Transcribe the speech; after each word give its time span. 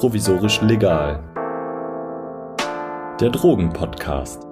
provisorisch 0.00 0.62
legal. 0.62 1.22
Der 3.20 3.28
Drogenpodcast. 3.28 4.42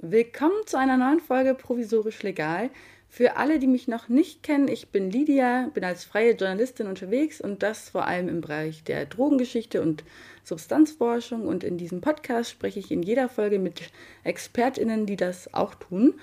Willkommen 0.00 0.50
zu 0.66 0.76
einer 0.76 0.96
neuen 0.96 1.20
Folge 1.20 1.54
Provisorisch 1.54 2.24
Legal. 2.24 2.70
Für 3.14 3.36
alle, 3.36 3.58
die 3.58 3.66
mich 3.66 3.88
noch 3.88 4.08
nicht 4.08 4.42
kennen, 4.42 4.68
ich 4.68 4.88
bin 4.88 5.10
Lydia, 5.10 5.68
bin 5.74 5.84
als 5.84 6.02
freie 6.02 6.32
Journalistin 6.32 6.86
unterwegs 6.86 7.42
und 7.42 7.62
das 7.62 7.90
vor 7.90 8.06
allem 8.06 8.30
im 8.30 8.40
Bereich 8.40 8.84
der 8.84 9.04
Drogengeschichte 9.04 9.82
und 9.82 10.02
Substanzforschung. 10.44 11.46
Und 11.46 11.62
in 11.62 11.76
diesem 11.76 12.00
Podcast 12.00 12.48
spreche 12.48 12.80
ich 12.80 12.90
in 12.90 13.02
jeder 13.02 13.28
Folge 13.28 13.58
mit 13.58 13.82
ExpertInnen, 14.24 15.04
die 15.04 15.16
das 15.16 15.52
auch 15.52 15.74
tun. 15.74 16.14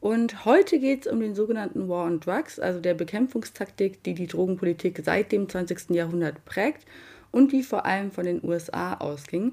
Und 0.00 0.46
heute 0.46 0.78
geht 0.78 1.04
es 1.04 1.12
um 1.12 1.20
den 1.20 1.34
sogenannten 1.34 1.86
War 1.86 2.06
on 2.06 2.18
Drugs, 2.18 2.58
also 2.58 2.80
der 2.80 2.94
Bekämpfungstaktik, 2.94 4.02
die 4.04 4.14
die 4.14 4.26
Drogenpolitik 4.26 5.02
seit 5.04 5.32
dem 5.32 5.50
20. 5.50 5.90
Jahrhundert 5.90 6.46
prägt 6.46 6.86
und 7.30 7.52
die 7.52 7.62
vor 7.62 7.84
allem 7.84 8.10
von 8.10 8.24
den 8.24 8.42
USA 8.42 8.94
ausging. 8.94 9.52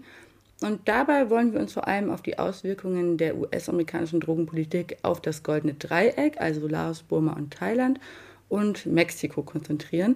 Und 0.62 0.88
dabei 0.88 1.30
wollen 1.30 1.54
wir 1.54 1.60
uns 1.60 1.74
vor 1.74 1.88
allem 1.88 2.10
auf 2.10 2.22
die 2.22 2.40
Auswirkungen 2.40 3.18
der 3.18 3.38
US-amerikanischen 3.38 4.22
Drogenpolitik 4.22 4.98
auf 5.02 5.22
das 5.22 5.44
Goldene 5.44 5.74
Dreieck, 5.74 6.40
also 6.40 6.68
Laos, 6.68 7.04
Burma 7.04 7.34
und 7.34 7.54
Thailand 7.54 8.00
und 8.48 8.86
Mexiko 8.86 9.44
konzentrieren. 9.44 10.16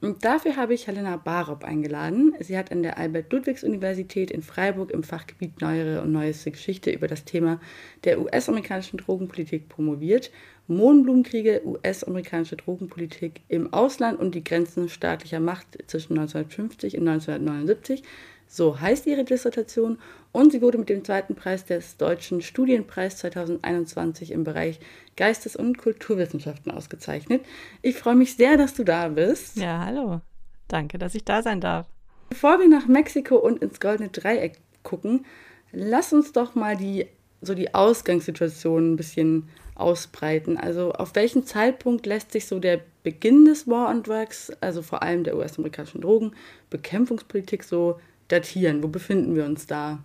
Und 0.00 0.24
dafür 0.24 0.56
habe 0.56 0.72
ich 0.72 0.86
Helena 0.86 1.18
Barop 1.18 1.62
eingeladen. 1.62 2.32
Sie 2.40 2.56
hat 2.56 2.72
an 2.72 2.82
der 2.82 2.96
Albert-Ludwigs-Universität 2.96 4.30
in 4.30 4.42
Freiburg 4.42 4.92
im 4.92 5.02
Fachgebiet 5.02 5.60
Neuere 5.60 6.00
und 6.00 6.12
Neueste 6.12 6.50
Geschichte 6.50 6.90
über 6.90 7.06
das 7.06 7.24
Thema 7.24 7.60
der 8.04 8.18
US-amerikanischen 8.18 8.96
Drogenpolitik 8.96 9.68
promoviert. 9.68 10.30
Mohnblumenkriege, 10.68 11.62
US-amerikanische 11.66 12.56
Drogenpolitik 12.56 13.42
im 13.48 13.74
Ausland 13.74 14.18
und 14.18 14.34
die 14.34 14.44
Grenzen 14.44 14.88
staatlicher 14.88 15.40
Macht 15.40 15.76
zwischen 15.86 16.16
1950 16.16 16.96
und 16.96 17.06
1979 17.06 18.02
so 18.50 18.80
heißt 18.80 19.06
ihre 19.06 19.24
Dissertation 19.24 19.98
und 20.32 20.50
sie 20.50 20.60
wurde 20.60 20.76
mit 20.76 20.88
dem 20.88 21.04
zweiten 21.04 21.36
Preis 21.36 21.64
des 21.64 21.96
Deutschen 21.96 22.42
Studienpreis 22.42 23.18
2021 23.18 24.32
im 24.32 24.42
Bereich 24.42 24.80
Geistes- 25.16 25.54
und 25.54 25.78
Kulturwissenschaften 25.78 26.72
ausgezeichnet. 26.72 27.44
Ich 27.80 27.96
freue 27.96 28.16
mich 28.16 28.34
sehr, 28.34 28.56
dass 28.56 28.74
du 28.74 28.82
da 28.82 29.08
bist. 29.08 29.56
Ja, 29.56 29.84
hallo. 29.86 30.20
Danke, 30.66 30.98
dass 30.98 31.14
ich 31.14 31.24
da 31.24 31.42
sein 31.42 31.60
darf. 31.60 31.86
Bevor 32.28 32.58
wir 32.58 32.68
nach 32.68 32.88
Mexiko 32.88 33.36
und 33.36 33.62
ins 33.62 33.78
Goldene 33.78 34.08
Dreieck 34.08 34.58
gucken, 34.82 35.24
lass 35.70 36.12
uns 36.12 36.32
doch 36.32 36.56
mal 36.56 36.76
die, 36.76 37.06
so 37.40 37.54
die 37.54 37.72
Ausgangssituation 37.72 38.92
ein 38.92 38.96
bisschen 38.96 39.48
ausbreiten. 39.76 40.56
Also 40.56 40.92
auf 40.92 41.14
welchen 41.14 41.44
Zeitpunkt 41.46 42.04
lässt 42.04 42.32
sich 42.32 42.46
so 42.46 42.58
der 42.58 42.80
Beginn 43.04 43.44
des 43.44 43.68
War 43.68 43.88
on 43.90 44.02
Drugs, 44.02 44.50
also 44.60 44.82
vor 44.82 45.02
allem 45.02 45.24
der 45.24 45.36
US-amerikanischen 45.36 46.00
Drogenbekämpfungspolitik, 46.00 47.62
so 47.64 47.98
datieren? 48.32 48.82
Wo 48.82 48.88
befinden 48.88 49.34
wir 49.34 49.44
uns 49.44 49.66
da? 49.66 50.00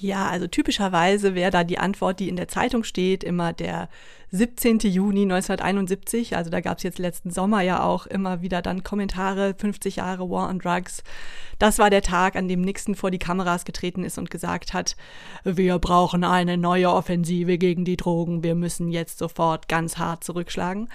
Ja, 0.00 0.28
also 0.28 0.46
typischerweise 0.46 1.34
wäre 1.34 1.50
da 1.50 1.64
die 1.64 1.78
Antwort, 1.78 2.20
die 2.20 2.28
in 2.28 2.36
der 2.36 2.46
Zeitung 2.46 2.84
steht, 2.84 3.24
immer 3.24 3.52
der 3.52 3.88
17. 4.30 4.78
Juni 4.78 5.22
1971. 5.22 6.36
Also 6.36 6.50
da 6.50 6.60
gab 6.60 6.78
es 6.78 6.84
jetzt 6.84 7.00
letzten 7.00 7.32
Sommer 7.32 7.62
ja 7.62 7.82
auch 7.82 8.06
immer 8.06 8.40
wieder 8.40 8.62
dann 8.62 8.84
Kommentare, 8.84 9.56
50 9.58 9.96
Jahre 9.96 10.30
War 10.30 10.48
on 10.50 10.60
Drugs. 10.60 11.02
Das 11.58 11.80
war 11.80 11.90
der 11.90 12.02
Tag, 12.02 12.36
an 12.36 12.46
dem 12.46 12.60
Nixon 12.60 12.94
vor 12.94 13.10
die 13.10 13.18
Kameras 13.18 13.64
getreten 13.64 14.04
ist 14.04 14.18
und 14.18 14.30
gesagt 14.30 14.72
hat, 14.72 14.96
wir 15.42 15.76
brauchen 15.80 16.22
eine 16.22 16.56
neue 16.56 16.90
Offensive 16.90 17.58
gegen 17.58 17.84
die 17.84 17.96
Drogen, 17.96 18.44
wir 18.44 18.54
müssen 18.54 18.90
jetzt 18.90 19.18
sofort 19.18 19.68
ganz 19.68 19.98
hart 19.98 20.22
zurückschlagen. 20.22 20.88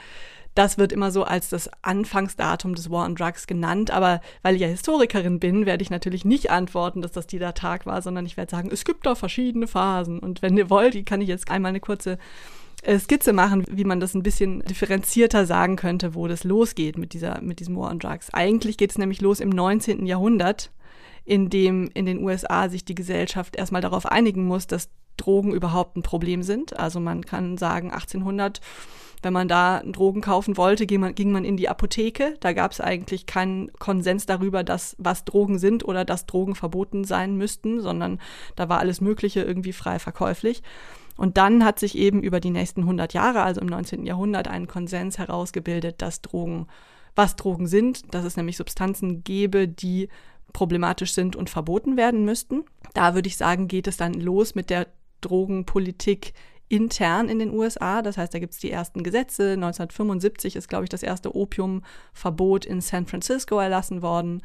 Das 0.56 0.78
wird 0.78 0.91
immer 0.91 1.12
so 1.12 1.24
als 1.24 1.50
das 1.50 1.69
Anfangsdatum 1.81 2.75
des 2.75 2.90
War 2.90 3.06
on 3.06 3.16
Drugs 3.16 3.47
genannt. 3.47 3.91
Aber 3.91 4.22
weil 4.41 4.56
ich 4.56 4.62
ja 4.62 4.68
Historikerin 4.68 5.40
bin, 5.40 5.66
werde 5.66 5.81
ich 5.81 5.90
natürlich 5.90 6.25
nicht 6.25 6.52
antworten, 6.52 7.02
dass 7.02 7.12
das 7.12 7.28
dieser 7.28 7.53
Tag 7.53 7.86
war, 7.86 8.02
sondern 8.02 8.25
ich 8.25 8.38
werde 8.38 8.52
sagen, 8.52 8.69
es 8.72 8.86
gibt 8.86 9.06
da 9.06 9.16
verschiedene 9.16 9.68
Phasen. 9.68 10.19
Und 10.19 10.42
wenn 10.42 10.58
ihr 10.58 10.69
wollt, 10.69 11.06
kann 11.06 11.22
ich 11.22 11.28
jetzt 11.28 11.50
einmal 11.50 11.69
eine 11.69 11.80
kurze 11.80 12.18
äh, 12.84 13.00
Skizze 13.00 13.34
machen, 13.34 13.63
wie 13.69 13.86
man 13.86 14.00
das 14.00 14.13
ein 14.13 14.24
bisschen 14.24 14.59
differenzierter 14.62 15.46
sagen 15.46 15.75
könnte, 15.75 16.16
wo 16.16 16.28
das 16.28 16.44
losgeht 16.44 16.97
mit, 16.97 17.13
dieser, 17.13 17.42
mit 17.42 17.59
diesem 17.59 17.75
War 17.75 17.90
on 17.90 18.00
Drugs. 18.00 18.34
Eigentlich 18.34 18.78
geht 18.78 18.92
es 18.92 18.97
nämlich 18.97 19.22
los 19.22 19.40
im 19.40 19.50
19. 19.50 20.06
Jahrhundert, 20.06 20.72
in 21.25 21.50
dem 21.50 21.90
in 21.94 22.06
den 22.06 22.22
USA 22.22 22.69
sich 22.69 22.84
die 22.84 22.96
Gesellschaft 22.96 23.56
erstmal 23.56 23.81
darauf 23.81 24.06
einigen 24.06 24.46
muss, 24.46 24.68
dass 24.68 24.90
Drogen 25.18 25.53
überhaupt 25.53 25.96
ein 25.96 26.03
Problem 26.03 26.44
sind. 26.44 26.78
Also 26.78 27.00
man 27.00 27.25
kann 27.25 27.58
sagen, 27.58 27.92
1800 27.92 28.59
wenn 29.24 29.34
man 29.34 29.48
da 29.48 29.82
Drogen 29.84 30.22
kaufen 30.22 30.58
wollte, 30.58 30.86
ging 30.86 31.02
man, 31.02 31.16
ging 31.16 31.32
man 31.32 31.46
in 31.46 31.58
die 31.58 31.70
Apotheke. 31.70 32.36
Da 32.40 32.54
gab 32.54 32.72
es 32.72 32.82
eigentlich 32.82 33.26
keinen 33.26 33.72
Konsens 33.74 34.26
darüber, 34.26 34.64
dass 34.64 34.96
was 35.00 35.26
Drogen 35.26 35.60
sind 35.60 35.86
oder 35.86 36.06
dass 36.06 36.26
Drogen 36.26 36.56
verboten 36.56 37.04
sein 37.04 37.38
müssten, 37.38 37.82
sondern 37.82 38.20
da 38.56 38.70
war 38.70 38.80
alles 38.80 39.02
Mögliche 39.02 39.42
irgendwie 39.42 39.74
frei 39.74 40.00
verkäuflich. 40.00 40.62
Und 41.16 41.38
dann 41.38 41.64
hat 41.64 41.80
sich 41.80 41.98
eben 41.98 42.22
über 42.22 42.40
die 42.40 42.50
nächsten 42.50 42.82
100 42.82 43.14
Jahre, 43.14 43.44
also 43.44 43.62
im 43.62 43.68
19. 43.68 44.06
Jahrhundert, 44.06 44.48
ein 44.48 44.68
Konsens 44.68 45.18
herausgebildet, 45.18 46.02
dass 46.02 46.22
Drogen, 46.22 46.68
was 47.16 47.36
Drogen 47.36 47.68
sind, 47.68 48.14
dass 48.14 48.26
es 48.26 48.36
nämlich 48.36 48.58
Substanzen 48.58 49.24
gäbe, 49.24 49.68
die 49.68 50.10
problematisch 50.54 51.14
sind 51.14 51.36
und 51.36 51.50
verboten 51.50 51.98
werden 51.98 52.26
müssten. 52.26 52.64
Da 52.94 53.16
würde 53.16 53.28
ich 53.28 53.38
sagen, 53.38 53.68
geht 53.68 53.88
es 53.88 53.98
dann 53.98 54.14
los 54.14 54.56
mit 54.56 54.70
der 54.70 54.88
Drogenpolitik 55.22 56.34
intern 56.74 57.30
in 57.30 57.38
den 57.38 57.54
USA. 57.54 58.02
Das 58.02 58.18
heißt, 58.18 58.34
da 58.34 58.40
gibt 58.40 58.54
es 58.54 58.60
die 58.60 58.72
ersten 58.72 59.04
Gesetze. 59.04 59.52
1975 59.52 60.56
ist, 60.56 60.68
glaube 60.68 60.86
ich, 60.86 60.90
das 60.90 61.04
erste 61.04 61.36
Opiumverbot 61.36 62.66
in 62.66 62.82
San 62.82 63.06
Francisco 63.06 63.60
erlassen 63.60 64.02
worden. 64.02 64.42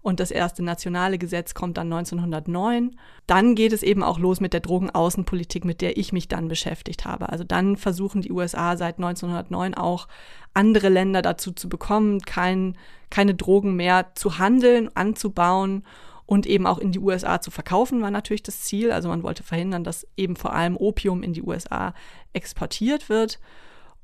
Und 0.00 0.18
das 0.18 0.30
erste 0.30 0.62
nationale 0.62 1.18
Gesetz 1.18 1.52
kommt 1.52 1.76
dann 1.76 1.92
1909. 1.92 2.96
Dann 3.26 3.54
geht 3.54 3.74
es 3.74 3.82
eben 3.82 4.02
auch 4.02 4.18
los 4.18 4.40
mit 4.40 4.54
der 4.54 4.60
Drogenaußenpolitik, 4.60 5.66
mit 5.66 5.82
der 5.82 5.98
ich 5.98 6.10
mich 6.14 6.26
dann 6.28 6.48
beschäftigt 6.48 7.04
habe. 7.04 7.28
Also 7.28 7.44
dann 7.44 7.76
versuchen 7.76 8.22
die 8.22 8.32
USA 8.32 8.78
seit 8.78 8.96
1909 8.96 9.74
auch 9.74 10.08
andere 10.54 10.88
Länder 10.88 11.20
dazu 11.20 11.52
zu 11.52 11.68
bekommen, 11.68 12.22
kein, 12.22 12.78
keine 13.10 13.34
Drogen 13.34 13.76
mehr 13.76 14.12
zu 14.14 14.38
handeln, 14.38 14.88
anzubauen 14.94 15.84
und 16.28 16.44
eben 16.44 16.66
auch 16.66 16.76
in 16.76 16.92
die 16.92 16.98
USA 16.98 17.40
zu 17.40 17.50
verkaufen, 17.50 18.02
war 18.02 18.10
natürlich 18.10 18.42
das 18.42 18.60
Ziel. 18.60 18.92
Also 18.92 19.08
man 19.08 19.22
wollte 19.22 19.42
verhindern, 19.42 19.82
dass 19.82 20.06
eben 20.14 20.36
vor 20.36 20.52
allem 20.52 20.76
Opium 20.76 21.22
in 21.22 21.32
die 21.32 21.42
USA 21.42 21.94
exportiert 22.34 23.08
wird. 23.08 23.40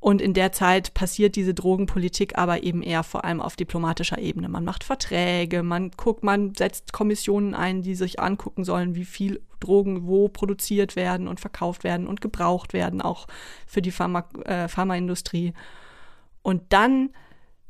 Und 0.01 0.23
in 0.23 0.33
der 0.33 0.51
Zeit 0.51 0.95
passiert 0.95 1.37
diese 1.37 1.53
Drogenpolitik 1.53 2.39
aber 2.39 2.63
eben 2.63 2.83
eher 2.83 3.03
vor 3.03 3.27
allem 3.27 3.43
auf 3.43 3.57
diplomatischer 3.57 4.17
Ebene. 4.17 4.49
Man 4.49 4.65
macht 4.65 4.85
Verträge, 4.85 5.63
man 5.63 5.91
guckt, 5.91 6.25
man 6.25 6.55
setzt 6.55 6.95
Kommissionen 6.95 7.55
ein, 7.55 7.83
die 7.83 7.95
sich 7.95 8.21
angucken 8.21 8.65
sollen, 8.65 8.95
wie 8.95 9.05
viel 9.05 9.43
Drogen 9.61 10.07
wo 10.07 10.29
produziert 10.29 10.97
werden 10.97 11.29
und 11.29 11.41
verkauft 11.41 11.85
werden 11.85 12.07
und 12.07 12.23
gebraucht 12.23 12.73
werden, 12.73 13.03
auch 13.03 13.27
für 13.67 13.83
die 13.83 13.91
Pharma, 13.91 14.27
äh, 14.47 14.69
Pharmaindustrie. 14.69 15.53
Und 16.41 16.63
dann 16.71 17.11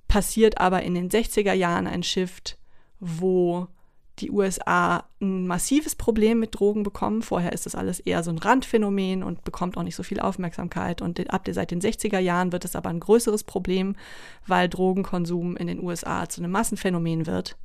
passiert 0.06 0.59
aber 0.59 0.84
in 0.84 0.94
den 0.94 1.10
60er 1.10 1.54
Jahren 1.54 1.88
ein 1.88 2.04
Shift, 2.04 2.56
wo 3.00 3.66
die 4.20 4.30
USA 4.30 5.04
ein 5.20 5.47
massives 5.47 5.97
Problem 5.97 6.38
mit 6.38 6.58
Drogen 6.58 6.82
bekommen. 6.82 7.22
Vorher 7.22 7.52
ist 7.52 7.66
das 7.66 7.75
alles 7.75 8.00
eher 8.00 8.22
so 8.22 8.30
ein 8.30 8.38
Randphänomen 8.38 9.22
und 9.22 9.44
bekommt 9.44 9.76
auch 9.76 9.82
nicht 9.82 9.97
so 9.97 10.02
viel 10.02 10.20
Aufmerksamkeit. 10.20 11.02
Und 11.02 11.19
ab 11.32 11.48
seit 11.50 11.70
den 11.70 11.80
60er 11.80 12.19
Jahren 12.19 12.52
wird 12.52 12.64
es 12.64 12.76
aber 12.76 12.91
ein 12.91 13.00
größeres 13.00 13.44
Problem, 13.44 13.97
weil 14.47 14.69
Drogenkonsum 14.69 15.56
in 15.56 15.66
den 15.66 15.82
USA 15.82 16.28
zu 16.28 16.41
einem 16.41 16.52
Massenphänomen 16.52 17.26
wird. 17.26 17.56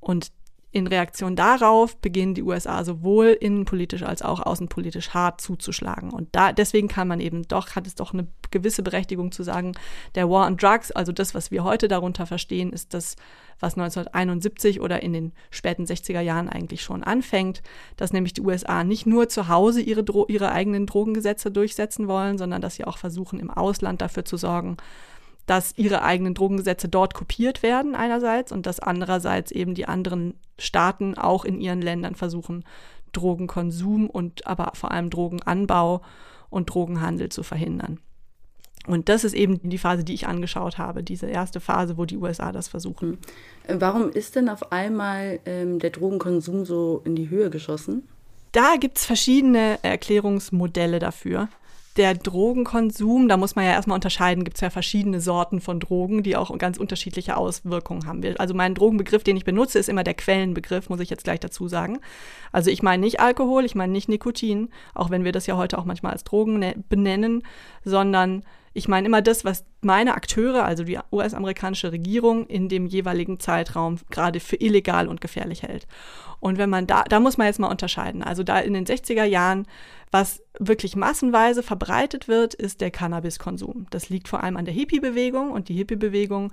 Und 0.00 0.32
in 0.74 0.88
Reaktion 0.88 1.36
darauf 1.36 1.96
beginnen 1.98 2.34
die 2.34 2.42
USA 2.42 2.82
sowohl 2.82 3.26
innenpolitisch 3.28 4.02
als 4.02 4.22
auch 4.22 4.40
außenpolitisch 4.40 5.10
hart 5.10 5.40
zuzuschlagen. 5.40 6.10
Und 6.10 6.28
da, 6.32 6.52
deswegen 6.52 6.88
kann 6.88 7.06
man 7.06 7.20
eben 7.20 7.46
doch, 7.46 7.76
hat 7.76 7.86
es 7.86 7.94
doch 7.94 8.12
eine 8.12 8.26
gewisse 8.50 8.82
Berechtigung 8.82 9.30
zu 9.30 9.44
sagen, 9.44 9.76
der 10.16 10.28
War 10.28 10.48
on 10.48 10.56
Drugs, 10.56 10.90
also 10.90 11.12
das, 11.12 11.32
was 11.32 11.52
wir 11.52 11.62
heute 11.62 11.86
darunter 11.86 12.26
verstehen, 12.26 12.72
ist 12.72 12.92
das, 12.92 13.14
was 13.60 13.74
1971 13.74 14.80
oder 14.80 15.00
in 15.00 15.12
den 15.12 15.32
späten 15.52 15.84
60er 15.84 16.20
Jahren 16.20 16.48
eigentlich 16.48 16.82
schon 16.82 17.04
anfängt, 17.04 17.62
dass 17.96 18.12
nämlich 18.12 18.32
die 18.32 18.42
USA 18.42 18.82
nicht 18.82 19.06
nur 19.06 19.28
zu 19.28 19.46
Hause 19.46 19.80
ihre, 19.80 20.02
Dro 20.02 20.26
ihre 20.26 20.50
eigenen 20.50 20.86
Drogengesetze 20.86 21.52
durchsetzen 21.52 22.08
wollen, 22.08 22.36
sondern 22.36 22.60
dass 22.60 22.74
sie 22.74 22.84
auch 22.84 22.98
versuchen, 22.98 23.38
im 23.38 23.50
Ausland 23.50 24.00
dafür 24.00 24.24
zu 24.24 24.36
sorgen, 24.36 24.76
dass 25.46 25.76
ihre 25.76 26.02
eigenen 26.02 26.34
Drogengesetze 26.34 26.88
dort 26.88 27.14
kopiert 27.14 27.62
werden 27.62 27.94
einerseits 27.94 28.52
und 28.52 28.66
dass 28.66 28.80
andererseits 28.80 29.52
eben 29.52 29.74
die 29.74 29.86
anderen 29.86 30.34
Staaten 30.58 31.16
auch 31.16 31.44
in 31.44 31.60
ihren 31.60 31.82
Ländern 31.82 32.14
versuchen, 32.14 32.64
Drogenkonsum 33.12 34.08
und 34.08 34.46
aber 34.46 34.72
vor 34.74 34.90
allem 34.90 35.10
Drogenanbau 35.10 36.02
und 36.50 36.70
Drogenhandel 36.70 37.28
zu 37.28 37.42
verhindern. 37.42 38.00
Und 38.86 39.08
das 39.08 39.24
ist 39.24 39.34
eben 39.34 39.60
die 39.62 39.78
Phase, 39.78 40.04
die 40.04 40.12
ich 40.12 40.26
angeschaut 40.26 40.76
habe, 40.76 41.02
diese 41.02 41.26
erste 41.26 41.60
Phase, 41.60 41.96
wo 41.96 42.04
die 42.04 42.18
USA 42.18 42.52
das 42.52 42.68
versuchen. 42.68 43.18
Hm. 43.66 43.80
Warum 43.80 44.10
ist 44.10 44.36
denn 44.36 44.48
auf 44.48 44.72
einmal 44.72 45.40
ähm, 45.46 45.78
der 45.78 45.90
Drogenkonsum 45.90 46.66
so 46.66 47.00
in 47.04 47.16
die 47.16 47.30
Höhe 47.30 47.48
geschossen? 47.48 48.06
da 48.54 48.76
gibt 48.78 48.98
es 48.98 49.04
verschiedene 49.04 49.78
Erklärungsmodelle 49.82 51.00
dafür 51.00 51.48
der 51.96 52.14
Drogenkonsum, 52.14 53.28
da 53.28 53.36
muss 53.36 53.54
man 53.54 53.64
ja 53.64 53.72
erstmal 53.72 53.94
unterscheiden, 53.94 54.42
gibt 54.42 54.56
es 54.56 54.60
ja 54.60 54.70
verschiedene 54.70 55.20
Sorten 55.20 55.60
von 55.60 55.78
Drogen, 55.78 56.24
die 56.24 56.36
auch 56.36 56.56
ganz 56.58 56.76
unterschiedliche 56.76 57.36
Auswirkungen 57.36 58.06
haben. 58.06 58.22
Also 58.38 58.52
mein 58.52 58.74
Drogenbegriff, 58.74 59.22
den 59.22 59.36
ich 59.36 59.44
benutze, 59.44 59.78
ist 59.78 59.88
immer 59.88 60.02
der 60.02 60.14
Quellenbegriff, 60.14 60.88
muss 60.88 61.00
ich 61.00 61.10
jetzt 61.10 61.24
gleich 61.24 61.40
dazu 61.40 61.68
sagen. 61.68 62.00
Also 62.50 62.70
ich 62.70 62.82
meine 62.82 63.04
nicht 63.04 63.20
Alkohol, 63.20 63.64
ich 63.64 63.76
meine 63.76 63.92
nicht 63.92 64.08
Nikotin, 64.08 64.70
auch 64.94 65.10
wenn 65.10 65.24
wir 65.24 65.32
das 65.32 65.46
ja 65.46 65.56
heute 65.56 65.78
auch 65.78 65.84
manchmal 65.84 66.12
als 66.12 66.24
Drogen 66.24 66.58
ne-, 66.58 66.74
benennen, 66.88 67.42
sondern 67.84 68.42
ich 68.76 68.88
meine 68.88 69.06
immer 69.06 69.22
das, 69.22 69.44
was 69.44 69.64
meine 69.82 70.14
Akteure, 70.14 70.64
also 70.64 70.82
die 70.82 70.98
US-amerikanische 71.12 71.92
Regierung, 71.92 72.46
in 72.48 72.68
dem 72.68 72.86
jeweiligen 72.86 73.38
Zeitraum 73.38 73.98
gerade 74.10 74.40
für 74.40 74.56
illegal 74.56 75.06
und 75.06 75.20
gefährlich 75.20 75.62
hält. 75.62 75.86
Und 76.44 76.58
wenn 76.58 76.68
man 76.68 76.86
da, 76.86 77.04
da 77.04 77.20
muss 77.20 77.38
man 77.38 77.46
jetzt 77.46 77.58
mal 77.58 77.70
unterscheiden. 77.70 78.22
Also 78.22 78.42
da 78.42 78.58
in 78.58 78.74
den 78.74 78.84
60er 78.84 79.24
Jahren, 79.24 79.66
was 80.10 80.42
wirklich 80.58 80.94
massenweise 80.94 81.62
verbreitet 81.62 82.28
wird, 82.28 82.52
ist 82.52 82.82
der 82.82 82.90
Cannabiskonsum. 82.90 83.86
Das 83.88 84.10
liegt 84.10 84.28
vor 84.28 84.44
allem 84.44 84.58
an 84.58 84.66
der 84.66 84.74
Hippie-Bewegung 84.74 85.52
und 85.52 85.70
die 85.70 85.74
Hippie-Bewegung, 85.74 86.52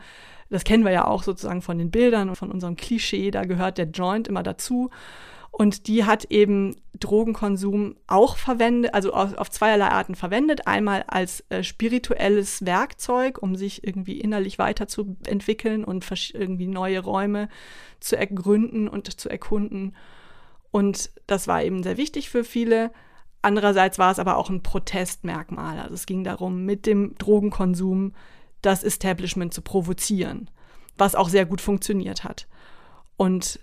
das 0.50 0.64
kennen 0.64 0.86
wir 0.86 0.94
ja 0.94 1.06
auch 1.06 1.24
sozusagen 1.24 1.62
von 1.62 1.78
den 1.78 1.92
Bildern 1.92 2.30
und 2.30 2.38
von 2.38 2.52
unserem 2.52 2.78
Klischee, 2.78 3.32
da 3.32 3.44
gehört 3.44 3.78
der 3.78 3.88
Joint 3.88 4.30
immer 4.30 4.44
dazu. 4.44 4.92
Und 5.52 5.88
die 5.88 6.06
hat 6.06 6.26
eben 6.26 6.78
Drogenkonsum 6.98 7.98
auch 8.08 8.38
verwendet, 8.38 8.94
also 8.94 9.14
auf, 9.14 9.34
auf 9.38 9.52
zweierlei 9.52 9.90
Arten 9.90 10.16
verwendet. 10.16 10.66
Einmal 10.66 11.04
als 11.08 11.44
äh, 11.50 11.62
spirituelles 11.62 12.66
Werkzeug, 12.66 13.42
um 13.42 13.56
sich 13.56 13.86
irgendwie 13.86 14.20
innerlich 14.20 14.58
weiterzuentwickeln 14.60 15.84
und 15.84 16.10
irgendwie 16.34 16.68
neue 16.68 17.00
Räume 17.02 17.50
zu 18.00 18.18
ergründen 18.18 18.88
und 18.88 19.20
zu 19.20 19.30
erkunden. 19.30 19.96
Und 20.72 21.12
das 21.28 21.48
war 21.48 21.64
eben 21.64 21.84
sehr 21.84 21.98
wichtig 21.98 22.30
für 22.30 22.46
viele. 22.46 22.92
Andererseits 23.42 24.00
war 24.00 24.12
es 24.12 24.20
aber 24.20 24.38
auch 24.38 24.50
ein 24.50 24.64
Protestmerkmal. 24.64 25.80
Also 25.80 25.96
es 25.96 26.06
ging 26.06 26.24
darum, 26.24 26.66
mit 26.66 26.86
dem 26.86 27.16
Drogenkonsum 27.18 28.14
das 28.62 28.84
Establishment 28.84 29.54
zu 29.54 29.62
provozieren, 29.62 30.50
was 30.98 31.16
auch 31.16 31.28
sehr 31.28 31.46
gut 31.46 31.60
funktioniert 31.60 32.24
hat. 32.24 32.48
Und 33.18 33.60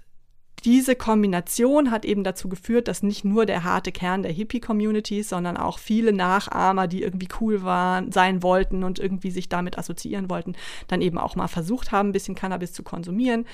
diese 0.65 0.97
Kombination 0.97 1.91
hat 1.91 2.05
eben 2.05 2.25
dazu 2.25 2.49
geführt, 2.49 2.89
dass 2.89 3.03
nicht 3.03 3.25
nur 3.25 3.47
der 3.47 3.65
harte 3.65 3.93
Kern 3.93 4.23
der 4.23 4.33
Hippie-Communities, 4.33 5.29
sondern 5.29 5.57
auch 5.57 5.79
viele 5.79 6.13
Nachahmer, 6.13 6.89
die 6.89 7.03
irgendwie 7.03 7.29
cool 7.41 7.63
waren, 7.63 8.13
sein 8.13 8.43
wollten 8.43 8.85
und 8.85 8.99
irgendwie 8.99 9.31
sich 9.31 9.49
damit 9.49 9.79
assoziieren 9.79 10.29
wollten, 10.29 10.55
dann 10.89 11.03
eben 11.03 11.19
auch 11.19 11.37
mal 11.37 11.49
versucht 11.49 11.93
haben, 11.93 12.11
ein 12.11 12.13
bisschen 12.13 12.35
Cannabis 12.35 12.73
zu 12.73 12.83
konsumieren. 12.83 13.47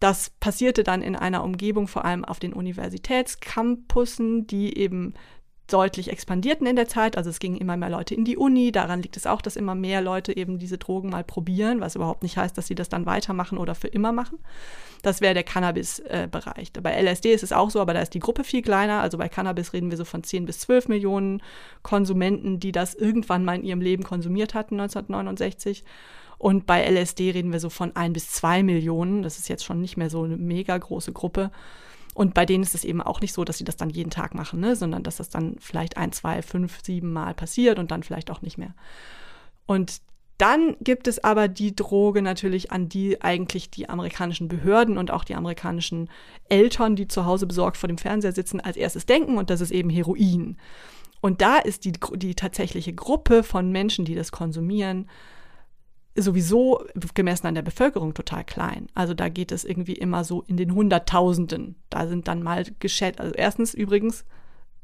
Das 0.00 0.30
passierte 0.40 0.84
dann 0.84 1.02
in 1.02 1.16
einer 1.16 1.44
Umgebung, 1.44 1.88
vor 1.88 2.04
allem 2.04 2.24
auf 2.24 2.38
den 2.38 2.52
Universitätscampussen, 2.52 4.46
die 4.46 4.76
eben 4.76 5.14
deutlich 5.66 6.10
expandierten 6.10 6.66
in 6.66 6.76
der 6.76 6.88
Zeit. 6.88 7.16
Also 7.16 7.30
es 7.30 7.38
gingen 7.38 7.56
immer 7.56 7.76
mehr 7.76 7.88
Leute 7.88 8.14
in 8.14 8.24
die 8.24 8.36
Uni. 8.36 8.70
Daran 8.70 9.00
liegt 9.00 9.16
es 9.16 9.26
auch, 9.26 9.40
dass 9.40 9.56
immer 9.56 9.74
mehr 9.74 10.02
Leute 10.02 10.36
eben 10.36 10.58
diese 10.58 10.76
Drogen 10.76 11.08
mal 11.08 11.24
probieren, 11.24 11.80
was 11.80 11.96
überhaupt 11.96 12.22
nicht 12.22 12.36
heißt, 12.36 12.56
dass 12.58 12.66
sie 12.66 12.74
das 12.74 12.90
dann 12.90 13.06
weitermachen 13.06 13.56
oder 13.56 13.74
für 13.74 13.88
immer 13.88 14.12
machen. 14.12 14.38
Das 15.02 15.20
wäre 15.20 15.34
der 15.34 15.42
Cannabis-Bereich. 15.42 16.72
Äh, 16.74 16.80
bei 16.80 16.92
LSD 16.92 17.32
ist 17.32 17.42
es 17.42 17.52
auch 17.52 17.70
so, 17.70 17.80
aber 17.80 17.94
da 17.94 18.00
ist 18.00 18.14
die 18.14 18.20
Gruppe 18.20 18.44
viel 18.44 18.62
kleiner. 18.62 19.00
Also 19.00 19.16
bei 19.16 19.28
Cannabis 19.28 19.72
reden 19.72 19.90
wir 19.90 19.96
so 19.96 20.04
von 20.04 20.22
10 20.22 20.44
bis 20.44 20.60
12 20.60 20.88
Millionen 20.88 21.42
Konsumenten, 21.82 22.60
die 22.60 22.72
das 22.72 22.94
irgendwann 22.94 23.44
mal 23.44 23.56
in 23.56 23.64
ihrem 23.64 23.80
Leben 23.80 24.02
konsumiert 24.02 24.54
hatten, 24.54 24.80
1969. 24.80 25.84
Und 26.36 26.66
bei 26.66 26.84
LSD 26.84 27.30
reden 27.30 27.52
wir 27.52 27.60
so 27.60 27.70
von 27.70 27.96
1 27.96 28.12
bis 28.12 28.30
2 28.32 28.62
Millionen. 28.62 29.22
Das 29.22 29.38
ist 29.38 29.48
jetzt 29.48 29.64
schon 29.64 29.80
nicht 29.80 29.96
mehr 29.96 30.10
so 30.10 30.24
eine 30.24 30.36
mega 30.36 30.76
große 30.76 31.12
Gruppe. 31.12 31.50
Und 32.14 32.32
bei 32.32 32.46
denen 32.46 32.62
ist 32.62 32.74
es 32.74 32.84
eben 32.84 33.02
auch 33.02 33.20
nicht 33.20 33.32
so, 33.32 33.44
dass 33.44 33.58
sie 33.58 33.64
das 33.64 33.76
dann 33.76 33.90
jeden 33.90 34.10
Tag 34.10 34.34
machen, 34.34 34.60
ne? 34.60 34.76
sondern 34.76 35.02
dass 35.02 35.16
das 35.16 35.28
dann 35.28 35.56
vielleicht 35.58 35.96
ein, 35.96 36.12
zwei, 36.12 36.42
fünf, 36.42 36.78
sieben 36.82 37.12
Mal 37.12 37.34
passiert 37.34 37.78
und 37.78 37.90
dann 37.90 38.04
vielleicht 38.04 38.30
auch 38.30 38.40
nicht 38.40 38.56
mehr. 38.56 38.74
Und 39.66 40.00
dann 40.38 40.76
gibt 40.80 41.06
es 41.06 41.22
aber 41.22 41.48
die 41.48 41.76
Droge 41.76 42.20
natürlich, 42.22 42.72
an 42.72 42.88
die 42.88 43.22
eigentlich 43.22 43.70
die 43.70 43.88
amerikanischen 43.88 44.48
Behörden 44.48 44.98
und 44.98 45.10
auch 45.10 45.24
die 45.24 45.34
amerikanischen 45.34 46.08
Eltern, 46.48 46.96
die 46.96 47.08
zu 47.08 47.24
Hause 47.24 47.46
besorgt 47.46 47.76
vor 47.76 47.88
dem 47.88 47.98
Fernseher 47.98 48.32
sitzen, 48.32 48.60
als 48.60 48.76
erstes 48.76 49.06
denken 49.06 49.38
und 49.38 49.50
das 49.50 49.60
ist 49.60 49.70
eben 49.70 49.90
Heroin. 49.90 50.56
Und 51.20 51.40
da 51.40 51.58
ist 51.58 51.84
die, 51.84 51.92
die 52.16 52.34
tatsächliche 52.34 52.92
Gruppe 52.92 53.42
von 53.42 53.70
Menschen, 53.70 54.04
die 54.04 54.14
das 54.14 54.32
konsumieren, 54.32 55.08
sowieso 56.16 56.84
gemessen 57.14 57.46
an 57.46 57.54
der 57.54 57.62
Bevölkerung 57.62 58.14
total 58.14 58.44
klein. 58.44 58.86
Also 58.94 59.14
da 59.14 59.28
geht 59.28 59.50
es 59.50 59.64
irgendwie 59.64 59.94
immer 59.94 60.24
so 60.24 60.42
in 60.46 60.56
den 60.56 60.74
Hunderttausenden. 60.74 61.74
Da 61.90 62.06
sind 62.06 62.28
dann 62.28 62.42
mal 62.42 62.64
geschätzt, 62.78 63.20
also 63.20 63.34
erstens 63.34 63.74
übrigens, 63.74 64.24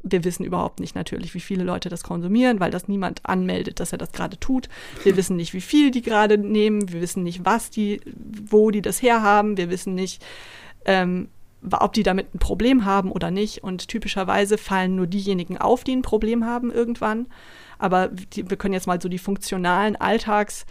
wir 0.03 0.25
wissen 0.25 0.45
überhaupt 0.45 0.81
nicht 0.81 0.95
natürlich, 0.95 1.35
wie 1.35 1.41
viele 1.41 1.63
Leute 1.63 1.89
das 1.89 2.03
konsumieren, 2.03 2.59
weil 2.59 2.71
das 2.71 2.89
niemand 2.89 3.21
anmeldet, 3.25 3.81
dass 3.81 3.93
er 3.93 3.99
das 3.99 4.13
gerade 4.13 4.41
tut. 4.41 4.69
Wir 5.05 5.17
wissen 5.17 5.37
nicht, 5.37 5.53
wie 5.53 5.61
viel 5.61 5.91
die 5.91 6.03
gerade 6.03 6.39
nehmen. 6.39 6.91
Wir 6.91 7.03
wissen 7.03 7.23
nicht, 7.23 7.45
was 7.45 7.71
die, 7.71 8.01
wo 8.17 8.71
die 8.71 8.83
das 8.83 9.03
herhaben. 9.03 9.59
Wir 9.59 9.69
wissen 9.69 9.95
nicht, 9.95 10.25
ähm, 10.87 11.29
ob 11.71 11.93
die 11.93 12.03
damit 12.03 12.35
ein 12.35 12.39
Problem 12.39 12.87
haben 12.87 13.13
oder 13.13 13.31
nicht. 13.31 13.63
Und 13.63 13.89
typischerweise 13.89 14.57
fallen 14.57 14.97
nur 14.97 15.07
diejenigen 15.07 15.59
auf, 15.59 15.85
die 15.85 15.95
ein 15.95 16.03
Problem 16.03 16.47
haben 16.47 16.73
irgendwann. 16.73 17.27
Aber 17.79 18.09
die, 18.09 18.49
wir 18.49 18.57
können 18.57 18.75
jetzt 18.75 18.87
mal 18.87 19.01
so 19.03 19.09
die 19.11 19.19
funktionalen 19.19 19.97
Alltags- 19.97 20.65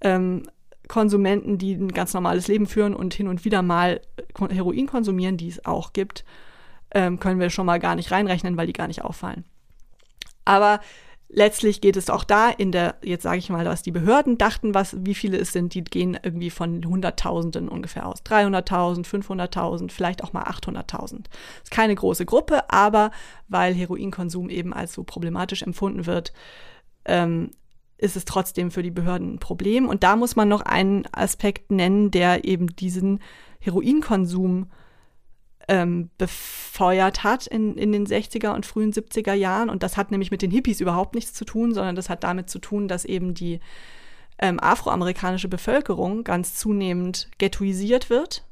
ähm, 0.00 0.44
Konsumenten, 0.88 1.56
die 1.56 1.74
ein 1.74 1.92
ganz 1.92 2.14
normales 2.14 2.48
Leben 2.48 2.66
führen 2.66 2.94
und 2.94 3.14
hin 3.14 3.28
und 3.28 3.44
wieder 3.44 3.62
mal 3.62 4.00
Heroin 4.50 4.86
konsumieren, 4.86 5.36
die 5.36 5.48
es 5.48 5.64
auch 5.64 5.92
gibt, 5.92 6.24
ähm, 6.92 7.20
können 7.20 7.38
wir 7.38 7.50
schon 7.50 7.66
mal 7.66 7.78
gar 7.78 7.94
nicht 7.94 8.10
reinrechnen, 8.10 8.56
weil 8.56 8.66
die 8.66 8.72
gar 8.72 8.88
nicht 8.88 9.02
auffallen. 9.02 9.44
Aber 10.44 10.80
letztlich 11.28 11.80
geht 11.80 11.96
es 11.96 12.10
auch 12.10 12.24
da 12.24 12.50
in 12.50 12.72
der, 12.72 12.96
jetzt 13.02 13.22
sage 13.22 13.38
ich 13.38 13.50
mal, 13.50 13.64
was 13.64 13.82
die 13.82 13.92
Behörden 13.92 14.36
dachten, 14.36 14.74
was, 14.74 14.96
wie 15.04 15.14
viele 15.14 15.38
es 15.38 15.52
sind, 15.52 15.74
die 15.74 15.84
gehen 15.84 16.18
irgendwie 16.20 16.50
von 16.50 16.84
Hunderttausenden 16.84 17.68
ungefähr 17.68 18.06
aus. 18.06 18.24
300.000, 18.24 19.06
500.000, 19.06 19.92
vielleicht 19.92 20.24
auch 20.24 20.32
mal 20.32 20.42
800.000. 20.44 21.26
Ist 21.62 21.70
keine 21.70 21.94
große 21.94 22.26
Gruppe, 22.26 22.68
aber 22.68 23.12
weil 23.48 23.74
Heroinkonsum 23.74 24.50
eben 24.50 24.74
als 24.74 24.92
so 24.92 25.04
problematisch 25.04 25.62
empfunden 25.62 26.06
wird, 26.06 26.32
ähm, 27.04 27.52
ist 28.00 28.16
es 28.16 28.24
trotzdem 28.24 28.70
für 28.70 28.82
die 28.82 28.90
Behörden 28.90 29.34
ein 29.34 29.38
Problem. 29.38 29.88
Und 29.88 30.02
da 30.02 30.16
muss 30.16 30.36
man 30.36 30.48
noch 30.48 30.62
einen 30.62 31.06
Aspekt 31.12 31.70
nennen, 31.70 32.10
der 32.10 32.44
eben 32.44 32.68
diesen 32.68 33.20
Heroinkonsum 33.60 34.70
ähm, 35.68 36.10
befeuert 36.16 37.22
hat 37.22 37.46
in, 37.46 37.76
in 37.76 37.92
den 37.92 38.06
60er 38.06 38.54
und 38.54 38.64
frühen 38.64 38.92
70er 38.92 39.34
Jahren. 39.34 39.68
Und 39.68 39.82
das 39.82 39.96
hat 39.96 40.10
nämlich 40.10 40.30
mit 40.30 40.42
den 40.42 40.50
Hippies 40.50 40.80
überhaupt 40.80 41.14
nichts 41.14 41.34
zu 41.34 41.44
tun, 41.44 41.74
sondern 41.74 41.94
das 41.94 42.08
hat 42.08 42.24
damit 42.24 42.48
zu 42.48 42.58
tun, 42.58 42.88
dass 42.88 43.04
eben 43.04 43.34
die 43.34 43.60
ähm, 44.38 44.58
afroamerikanische 44.58 45.48
Bevölkerung 45.48 46.24
ganz 46.24 46.54
zunehmend 46.54 47.28
ghettoisiert 47.36 48.08
wird. 48.08 48.44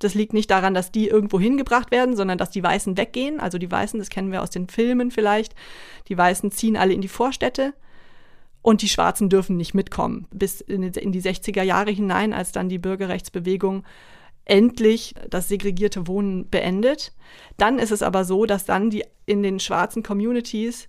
Das 0.00 0.14
liegt 0.14 0.34
nicht 0.34 0.50
daran, 0.50 0.74
dass 0.74 0.90
die 0.90 1.08
irgendwo 1.08 1.38
hingebracht 1.38 1.90
werden, 1.90 2.16
sondern 2.16 2.36
dass 2.36 2.50
die 2.50 2.62
Weißen 2.62 2.96
weggehen. 2.96 3.38
Also 3.38 3.56
die 3.56 3.70
Weißen, 3.70 3.98
das 4.00 4.10
kennen 4.10 4.32
wir 4.32 4.42
aus 4.42 4.50
den 4.50 4.68
Filmen 4.68 5.10
vielleicht, 5.12 5.54
die 6.08 6.18
Weißen 6.18 6.50
ziehen 6.50 6.76
alle 6.76 6.92
in 6.92 7.00
die 7.00 7.08
Vorstädte 7.08 7.72
und 8.66 8.82
die 8.82 8.88
Schwarzen 8.88 9.28
dürfen 9.28 9.56
nicht 9.56 9.74
mitkommen. 9.74 10.26
Bis 10.32 10.60
in 10.60 10.82
die 10.82 11.22
60er 11.22 11.62
Jahre 11.62 11.92
hinein, 11.92 12.32
als 12.32 12.50
dann 12.50 12.68
die 12.68 12.80
Bürgerrechtsbewegung 12.80 13.84
endlich 14.44 15.14
das 15.30 15.46
segregierte 15.46 16.08
Wohnen 16.08 16.50
beendet. 16.50 17.12
Dann 17.58 17.78
ist 17.78 17.92
es 17.92 18.02
aber 18.02 18.24
so, 18.24 18.44
dass 18.44 18.64
dann 18.64 18.90
die 18.90 19.04
in 19.24 19.44
den 19.44 19.60
schwarzen 19.60 20.02
Communities 20.02 20.88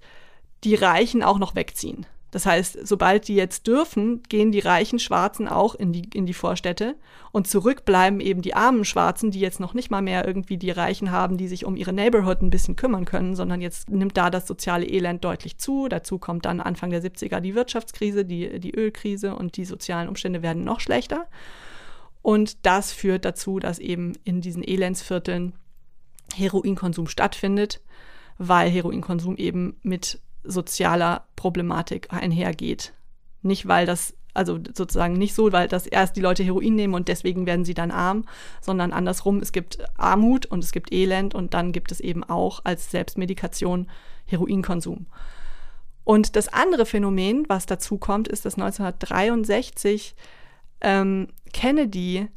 die 0.64 0.74
Reichen 0.74 1.22
auch 1.22 1.38
noch 1.38 1.54
wegziehen. 1.54 2.08
Das 2.32 2.46
heißt, 2.46 2.86
sobald 2.86 3.30
die 3.30 3.36
jetzt 3.36 3.68
dürfen, 3.68 4.22
gehen 4.28 4.52
die 4.52 4.60
reichen 4.60 5.00
Schwarzen 5.00 5.48
auch 5.48 5.76
in 5.76 5.94
die, 5.94 6.10
in 6.14 6.26
die 6.26 6.34
Vorstädte 6.34 6.96
und 7.32 7.48
zurück 7.48 7.86
bleiben 7.86 8.20
eben 8.20 8.42
die 8.42 8.54
armen 8.54 8.84
Schwarzen, 8.84 9.32
die 9.32 9.40
jetzt 9.40 9.62
noch 9.62 9.74
nicht 9.74 9.92
mal 9.92 10.02
mehr 10.02 10.28
irgendwie 10.28 10.58
die 10.58 10.72
Reichen 10.72 11.12
haben, 11.12 11.38
die 11.38 11.48
sich 11.48 11.64
um 11.64 11.78
ihre 11.78 11.94
Neighborhood 11.94 12.42
ein 12.42 12.50
bisschen 12.50 12.76
kümmern 12.76 13.06
können, 13.06 13.36
sondern 13.36 13.62
jetzt 13.62 13.90
nimmt 13.90 14.18
da 14.18 14.30
das 14.30 14.46
soziale 14.46 14.86
Elend 14.86 15.24
deutlich 15.24 15.58
zu. 15.58 15.88
Dazu 15.88 16.20
kommt 16.20 16.46
dann 16.46 16.60
Anfang 16.60 16.90
der 16.90 17.02
70er 17.02 17.40
die 17.40 17.56
Wirtschaftskrise, 17.56 18.26
die, 18.26 18.60
die 18.60 18.76
Ölkrise 18.76 19.34
und 19.34 19.56
die 19.56 19.66
sozialen 19.66 20.10
Umstände 20.10 20.42
werden 20.42 20.66
noch 20.66 20.82
schlechter. 20.82 21.28
Und 22.22 22.66
das 22.66 22.92
führt 22.92 23.24
dazu, 23.24 23.60
dass 23.60 23.80
eben 23.80 24.14
in 24.26 24.42
diesen 24.42 24.64
Elendsvierteln 24.64 25.54
Heroinkonsum 26.36 27.08
stattfindet, 27.08 27.82
weil 28.38 28.70
Heroinkonsum 28.70 29.38
eben 29.38 29.78
mit 29.82 30.20
sozialer 30.48 31.26
Problematik 31.36 32.12
einhergeht. 32.12 32.94
Nicht, 33.42 33.68
weil 33.68 33.86
das, 33.86 34.16
also 34.34 34.60
sozusagen 34.74 35.14
nicht 35.14 35.34
so, 35.34 35.52
weil 35.52 35.68
das 35.68 35.88
erst 35.88 36.16
die 36.16 36.22
Leute 36.22 36.44
Heroin 36.44 36.76
nehmen 36.76 36.94
und 36.94 37.08
deswegen 37.08 37.46
werden 37.46 37.66
sie 37.66 37.74
dann 37.74 37.92
arm, 37.92 38.26
sondern 38.62 38.92
andersrum, 38.94 39.40
es 39.40 39.52
gibt 39.52 39.80
Armut 39.98 40.46
und 40.46 40.64
es 40.64 40.72
gibt 40.72 40.92
Elend 40.92 41.36
und 41.36 41.54
dann 41.54 41.72
gibt 41.72 41.92
es 41.92 42.00
eben 42.00 42.24
auch 42.24 42.62
als 42.64 42.92
Selbstmedikation 42.92 43.88
Heroinkonsum. 44.26 45.08
Und 46.04 46.36
das 46.36 46.48
andere 46.48 46.86
Phänomen, 46.86 47.46
was 47.50 47.66
dazu 47.66 47.98
kommt, 47.98 48.28
ist, 48.28 48.46
dass 48.46 48.54
1963 48.54 50.16
ähm, 50.82 51.28
Kennedy 51.52 52.30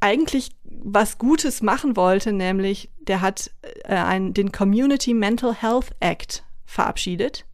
eigentlich 0.00 0.50
was 0.62 1.18
Gutes 1.18 1.62
machen 1.62 1.96
wollte, 1.96 2.32
nämlich 2.32 2.90
der 3.00 3.20
hat 3.20 3.50
äh, 3.82 3.94
ein, 3.94 4.32
den 4.32 4.52
Community 4.52 5.14
Mental 5.14 5.54
Health 5.54 5.94
Act 6.00 6.44
verabschiedet. 6.68 7.46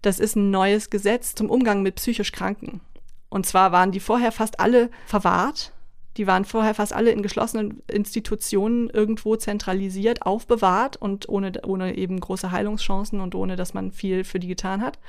Das 0.00 0.18
ist 0.18 0.36
ein 0.36 0.50
neues 0.50 0.88
Gesetz 0.88 1.34
zum 1.34 1.50
Umgang 1.50 1.82
mit 1.82 1.96
psychisch 1.96 2.32
Kranken. 2.32 2.80
Und 3.28 3.46
zwar 3.46 3.72
waren 3.72 3.90
die 3.90 4.00
vorher 4.00 4.32
fast 4.32 4.60
alle 4.60 4.90
verwahrt. 5.06 5.72
Die 6.16 6.28
waren 6.28 6.44
vorher 6.44 6.74
fast 6.74 6.92
alle 6.92 7.10
in 7.10 7.22
geschlossenen 7.22 7.82
Institutionen 7.88 8.88
irgendwo 8.88 9.34
zentralisiert, 9.34 10.22
aufbewahrt 10.22 10.96
und 10.96 11.28
ohne, 11.28 11.52
ohne 11.66 11.96
eben 11.96 12.20
große 12.20 12.52
Heilungschancen 12.52 13.20
und 13.20 13.34
ohne, 13.34 13.56
dass 13.56 13.74
man 13.74 13.90
viel 13.90 14.22
für 14.22 14.38
die 14.38 14.46
getan 14.46 14.80
hat. 14.82 15.00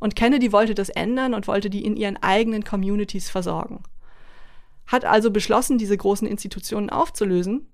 Und 0.00 0.16
Kennedy 0.16 0.50
wollte 0.50 0.74
das 0.74 0.88
ändern 0.88 1.34
und 1.34 1.46
wollte 1.46 1.70
die 1.70 1.84
in 1.84 1.96
ihren 1.96 2.16
eigenen 2.16 2.64
Communities 2.64 3.30
versorgen. 3.30 3.84
Hat 4.88 5.04
also 5.04 5.30
beschlossen, 5.30 5.78
diese 5.78 5.96
großen 5.96 6.26
Institutionen 6.26 6.90
aufzulösen, 6.90 7.68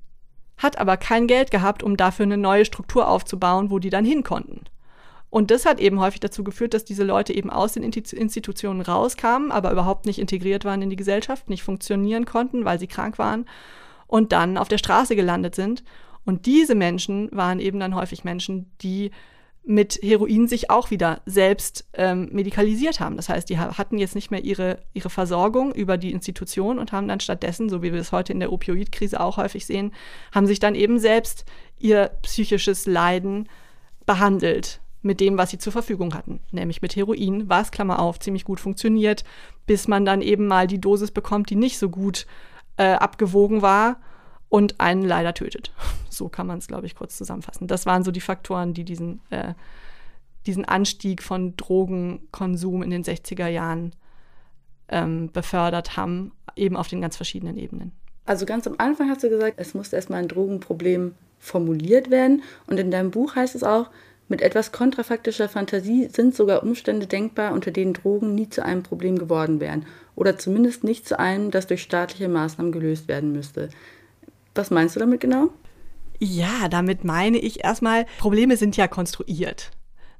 hat 0.59 0.79
aber 0.79 0.99
kein 0.99 1.27
Geld 1.27 1.51
gehabt, 1.51 1.83
um 1.83 1.97
dafür 1.97 2.25
eine 2.25 2.37
neue 2.37 2.67
Struktur 2.67 3.09
aufzubauen, 3.09 3.71
wo 3.71 3.79
die 3.79 3.91
dann 3.91 4.05
hin 4.05 4.23
konnten. 4.23 4.65
Und 5.35 5.51
das 5.51 5.67
hat 5.67 5.81
eben 5.81 5.99
häufig 5.99 6.21
dazu 6.21 6.45
geführt, 6.45 6.75
dass 6.75 6.85
diese 6.85 7.03
Leute 7.03 7.35
eben 7.35 7.51
aus 7.51 7.73
den 7.73 7.83
Institutionen 7.83 8.81
rauskamen, 8.81 9.51
aber 9.51 9.73
überhaupt 9.73 10.07
nicht 10.07 10.21
integriert 10.21 10.65
waren 10.65 10.81
in 10.81 10.91
die 10.91 10.97
Gesellschaft, 10.97 11.51
nicht 11.51 11.65
funktionieren 11.65 12.25
konnten, 12.25 12.65
weil 12.65 12.79
sie 12.79 12.87
krank 12.87 13.19
waren 13.19 13.45
und 14.07 14.31
dann 14.31 14.57
auf 14.57 14.69
der 14.69 14.79
Straße 14.79 15.17
gelandet 15.17 15.57
sind. 15.57 15.83
Und 16.25 16.47
diese 16.47 16.77
Menschen 16.77 17.31
waren 17.33 17.59
eben 17.59 17.81
dann 17.81 17.97
häufig 17.97 18.23
Menschen, 18.23 18.71
die 18.81 19.11
mit 19.65 19.99
Heroin 20.05 20.47
sich 20.47 20.71
auch 20.71 20.93
wieder 20.93 21.21
selbst 21.27 21.85
ähm, 21.95 22.29
medikalisiert 22.31 23.01
haben. 23.01 23.17
Das 23.17 23.29
heißt, 23.29 23.49
die 23.49 23.59
hatten 23.59 23.99
jetzt 23.99 24.15
nicht 24.15 24.31
mehr 24.31 24.45
ihre, 24.45 24.79
ihre 24.93 25.11
Versorgung 25.11 25.75
über 25.75 25.97
die 25.97 26.13
Institution 26.13 26.79
und 26.79 26.93
haben 26.93 27.09
dann 27.09 27.19
stattdessen, 27.19 27.69
so 27.69 27.83
wie 27.83 27.93
wir 27.93 28.01
es 28.01 28.13
heute 28.13 28.33
in 28.33 28.39
der 28.39 28.53
Opioidkrise 28.53 29.19
auch 29.19 29.37
häufig 29.37 29.67
sehen, 29.67 29.91
haben 30.33 30.47
sich 30.47 30.61
dann 30.61 30.77
eben 30.77 31.01
selbst 31.01 31.45
ihr 31.81 32.13
psychisches 32.23 32.87
Leiden 32.87 33.49
behandelt 34.07 34.79
mit 35.05 35.21
dem, 35.21 35.39
was 35.39 35.51
sie 35.51 35.59
zur 35.59 35.73
Verfügung 35.73 36.15
hatten, 36.15 36.41
nämlich 36.51 36.83
mit 36.83 36.97
Heroin, 36.97 37.49
was, 37.49 37.71
Klammer 37.71 37.99
auf, 37.99 38.19
ziemlich 38.19 38.45
gut 38.45 38.61
funktioniert, 38.61 39.25
bis 39.67 39.87
man 39.87 40.05
dann 40.05 40.23
eben 40.23 40.47
mal 40.47 40.67
die 40.67 40.81
Dosis 40.81 41.11
bekommt, 41.11 41.51
die 41.51 41.57
nicht 41.57 41.79
so 41.79 41.91
gut 41.91 42.27
äh, 42.77 42.93
abgewogen 42.93 43.63
war 43.63 44.01
und 44.49 44.81
einen 44.81 45.03
leider 45.03 45.35
tötet. 45.35 45.73
So 46.15 46.29
kann 46.29 46.47
man 46.47 46.59
es, 46.59 46.69
glaube 46.69 46.87
ich, 46.87 46.95
kurz 46.95 47.17
zusammenfassen. 47.19 47.67
Das 47.67 47.87
waren 47.87 48.05
so 48.05 48.13
die 48.13 48.21
Faktoren, 48.21 48.73
die 48.73 48.85
diesen, 48.85 49.21
äh, 49.31 49.55
diesen 50.47 50.65
Anstieg 50.65 51.25
von 51.25 51.57
Drogenkonsum 51.57 52.85
in 52.85 52.91
den 52.91 53.03
60er 53.03 53.49
Jahren 53.49 53.97
ähm, 54.89 55.33
befördert 55.33 55.97
haben, 55.97 56.31
eben 56.55 56.77
auf 56.77 56.87
den 56.87 57.01
ganz 57.01 57.17
verschiedenen 57.17 57.57
Ebenen. 57.57 57.91
Also 58.27 58.47
ganz 58.47 58.69
am 58.69 58.77
Anfang 58.79 59.11
hast 59.11 59.25
du 59.25 59.29
gesagt, 59.29 59.55
es 59.57 59.75
musste 59.75 59.97
erstmal 59.97 60.23
ein 60.23 60.29
Drogenproblem 60.29 61.17
formuliert 61.41 62.11
werden. 62.11 62.45
Und 62.69 62.79
in 62.79 62.93
deinem 62.93 63.11
Buch 63.11 63.35
heißt 63.35 63.57
es 63.57 63.65
auch, 63.65 63.91
mit 64.35 64.43
etwas 64.43 64.73
kontrafaktischer 64.73 65.49
Fantasie 65.49 66.09
sind 66.13 66.35
sogar 66.35 66.65
Umstände 66.65 67.07
denkbar, 67.07 67.53
unter 67.53 67.71
denen 67.71 67.93
Drogen 67.93 68.35
nie 68.35 68.49
zu 68.49 68.65
einem 68.65 68.83
Problem 68.83 69.17
geworden 69.17 69.61
wären 69.61 69.87
oder 70.17 70.37
zumindest 70.37 70.83
nicht 70.83 71.07
zu 71.07 71.21
einem, 71.21 71.53
das 71.53 71.69
durch 71.69 71.83
staatliche 71.83 72.29
Maßnahmen 72.29 72.73
gelöst 72.73 73.07
werden 73.07 73.31
müsste. 73.31 73.69
Was 74.57 74.73
meinst 74.73 74.97
du 74.97 75.01
damit 75.01 75.21
genau? 75.21 75.51
Ja, 76.19 76.67
damit 76.69 77.05
meine 77.05 77.39
ich 77.39 77.63
erstmal, 77.63 78.07
Probleme 78.19 78.57
sind 78.57 78.77
ja 78.77 78.89
konstruiert. 78.89 79.71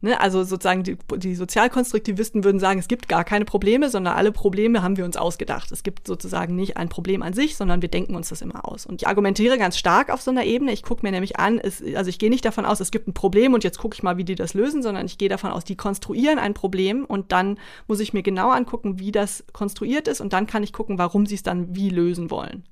Ne? 0.05 0.21
Also 0.21 0.45
sozusagen 0.45 0.83
die, 0.83 0.99
die 1.17 1.35
Sozialkonstruktivisten 1.35 2.45
würden 2.45 2.61
sagen, 2.61 2.79
es 2.79 2.89
gibt 2.89 3.09
gar 3.09 3.25
keine 3.25 3.47
Probleme, 3.47 3.89
sondern 3.89 4.15
alle 4.15 4.33
Probleme 4.33 4.83
haben 4.83 4.99
wir 4.99 5.07
uns 5.07 5.17
ausgedacht. 5.17 5.73
Es 5.73 5.83
gibt 5.83 6.07
sozusagen 6.07 6.55
nicht 6.55 6.77
ein 6.77 6.91
Problem 6.91 7.23
an 7.23 7.33
sich, 7.33 7.57
sondern 7.57 7.81
wir 7.81 7.89
denken 7.89 8.15
uns 8.15 8.29
das 8.29 8.43
immer 8.43 8.69
aus. 8.69 8.85
Und 8.85 9.01
ich 9.01 9.09
argumentiere 9.09 9.57
ganz 9.57 9.79
stark 9.79 10.13
auf 10.13 10.21
so 10.21 10.31
einer 10.31 10.45
Ebene. 10.45 10.73
Ich 10.73 10.83
gucke 10.83 11.07
mir 11.07 11.11
nämlich 11.11 11.39
an, 11.39 11.59
es, 11.59 11.83
also 11.95 12.11
ich 12.11 12.19
gehe 12.19 12.29
nicht 12.29 12.45
davon 12.45 12.67
aus, 12.67 12.81
es 12.81 12.91
gibt 12.91 13.09
ein 13.09 13.15
Problem 13.15 13.55
und 13.55 13.65
jetzt 13.65 13.79
gucke 13.79 13.95
ich 13.95 14.03
mal, 14.03 14.19
wie 14.19 14.25
die 14.25 14.35
das 14.35 14.53
lösen, 14.53 14.83
sondern 14.83 15.07
ich 15.07 15.17
gehe 15.17 15.31
davon 15.31 15.51
aus, 15.51 15.65
die 15.65 15.75
konstruieren 15.75 16.39
ein 16.39 16.53
Problem 16.53 17.07
und 17.07 17.33
dann 17.33 17.59
muss 17.89 18.01
ich 18.01 18.13
mir 18.13 18.23
genau 18.23 18.51
angucken, 18.51 18.99
wie 18.99 19.11
das 19.11 19.45
konstruiert 19.55 20.07
ist 20.07 20.21
und 20.21 20.35
dann 20.35 20.47
kann 20.47 20.63
ich 20.63 20.75
gucken, 20.75 20.99
warum 20.99 21.25
sie 21.25 21.37
es 21.37 21.43
dann 21.43 21.75
wie 21.75 21.89
lösen 21.89 22.31
wollen. 22.31 22.65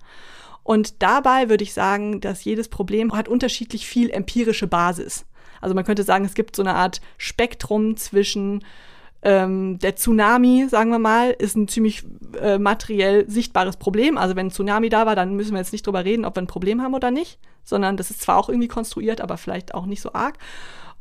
Und 0.64 1.02
dabei 1.02 1.48
würde 1.48 1.64
ich 1.64 1.72
sagen, 1.72 2.20
dass 2.20 2.44
jedes 2.44 2.68
Problem 2.68 3.14
hat 3.14 3.26
unterschiedlich 3.26 3.86
viel 3.86 4.10
empirische 4.10 4.66
Basis. 4.66 5.24
Also 5.62 5.74
man 5.74 5.84
könnte 5.84 6.02
sagen, 6.02 6.24
es 6.24 6.34
gibt 6.34 6.54
so 6.56 6.62
eine 6.62 6.74
Art 6.74 7.00
Spektrum 7.16 7.96
zwischen 7.96 8.64
ähm, 9.22 9.78
der 9.78 9.96
Tsunami, 9.96 10.66
sagen 10.68 10.90
wir 10.90 10.98
mal, 10.98 11.30
ist 11.30 11.56
ein 11.56 11.68
ziemlich 11.68 12.04
äh, 12.40 12.58
materiell 12.58 13.28
sichtbares 13.30 13.76
Problem. 13.76 14.18
Also 14.18 14.36
wenn 14.36 14.46
ein 14.48 14.50
Tsunami 14.50 14.88
da 14.88 15.06
war, 15.06 15.14
dann 15.14 15.36
müssen 15.36 15.52
wir 15.52 15.58
jetzt 15.58 15.72
nicht 15.72 15.86
drüber 15.86 16.04
reden, 16.04 16.24
ob 16.24 16.36
wir 16.36 16.42
ein 16.42 16.48
Problem 16.48 16.82
haben 16.82 16.94
oder 16.94 17.10
nicht, 17.10 17.38
sondern 17.62 17.96
das 17.96 18.10
ist 18.10 18.20
zwar 18.20 18.36
auch 18.36 18.48
irgendwie 18.48 18.68
konstruiert, 18.68 19.20
aber 19.20 19.36
vielleicht 19.36 19.74
auch 19.74 19.86
nicht 19.86 20.02
so 20.02 20.12
arg. 20.12 20.38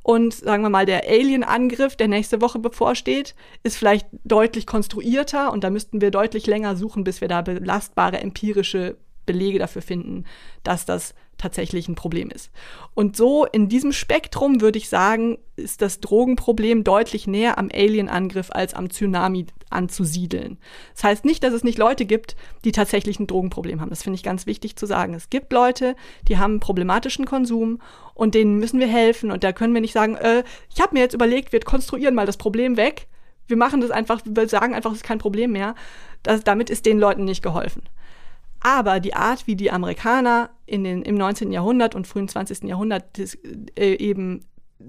Und 0.03 0.33
sagen 0.33 0.63
wir 0.63 0.69
mal, 0.69 0.85
der 0.85 1.07
Alien-Angriff, 1.07 1.95
der 1.95 2.07
nächste 2.07 2.41
Woche 2.41 2.59
bevorsteht, 2.59 3.35
ist 3.63 3.77
vielleicht 3.77 4.07
deutlich 4.23 4.65
konstruierter 4.65 5.51
und 5.51 5.63
da 5.63 5.69
müssten 5.69 6.01
wir 6.01 6.09
deutlich 6.09 6.47
länger 6.47 6.75
suchen, 6.75 7.03
bis 7.03 7.21
wir 7.21 7.27
da 7.27 7.41
belastbare 7.41 8.19
empirische 8.19 8.97
Belege 9.27 9.59
dafür 9.59 9.83
finden, 9.83 10.25
dass 10.63 10.85
das 10.85 11.13
tatsächlich 11.41 11.87
ein 11.87 11.95
Problem 11.95 12.29
ist. 12.29 12.51
Und 12.93 13.17
so 13.17 13.45
in 13.45 13.67
diesem 13.67 13.91
Spektrum 13.91 14.61
würde 14.61 14.77
ich 14.77 14.89
sagen, 14.89 15.39
ist 15.55 15.81
das 15.81 15.99
Drogenproblem 15.99 16.83
deutlich 16.83 17.27
näher 17.27 17.57
am 17.57 17.69
Alien-Angriff 17.73 18.49
als 18.51 18.73
am 18.73 18.89
Tsunami 18.89 19.47
anzusiedeln. 19.69 20.57
Das 20.93 21.03
heißt 21.03 21.25
nicht, 21.25 21.43
dass 21.43 21.53
es 21.53 21.63
nicht 21.63 21.77
Leute 21.77 22.05
gibt, 22.05 22.35
die 22.63 22.71
tatsächlich 22.71 23.19
ein 23.19 23.27
Drogenproblem 23.27 23.81
haben. 23.81 23.89
Das 23.89 24.03
finde 24.03 24.15
ich 24.15 24.23
ganz 24.23 24.45
wichtig 24.45 24.75
zu 24.75 24.85
sagen. 24.85 25.13
Es 25.13 25.29
gibt 25.29 25.51
Leute, 25.51 25.95
die 26.27 26.37
haben 26.37 26.59
problematischen 26.59 27.25
Konsum 27.25 27.81
und 28.13 28.35
denen 28.35 28.59
müssen 28.59 28.79
wir 28.79 28.87
helfen. 28.87 29.31
Und 29.31 29.43
da 29.43 29.51
können 29.51 29.73
wir 29.73 29.81
nicht 29.81 29.93
sagen, 29.93 30.15
äh, 30.15 30.43
ich 30.73 30.81
habe 30.81 30.93
mir 30.93 31.01
jetzt 31.01 31.15
überlegt, 31.15 31.53
wir 31.53 31.59
konstruieren 31.61 32.15
mal 32.15 32.25
das 32.25 32.37
Problem 32.37 32.77
weg. 32.77 33.07
Wir 33.47 33.57
machen 33.57 33.81
das 33.81 33.91
einfach, 33.91 34.21
wir 34.25 34.47
sagen 34.47 34.73
einfach, 34.73 34.91
es 34.91 34.97
ist 34.97 35.03
kein 35.03 35.19
Problem 35.19 35.51
mehr. 35.53 35.75
Das, 36.23 36.43
damit 36.43 36.69
ist 36.69 36.85
den 36.85 36.99
Leuten 36.99 37.25
nicht 37.25 37.41
geholfen. 37.41 37.83
Aber 38.61 38.99
die 38.99 39.15
Art, 39.15 39.47
wie 39.47 39.55
die 39.55 39.71
Amerikaner 39.71 40.51
in 40.71 40.85
den, 40.85 41.01
im 41.01 41.15
19. 41.15 41.51
Jahrhundert 41.51 41.95
und 41.95 42.07
frühen 42.07 42.29
20. 42.29 42.63
Jahrhundert 42.63 43.17
des, 43.17 43.35
äh, 43.77 43.95
eben 43.95 44.45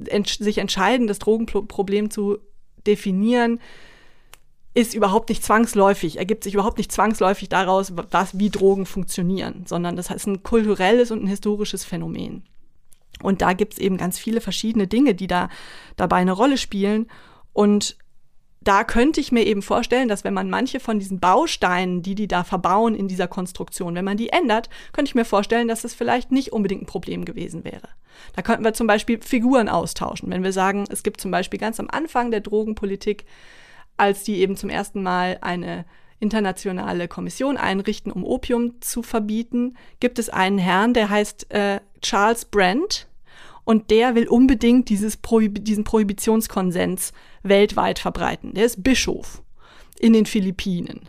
ent 0.07 0.29
sich 0.29 0.59
entscheiden, 0.59 1.09
das 1.09 1.19
Drogenproblem 1.19 2.11
zu 2.11 2.39
definieren, 2.87 3.59
ist 4.75 4.95
überhaupt 4.95 5.29
nicht 5.29 5.45
zwangsläufig, 5.45 6.19
ergibt 6.19 6.45
sich 6.45 6.55
überhaupt 6.55 6.79
nicht 6.79 6.93
zwangsläufig 6.93 7.49
daraus, 7.49 7.93
was, 8.11 8.39
wie 8.39 8.49
Drogen 8.49 8.87
funktionieren, 8.87 9.65
sondern 9.67 9.97
das 9.97 10.11
ist 10.11 10.27
ein 10.27 10.43
kulturelles 10.43 11.11
und 11.11 11.25
ein 11.25 11.27
historisches 11.27 11.85
Phänomen. 11.85 12.45
Und 13.21 13.43
da 13.43 13.53
gibt 13.53 13.75
es 13.75 13.79
eben 13.79 13.97
ganz 13.97 14.19
viele 14.19 14.41
verschiedene 14.41 14.87
Dinge, 14.87 15.15
die 15.15 15.27
da 15.27 15.49
dabei 15.97 16.17
eine 16.17 16.33
Rolle 16.33 16.57
spielen. 16.57 17.07
Und 17.53 17.97
da 18.65 18.85
könnte 18.85 19.21
ich 19.21 19.33
mir 19.33 19.45
eben 19.45 19.63
vorstellen, 19.63 20.09
dass 20.09 20.25
wenn 20.25 20.35
man 20.35 20.51
manche 20.51 20.81
von 20.81 20.99
diesen 20.99 21.21
Bausteinen, 21.21 22.03
die 22.03 22.15
die 22.15 22.29
da 22.29 22.45
verbauen 22.45 22.95
in 22.95 23.09
dieser 23.09 23.29
Konstruktion, 23.29 23.95
wenn 23.95 24.05
man 24.05 24.17
die 24.17 24.31
ändert, 24.31 24.69
könnte 24.93 25.09
ich 25.09 25.15
mir 25.15 25.25
vorstellen, 25.25 25.69
dass 25.69 25.83
das 25.83 25.95
vielleicht 25.95 26.33
nicht 26.33 26.53
unbedingt 26.53 26.83
ein 26.83 26.87
Problem 26.87 27.25
gewesen 27.25 27.65
wäre. 27.65 27.89
Da 28.35 28.43
könnten 28.43 28.65
wir 28.65 28.75
zum 28.75 28.87
Beispiel 28.87 29.21
Figuren 29.21 29.69
austauschen. 29.69 30.31
Wenn 30.31 30.45
wir 30.45 30.53
sagen, 30.53 30.85
es 30.91 31.03
gibt 31.03 31.21
zum 31.21 31.31
Beispiel 31.31 31.59
ganz 31.59 31.81
am 31.81 31.89
Anfang 31.91 32.31
der 32.31 32.41
Drogenpolitik, 32.41 33.25
als 33.97 34.25
die 34.25 34.37
eben 34.37 34.57
zum 34.57 34.71
ersten 34.71 35.03
Mal 35.03 35.39
eine 35.41 35.85
internationale 36.21 37.09
Kommission 37.09 37.57
einrichten, 37.57 38.13
um 38.13 38.25
Opium 38.25 38.81
zu 38.81 39.03
verbieten, 39.03 39.77
gibt 39.99 40.19
es 40.19 40.29
einen 40.29 40.59
Herrn, 40.59 40.95
der 40.95 41.11
heißt 41.11 41.53
äh, 41.53 41.81
Charles 42.01 42.45
Brent 42.45 43.09
und 43.65 43.91
der 43.91 44.15
will 44.15 44.29
unbedingt 44.29 44.89
dieses 44.89 45.17
Prohib 45.17 45.65
diesen 45.65 45.85
Prohibitionskonsens 45.85 47.13
weltweit 47.43 47.99
verbreiten. 47.99 48.55
Der 48.55 48.65
ist 48.65 48.83
Bischof 48.83 49.43
in 49.99 50.13
den 50.13 50.27
Philippinen. 50.27 51.09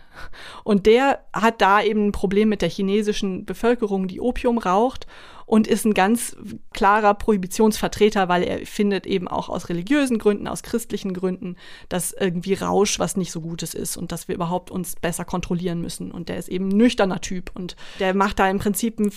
Und 0.64 0.86
der 0.86 1.24
hat 1.34 1.62
da 1.62 1.82
eben 1.82 2.08
ein 2.08 2.12
Problem 2.12 2.50
mit 2.50 2.62
der 2.62 2.70
chinesischen 2.70 3.44
Bevölkerung, 3.46 4.08
die 4.08 4.22
Opium 4.22 4.60
raucht 4.60 5.08
und 5.48 5.66
ist 5.66 5.86
ein 5.86 5.96
ganz 5.96 6.38
klarer 6.74 7.16
Prohibitionsvertreter, 7.16 8.30
weil 8.30 8.44
er 8.44 8.66
findet 8.68 9.08
eben 9.08 9.28
auch 9.28 9.50
aus 9.50 9.70
religiösen 9.70 10.20
Gründen, 10.20 10.48
aus 10.48 10.62
christlichen 10.62 11.14
Gründen, 11.14 11.58
dass 11.90 12.14
irgendwie 12.14 12.54
Rausch 12.54 13.00
was 13.00 13.18
nicht 13.18 13.32
so 13.32 13.42
Gutes 13.42 13.74
ist 13.74 13.98
und 13.98 14.12
dass 14.12 14.28
wir 14.28 14.36
überhaupt 14.36 14.70
uns 14.70 14.96
besser 14.96 15.26
kontrollieren 15.26 15.82
müssen. 15.82 16.12
Und 16.12 16.30
der 16.30 16.38
ist 16.38 16.50
eben 16.50 16.70
ein 16.70 16.78
nüchterner 16.78 17.20
Typ 17.20 17.52
und 17.56 17.76
der 18.00 18.14
macht 18.14 18.38
da 18.38 18.48
im 18.48 18.60
Prinzip 18.60 19.00
ein, 19.00 19.12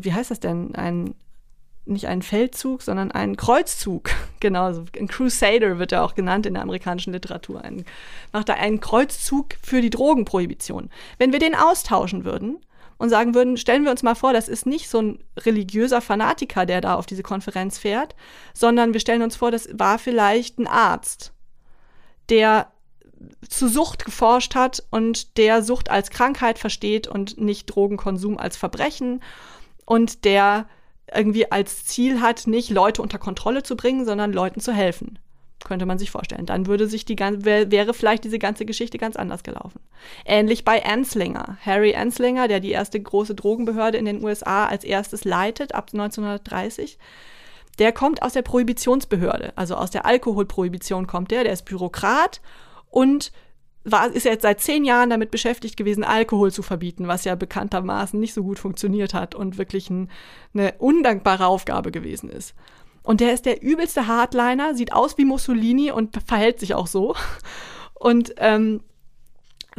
wie 0.00 0.12
heißt 0.12 0.32
das 0.32 0.40
denn, 0.40 0.74
ein 0.74 1.14
nicht 1.88 2.06
einen 2.06 2.22
Feldzug, 2.22 2.82
sondern 2.82 3.12
einen 3.12 3.36
Kreuzzug. 3.36 4.10
Genau, 4.40 4.68
ein 4.68 5.08
Crusader 5.08 5.80
wird 5.80 5.90
er 5.90 6.04
auch 6.04 6.14
genannt 6.14 6.46
in 6.46 6.54
der 6.54 6.62
amerikanischen 6.62 7.12
Literatur. 7.12 7.60
Ein, 7.60 7.84
macht 8.32 8.48
er 8.48 8.58
einen 8.58 8.78
Kreuzzug 8.78 9.54
für 9.60 9.80
die 9.80 9.90
Drogenprohibition. 9.90 10.90
Wenn 11.18 11.32
wir 11.32 11.40
den 11.40 11.56
austauschen 11.56 12.24
würden 12.24 12.58
und 12.98 13.08
sagen 13.08 13.34
würden, 13.34 13.56
stellen 13.56 13.82
wir 13.82 13.90
uns 13.90 14.04
mal 14.04 14.14
vor, 14.14 14.32
das 14.32 14.46
ist 14.46 14.64
nicht 14.64 14.88
so 14.88 15.02
ein 15.02 15.18
religiöser 15.38 16.00
Fanatiker, 16.00 16.66
der 16.66 16.80
da 16.80 16.94
auf 16.94 17.06
diese 17.06 17.24
Konferenz 17.24 17.78
fährt, 17.78 18.14
sondern 18.54 18.92
wir 18.92 19.00
stellen 19.00 19.22
uns 19.22 19.34
vor, 19.34 19.50
das 19.50 19.68
war 19.72 19.98
vielleicht 19.98 20.60
ein 20.60 20.68
Arzt, 20.68 21.32
der 22.28 22.70
zu 23.48 23.68
Sucht 23.68 24.04
geforscht 24.04 24.54
hat 24.54 24.84
und 24.90 25.36
der 25.36 25.62
Sucht 25.62 25.90
als 25.90 26.10
Krankheit 26.10 26.58
versteht 26.58 27.08
und 27.08 27.40
nicht 27.40 27.66
Drogenkonsum 27.66 28.38
als 28.38 28.56
Verbrechen 28.56 29.20
und 29.84 30.24
der 30.24 30.66
irgendwie 31.14 31.50
als 31.50 31.84
Ziel 31.84 32.20
hat, 32.20 32.46
nicht 32.46 32.70
Leute 32.70 33.02
unter 33.02 33.18
Kontrolle 33.18 33.62
zu 33.62 33.76
bringen, 33.76 34.04
sondern 34.04 34.32
Leuten 34.32 34.60
zu 34.60 34.72
helfen. 34.72 35.18
Könnte 35.64 35.86
man 35.86 35.98
sich 35.98 36.10
vorstellen. 36.10 36.46
Dann 36.46 36.66
würde 36.66 36.86
sich 36.86 37.04
die 37.04 37.16
ganze, 37.16 37.44
wäre 37.44 37.92
vielleicht 37.92 38.22
diese 38.22 38.38
ganze 38.38 38.64
Geschichte 38.64 38.96
ganz 38.96 39.16
anders 39.16 39.42
gelaufen. 39.42 39.80
Ähnlich 40.24 40.64
bei 40.64 40.84
Anslinger. 40.84 41.58
Harry 41.64 41.96
Anslinger, 41.96 42.46
der 42.46 42.60
die 42.60 42.70
erste 42.70 43.00
große 43.00 43.34
Drogenbehörde 43.34 43.98
in 43.98 44.04
den 44.04 44.22
USA 44.22 44.66
als 44.66 44.84
erstes 44.84 45.24
leitet, 45.24 45.74
ab 45.74 45.90
1930. 45.92 46.98
Der 47.80 47.92
kommt 47.92 48.22
aus 48.22 48.32
der 48.32 48.42
Prohibitionsbehörde, 48.42 49.52
also 49.56 49.74
aus 49.74 49.90
der 49.90 50.06
Alkoholprohibition 50.06 51.06
kommt 51.06 51.30
der, 51.30 51.44
der 51.44 51.52
ist 51.52 51.64
Bürokrat 51.64 52.40
und 52.90 53.32
war, 53.92 54.10
ist 54.10 54.24
jetzt 54.24 54.42
seit 54.42 54.60
zehn 54.60 54.84
Jahren 54.84 55.10
damit 55.10 55.30
beschäftigt 55.30 55.76
gewesen, 55.76 56.04
Alkohol 56.04 56.52
zu 56.52 56.62
verbieten, 56.62 57.08
was 57.08 57.24
ja 57.24 57.34
bekanntermaßen 57.34 58.18
nicht 58.18 58.34
so 58.34 58.42
gut 58.42 58.58
funktioniert 58.58 59.14
hat 59.14 59.34
und 59.34 59.58
wirklich 59.58 59.90
ein, 59.90 60.10
eine 60.54 60.74
undankbare 60.78 61.46
Aufgabe 61.46 61.90
gewesen 61.90 62.28
ist. 62.30 62.54
Und 63.02 63.20
der 63.20 63.32
ist 63.32 63.46
der 63.46 63.62
übelste 63.62 64.06
Hardliner, 64.06 64.74
sieht 64.74 64.92
aus 64.92 65.16
wie 65.16 65.24
Mussolini 65.24 65.90
und 65.90 66.18
verhält 66.26 66.60
sich 66.60 66.74
auch 66.74 66.86
so. 66.86 67.14
Und 67.94 68.34
ähm, 68.36 68.82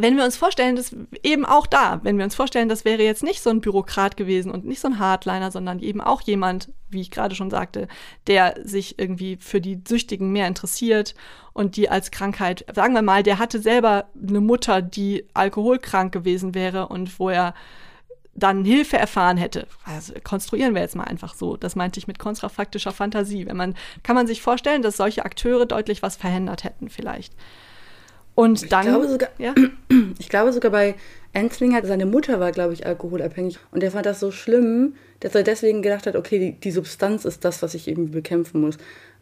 wenn 0.01 0.17
wir 0.17 0.25
uns 0.25 0.37
vorstellen, 0.37 0.75
dass 0.75 0.95
eben 1.23 1.45
auch 1.45 1.67
da, 1.67 1.99
wenn 2.03 2.17
wir 2.17 2.25
uns 2.25 2.35
vorstellen, 2.35 2.69
das 2.69 2.85
wäre 2.85 3.03
jetzt 3.03 3.23
nicht 3.23 3.41
so 3.41 3.49
ein 3.49 3.61
Bürokrat 3.61 4.17
gewesen 4.17 4.51
und 4.51 4.65
nicht 4.65 4.79
so 4.79 4.87
ein 4.87 4.99
Hardliner, 4.99 5.51
sondern 5.51 5.79
eben 5.79 6.01
auch 6.01 6.21
jemand, 6.21 6.71
wie 6.89 7.01
ich 7.01 7.11
gerade 7.11 7.35
schon 7.35 7.49
sagte, 7.49 7.87
der 8.27 8.55
sich 8.63 8.99
irgendwie 8.99 9.37
für 9.39 9.61
die 9.61 9.81
Süchtigen 9.87 10.31
mehr 10.31 10.47
interessiert 10.47 11.15
und 11.53 11.75
die 11.75 11.89
als 11.89 12.11
Krankheit, 12.11 12.65
sagen 12.73 12.93
wir 12.93 13.01
mal, 13.01 13.23
der 13.23 13.39
hatte 13.39 13.59
selber 13.59 14.05
eine 14.15 14.41
Mutter, 14.41 14.81
die 14.81 15.25
alkoholkrank 15.33 16.11
gewesen 16.11 16.55
wäre 16.55 16.87
und 16.87 17.19
wo 17.19 17.29
er 17.29 17.53
dann 18.39 18.63
Hilfe 18.63 18.97
erfahren 18.97 19.37
hätte. 19.37 19.67
Also 19.83 20.13
konstruieren 20.23 20.73
wir 20.73 20.81
jetzt 20.81 20.95
mal 20.95 21.03
einfach 21.03 21.35
so. 21.35 21.57
Das 21.57 21.75
meinte 21.75 21.99
ich 21.99 22.07
mit 22.07 22.19
kontrafaktischer 22.19 22.91
Fantasie. 22.91 23.45
Wenn 23.45 23.57
man, 23.57 23.75
kann 24.03 24.15
man 24.15 24.27
sich 24.27 24.41
vorstellen, 24.41 24.81
dass 24.81 24.97
solche 24.97 25.25
Akteure 25.25 25.65
deutlich 25.65 26.01
was 26.01 26.15
verhindert 26.15 26.63
hätten 26.63 26.89
vielleicht. 26.89 27.33
Und 28.39 28.63
ich 28.63 28.69
dann. 28.69 28.85
Glaube 28.85 29.09
sogar, 29.09 29.29
ja? 29.37 29.53
Ich 30.17 30.29
glaube 30.29 30.53
sogar 30.53 30.71
bei 30.71 30.95
Enslinger, 31.33 31.85
seine 31.85 32.05
Mutter 32.05 32.39
war, 32.39 32.53
glaube 32.53 32.71
ich, 32.71 32.85
alkoholabhängig. 32.85 33.59
Und 33.71 33.83
er 33.83 33.91
fand 33.91 34.05
das 34.05 34.21
so 34.21 34.31
schlimm, 34.31 34.95
dass 35.19 35.35
er 35.35 35.43
deswegen 35.43 35.81
gedacht 35.81 36.07
hat, 36.07 36.15
okay, 36.15 36.39
die, 36.39 36.51
die 36.53 36.71
Substanz 36.71 37.25
ist 37.25 37.43
das, 37.43 37.61
was 37.61 37.73
ich 37.73 37.89
eben 37.89 38.11
bekämpfen 38.11 38.61
muss. 38.61 38.77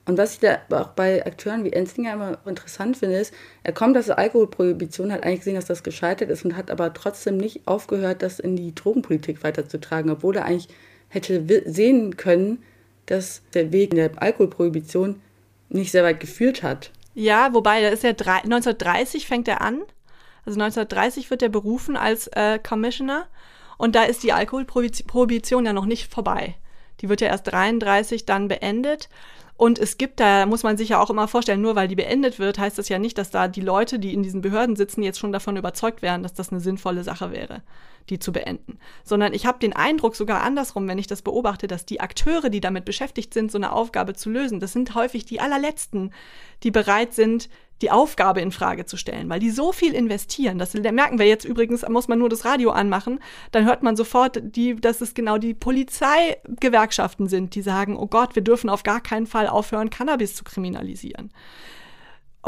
Und 0.06 0.20
was 0.20 0.34
ich 0.34 0.40
da 0.40 0.60
auch 0.70 0.90
bei 0.90 1.26
Akteuren 1.26 1.64
wie 1.64 1.74
Enslinger 1.74 2.14
immer 2.14 2.38
interessant 2.46 2.98
finde, 2.98 3.18
ist, 3.18 3.34
er 3.64 3.74
kommt 3.74 3.98
aus 3.98 4.06
der 4.06 4.20
Alkoholprohibition, 4.20 5.12
hat 5.12 5.24
eigentlich 5.24 5.40
gesehen, 5.40 5.56
dass 5.56 5.66
das 5.66 5.82
gescheitert 5.82 6.30
ist 6.30 6.46
und 6.46 6.56
hat 6.56 6.70
aber 6.70 6.94
trotzdem 6.94 7.38
nicht 7.38 7.62
aufgehört, 7.66 8.22
das 8.22 8.40
in 8.40 8.56
die 8.56 8.76
Drogenpolitik 8.76 9.44
weiterzutragen, 9.44 10.12
obwohl 10.12 10.36
er 10.36 10.46
eigentlich 10.46 10.70
hätte 11.10 11.44
sehen 11.66 12.18
können, 12.18 12.60
dass 13.08 13.42
der 13.56 13.72
Weg 13.72 13.92
in 13.92 13.98
der 13.98 14.12
Alkoholprohibition 14.22 15.22
nicht 15.70 15.92
sehr 15.92 16.04
weit 16.04 16.20
geführt 16.20 16.62
hat. 16.62 16.92
Ja, 17.20 17.52
wobei, 17.56 17.82
da 17.82 17.88
ist 17.88 18.04
ja 18.04 18.12
1930 18.12 19.26
fängt 19.26 19.48
er 19.48 19.62
an. 19.62 19.82
Also 20.46 20.60
1930 20.60 21.32
wird 21.32 21.42
er 21.42 21.50
berufen 21.50 21.98
als 21.98 22.28
äh, 22.28 22.60
Commissioner 22.60 23.26
und 23.80 23.96
da 23.96 24.04
ist 24.04 24.22
die 24.22 24.34
Alkoholprohibition 24.34 25.66
ja 25.66 25.74
noch 25.74 25.88
nicht 25.88 26.14
vorbei. 26.14 26.54
Die 27.02 27.10
wird 27.10 27.22
ja 27.22 27.30
erst 27.30 27.52
33 27.52 28.28
dann 28.28 28.48
beendet. 28.48 29.10
Und 29.56 29.80
es 29.80 29.98
gibt 29.98 30.20
da, 30.20 30.46
muss 30.46 30.62
man 30.62 30.78
sich 30.78 30.90
ja 30.90 31.02
auch 31.02 31.10
immer 31.10 31.28
vorstellen, 31.28 31.62
nur 31.62 31.76
weil 31.76 31.88
die 31.88 31.96
beendet 31.96 32.38
wird, 32.38 32.60
heißt 32.60 32.78
das 32.78 32.88
ja 32.88 33.00
nicht, 33.00 33.18
dass 33.18 33.32
da 33.32 33.48
die 33.48 33.62
Leute, 33.62 33.98
die 33.98 34.14
in 34.14 34.22
diesen 34.22 34.42
Behörden 34.42 34.76
sitzen, 34.76 35.02
jetzt 35.02 35.18
schon 35.18 35.32
davon 35.32 35.58
überzeugt 35.58 36.04
wären, 36.04 36.22
dass 36.22 36.36
das 36.36 36.52
eine 36.52 36.60
sinnvolle 36.60 37.04
Sache 37.04 37.32
wäre, 37.32 37.64
die 38.10 38.20
zu 38.20 38.32
beenden. 38.32 38.80
Sondern 39.04 39.34
ich 39.34 39.46
habe 39.46 39.60
den 39.60 39.74
Eindruck 39.74 40.16
sogar 40.16 40.44
andersrum, 40.44 40.88
wenn 40.88 40.98
ich 40.98 41.08
das 41.08 41.22
beobachte, 41.22 41.68
dass 41.68 41.86
die 41.86 42.00
Akteure, 42.00 42.50
die 42.50 42.62
damit 42.62 42.86
beschäftigt 42.86 43.34
sind, 43.34 43.52
so 43.52 43.58
eine 43.58 43.72
Aufgabe 43.72 44.14
zu 44.14 44.30
lösen, 44.30 44.60
das 44.60 44.74
sind 44.74 44.96
häufig 44.96 45.26
die 45.26 45.40
allerletzten, 45.40 46.14
die 46.64 46.72
bereit 46.72 47.14
sind, 47.14 47.50
die 47.82 47.92
Aufgabe 47.92 48.42
in 48.42 48.52
Frage 48.52 48.86
zu 48.86 48.98
stellen, 48.98 49.30
weil 49.30 49.40
die 49.40 49.52
so 49.52 49.72
viel 49.72 49.94
investieren. 49.94 50.58
Das 50.58 50.74
merken 50.74 51.20
wir 51.20 51.28
jetzt 51.28 51.46
übrigens, 51.46 51.88
muss 51.88 52.08
man 52.08 52.20
nur 52.20 52.30
das 52.30 52.44
Radio 52.46 52.72
anmachen, 52.72 53.20
dann 53.52 53.66
hört 53.66 53.84
man 53.84 53.96
sofort, 53.96 54.40
die, 54.42 54.76
dass 54.76 55.02
es 55.02 55.14
genau 55.14 55.38
die 55.38 55.54
Polizeigewerkschaften 55.54 57.28
sind, 57.28 57.56
die 57.56 57.62
sagen, 57.62 57.96
oh 57.96 58.08
Gott, 58.08 58.36
wir 58.36 58.44
dürfen 58.44 58.70
auf 58.70 58.84
gar 58.84 59.02
keinen 59.02 59.28
Fall 59.28 59.48
aufhören, 59.48 59.90
Cannabis 59.90 60.36
zu 60.36 60.44
kriminalisieren. 60.44 61.32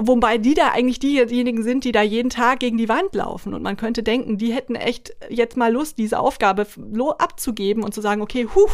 Wobei 0.02 0.38
die 0.38 0.54
da 0.54 0.70
eigentlich 0.70 1.00
diejenigen 1.00 1.64
sind, 1.64 1.84
die 1.84 1.92
da 1.92 2.02
jeden 2.02 2.30
Tag 2.30 2.60
gegen 2.60 2.78
die 2.78 2.90
Wand 2.90 3.14
laufen. 3.14 3.54
Und 3.54 3.64
man 3.64 3.78
könnte 3.78 4.04
denken, 4.04 4.38
die 4.38 4.54
hätten 4.54 4.76
echt 4.76 5.16
jetzt 5.30 5.58
mal 5.58 5.72
Lust, 5.72 5.98
diese 5.98 6.20
Aufgabe 6.20 6.68
abzugeben 7.18 7.84
und 7.84 7.94
zu 7.94 8.02
sagen, 8.02 8.22
okay, 8.22 8.48
huh, 8.54 8.70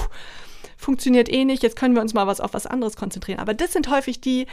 funktioniert 0.77 1.31
eh 1.31 1.45
nicht, 1.45 1.63
jetzt 1.63 1.77
können 1.77 1.95
wir 1.95 2.01
uns 2.01 2.13
mal 2.13 2.27
was 2.27 2.41
auf 2.41 2.53
was 2.53 2.67
anderes 2.67 2.95
konzentrieren. 2.95 3.39
Aber 3.39 3.53
das 3.53 3.73
sind 3.73 3.89
häufig 3.89 4.21
die, 4.21 4.47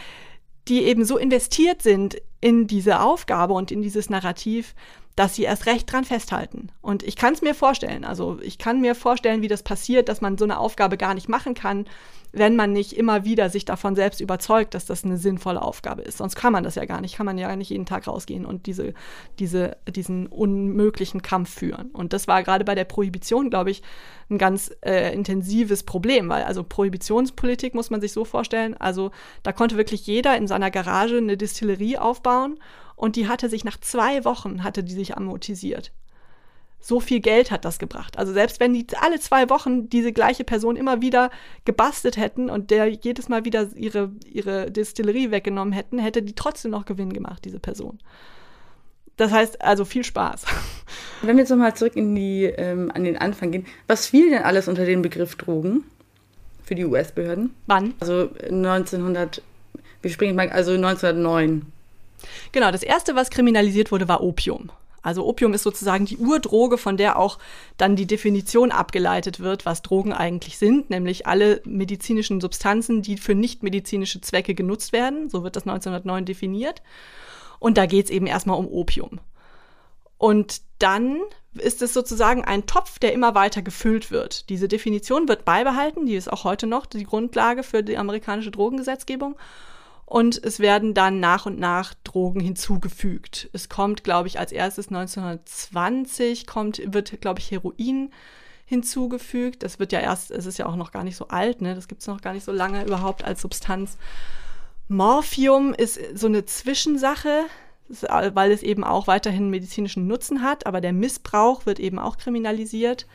die 0.68 0.82
eben 0.84 1.04
so 1.04 1.18
investiert 1.18 1.82
sind 1.82 2.16
in 2.40 2.66
diese 2.66 3.00
Aufgabe 3.00 3.54
und 3.54 3.70
in 3.70 3.82
dieses 3.82 4.10
Narrativ, 4.10 4.74
dass 5.16 5.34
sie 5.34 5.42
erst 5.42 5.66
recht 5.66 5.92
dran 5.92 6.04
festhalten. 6.04 6.68
Und 6.80 7.02
ich 7.02 7.16
kann 7.16 7.34
es 7.34 7.42
mir 7.42 7.54
vorstellen, 7.54 8.04
also 8.04 8.38
ich 8.40 8.58
kann 8.58 8.80
mir 8.80 8.94
vorstellen, 8.94 9.42
wie 9.42 9.48
das 9.48 9.62
passiert, 9.62 10.08
dass 10.08 10.20
man 10.20 10.38
so 10.38 10.44
eine 10.44 10.58
Aufgabe 10.58 10.96
gar 10.96 11.14
nicht 11.14 11.28
machen 11.28 11.54
kann, 11.54 11.86
wenn 12.32 12.56
man 12.56 12.72
nicht 12.72 12.94
immer 12.94 13.24
wieder 13.24 13.50
sich 13.50 13.64
davon 13.64 13.94
selbst 13.94 14.20
überzeugt, 14.20 14.74
dass 14.74 14.86
das 14.86 15.04
eine 15.04 15.18
sinnvolle 15.18 15.60
Aufgabe 15.60 16.02
ist. 16.02 16.18
Sonst 16.18 16.34
kann 16.34 16.52
man 16.52 16.64
das 16.64 16.74
ja 16.74 16.86
gar 16.86 17.02
nicht, 17.02 17.16
kann 17.16 17.26
man 17.26 17.36
ja 17.36 17.54
nicht 17.54 17.70
jeden 17.70 17.86
Tag 17.86 18.06
rausgehen 18.06 18.46
und 18.46 18.66
diese, 18.66 18.94
diese, 19.38 19.76
diesen 19.86 20.26
unmöglichen 20.26 21.20
Kampf 21.20 21.50
führen. 21.50 21.90
Und 21.90 22.14
das 22.14 22.28
war 22.28 22.42
gerade 22.42 22.64
bei 22.64 22.74
der 22.74 22.84
Prohibition, 22.84 23.50
glaube 23.50 23.70
ich, 23.70 23.82
ein 24.30 24.38
ganz 24.38 24.74
äh, 24.82 25.12
intensives 25.12 25.82
Problem, 25.82 26.30
weil 26.30 26.44
also 26.44 26.64
Prohibitionspolitik 26.64 27.74
muss 27.74 27.90
man 27.90 28.00
sich 28.00 28.12
so 28.12 28.24
vorstellen, 28.24 28.74
also 28.78 29.10
da 29.42 29.52
konnte 29.52 29.76
wirklich 29.76 30.06
jeder 30.06 30.36
in 30.36 30.46
seiner 30.46 30.70
Garage 30.70 31.18
eine 31.18 31.36
Distillerie 31.36 31.98
aufbauen 31.98 32.58
und 32.96 33.16
die 33.16 33.28
hatte 33.28 33.50
sich 33.50 33.64
nach 33.64 33.78
zwei 33.78 34.24
Wochen, 34.24 34.64
hatte 34.64 34.82
die 34.82 34.94
sich 34.94 35.16
amortisiert. 35.16 35.92
So 36.84 36.98
viel 36.98 37.20
Geld 37.20 37.52
hat 37.52 37.64
das 37.64 37.78
gebracht. 37.78 38.18
Also 38.18 38.32
selbst 38.32 38.58
wenn 38.58 38.74
die 38.74 38.84
alle 39.00 39.20
zwei 39.20 39.48
Wochen 39.48 39.88
diese 39.88 40.12
gleiche 40.12 40.42
Person 40.42 40.74
immer 40.74 41.00
wieder 41.00 41.30
gebastelt 41.64 42.16
hätten 42.16 42.50
und 42.50 42.72
der 42.72 42.88
jedes 42.88 43.28
Mal 43.28 43.44
wieder 43.44 43.68
ihre, 43.76 44.10
ihre 44.26 44.68
Distillerie 44.70 45.30
weggenommen 45.30 45.72
hätten, 45.72 46.00
hätte 46.00 46.22
die 46.22 46.34
trotzdem 46.34 46.72
noch 46.72 46.84
Gewinn 46.84 47.12
gemacht, 47.12 47.44
diese 47.44 47.60
Person. 47.60 48.00
Das 49.16 49.30
heißt 49.30 49.62
also 49.62 49.84
viel 49.84 50.02
Spaß. 50.02 50.44
Wenn 51.22 51.36
wir 51.36 51.42
jetzt 51.42 51.50
nochmal 51.50 51.76
zurück 51.76 51.94
in 51.94 52.16
die, 52.16 52.46
ähm, 52.46 52.90
an 52.92 53.04
den 53.04 53.16
Anfang 53.16 53.52
gehen, 53.52 53.64
was 53.86 54.08
fiel 54.08 54.30
denn 54.30 54.42
alles 54.42 54.66
unter 54.66 54.84
den 54.84 55.02
Begriff 55.02 55.36
Drogen 55.36 55.84
für 56.64 56.74
die 56.74 56.84
US-Behörden? 56.84 57.54
Wann? 57.66 57.94
Also 58.00 58.30
1900, 58.42 59.40
wir 60.00 60.10
springen 60.10 60.34
mal, 60.34 60.48
also 60.48 60.72
1909. 60.72 61.62
Genau, 62.50 62.72
das 62.72 62.82
erste, 62.82 63.14
was 63.14 63.30
kriminalisiert 63.30 63.92
wurde, 63.92 64.08
war 64.08 64.20
Opium. 64.20 64.72
Also 65.02 65.26
Opium 65.26 65.52
ist 65.52 65.64
sozusagen 65.64 66.04
die 66.06 66.16
Urdroge, 66.16 66.78
von 66.78 66.96
der 66.96 67.18
auch 67.18 67.38
dann 67.76 67.96
die 67.96 68.06
Definition 68.06 68.70
abgeleitet 68.70 69.40
wird, 69.40 69.66
was 69.66 69.82
Drogen 69.82 70.12
eigentlich 70.12 70.58
sind, 70.58 70.90
nämlich 70.90 71.26
alle 71.26 71.60
medizinischen 71.64 72.40
Substanzen, 72.40 73.02
die 73.02 73.16
für 73.16 73.34
nichtmedizinische 73.34 74.20
Zwecke 74.20 74.54
genutzt 74.54 74.92
werden. 74.92 75.28
So 75.28 75.42
wird 75.42 75.56
das 75.56 75.64
1909 75.64 76.24
definiert. 76.24 76.82
Und 77.58 77.78
da 77.78 77.86
geht 77.86 78.06
es 78.06 78.10
eben 78.10 78.26
erstmal 78.26 78.58
um 78.58 78.68
Opium. 78.68 79.20
Und 80.18 80.62
dann 80.78 81.18
ist 81.54 81.82
es 81.82 81.92
sozusagen 81.92 82.44
ein 82.44 82.66
Topf, 82.66 82.98
der 82.98 83.12
immer 83.12 83.34
weiter 83.34 83.60
gefüllt 83.60 84.10
wird. 84.10 84.48
Diese 84.48 84.68
Definition 84.68 85.28
wird 85.28 85.44
beibehalten, 85.44 86.06
die 86.06 86.14
ist 86.14 86.32
auch 86.32 86.44
heute 86.44 86.66
noch 86.66 86.86
die 86.86 87.04
Grundlage 87.04 87.62
für 87.62 87.82
die 87.82 87.98
amerikanische 87.98 88.52
Drogengesetzgebung 88.52 89.36
und 90.06 90.42
es 90.44 90.60
werden 90.60 90.94
dann 90.94 91.20
nach 91.20 91.46
und 91.46 91.58
nach 91.58 91.94
Drogen 92.04 92.40
hinzugefügt. 92.40 93.48
Es 93.52 93.68
kommt, 93.68 94.04
glaube 94.04 94.28
ich, 94.28 94.38
als 94.38 94.52
erstes 94.52 94.88
1920 94.88 96.46
kommt, 96.46 96.82
wird, 96.84 97.20
glaube 97.20 97.40
ich, 97.40 97.50
Heroin 97.50 98.10
hinzugefügt. 98.66 99.62
Das 99.62 99.78
wird 99.78 99.92
ja 99.92 100.00
erst, 100.00 100.30
es 100.30 100.46
ist 100.46 100.58
ja 100.58 100.66
auch 100.66 100.76
noch 100.76 100.92
gar 100.92 101.04
nicht 101.04 101.16
so 101.16 101.28
alt, 101.28 101.60
ne? 101.60 101.74
Das 101.74 101.88
gibt 101.88 102.00
es 102.00 102.06
noch 102.06 102.20
gar 102.20 102.32
nicht 102.32 102.44
so 102.44 102.52
lange 102.52 102.84
überhaupt 102.84 103.24
als 103.24 103.42
Substanz. 103.42 103.96
Morphium 104.88 105.74
ist 105.74 105.98
so 106.14 106.26
eine 106.26 106.44
Zwischensache, 106.44 107.44
weil 107.88 108.52
es 108.52 108.62
eben 108.62 108.84
auch 108.84 109.06
weiterhin 109.06 109.50
medizinischen 109.50 110.06
Nutzen 110.06 110.42
hat, 110.42 110.66
aber 110.66 110.80
der 110.80 110.92
Missbrauch 110.92 111.66
wird 111.66 111.78
eben 111.80 111.98
auch 111.98 112.16
kriminalisiert. 112.18 113.06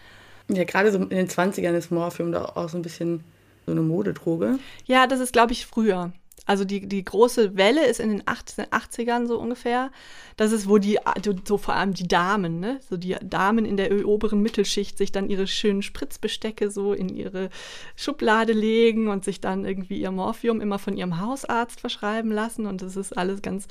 Ja, 0.50 0.64
gerade 0.64 0.92
so 0.92 1.00
in 1.00 1.10
den 1.10 1.28
20ern 1.28 1.74
ist 1.74 1.92
Morphium 1.92 2.32
da 2.32 2.46
auch 2.46 2.70
so 2.70 2.78
ein 2.78 2.82
bisschen 2.82 3.24
so 3.66 3.72
eine 3.72 3.82
Modedroge. 3.82 4.60
Ja, 4.86 5.08
das 5.08 5.20
ist, 5.20 5.34
glaube 5.34 5.52
ich, 5.52 5.66
früher. 5.66 6.14
Also 6.48 6.64
die, 6.64 6.88
die 6.88 7.04
große 7.04 7.58
Welle 7.58 7.86
ist 7.86 8.00
in 8.00 8.10
den 8.10 8.24
80ern 8.24 9.28
so 9.28 9.38
ungefähr. 9.38 9.92
Das 10.38 10.54
ist, 10.54 10.70
wo 10.70 10.78
die, 10.78 10.98
so 11.46 11.58
vor 11.58 11.76
allem 11.76 11.94
die 11.94 12.08
Damen, 12.08 12.62
ne? 12.62 12.80
So 12.90 12.96
die 12.96 13.18
Damen 13.22 13.66
in 13.66 13.76
der 13.76 14.08
oberen 14.08 14.42
Mittelschicht 14.42 14.98
sich 14.98 15.12
dann 15.12 15.30
ihre 15.30 15.46
schönen 15.46 15.82
Spritzbestecke 15.82 16.72
so 16.72 16.94
in 16.94 17.10
ihre 17.10 17.50
Schublade 17.98 18.54
legen 18.54 19.10
und 19.10 19.26
sich 19.26 19.42
dann 19.42 19.66
irgendwie 19.66 20.00
ihr 20.00 20.12
Morphium 20.12 20.62
immer 20.62 20.80
von 20.80 20.96
ihrem 20.96 21.20
Hausarzt 21.20 21.82
verschreiben 21.82 22.32
lassen. 22.32 22.66
Und 22.66 22.82
das 22.82 22.96
ist 22.96 23.18
alles 23.18 23.42
ganz, 23.42 23.68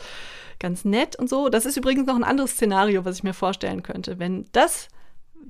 ganz 0.58 0.84
nett 0.84 1.16
und 1.16 1.30
so. 1.30 1.48
Das 1.48 1.64
ist 1.64 1.78
übrigens 1.78 2.06
noch 2.06 2.16
ein 2.16 2.24
anderes 2.24 2.52
Szenario, 2.52 3.06
was 3.06 3.16
ich 3.16 3.24
mir 3.24 3.34
vorstellen 3.34 3.82
könnte. 3.82 4.18
Wenn 4.18 4.44
das 4.52 4.88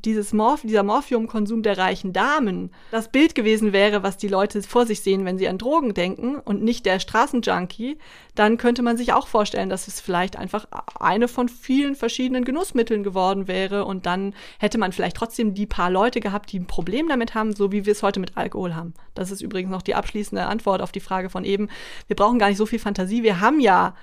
dieses 0.04 0.32
Morph 0.32 0.62
dieser 0.62 0.82
Morphiumkonsum 0.82 1.62
der 1.62 1.78
reichen 1.78 2.12
Damen 2.12 2.70
das 2.90 3.10
Bild 3.10 3.34
gewesen 3.34 3.72
wäre, 3.72 4.02
was 4.02 4.16
die 4.16 4.28
Leute 4.28 4.62
vor 4.62 4.86
sich 4.86 5.00
sehen, 5.00 5.24
wenn 5.24 5.38
sie 5.38 5.48
an 5.48 5.58
Drogen 5.58 5.94
denken 5.94 6.36
und 6.36 6.62
nicht 6.62 6.86
der 6.86 7.00
Straßenjunkie, 7.00 7.98
dann 8.34 8.56
könnte 8.56 8.82
man 8.82 8.96
sich 8.96 9.12
auch 9.12 9.26
vorstellen, 9.26 9.68
dass 9.68 9.88
es 9.88 10.00
vielleicht 10.00 10.36
einfach 10.36 10.66
eine 10.98 11.28
von 11.28 11.48
vielen 11.48 11.94
verschiedenen 11.94 12.44
Genussmitteln 12.44 13.02
geworden 13.02 13.48
wäre 13.48 13.84
und 13.84 14.06
dann 14.06 14.34
hätte 14.58 14.78
man 14.78 14.92
vielleicht 14.92 15.16
trotzdem 15.16 15.54
die 15.54 15.66
paar 15.66 15.90
Leute 15.90 16.20
gehabt, 16.20 16.52
die 16.52 16.60
ein 16.60 16.66
Problem 16.66 17.08
damit 17.08 17.34
haben, 17.34 17.54
so 17.54 17.72
wie 17.72 17.86
wir 17.86 17.92
es 17.92 18.02
heute 18.02 18.20
mit 18.20 18.36
Alkohol 18.36 18.74
haben. 18.74 18.94
Das 19.14 19.30
ist 19.30 19.40
übrigens 19.40 19.70
noch 19.70 19.82
die 19.82 19.94
abschließende 19.94 20.46
Antwort 20.46 20.82
auf 20.82 20.92
die 20.92 21.00
Frage 21.00 21.30
von 21.30 21.44
eben. 21.44 21.68
Wir 22.06 22.16
brauchen 22.16 22.38
gar 22.38 22.48
nicht 22.48 22.58
so 22.58 22.66
viel 22.66 22.78
Fantasie. 22.78 23.22
Wir 23.22 23.40
haben 23.40 23.60
ja 23.60 23.94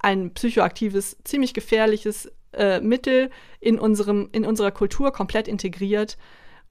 ein 0.00 0.32
psychoaktives, 0.32 1.16
ziemlich 1.24 1.54
gefährliches 1.54 2.30
äh, 2.52 2.80
Mittel 2.80 3.30
in, 3.60 3.78
unserem, 3.78 4.28
in 4.32 4.44
unserer 4.44 4.70
Kultur 4.70 5.12
komplett 5.12 5.48
integriert, 5.48 6.16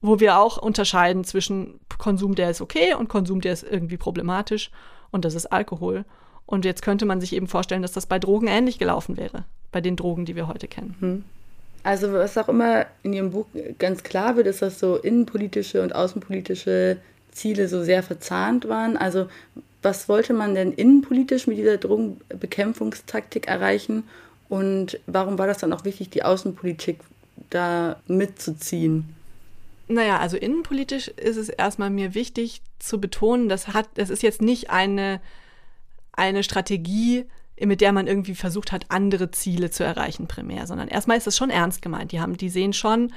wo 0.00 0.20
wir 0.20 0.38
auch 0.38 0.58
unterscheiden 0.58 1.24
zwischen 1.24 1.80
Konsum, 1.98 2.34
der 2.34 2.50
ist 2.50 2.60
okay 2.60 2.94
und 2.94 3.08
Konsum, 3.08 3.40
der 3.40 3.52
ist 3.52 3.64
irgendwie 3.64 3.96
problematisch. 3.96 4.70
Und 5.10 5.24
das 5.24 5.34
ist 5.34 5.46
Alkohol. 5.46 6.04
Und 6.46 6.64
jetzt 6.64 6.82
könnte 6.82 7.04
man 7.04 7.20
sich 7.20 7.34
eben 7.34 7.46
vorstellen, 7.46 7.82
dass 7.82 7.92
das 7.92 8.06
bei 8.06 8.18
Drogen 8.18 8.46
ähnlich 8.46 8.78
gelaufen 8.78 9.16
wäre, 9.16 9.44
bei 9.72 9.80
den 9.80 9.96
Drogen, 9.96 10.24
die 10.24 10.36
wir 10.36 10.48
heute 10.48 10.68
kennen. 10.68 10.96
Hm. 11.00 11.24
Also 11.82 12.12
was 12.12 12.36
auch 12.36 12.48
immer 12.48 12.86
in 13.02 13.12
Ihrem 13.12 13.30
Buch 13.30 13.46
ganz 13.78 14.02
klar 14.02 14.36
wird, 14.36 14.46
ist, 14.46 14.62
dass 14.62 14.78
so 14.78 14.96
innenpolitische 14.96 15.82
und 15.82 15.94
außenpolitische 15.94 16.98
Ziele 17.30 17.68
so 17.68 17.82
sehr 17.82 18.02
verzahnt 18.02 18.68
waren. 18.68 18.96
Also 18.96 19.28
was 19.82 20.08
wollte 20.08 20.34
man 20.34 20.54
denn 20.54 20.72
innenpolitisch 20.72 21.46
mit 21.46 21.58
dieser 21.58 21.76
Drogenbekämpfungstaktik 21.76 23.46
erreichen 23.46 24.04
und 24.48 24.98
warum 25.06 25.38
war 25.38 25.46
das 25.46 25.58
dann 25.58 25.72
auch 25.72 25.84
wichtig, 25.84 26.10
die 26.10 26.22
Außenpolitik 26.22 27.00
da 27.50 28.00
mitzuziehen? 28.06 29.14
Naja, 29.88 30.18
also 30.18 30.36
innenpolitisch 30.36 31.08
ist 31.08 31.36
es 31.36 31.48
erstmal 31.48 31.90
mir 31.90 32.14
wichtig 32.14 32.62
zu 32.78 33.00
betonen, 33.00 33.48
das 33.48 33.68
hat, 33.68 33.88
das 33.94 34.10
ist 34.10 34.22
jetzt 34.22 34.42
nicht 34.42 34.70
eine, 34.70 35.20
eine 36.12 36.42
Strategie, 36.42 37.24
mit 37.60 37.80
der 37.80 37.92
man 37.92 38.06
irgendwie 38.06 38.34
versucht 38.34 38.70
hat, 38.70 38.86
andere 38.90 39.30
Ziele 39.30 39.70
zu 39.70 39.84
erreichen 39.84 40.28
primär, 40.28 40.66
sondern 40.66 40.88
erstmal 40.88 41.16
ist 41.16 41.26
es 41.26 41.36
schon 41.36 41.50
ernst 41.50 41.82
gemeint. 41.82 42.12
Die 42.12 42.20
haben, 42.20 42.36
die 42.36 42.50
sehen 42.50 42.72
schon 42.72 43.12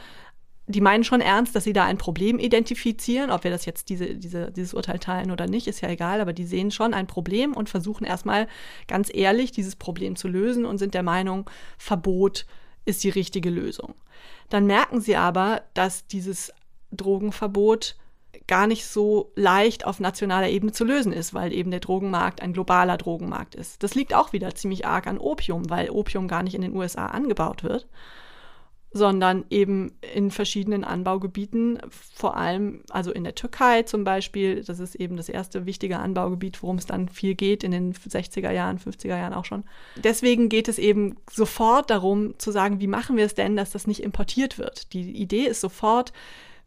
die 0.68 0.82
meinen 0.82 1.04
schon 1.04 1.22
ernst, 1.22 1.56
dass 1.56 1.64
sie 1.64 1.74
da 1.74 1.86
ein 1.86 1.98
Problem 1.98 2.40
identifizieren. 2.40 3.32
Ob 3.32 3.44
wir 3.44 3.52
das 3.52 3.66
jetzt 3.66 3.90
diese, 3.90 4.16
diese, 4.16 4.52
dieses 4.52 4.74
Urteil 4.74 5.00
teilen 5.00 5.32
oder 5.32 5.48
nicht, 5.48 5.68
ist 5.68 5.82
ja 5.82 5.90
egal, 5.90 6.22
aber 6.22 6.34
die 6.34 6.46
sehen 6.46 6.72
schon 6.72 6.94
ein 6.94 7.08
Problem 7.08 7.54
und 7.54 7.70
versuchen 7.70 8.06
erstmal 8.06 8.48
ganz 8.88 9.10
ehrlich 9.14 9.52
dieses 9.52 9.76
Problem 9.76 10.16
zu 10.16 10.28
lösen 10.28 10.66
und 10.66 10.78
sind 10.78 10.94
der 10.94 11.04
Meinung, 11.04 11.50
Verbot 11.78 12.46
ist 12.86 13.04
die 13.04 13.10
richtige 13.10 13.50
Lösung. 13.50 13.96
Dann 14.50 14.66
merken 14.66 15.02
sie 15.02 15.16
aber, 15.16 15.64
dass 15.74 16.08
dieses 16.08 16.54
Drogenverbot 16.92 17.96
gar 18.48 18.68
nicht 18.68 18.86
so 18.86 19.32
leicht 19.36 19.86
auf 19.86 20.00
nationaler 20.00 20.50
Ebene 20.50 20.72
zu 20.72 20.84
lösen 20.84 21.14
ist, 21.14 21.34
weil 21.34 21.54
eben 21.54 21.72
der 21.72 21.80
Drogenmarkt 21.80 22.42
ein 22.42 22.54
globaler 22.54 22.98
Drogenmarkt 22.98 23.56
ist. 23.56 23.82
Das 23.84 23.96
liegt 23.96 24.14
auch 24.14 24.34
wieder 24.34 24.54
ziemlich 24.56 24.86
arg 24.86 25.08
an 25.08 25.18
Opium, 25.18 25.70
weil 25.70 25.90
Opium 25.90 26.28
gar 26.28 26.44
nicht 26.44 26.56
in 26.56 26.62
den 26.62 26.76
USA 26.76 27.08
angebaut 27.08 27.64
wird 27.64 27.88
sondern 28.94 29.46
eben 29.50 29.94
in 30.14 30.32
verschiedenen 30.32 30.84
Anbaugebieten, 30.84 31.80
vor 31.90 32.36
allem 32.36 32.84
also 32.90 33.12
in 33.12 33.24
der 33.24 33.36
Türkei 33.36 33.84
zum 33.84 34.04
Beispiel. 34.04 34.64
Das 34.64 34.80
ist 34.80 34.96
eben 34.96 35.16
das 35.16 35.30
erste 35.30 35.66
wichtige 35.66 36.00
Anbaugebiet, 36.00 36.62
worum 36.62 36.78
es 36.78 36.88
dann 36.88 37.08
viel 37.08 37.36
geht 37.36 37.64
in 37.64 37.72
den 37.72 37.94
60er 37.94 38.52
Jahren, 38.52 38.80
50er 38.80 39.08
Jahren 39.08 39.34
auch 39.34 39.46
schon. 39.46 39.64
Deswegen 39.96 40.50
geht 40.50 40.68
es 40.68 40.78
eben 40.78 41.16
sofort 41.30 41.90
darum 41.90 42.38
zu 42.38 42.52
sagen, 42.52 42.82
wie 42.82 42.88
machen 42.88 43.16
wir 43.16 43.26
es 43.26 43.34
denn, 43.34 43.56
dass 43.56 43.72
das 43.72 43.88
nicht 43.88 44.04
importiert 44.04 44.58
wird. 44.58 44.92
Die 44.92 45.12
Idee 45.12 45.46
ist 45.46 45.62
sofort, 45.62 46.12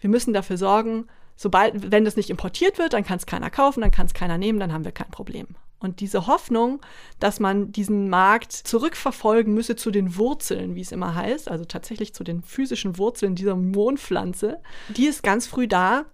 wir 0.00 0.08
müssen 0.08 0.32
dafür 0.32 0.56
sorgen, 0.56 1.06
sobald, 1.36 1.92
wenn 1.92 2.06
das 2.06 2.16
nicht 2.16 2.30
importiert 2.30 2.78
wird, 2.78 2.94
dann 2.94 3.04
kann 3.04 3.18
es 3.18 3.26
keiner 3.26 3.50
kaufen, 3.50 3.82
dann 3.82 3.90
kann 3.90 4.06
es 4.06 4.14
keiner 4.14 4.38
nehmen, 4.38 4.60
dann 4.60 4.72
haben 4.72 4.84
wir 4.84 4.92
kein 4.92 5.10
Problem. 5.10 5.48
Und 5.84 6.00
diese 6.00 6.26
Hoffnung, 6.26 6.80
dass 7.20 7.40
man 7.40 7.70
diesen 7.70 8.08
Markt 8.08 8.52
zurückverfolgen 8.52 9.52
müsse 9.52 9.76
zu 9.76 9.90
den 9.90 10.16
Wurzeln, 10.16 10.74
wie 10.74 10.80
es 10.80 10.92
immer 10.92 11.14
heißt, 11.14 11.50
also 11.50 11.66
tatsächlich 11.66 12.14
zu 12.14 12.24
den 12.24 12.42
physischen 12.42 12.96
Wurzeln 12.96 13.34
dieser 13.34 13.54
Mondpflanze, 13.54 14.60
die 14.88 15.04
ist 15.04 15.22
ganz 15.22 15.46
früh 15.46 15.68
da 15.68 16.06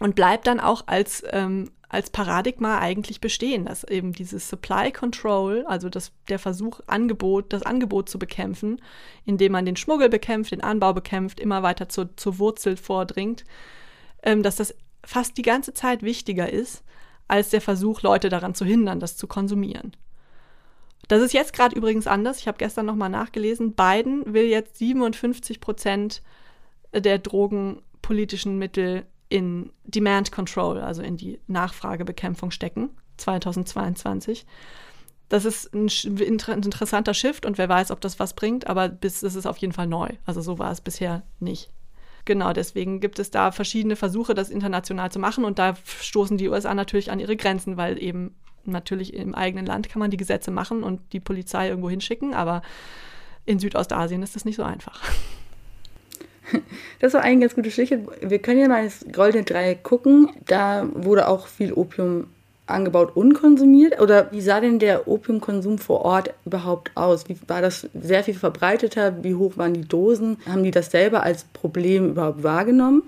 und 0.00 0.14
bleibt 0.14 0.46
dann 0.46 0.60
auch 0.60 0.82
als, 0.86 1.24
ähm, 1.30 1.70
als 1.88 2.10
Paradigma 2.10 2.80
eigentlich 2.80 3.22
bestehen, 3.22 3.64
dass 3.64 3.82
eben 3.82 4.12
dieses 4.12 4.46
Supply 4.50 4.92
Control, 4.92 5.64
also 5.66 5.88
das, 5.88 6.12
der 6.28 6.38
Versuch, 6.38 6.80
Angebot, 6.86 7.54
das 7.54 7.62
Angebot 7.62 8.10
zu 8.10 8.18
bekämpfen, 8.18 8.82
indem 9.24 9.52
man 9.52 9.64
den 9.64 9.76
Schmuggel 9.76 10.10
bekämpft, 10.10 10.52
den 10.52 10.62
Anbau 10.62 10.92
bekämpft, 10.92 11.40
immer 11.40 11.62
weiter 11.62 11.88
zur, 11.88 12.14
zur 12.18 12.38
Wurzel 12.38 12.76
vordringt, 12.76 13.44
ähm, 14.22 14.42
dass 14.42 14.56
das 14.56 14.74
fast 15.02 15.38
die 15.38 15.42
ganze 15.42 15.72
Zeit 15.72 16.02
wichtiger 16.02 16.52
ist 16.52 16.84
als 17.28 17.50
der 17.50 17.60
Versuch, 17.60 18.02
Leute 18.02 18.28
daran 18.28 18.54
zu 18.54 18.64
hindern, 18.64 19.00
das 19.00 19.16
zu 19.16 19.26
konsumieren. 19.26 19.92
Das 21.06 21.22
ist 21.22 21.32
jetzt 21.32 21.52
gerade 21.52 21.76
übrigens 21.76 22.06
anders. 22.06 22.38
Ich 22.38 22.48
habe 22.48 22.58
gestern 22.58 22.86
nochmal 22.86 23.08
nachgelesen. 23.08 23.72
Biden 23.74 24.34
will 24.34 24.44
jetzt 24.44 24.76
57 24.78 25.60
Prozent 25.60 26.22
der 26.92 27.18
drogenpolitischen 27.18 28.58
Mittel 28.58 29.06
in 29.28 29.72
Demand 29.84 30.32
Control, 30.32 30.80
also 30.80 31.02
in 31.02 31.16
die 31.16 31.38
Nachfragebekämpfung 31.46 32.50
stecken, 32.50 32.90
2022. 33.18 34.46
Das 35.28 35.44
ist 35.44 35.74
ein, 35.74 35.88
interessanter 35.88 37.12
Shift 37.12 37.44
und 37.44 37.58
wer 37.58 37.68
weiß, 37.68 37.90
ob 37.90 38.00
das 38.00 38.18
was 38.18 38.34
bringt, 38.34 38.66
aber 38.66 38.88
bis, 38.88 39.20
das 39.20 39.34
ist 39.34 39.46
auf 39.46 39.58
jeden 39.58 39.74
Fall 39.74 39.86
neu. 39.86 40.08
Also 40.24 40.40
so 40.40 40.58
war 40.58 40.72
es 40.72 40.80
bisher 40.80 41.22
nicht. 41.38 41.70
Genau, 42.28 42.52
deswegen 42.52 43.00
gibt 43.00 43.18
es 43.20 43.30
da 43.30 43.52
verschiedene 43.52 43.96
Versuche, 43.96 44.34
das 44.34 44.50
international 44.50 45.10
zu 45.10 45.18
machen 45.18 45.46
und 45.46 45.58
da 45.58 45.74
stoßen 45.86 46.36
die 46.36 46.50
USA 46.50 46.74
natürlich 46.74 47.10
an 47.10 47.20
ihre 47.20 47.36
Grenzen, 47.36 47.78
weil 47.78 47.98
eben 48.02 48.34
natürlich 48.64 49.14
im 49.14 49.34
eigenen 49.34 49.64
Land 49.64 49.88
kann 49.88 49.98
man 49.98 50.10
die 50.10 50.18
Gesetze 50.18 50.50
machen 50.50 50.82
und 50.82 51.00
die 51.14 51.20
Polizei 51.20 51.70
irgendwo 51.70 51.88
hinschicken, 51.88 52.34
aber 52.34 52.60
in 53.46 53.58
Südostasien 53.58 54.22
ist 54.22 54.36
das 54.36 54.44
nicht 54.44 54.56
so 54.56 54.62
einfach. 54.62 55.02
Das 57.00 57.12
war 57.12 57.20
ein 57.20 57.40
ganz 57.40 57.54
gutes 57.54 57.74
Stichwort. 57.74 58.18
Wir 58.22 58.38
können 58.38 58.58
ja 58.58 58.68
mal 58.68 58.82
das 58.82 59.04
Goldene 59.12 59.44
Dreieck 59.44 59.82
gucken. 59.82 60.30
Da 60.46 60.88
wurde 60.94 61.28
auch 61.28 61.46
viel 61.46 61.74
Opium 61.74 62.28
angebaut 62.70 63.14
und 63.14 63.34
konsumiert? 63.34 64.00
Oder 64.00 64.30
wie 64.32 64.40
sah 64.40 64.60
denn 64.60 64.78
der 64.78 65.08
Opiumkonsum 65.08 65.78
vor 65.78 66.02
Ort 66.02 66.34
überhaupt 66.44 66.90
aus? 66.94 67.28
Wie, 67.28 67.36
war 67.46 67.62
das 67.62 67.88
sehr 67.94 68.24
viel 68.24 68.34
verbreiteter? 68.34 69.22
Wie 69.22 69.34
hoch 69.34 69.56
waren 69.56 69.74
die 69.74 69.86
Dosen? 69.86 70.38
Haben 70.48 70.64
die 70.64 70.70
das 70.70 70.90
selber 70.90 71.22
als 71.22 71.44
Problem 71.44 72.10
überhaupt 72.10 72.42
wahrgenommen? 72.42 73.02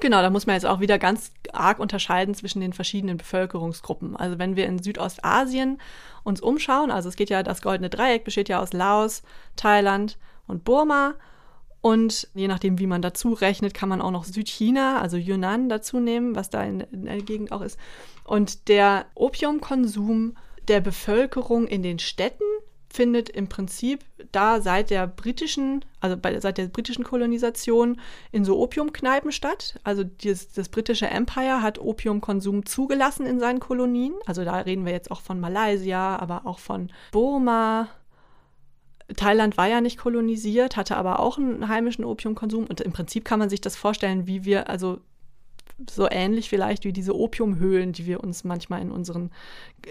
Genau, 0.00 0.20
da 0.20 0.30
muss 0.30 0.46
man 0.46 0.54
jetzt 0.54 0.66
auch 0.66 0.80
wieder 0.80 0.98
ganz 0.98 1.30
arg 1.52 1.78
unterscheiden 1.78 2.34
zwischen 2.34 2.60
den 2.60 2.72
verschiedenen 2.72 3.18
Bevölkerungsgruppen. 3.18 4.16
Also 4.16 4.38
wenn 4.38 4.56
wir 4.56 4.66
in 4.66 4.82
Südostasien 4.82 5.78
uns 6.24 6.40
umschauen, 6.40 6.90
also 6.90 7.08
es 7.08 7.16
geht 7.16 7.30
ja, 7.30 7.42
das 7.42 7.62
Goldene 7.62 7.90
Dreieck 7.90 8.24
besteht 8.24 8.48
ja 8.48 8.60
aus 8.60 8.72
Laos, 8.72 9.22
Thailand 9.54 10.18
und 10.46 10.64
Burma. 10.64 11.14
Und 11.82 12.28
je 12.32 12.48
nachdem, 12.48 12.78
wie 12.78 12.86
man 12.86 13.02
dazu 13.02 13.32
rechnet, 13.32 13.74
kann 13.74 13.88
man 13.88 14.00
auch 14.00 14.12
noch 14.12 14.24
Südchina, 14.24 15.00
also 15.00 15.16
Yunnan, 15.16 15.68
dazu 15.68 15.98
nehmen, 15.98 16.36
was 16.36 16.48
da 16.48 16.62
in, 16.62 16.80
in 16.80 17.04
der 17.06 17.20
Gegend 17.20 17.52
auch 17.52 17.60
ist. 17.60 17.78
Und 18.24 18.68
der 18.68 19.06
Opiumkonsum 19.16 20.36
der 20.68 20.80
Bevölkerung 20.80 21.66
in 21.66 21.82
den 21.82 21.98
Städten 21.98 22.44
findet 22.88 23.30
im 23.30 23.48
Prinzip 23.48 24.04
da 24.32 24.60
seit 24.60 24.90
der 24.90 25.06
britischen, 25.06 25.84
also 26.00 26.16
bei, 26.16 26.38
seit 26.40 26.58
der 26.58 26.66
britischen 26.66 27.04
Kolonisation 27.04 28.00
in 28.30 28.44
so 28.44 28.60
Opiumkneipen 28.60 29.32
statt. 29.32 29.80
Also 29.82 30.04
das, 30.04 30.52
das 30.52 30.68
britische 30.68 31.06
Empire 31.06 31.62
hat 31.62 31.78
Opiumkonsum 31.78 32.66
zugelassen 32.66 33.26
in 33.26 33.40
seinen 33.40 33.60
Kolonien. 33.60 34.14
Also 34.26 34.44
da 34.44 34.58
reden 34.58 34.84
wir 34.84 34.92
jetzt 34.92 35.10
auch 35.10 35.22
von 35.22 35.40
Malaysia, 35.40 36.16
aber 36.16 36.42
auch 36.44 36.58
von 36.58 36.92
Burma. 37.10 37.88
Thailand 39.16 39.56
war 39.56 39.68
ja 39.68 39.80
nicht 39.80 39.98
kolonisiert, 39.98 40.76
hatte 40.76 40.96
aber 40.96 41.20
auch 41.20 41.38
einen 41.38 41.68
heimischen 41.68 42.04
Opiumkonsum. 42.04 42.66
Und 42.66 42.80
im 42.80 42.92
Prinzip 42.92 43.24
kann 43.24 43.38
man 43.38 43.50
sich 43.50 43.60
das 43.60 43.76
vorstellen, 43.76 44.26
wie 44.26 44.44
wir, 44.44 44.68
also 44.68 45.00
so 45.90 46.08
ähnlich 46.10 46.48
vielleicht 46.48 46.84
wie 46.84 46.92
diese 46.92 47.16
Opiumhöhlen, 47.16 47.92
die 47.92 48.06
wir 48.06 48.22
uns 48.22 48.44
manchmal 48.44 48.82
in 48.82 48.90
unseren 48.90 49.30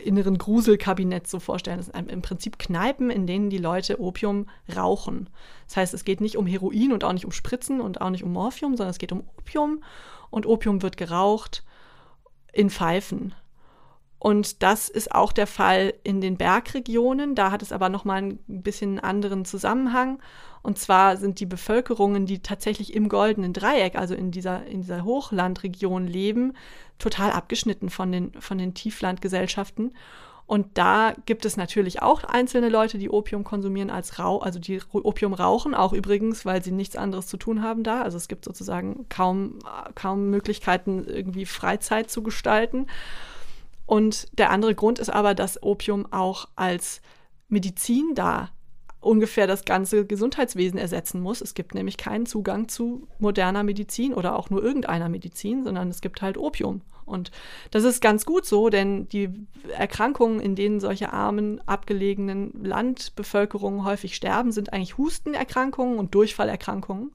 inneren 0.03 0.37
Gruselkabinetts 0.37 1.31
so 1.31 1.39
vorstellen. 1.39 1.77
Das 1.77 1.87
sind 1.87 2.11
im 2.11 2.21
Prinzip 2.21 2.59
Kneipen, 2.59 3.09
in 3.09 3.27
denen 3.27 3.49
die 3.49 3.57
Leute 3.57 3.99
Opium 3.99 4.47
rauchen. 4.73 5.29
Das 5.67 5.77
heißt, 5.77 5.93
es 5.93 6.05
geht 6.05 6.21
nicht 6.21 6.37
um 6.37 6.45
Heroin 6.45 6.93
und 6.93 7.03
auch 7.03 7.13
nicht 7.13 7.25
um 7.25 7.31
Spritzen 7.31 7.81
und 7.81 8.01
auch 8.01 8.09
nicht 8.09 8.23
um 8.23 8.31
Morphium, 8.31 8.77
sondern 8.77 8.91
es 8.91 8.99
geht 8.99 9.11
um 9.11 9.23
Opium 9.37 9.83
und 10.29 10.45
Opium 10.45 10.81
wird 10.81 10.97
geraucht 10.97 11.63
in 12.53 12.69
Pfeifen. 12.69 13.33
Und 14.21 14.61
das 14.61 14.87
ist 14.87 15.15
auch 15.15 15.31
der 15.31 15.47
Fall 15.47 15.95
in 16.03 16.21
den 16.21 16.37
Bergregionen. 16.37 17.33
Da 17.33 17.49
hat 17.49 17.63
es 17.63 17.71
aber 17.71 17.89
nochmal 17.89 18.21
ein 18.21 18.39
bisschen 18.45 18.91
einen 18.91 18.99
anderen 18.99 19.45
Zusammenhang. 19.45 20.19
Und 20.61 20.77
zwar 20.77 21.17
sind 21.17 21.39
die 21.39 21.47
Bevölkerungen, 21.47 22.27
die 22.27 22.37
tatsächlich 22.37 22.93
im 22.93 23.09
goldenen 23.09 23.51
Dreieck, 23.51 23.95
also 23.95 24.13
in 24.13 24.29
dieser, 24.29 24.63
in 24.67 24.81
dieser 24.81 25.03
Hochlandregion 25.05 26.05
leben, 26.05 26.53
total 26.99 27.31
abgeschnitten 27.31 27.89
von 27.89 28.11
den, 28.11 28.31
von 28.39 28.59
den 28.59 28.75
Tieflandgesellschaften. 28.75 29.95
Und 30.45 30.77
da 30.77 31.15
gibt 31.25 31.43
es 31.43 31.57
natürlich 31.57 32.03
auch 32.03 32.23
einzelne 32.23 32.69
Leute, 32.69 32.99
die 32.99 33.09
Opium 33.09 33.43
konsumieren 33.43 33.89
als 33.89 34.19
Rau, 34.19 34.37
also 34.37 34.59
die 34.59 34.81
Opium 34.93 35.33
rauchen, 35.33 35.73
auch 35.73 35.93
übrigens, 35.93 36.45
weil 36.45 36.63
sie 36.63 36.71
nichts 36.71 36.95
anderes 36.95 37.25
zu 37.25 37.37
tun 37.37 37.63
haben 37.63 37.81
da. 37.81 38.03
Also 38.03 38.17
es 38.17 38.27
gibt 38.27 38.45
sozusagen 38.45 39.07
kaum, 39.09 39.57
kaum 39.95 40.29
Möglichkeiten, 40.29 41.05
irgendwie 41.05 41.47
Freizeit 41.47 42.11
zu 42.11 42.21
gestalten. 42.21 42.85
Und 43.91 44.29
der 44.39 44.51
andere 44.51 44.73
Grund 44.73 44.99
ist 44.99 45.09
aber, 45.09 45.35
dass 45.35 45.61
Opium 45.61 46.07
auch 46.13 46.47
als 46.55 47.01
Medizin 47.49 48.15
da 48.15 48.49
ungefähr 49.01 49.47
das 49.47 49.65
ganze 49.65 50.05
Gesundheitswesen 50.05 50.79
ersetzen 50.79 51.19
muss. 51.19 51.41
Es 51.41 51.55
gibt 51.55 51.75
nämlich 51.75 51.97
keinen 51.97 52.25
Zugang 52.25 52.69
zu 52.69 53.05
moderner 53.19 53.63
Medizin 53.63 54.13
oder 54.13 54.39
auch 54.39 54.49
nur 54.49 54.63
irgendeiner 54.63 55.09
Medizin, 55.09 55.65
sondern 55.65 55.89
es 55.89 55.99
gibt 55.99 56.21
halt 56.21 56.37
Opium. 56.37 56.79
Und 57.03 57.31
das 57.71 57.83
ist 57.83 57.99
ganz 57.99 58.25
gut 58.25 58.45
so, 58.45 58.69
denn 58.69 59.09
die 59.09 59.29
Erkrankungen, 59.77 60.39
in 60.39 60.55
denen 60.55 60.79
solche 60.79 61.11
armen, 61.11 61.59
abgelegenen 61.67 62.63
Landbevölkerungen 62.63 63.83
häufig 63.83 64.15
sterben, 64.15 64.53
sind 64.53 64.71
eigentlich 64.71 64.97
Hustenerkrankungen 64.97 65.99
und 65.99 66.15
Durchfallerkrankungen. 66.15 67.11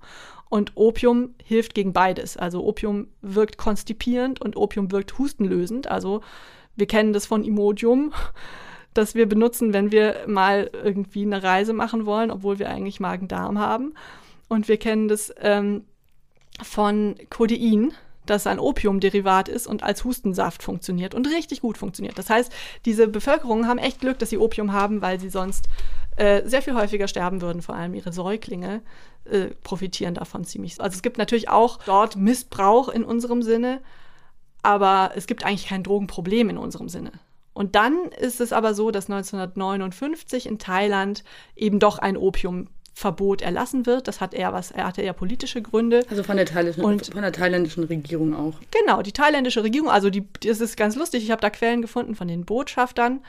Und 0.50 0.72
Opium 0.74 1.30
hilft 1.42 1.74
gegen 1.74 1.94
beides. 1.94 2.36
Also 2.36 2.62
Opium 2.66 3.08
wirkt 3.22 3.56
konstipierend 3.56 4.42
und 4.42 4.58
Opium 4.58 4.92
wirkt 4.92 5.16
hustenlösend. 5.16 5.86
Also 5.86 6.20
wir 6.76 6.86
kennen 6.86 7.12
das 7.12 7.26
von 7.26 7.44
Imodium 7.44 8.12
das 8.96 9.14
wir 9.14 9.28
benutzen, 9.28 9.72
wenn 9.72 9.92
wir 9.92 10.24
mal 10.26 10.70
irgendwie 10.72 11.22
eine 11.22 11.42
Reise 11.42 11.72
machen 11.72 12.06
wollen, 12.06 12.30
obwohl 12.30 12.58
wir 12.58 12.70
eigentlich 12.70 13.00
Magen-Darm 13.00 13.58
haben. 13.58 13.94
Und 14.48 14.68
wir 14.68 14.78
kennen 14.78 15.08
das 15.08 15.34
ähm, 15.40 15.84
von 16.62 17.16
Codein, 17.30 17.92
das 18.24 18.46
ein 18.46 18.58
Opiumderivat 18.58 19.48
ist 19.48 19.66
und 19.66 19.82
als 19.82 20.04
Hustensaft 20.04 20.62
funktioniert 20.62 21.14
und 21.14 21.28
richtig 21.28 21.60
gut 21.60 21.78
funktioniert. 21.78 22.18
Das 22.18 22.30
heißt, 22.30 22.52
diese 22.84 23.06
Bevölkerungen 23.06 23.68
haben 23.68 23.78
echt 23.78 24.00
Glück, 24.00 24.18
dass 24.18 24.30
sie 24.30 24.38
Opium 24.38 24.72
haben, 24.72 25.00
weil 25.02 25.20
sie 25.20 25.30
sonst 25.30 25.68
äh, 26.16 26.42
sehr 26.44 26.62
viel 26.62 26.74
häufiger 26.74 27.08
sterben 27.08 27.40
würden. 27.40 27.62
Vor 27.62 27.76
allem 27.76 27.94
ihre 27.94 28.12
Säuglinge 28.12 28.82
äh, 29.26 29.46
profitieren 29.62 30.14
davon 30.14 30.44
ziemlich. 30.44 30.80
Also 30.80 30.96
es 30.96 31.02
gibt 31.02 31.18
natürlich 31.18 31.48
auch 31.48 31.78
dort 31.84 32.16
Missbrauch 32.16 32.88
in 32.88 33.04
unserem 33.04 33.42
Sinne, 33.42 33.80
aber 34.62 35.12
es 35.14 35.26
gibt 35.26 35.44
eigentlich 35.44 35.66
kein 35.66 35.82
Drogenproblem 35.82 36.50
in 36.50 36.58
unserem 36.58 36.88
Sinne. 36.88 37.12
Und 37.56 37.74
dann 37.74 38.10
ist 38.20 38.40
es 38.40 38.52
aber 38.52 38.74
so, 38.74 38.90
dass 38.90 39.08
1959 39.10 40.46
in 40.46 40.58
Thailand 40.58 41.24
eben 41.54 41.78
doch 41.78 41.98
ein 41.98 42.18
Opiumverbot 42.18 43.40
erlassen 43.40 43.86
wird. 43.86 44.08
Das 44.08 44.20
hat 44.20 44.34
eher 44.34 44.52
was, 44.52 44.72
er 44.72 44.86
hatte 44.86 45.00
eher 45.00 45.14
politische 45.14 45.62
Gründe. 45.62 46.04
Also 46.10 46.22
von 46.22 46.36
der, 46.36 46.44
thailändischen, 46.44 46.84
und, 46.84 47.06
von 47.06 47.22
der 47.22 47.32
thailändischen 47.32 47.84
Regierung 47.84 48.34
auch. 48.34 48.54
Genau, 48.70 49.00
die 49.00 49.12
thailändische 49.12 49.62
Regierung, 49.62 49.88
also 49.88 50.10
die, 50.10 50.28
das 50.40 50.60
ist 50.60 50.76
ganz 50.76 50.96
lustig, 50.96 51.24
ich 51.24 51.30
habe 51.30 51.40
da 51.40 51.48
Quellen 51.48 51.80
gefunden 51.80 52.14
von 52.14 52.28
den 52.28 52.44
Botschaftern 52.44 53.20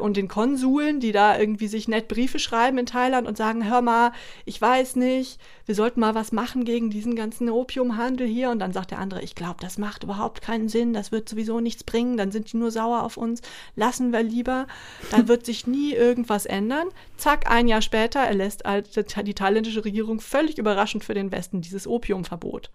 und 0.00 0.16
den 0.16 0.28
Konsuln, 0.28 1.00
die 1.00 1.12
da 1.12 1.38
irgendwie 1.38 1.66
sich 1.66 1.88
nett 1.88 2.08
Briefe 2.08 2.38
schreiben 2.38 2.78
in 2.78 2.86
Thailand 2.86 3.26
und 3.26 3.36
sagen, 3.36 3.68
hör 3.68 3.82
mal, 3.82 4.12
ich 4.44 4.60
weiß 4.60 4.96
nicht, 4.96 5.40
wir 5.66 5.74
sollten 5.74 6.00
mal 6.00 6.14
was 6.14 6.30
machen 6.30 6.64
gegen 6.64 6.90
diesen 6.90 7.16
ganzen 7.16 7.48
Opiumhandel 7.50 8.26
hier. 8.26 8.50
Und 8.50 8.58
dann 8.58 8.72
sagt 8.72 8.90
der 8.90 8.98
andere, 8.98 9.22
ich 9.22 9.34
glaube, 9.34 9.56
das 9.60 9.78
macht 9.78 10.04
überhaupt 10.04 10.42
keinen 10.42 10.68
Sinn, 10.68 10.92
das 10.92 11.10
wird 11.10 11.28
sowieso 11.28 11.60
nichts 11.60 11.84
bringen, 11.84 12.16
dann 12.16 12.30
sind 12.30 12.52
die 12.52 12.56
nur 12.56 12.70
sauer 12.70 13.02
auf 13.02 13.16
uns, 13.16 13.42
lassen 13.74 14.12
wir 14.12 14.22
lieber, 14.22 14.66
da 15.10 15.26
wird 15.26 15.46
sich 15.46 15.66
nie 15.66 15.92
irgendwas 15.94 16.46
ändern. 16.46 16.88
Zack, 17.16 17.50
ein 17.50 17.66
Jahr 17.66 17.82
später 17.82 18.20
erlässt 18.20 18.62
die 18.64 19.34
thailändische 19.34 19.84
Regierung 19.84 20.20
völlig 20.20 20.58
überraschend 20.58 21.04
für 21.04 21.14
den 21.14 21.32
Westen 21.32 21.60
dieses 21.60 21.86
Opiumverbot. 21.86 22.70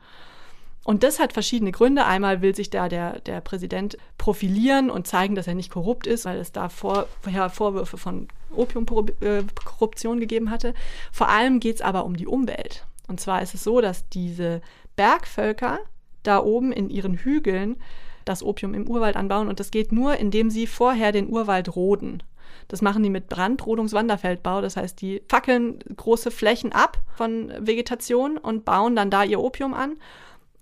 Und 0.87 1.03
das 1.03 1.19
hat 1.19 1.33
verschiedene 1.33 1.73
Gründe. 1.73 2.05
Einmal 2.05 2.41
will 2.41 2.55
sich 2.55 2.69
da 2.69 2.87
der, 2.87 3.19
der 3.19 3.41
Präsident 3.41 3.97
profilieren 4.17 4.89
und 4.89 5.05
zeigen, 5.05 5.35
dass 5.35 5.45
er 5.45 5.53
nicht 5.53 5.69
korrupt 5.69 6.07
ist, 6.07 6.23
weil 6.23 6.39
es 6.39 6.53
da 6.53 6.69
vorher 6.69 7.49
Vorwürfe 7.49 7.97
von 7.97 8.29
Opiumkorruption 8.55 10.21
gegeben 10.21 10.49
hatte. 10.49 10.73
Vor 11.11 11.27
allem 11.27 11.59
geht 11.59 11.75
es 11.75 11.81
aber 11.81 12.05
um 12.05 12.15
die 12.15 12.25
Umwelt. 12.25 12.85
Und 13.09 13.19
zwar 13.19 13.41
ist 13.41 13.53
es 13.53 13.65
so, 13.65 13.81
dass 13.81 14.07
diese 14.07 14.61
Bergvölker 14.95 15.79
da 16.23 16.41
oben 16.41 16.71
in 16.71 16.89
ihren 16.89 17.15
Hügeln 17.15 17.75
das 18.23 18.41
Opium 18.41 18.73
im 18.73 18.87
Urwald 18.89 19.17
anbauen 19.17 19.49
und 19.49 19.59
das 19.59 19.71
geht 19.71 19.91
nur, 19.91 20.15
indem 20.15 20.49
sie 20.49 20.67
vorher 20.67 21.11
den 21.11 21.27
Urwald 21.27 21.75
roden. 21.75 22.23
Das 22.69 22.81
machen 22.81 23.03
die 23.03 23.09
mit 23.09 23.27
Brandrodungswanderfeldbau. 23.27 24.61
Das 24.61 24.77
heißt, 24.77 25.01
die 25.01 25.21
fackeln 25.27 25.79
große 25.97 26.31
Flächen 26.31 26.71
ab 26.71 26.97
von 27.15 27.51
Vegetation 27.59 28.37
und 28.37 28.63
bauen 28.63 28.95
dann 28.95 29.09
da 29.09 29.25
ihr 29.25 29.41
Opium 29.41 29.73
an. 29.73 29.97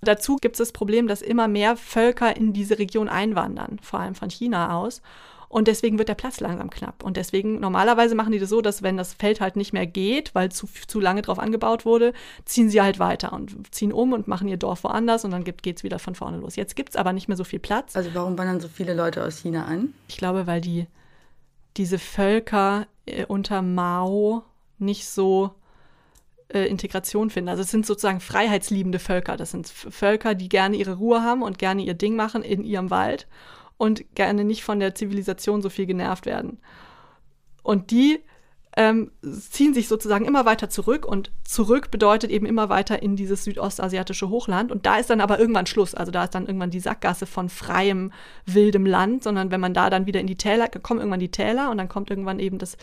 Dazu 0.02 0.36
gibt 0.38 0.56
es 0.56 0.60
das 0.60 0.72
Problem, 0.72 1.08
dass 1.08 1.22
immer 1.22 1.48
mehr 1.48 1.78
Völker 1.78 2.36
in 2.36 2.54
diese 2.54 2.78
Region 2.78 3.10
einwandern, 3.10 3.80
vor 3.82 4.00
allem 4.00 4.16
von 4.16 4.30
China 4.30 4.78
aus. 4.78 5.02
Und 5.48 5.68
deswegen 5.68 5.98
wird 5.98 6.10
der 6.10 6.16
Platz 6.16 6.40
langsam 6.40 6.70
knapp. 6.70 7.04
Und 7.04 7.18
deswegen, 7.18 7.60
normalerweise 7.60 8.14
machen 8.14 8.34
die 8.34 8.40
das 8.40 8.50
so, 8.50 8.62
dass 8.62 8.84
wenn 8.84 8.98
das 8.98 9.14
Feld 9.14 9.40
halt 9.40 9.56
nicht 9.56 9.74
mehr 9.74 9.88
geht, 9.88 10.36
weil 10.36 10.52
zu, 10.52 10.68
zu 10.88 11.00
lange 11.00 11.22
drauf 11.22 11.40
angebaut 11.40 11.86
wurde, 11.86 12.14
ziehen 12.44 12.70
sie 12.70 12.82
halt 12.82 13.00
weiter 13.00 13.32
und 13.32 13.74
ziehen 13.74 13.94
um 13.94 14.14
und 14.14 14.28
machen 14.28 14.48
ihr 14.48 14.58
Dorf 14.58 14.84
woanders 14.84 15.24
und 15.24 15.32
dann 15.32 15.44
geht 15.44 15.78
es 15.78 15.84
wieder 15.84 16.00
von 16.00 16.16
vorne 16.16 16.38
los. 16.38 16.56
Jetzt 16.56 16.76
gibt 16.76 16.90
es 16.90 16.96
aber 16.96 17.14
nicht 17.14 17.28
mehr 17.28 17.38
so 17.38 17.44
viel 17.44 17.60
Platz. 17.60 17.96
Also 17.96 18.10
warum 18.14 18.38
wandern 18.38 18.60
so 18.60 18.68
viele 18.68 18.94
Leute 18.94 19.24
aus 19.24 19.38
China 19.38 19.66
an? 19.66 19.94
Ich 20.08 20.18
glaube, 20.18 20.46
weil 20.46 20.62
die 20.62 20.88
diese 21.78 22.00
Völker 22.00 22.88
äh, 23.06 23.26
unter 23.26 23.62
Mao 23.62 24.44
nicht 24.78 25.08
so 25.08 25.52
äh, 26.50 26.66
Integration 26.66 27.30
finden. 27.30 27.50
Also 27.50 27.64
es 27.64 27.72
sind 27.72 27.86
sozusagen 27.86 28.20
freiheitsliebende 28.20 29.00
Völker. 29.00 29.38
Das 29.38 29.52
sind 29.52 29.68
Völker, 29.68 30.36
die 30.36 30.50
gerne 30.50 30.78
ihre 30.78 30.96
Ruhe 30.96 31.22
haben 31.24 31.42
und 31.42 31.58
gerne 31.58 31.84
ihr 31.84 31.96
Ding 31.96 32.16
machen 32.16 32.44
in 32.44 32.64
ihrem 32.64 32.90
Wald 32.90 33.28
und 33.78 34.04
gerne 34.16 34.44
nicht 34.44 34.64
von 34.64 34.80
der 34.80 34.96
Zivilisation 34.96 35.62
so 35.62 35.70
viel 35.70 35.86
genervt 35.86 36.26
werden. 36.26 36.60
Und 37.64 37.92
die 37.92 38.20
ähm, 38.78 39.12
ziehen 39.22 39.74
sich 39.74 39.88
sozusagen 39.88 40.26
immer 40.26 40.46
weiter 40.46 40.70
zurück 40.70 41.06
und 41.06 41.32
zurück 41.46 41.92
bedeutet 41.92 42.30
eben 42.30 42.46
immer 42.46 42.68
weiter 42.70 43.02
in 43.02 43.16
dieses 43.16 43.46
südostasiatische 43.46 44.30
Hochland 44.30 44.72
und 44.72 44.86
da 44.86 44.98
ist 44.98 45.10
dann 45.10 45.22
aber 45.22 45.40
irgendwann 45.40 45.66
Schluss, 45.66 45.96
also 45.96 46.12
da 46.12 46.26
ist 46.26 46.36
dann 46.36 46.46
irgendwann 46.46 46.72
die 46.72 46.82
Sackgasse 46.82 47.26
von 47.26 47.48
freiem, 47.48 48.12
wildem 48.46 48.86
Land, 48.86 49.24
sondern 49.24 49.50
wenn 49.50 49.62
man 49.62 49.74
da 49.74 49.90
dann 49.90 50.08
wieder 50.08 50.20
in 50.20 50.28
die 50.28 50.36
Täler, 50.36 50.68
kommen 50.68 51.00
irgendwann 51.00 51.22
die 51.22 51.32
Täler 51.32 51.72
und 51.72 51.78
dann 51.78 51.88
kommt 51.88 52.10
irgendwann 52.10 52.40
eben 52.40 52.58
das, 52.58 52.76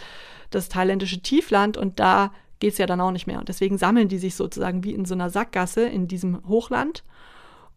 das 0.48 0.70
thailändische 0.70 1.20
Tiefland 1.20 1.76
und 1.76 2.00
da 2.00 2.32
geht 2.62 2.74
es 2.74 2.78
ja 2.78 2.86
dann 2.86 3.00
auch 3.00 3.10
nicht 3.10 3.26
mehr. 3.26 3.40
Und 3.40 3.48
deswegen 3.48 3.76
sammeln 3.76 4.06
die 4.06 4.18
sich 4.18 4.36
sozusagen 4.36 4.84
wie 4.84 4.94
in 4.94 5.04
so 5.04 5.14
einer 5.14 5.30
Sackgasse 5.30 5.82
in 5.82 6.06
diesem 6.06 6.46
Hochland 6.46 7.02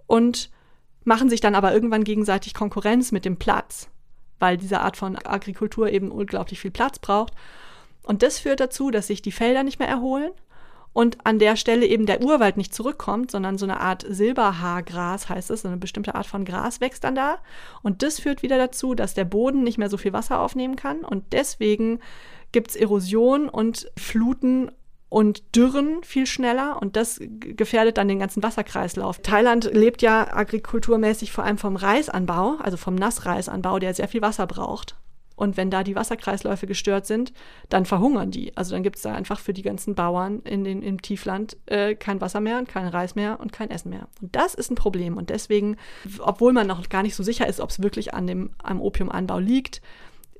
und 0.06 0.52
machen 1.04 1.28
sich 1.28 1.42
dann 1.42 1.56
aber 1.56 1.74
irgendwann 1.74 2.04
gegenseitig 2.04 2.54
Konkurrenz 2.54 3.12
mit 3.12 3.26
dem 3.26 3.38
Platz, 3.38 3.90
weil 4.38 4.58
diese 4.58 4.82
Art 4.82 4.96
von 4.96 5.18
Agrikultur 5.18 5.90
eben 5.90 6.12
unglaublich 6.12 6.60
viel 6.60 6.70
Platz 6.70 7.00
braucht. 7.00 7.34
Und 8.04 8.22
das 8.22 8.38
führt 8.38 8.60
dazu, 8.60 8.92
dass 8.92 9.08
sich 9.08 9.24
die 9.24 9.32
Felder 9.32 9.64
nicht 9.64 9.80
mehr 9.80 9.88
erholen 9.88 10.32
und 10.94 11.18
an 11.26 11.40
der 11.40 11.56
Stelle 11.56 11.88
eben 11.88 12.06
der 12.06 12.22
Urwald 12.22 12.56
nicht 12.56 12.76
zurückkommt, 12.76 13.32
sondern 13.32 13.58
so 13.58 13.66
eine 13.66 13.80
Art 13.80 14.06
Silberhaargras 14.08 15.30
heißt 15.30 15.50
es, 15.50 15.66
eine 15.66 15.78
bestimmte 15.78 16.14
Art 16.14 16.28
von 16.28 16.46
Gras 16.46 16.80
wächst 16.80 17.04
dann 17.04 17.16
da. 17.16 17.40
Und 17.82 18.04
das 18.04 18.20
führt 18.20 18.44
wieder 18.44 18.60
dazu, 18.60 18.94
dass 18.94 19.16
der 19.16 19.26
Boden 19.26 19.64
nicht 19.64 19.80
mehr 19.80 19.90
so 19.90 19.98
viel 19.98 20.14
Wasser 20.14 20.40
aufnehmen 20.40 20.76
kann 20.76 21.00
und 21.00 21.34
deswegen 21.34 22.00
gibt 22.52 22.72
es 22.72 22.76
Erosion 22.76 23.50
und 23.50 23.92
Fluten 23.98 24.72
und 25.10 25.56
Dürren 25.56 26.04
viel 26.04 26.26
schneller 26.26 26.82
und 26.82 26.96
das 26.96 27.22
gefährdet 27.22 27.98
dann 27.98 28.08
den 28.08 28.20
ganzen 28.20 28.44
Wasserkreislauf. 28.44 29.20
Thailand 29.20 29.66
lebt 29.74 30.02
ja 30.02 30.34
agrikulturmäßig 30.34 31.32
vor 31.32 31.44
allem 31.44 31.58
vom 31.58 31.76
Reisanbau, 31.76 32.58
also 32.60 32.76
vom 32.76 32.96
Nassreisanbau, 32.96 33.80
der 33.80 33.94
sehr 33.94 34.08
viel 34.08 34.22
Wasser 34.22 34.48
braucht. 34.48 34.98
Und 35.36 35.58
wenn 35.58 35.70
da 35.70 35.84
die 35.84 35.96
Wasserkreisläufe 35.96 36.66
gestört 36.66 37.06
sind, 37.06 37.34
dann 37.70 37.86
verhungern 37.86 38.32
die. 38.32 38.56
Also 38.56 38.74
dann 38.74 38.84
gibt 38.84 38.96
es 38.96 39.02
da 39.02 39.14
einfach 39.14 39.40
für 39.40 39.54
die 39.54 39.64
ganzen 39.64 39.94
Bauern 39.94 40.40
in 40.44 40.64
den, 40.64 40.82
im 40.82 41.02
Tiefland 41.02 41.58
äh, 41.66 41.96
kein 41.96 42.22
Wasser 42.22 42.40
mehr 42.40 42.58
und 42.58 42.70
kein 42.70 42.88
Reis 42.88 43.16
mehr 43.16 43.40
und 43.40 43.52
kein 43.52 43.70
Essen 43.70 43.90
mehr. 43.90 44.08
Und 44.22 44.36
das 44.36 44.54
ist 44.54 44.72
ein 44.72 44.76
Problem. 44.76 45.18
Und 45.18 45.30
deswegen, 45.30 45.76
obwohl 46.20 46.54
man 46.54 46.68
noch 46.68 46.88
gar 46.88 47.04
nicht 47.04 47.16
so 47.16 47.24
sicher 47.24 47.48
ist, 47.48 47.60
ob 47.60 47.70
es 47.70 47.82
wirklich 47.82 48.14
an 48.14 48.28
dem, 48.28 48.52
am 48.64 48.82
Opiumanbau 48.82 49.40
liegt, 49.40 49.82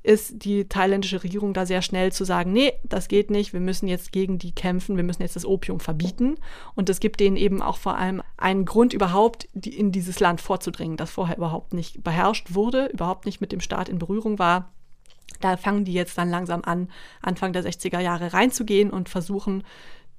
ist 0.06 0.44
die 0.44 0.68
thailändische 0.68 1.24
Regierung 1.24 1.52
da 1.52 1.66
sehr 1.66 1.82
schnell 1.82 2.12
zu 2.12 2.24
sagen, 2.24 2.52
nee, 2.52 2.72
das 2.84 3.08
geht 3.08 3.28
nicht, 3.28 3.52
wir 3.52 3.60
müssen 3.60 3.88
jetzt 3.88 4.12
gegen 4.12 4.38
die 4.38 4.52
kämpfen, 4.52 4.96
wir 4.96 5.02
müssen 5.02 5.22
jetzt 5.22 5.34
das 5.34 5.44
Opium 5.44 5.80
verbieten. 5.80 6.36
Und 6.76 6.88
es 6.88 7.00
gibt 7.00 7.18
denen 7.18 7.36
eben 7.36 7.60
auch 7.60 7.76
vor 7.76 7.96
allem 7.96 8.22
einen 8.36 8.64
Grund, 8.66 8.92
überhaupt 8.92 9.48
in 9.54 9.90
dieses 9.90 10.20
Land 10.20 10.40
vorzudringen, 10.40 10.96
das 10.96 11.10
vorher 11.10 11.36
überhaupt 11.36 11.74
nicht 11.74 12.04
beherrscht 12.04 12.54
wurde, 12.54 12.86
überhaupt 12.86 13.26
nicht 13.26 13.40
mit 13.40 13.50
dem 13.50 13.60
Staat 13.60 13.88
in 13.88 13.98
Berührung 13.98 14.38
war. 14.38 14.72
Da 15.40 15.56
fangen 15.56 15.84
die 15.84 15.92
jetzt 15.92 16.16
dann 16.16 16.30
langsam 16.30 16.62
an, 16.64 16.88
Anfang 17.20 17.52
der 17.52 17.64
60er 17.64 17.98
Jahre 17.98 18.32
reinzugehen 18.32 18.90
und 18.90 19.08
versuchen, 19.08 19.64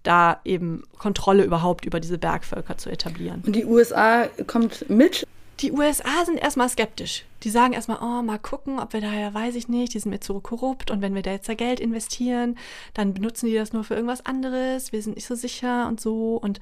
da 0.04 0.42
eben 0.44 0.84
Kontrolle 0.98 1.46
überhaupt 1.46 1.86
über 1.86 2.02
diese 2.02 2.18
Bergvölker 2.18 2.78
zu 2.78 2.90
etablieren. 2.90 3.42
Und 3.46 3.56
die 3.56 3.66
USA 3.66 4.28
kommt 4.48 4.90
mit 4.90 5.26
die 5.60 5.72
USA 5.72 6.26
sind 6.26 6.38
erstmal 6.38 6.70
skeptisch. 6.70 7.26
Die 7.44 7.50
sagen 7.50 7.74
erstmal, 7.74 8.00
oh, 8.02 8.22
mal 8.22 8.40
gucken, 8.40 8.80
ob 8.80 8.94
wir 8.94 9.02
da, 9.02 9.34
weiß 9.34 9.56
ich 9.56 9.68
nicht, 9.68 9.94
die 9.94 10.00
sind 10.00 10.12
mir 10.12 10.20
zu 10.20 10.40
korrupt 10.40 10.92
und 10.92 11.02
wenn 11.02 11.16
wir 11.16 11.22
da 11.22 11.32
jetzt 11.32 11.50
da 11.50 11.54
Geld 11.54 11.80
investieren, 11.80 12.58
dann 12.94 13.14
benutzen 13.14 13.48
die 13.48 13.56
das 13.56 13.74
nur 13.74 13.84
für 13.84 13.96
irgendwas 13.96 14.26
anderes, 14.26 14.92
wir 14.92 15.02
sind 15.02 15.16
nicht 15.16 15.28
so 15.28 15.36
sicher 15.36 15.88
und 15.88 16.00
so. 16.00 16.36
Und 16.38 16.60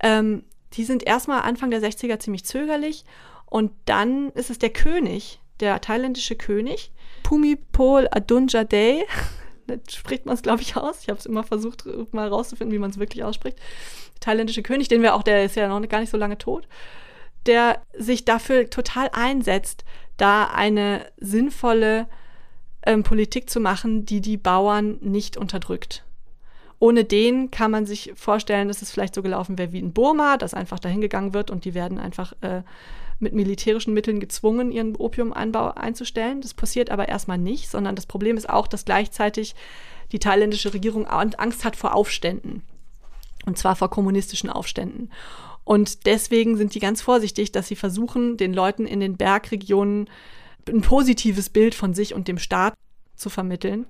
ähm, 0.00 0.44
die 0.74 0.84
sind 0.84 1.06
erstmal 1.06 1.42
Anfang 1.42 1.70
der 1.70 1.80
60er 1.80 2.18
ziemlich 2.18 2.44
zögerlich 2.44 3.04
und 3.46 3.72
dann 3.86 4.30
ist 4.30 4.50
es 4.50 4.58
der 4.58 4.70
König, 4.70 5.40
der 5.60 5.80
thailändische 5.80 6.36
König, 6.36 6.90
Pumipol 7.22 8.08
Adunjadej, 8.10 9.04
spricht 9.90 10.26
man 10.26 10.34
es, 10.34 10.42
glaube 10.42 10.62
ich, 10.62 10.76
aus. 10.76 11.00
Ich 11.02 11.08
habe 11.08 11.18
es 11.18 11.26
immer 11.26 11.44
versucht, 11.44 11.84
mal 12.12 12.28
rauszufinden, 12.28 12.74
wie 12.74 12.78
man 12.78 12.90
es 12.90 12.98
wirklich 12.98 13.24
ausspricht. 13.24 13.58
Der 14.14 14.20
thailändische 14.20 14.62
König, 14.62 14.88
den 14.88 15.02
wir 15.02 15.14
auch, 15.14 15.22
der 15.22 15.44
ist 15.44 15.56
ja 15.56 15.68
noch 15.68 15.88
gar 15.88 16.00
nicht 16.00 16.10
so 16.10 16.16
lange 16.16 16.38
tot, 16.38 16.68
der 17.46 17.82
sich 17.96 18.24
dafür 18.24 18.68
total 18.70 19.10
einsetzt, 19.12 19.84
da 20.16 20.44
eine 20.44 21.06
sinnvolle 21.18 22.06
ähm, 22.84 23.02
Politik 23.02 23.50
zu 23.50 23.60
machen, 23.60 24.06
die 24.06 24.20
die 24.20 24.36
Bauern 24.36 24.98
nicht 25.00 25.36
unterdrückt. 25.36 26.04
Ohne 26.78 27.04
den 27.04 27.50
kann 27.50 27.70
man 27.70 27.86
sich 27.86 28.12
vorstellen, 28.16 28.68
dass 28.68 28.82
es 28.82 28.90
vielleicht 28.90 29.14
so 29.14 29.22
gelaufen 29.22 29.56
wäre 29.58 29.72
wie 29.72 29.78
in 29.78 29.92
Burma, 29.92 30.36
dass 30.36 30.54
einfach 30.54 30.78
dahin 30.78 31.00
gegangen 31.00 31.32
wird 31.32 31.50
und 31.50 31.64
die 31.64 31.74
werden 31.74 31.98
einfach 31.98 32.34
äh, 32.42 32.62
mit 33.18 33.32
militärischen 33.32 33.94
Mitteln 33.94 34.20
gezwungen, 34.20 34.70
ihren 34.70 34.94
Opiumanbau 34.94 35.72
einzustellen. 35.72 36.42
Das 36.42 36.52
passiert 36.52 36.90
aber 36.90 37.08
erstmal 37.08 37.38
nicht, 37.38 37.70
sondern 37.70 37.96
das 37.96 38.04
Problem 38.04 38.36
ist 38.36 38.48
auch, 38.48 38.66
dass 38.66 38.84
gleichzeitig 38.84 39.54
die 40.12 40.18
thailändische 40.18 40.74
Regierung 40.74 41.06
Angst 41.06 41.64
hat 41.64 41.76
vor 41.76 41.94
Aufständen. 41.94 42.62
Und 43.46 43.56
zwar 43.56 43.76
vor 43.76 43.90
kommunistischen 43.90 44.50
Aufständen. 44.50 45.10
Und 45.66 46.06
deswegen 46.06 46.56
sind 46.56 46.76
die 46.76 46.78
ganz 46.78 47.02
vorsichtig, 47.02 47.50
dass 47.50 47.66
sie 47.66 47.74
versuchen, 47.74 48.36
den 48.36 48.54
Leuten 48.54 48.86
in 48.86 49.00
den 49.00 49.16
Bergregionen 49.16 50.08
ein 50.68 50.80
positives 50.80 51.50
Bild 51.50 51.74
von 51.74 51.92
sich 51.92 52.14
und 52.14 52.28
dem 52.28 52.38
Staat 52.38 52.74
zu 53.16 53.30
vermitteln 53.30 53.86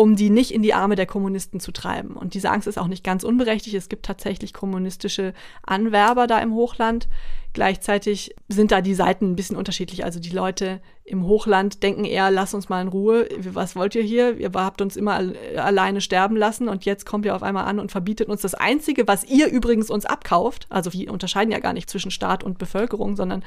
um 0.00 0.16
die 0.16 0.30
nicht 0.30 0.54
in 0.54 0.62
die 0.62 0.72
Arme 0.72 0.96
der 0.96 1.04
Kommunisten 1.04 1.60
zu 1.60 1.72
treiben. 1.72 2.16
Und 2.16 2.32
diese 2.32 2.48
Angst 2.48 2.66
ist 2.66 2.78
auch 2.78 2.86
nicht 2.86 3.04
ganz 3.04 3.22
unberechtigt. 3.22 3.76
Es 3.76 3.90
gibt 3.90 4.06
tatsächlich 4.06 4.54
kommunistische 4.54 5.34
Anwerber 5.62 6.26
da 6.26 6.38
im 6.38 6.54
Hochland. 6.54 7.06
Gleichzeitig 7.52 8.34
sind 8.48 8.72
da 8.72 8.80
die 8.80 8.94
Seiten 8.94 9.30
ein 9.30 9.36
bisschen 9.36 9.58
unterschiedlich. 9.58 10.02
Also 10.02 10.18
die 10.18 10.30
Leute 10.30 10.80
im 11.04 11.26
Hochland 11.26 11.82
denken 11.82 12.06
eher, 12.06 12.30
lass 12.30 12.54
uns 12.54 12.70
mal 12.70 12.80
in 12.80 12.88
Ruhe. 12.88 13.28
Was 13.52 13.76
wollt 13.76 13.94
ihr 13.94 14.02
hier? 14.02 14.38
Ihr 14.38 14.50
habt 14.54 14.80
uns 14.80 14.96
immer 14.96 15.20
alleine 15.56 16.00
sterben 16.00 16.36
lassen 16.36 16.70
und 16.70 16.86
jetzt 16.86 17.04
kommt 17.04 17.26
ihr 17.26 17.36
auf 17.36 17.42
einmal 17.42 17.66
an 17.66 17.78
und 17.78 17.92
verbietet 17.92 18.30
uns 18.30 18.40
das 18.40 18.54
Einzige, 18.54 19.06
was 19.06 19.24
ihr 19.24 19.48
übrigens 19.48 19.90
uns 19.90 20.06
abkauft. 20.06 20.64
Also 20.70 20.94
wir 20.94 21.12
unterscheiden 21.12 21.52
ja 21.52 21.58
gar 21.58 21.74
nicht 21.74 21.90
zwischen 21.90 22.10
Staat 22.10 22.42
und 22.42 22.56
Bevölkerung, 22.56 23.16
sondern 23.16 23.44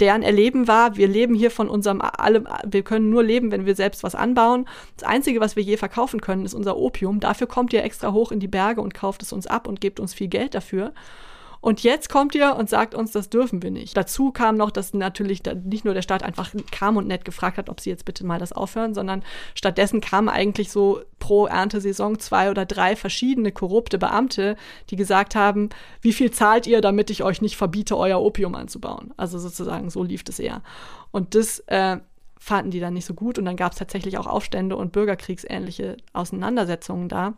deren 0.00 0.22
Erleben 0.22 0.66
war, 0.66 0.96
wir 0.96 1.08
leben 1.08 1.34
hier 1.34 1.50
von 1.50 1.68
unserem 1.68 2.00
allem, 2.00 2.48
wir 2.66 2.82
können 2.82 3.10
nur 3.10 3.22
leben, 3.22 3.52
wenn 3.52 3.66
wir 3.66 3.74
selbst 3.74 4.02
was 4.02 4.14
anbauen. 4.14 4.66
Das 4.96 5.08
Einzige, 5.08 5.40
was 5.40 5.56
wir 5.56 5.62
je 5.62 5.76
verkaufen 5.76 6.20
können, 6.20 6.44
ist 6.44 6.54
unser 6.54 6.76
Opium. 6.76 7.20
Dafür 7.20 7.46
kommt 7.46 7.72
ihr 7.72 7.84
extra 7.84 8.12
hoch 8.12 8.32
in 8.32 8.40
die 8.40 8.48
Berge 8.48 8.80
und 8.80 8.94
kauft 8.94 9.22
es 9.22 9.32
uns 9.32 9.46
ab 9.46 9.68
und 9.68 9.80
gebt 9.80 10.00
uns 10.00 10.14
viel 10.14 10.28
Geld 10.28 10.54
dafür. 10.54 10.92
Und 11.60 11.82
jetzt 11.82 12.08
kommt 12.08 12.34
ihr 12.34 12.56
und 12.56 12.70
sagt 12.70 12.94
uns, 12.94 13.12
das 13.12 13.28
dürfen 13.28 13.62
wir 13.62 13.70
nicht. 13.70 13.96
Dazu 13.96 14.32
kam 14.32 14.56
noch, 14.56 14.70
dass 14.70 14.94
natürlich 14.94 15.42
nicht 15.64 15.84
nur 15.84 15.92
der 15.92 16.02
Staat 16.02 16.22
einfach 16.22 16.50
kam 16.70 16.96
und 16.96 17.06
nett 17.06 17.24
gefragt 17.24 17.58
hat, 17.58 17.68
ob 17.68 17.80
sie 17.80 17.90
jetzt 17.90 18.06
bitte 18.06 18.24
mal 18.24 18.38
das 18.38 18.52
aufhören, 18.52 18.94
sondern 18.94 19.22
stattdessen 19.54 20.00
kamen 20.00 20.30
eigentlich 20.30 20.70
so 20.70 21.02
pro 21.18 21.46
Erntesaison 21.46 22.18
zwei 22.18 22.50
oder 22.50 22.64
drei 22.64 22.96
verschiedene 22.96 23.52
korrupte 23.52 23.98
Beamte, 23.98 24.56
die 24.88 24.96
gesagt 24.96 25.34
haben, 25.34 25.68
wie 26.00 26.14
viel 26.14 26.30
zahlt 26.30 26.66
ihr, 26.66 26.80
damit 26.80 27.10
ich 27.10 27.22
euch 27.22 27.42
nicht 27.42 27.56
verbiete, 27.56 27.96
euer 27.96 28.20
Opium 28.20 28.54
anzubauen. 28.54 29.12
Also 29.18 29.38
sozusagen, 29.38 29.90
so 29.90 30.02
lief 30.02 30.24
das 30.24 30.38
eher. 30.38 30.62
Und 31.10 31.34
das 31.34 31.58
äh, 31.66 31.98
fanden 32.38 32.70
die 32.70 32.80
dann 32.80 32.94
nicht 32.94 33.04
so 33.04 33.12
gut 33.12 33.38
und 33.38 33.44
dann 33.44 33.56
gab 33.56 33.72
es 33.72 33.78
tatsächlich 33.78 34.16
auch 34.16 34.26
Aufstände 34.26 34.76
und 34.76 34.92
bürgerkriegsähnliche 34.92 35.98
Auseinandersetzungen 36.14 37.10
da. 37.10 37.34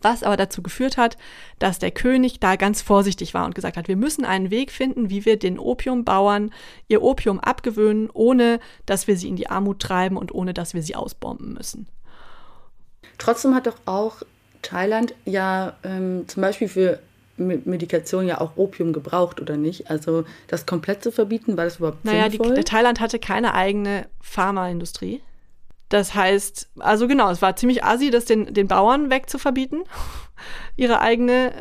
Was 0.00 0.22
aber 0.22 0.36
dazu 0.36 0.62
geführt 0.62 0.96
hat, 0.96 1.16
dass 1.58 1.78
der 1.78 1.90
König 1.90 2.40
da 2.40 2.56
ganz 2.56 2.82
vorsichtig 2.82 3.34
war 3.34 3.44
und 3.44 3.54
gesagt 3.54 3.76
hat, 3.76 3.88
wir 3.88 3.96
müssen 3.96 4.24
einen 4.24 4.50
Weg 4.50 4.72
finden, 4.72 5.10
wie 5.10 5.24
wir 5.24 5.38
den 5.38 5.58
Opiumbauern 5.58 6.52
ihr 6.88 7.02
Opium 7.02 7.38
abgewöhnen, 7.38 8.10
ohne 8.12 8.58
dass 8.86 9.06
wir 9.06 9.16
sie 9.16 9.28
in 9.28 9.36
die 9.36 9.48
Armut 9.48 9.80
treiben 9.80 10.16
und 10.16 10.34
ohne 10.34 10.54
dass 10.54 10.74
wir 10.74 10.82
sie 10.82 10.96
ausbomben 10.96 11.52
müssen. 11.52 11.86
Trotzdem 13.18 13.54
hat 13.54 13.66
doch 13.66 13.76
auch 13.84 14.22
Thailand 14.62 15.14
ja 15.24 15.76
ähm, 15.84 16.24
zum 16.26 16.40
Beispiel 16.40 16.68
für 16.68 16.98
Medikation 17.36 18.26
ja 18.26 18.40
auch 18.40 18.56
Opium 18.56 18.92
gebraucht, 18.92 19.40
oder 19.40 19.56
nicht? 19.56 19.90
Also 19.90 20.24
das 20.48 20.66
komplett 20.66 21.02
zu 21.02 21.10
verbieten, 21.12 21.56
war 21.56 21.64
das 21.64 21.76
überhaupt 21.76 22.04
naja, 22.04 22.30
sinnvoll? 22.30 22.50
Naja, 22.50 22.62
Thailand 22.62 23.00
hatte 23.00 23.18
keine 23.18 23.54
eigene 23.54 24.06
Pharmaindustrie. 24.20 25.20
Das 25.92 26.14
heißt, 26.14 26.70
also 26.78 27.06
genau, 27.06 27.28
es 27.28 27.42
war 27.42 27.54
ziemlich 27.54 27.84
assi, 27.84 28.08
das 28.08 28.24
den, 28.24 28.54
den 28.54 28.66
Bauern 28.66 29.10
wegzuverbieten, 29.10 29.84
ihre 30.76 31.02
eigene 31.02 31.52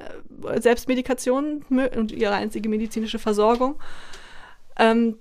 äh, 0.46 0.62
Selbstmedikation 0.62 1.66
und 1.70 2.14
ihre 2.14 2.36
einzige 2.36 2.70
medizinische 2.70 3.20
Versorgung. 3.20 3.76
Ähm, 4.78 5.18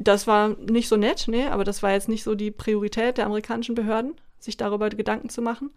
das 0.00 0.26
war 0.26 0.56
nicht 0.70 0.88
so 0.88 0.96
nett, 0.96 1.26
nee, 1.28 1.44
aber 1.44 1.64
das 1.64 1.82
war 1.82 1.92
jetzt 1.92 2.08
nicht 2.08 2.24
so 2.24 2.34
die 2.34 2.50
Priorität 2.50 3.18
der 3.18 3.26
amerikanischen 3.26 3.74
Behörden, 3.74 4.14
sich 4.38 4.56
darüber 4.56 4.88
Gedanken 4.88 5.28
zu 5.28 5.42
machen. 5.42 5.70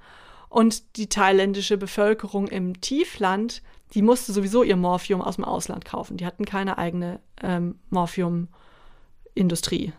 Und 0.47 0.95
die 0.95 1.09
thailändische 1.09 1.77
Bevölkerung 1.77 2.47
im 2.47 2.79
Tiefland, 2.79 3.61
die 3.93 4.01
musste 4.01 4.31
sowieso 4.31 4.63
ihr 4.63 4.77
Morphium 4.77 5.21
aus 5.21 5.35
dem 5.35 5.43
Ausland 5.43 5.83
kaufen. 5.83 6.15
Die 6.15 6.25
hatten 6.25 6.45
keine 6.45 6.77
eigene 6.77 7.19
ähm, 7.43 7.77
Morphiumindustrie, 7.89 9.91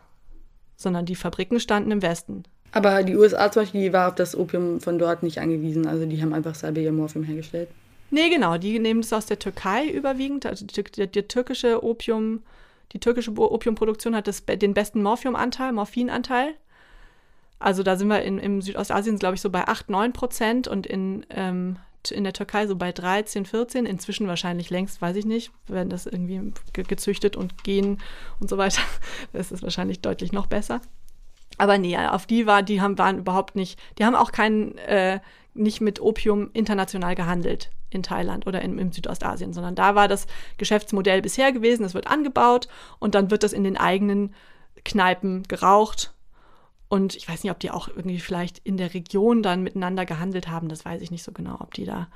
sondern 0.76 1.04
die 1.04 1.14
Fabriken 1.14 1.60
standen 1.60 1.90
im 1.90 2.00
Westen. 2.00 2.44
Aber 2.72 3.02
die 3.02 3.16
USA 3.16 3.50
zum 3.50 3.62
Beispiel, 3.62 3.82
die 3.82 3.92
war 3.92 4.08
auf 4.08 4.14
das 4.14 4.36
Opium 4.36 4.80
von 4.80 4.98
dort 4.98 5.22
nicht 5.22 5.40
angewiesen. 5.40 5.86
Also 5.86 6.06
die 6.06 6.22
haben 6.22 6.32
einfach 6.32 6.54
selber 6.54 6.80
ihr 6.80 6.92
Morphium 6.92 7.24
hergestellt. 7.24 7.68
Nee, 8.10 8.28
genau. 8.28 8.58
Die 8.58 8.78
nehmen 8.78 9.00
es 9.00 9.12
aus 9.12 9.26
der 9.26 9.38
Türkei 9.38 9.88
überwiegend. 9.88 10.46
Also 10.46 10.66
die, 10.66 10.82
die, 10.82 11.06
die 11.06 11.22
türkische 11.22 11.82
Opium, 11.82 12.42
die 12.92 13.00
türkische 13.00 13.32
Opiumproduktion 13.32 14.14
hat 14.14 14.28
das, 14.28 14.44
den 14.44 14.74
besten 14.74 15.02
Morphiumanteil, 15.02 15.72
Morphinanteil. 15.72 16.54
Also 17.58 17.82
da 17.82 17.96
sind 17.96 18.08
wir 18.08 18.22
in, 18.22 18.38
im 18.38 18.62
Südostasien, 18.62 19.18
glaube 19.18 19.34
ich, 19.34 19.40
so 19.40 19.50
bei 19.50 19.66
8, 19.68 19.90
9 19.90 20.12
Prozent 20.12 20.66
und 20.66 20.86
in, 20.86 21.26
ähm, 21.30 21.76
in 22.10 22.24
der 22.24 22.32
Türkei 22.32 22.66
so 22.66 22.74
bei 22.76 22.90
13, 22.90 23.44
14. 23.44 23.84
Inzwischen 23.84 24.26
wahrscheinlich 24.28 24.70
längst, 24.70 25.02
weiß 25.02 25.16
ich 25.16 25.26
nicht, 25.26 25.52
werden 25.66 25.90
das 25.90 26.06
irgendwie 26.06 26.52
ge 26.72 26.84
gezüchtet 26.84 27.36
und 27.36 27.62
gehen 27.62 27.98
und 28.40 28.48
so 28.48 28.58
weiter. 28.58 28.82
Das 29.32 29.52
ist 29.52 29.62
wahrscheinlich 29.62 30.00
deutlich 30.00 30.32
noch 30.32 30.46
besser. 30.46 30.80
Aber 31.58 31.78
nee, 31.78 31.96
auf 31.96 32.26
die 32.26 32.46
war, 32.46 32.62
die 32.62 32.80
haben, 32.80 32.98
waren 32.98 33.18
überhaupt 33.18 33.56
nicht, 33.56 33.78
die 33.98 34.04
haben 34.04 34.14
auch 34.14 34.32
keinen, 34.32 34.78
äh, 34.78 35.20
nicht 35.54 35.80
mit 35.80 36.00
Opium 36.00 36.50
international 36.52 37.14
gehandelt 37.14 37.70
in 37.90 38.02
Thailand 38.02 38.46
oder 38.46 38.62
in, 38.62 38.78
im 38.78 38.92
Südostasien, 38.92 39.52
sondern 39.52 39.74
da 39.74 39.94
war 39.94 40.08
das 40.08 40.26
Geschäftsmodell 40.58 41.22
bisher 41.22 41.52
gewesen, 41.52 41.84
es 41.84 41.94
wird 41.94 42.06
angebaut 42.06 42.68
und 42.98 43.14
dann 43.14 43.30
wird 43.30 43.42
das 43.42 43.52
in 43.52 43.64
den 43.64 43.76
eigenen 43.76 44.34
Kneipen 44.84 45.42
geraucht. 45.44 46.14
Und 46.88 47.14
ich 47.14 47.28
weiß 47.28 47.42
nicht, 47.44 47.52
ob 47.52 47.60
die 47.60 47.70
auch 47.70 47.88
irgendwie 47.88 48.18
vielleicht 48.18 48.58
in 48.58 48.76
der 48.76 48.94
Region 48.94 49.42
dann 49.42 49.62
miteinander 49.62 50.06
gehandelt 50.06 50.48
haben, 50.48 50.68
das 50.68 50.84
weiß 50.84 51.02
ich 51.02 51.10
nicht 51.10 51.22
so 51.22 51.32
genau, 51.32 51.56
ob 51.60 51.74
die 51.74 51.84
da 51.84 52.08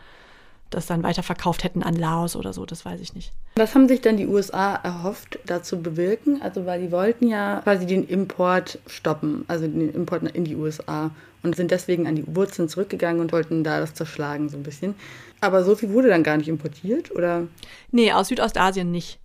das 0.70 0.86
dann 0.86 1.02
weiterverkauft 1.02 1.64
hätten 1.64 1.82
an 1.82 1.94
Laos 1.94 2.36
oder 2.36 2.52
so, 2.52 2.66
das 2.66 2.84
weiß 2.84 3.00
ich 3.00 3.14
nicht. 3.14 3.32
Was 3.56 3.74
haben 3.74 3.88
sich 3.88 4.00
dann 4.00 4.16
die 4.16 4.26
USA 4.26 4.74
erhofft, 4.74 5.38
dazu 5.46 5.80
bewirken? 5.80 6.42
Also, 6.42 6.66
weil 6.66 6.80
die 6.80 6.90
wollten 6.90 7.28
ja 7.28 7.60
quasi 7.62 7.86
den 7.86 8.06
Import 8.06 8.78
stoppen, 8.86 9.44
also 9.46 9.66
den 9.66 9.94
Import 9.94 10.22
in 10.22 10.44
die 10.44 10.56
USA 10.56 11.10
und 11.42 11.54
sind 11.54 11.70
deswegen 11.70 12.06
an 12.06 12.16
die 12.16 12.24
Wurzeln 12.26 12.68
zurückgegangen 12.68 13.20
und 13.20 13.32
wollten 13.32 13.62
da 13.62 13.78
das 13.78 13.94
zerschlagen 13.94 14.48
so 14.48 14.56
ein 14.56 14.62
bisschen. 14.62 14.94
Aber 15.40 15.62
so 15.62 15.76
viel 15.76 15.90
wurde 15.90 16.08
dann 16.08 16.22
gar 16.22 16.36
nicht 16.38 16.48
importiert, 16.48 17.10
oder? 17.12 17.46
Nee, 17.92 18.12
aus 18.12 18.28
Südostasien 18.28 18.90
nicht. 18.90 19.20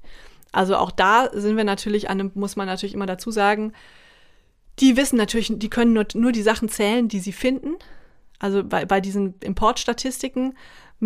Also 0.51 0.75
auch 0.75 0.91
da 0.91 1.29
sind 1.33 1.57
wir 1.57 1.63
natürlich 1.63 2.09
an 2.09 2.19
einem, 2.19 2.31
muss 2.33 2.55
man 2.55 2.67
natürlich 2.67 2.93
immer 2.93 3.05
dazu 3.05 3.31
sagen, 3.31 3.73
die 4.79 4.97
wissen 4.97 5.17
natürlich, 5.17 5.51
die 5.55 5.69
können 5.69 5.93
nur, 5.93 6.05
nur 6.13 6.31
die 6.31 6.41
Sachen 6.41 6.69
zählen, 6.69 7.07
die 7.07 7.19
sie 7.19 7.33
finden. 7.33 7.75
Also 8.39 8.63
bei, 8.63 8.85
bei 8.85 9.01
diesen 9.01 9.35
Importstatistiken 9.41 10.57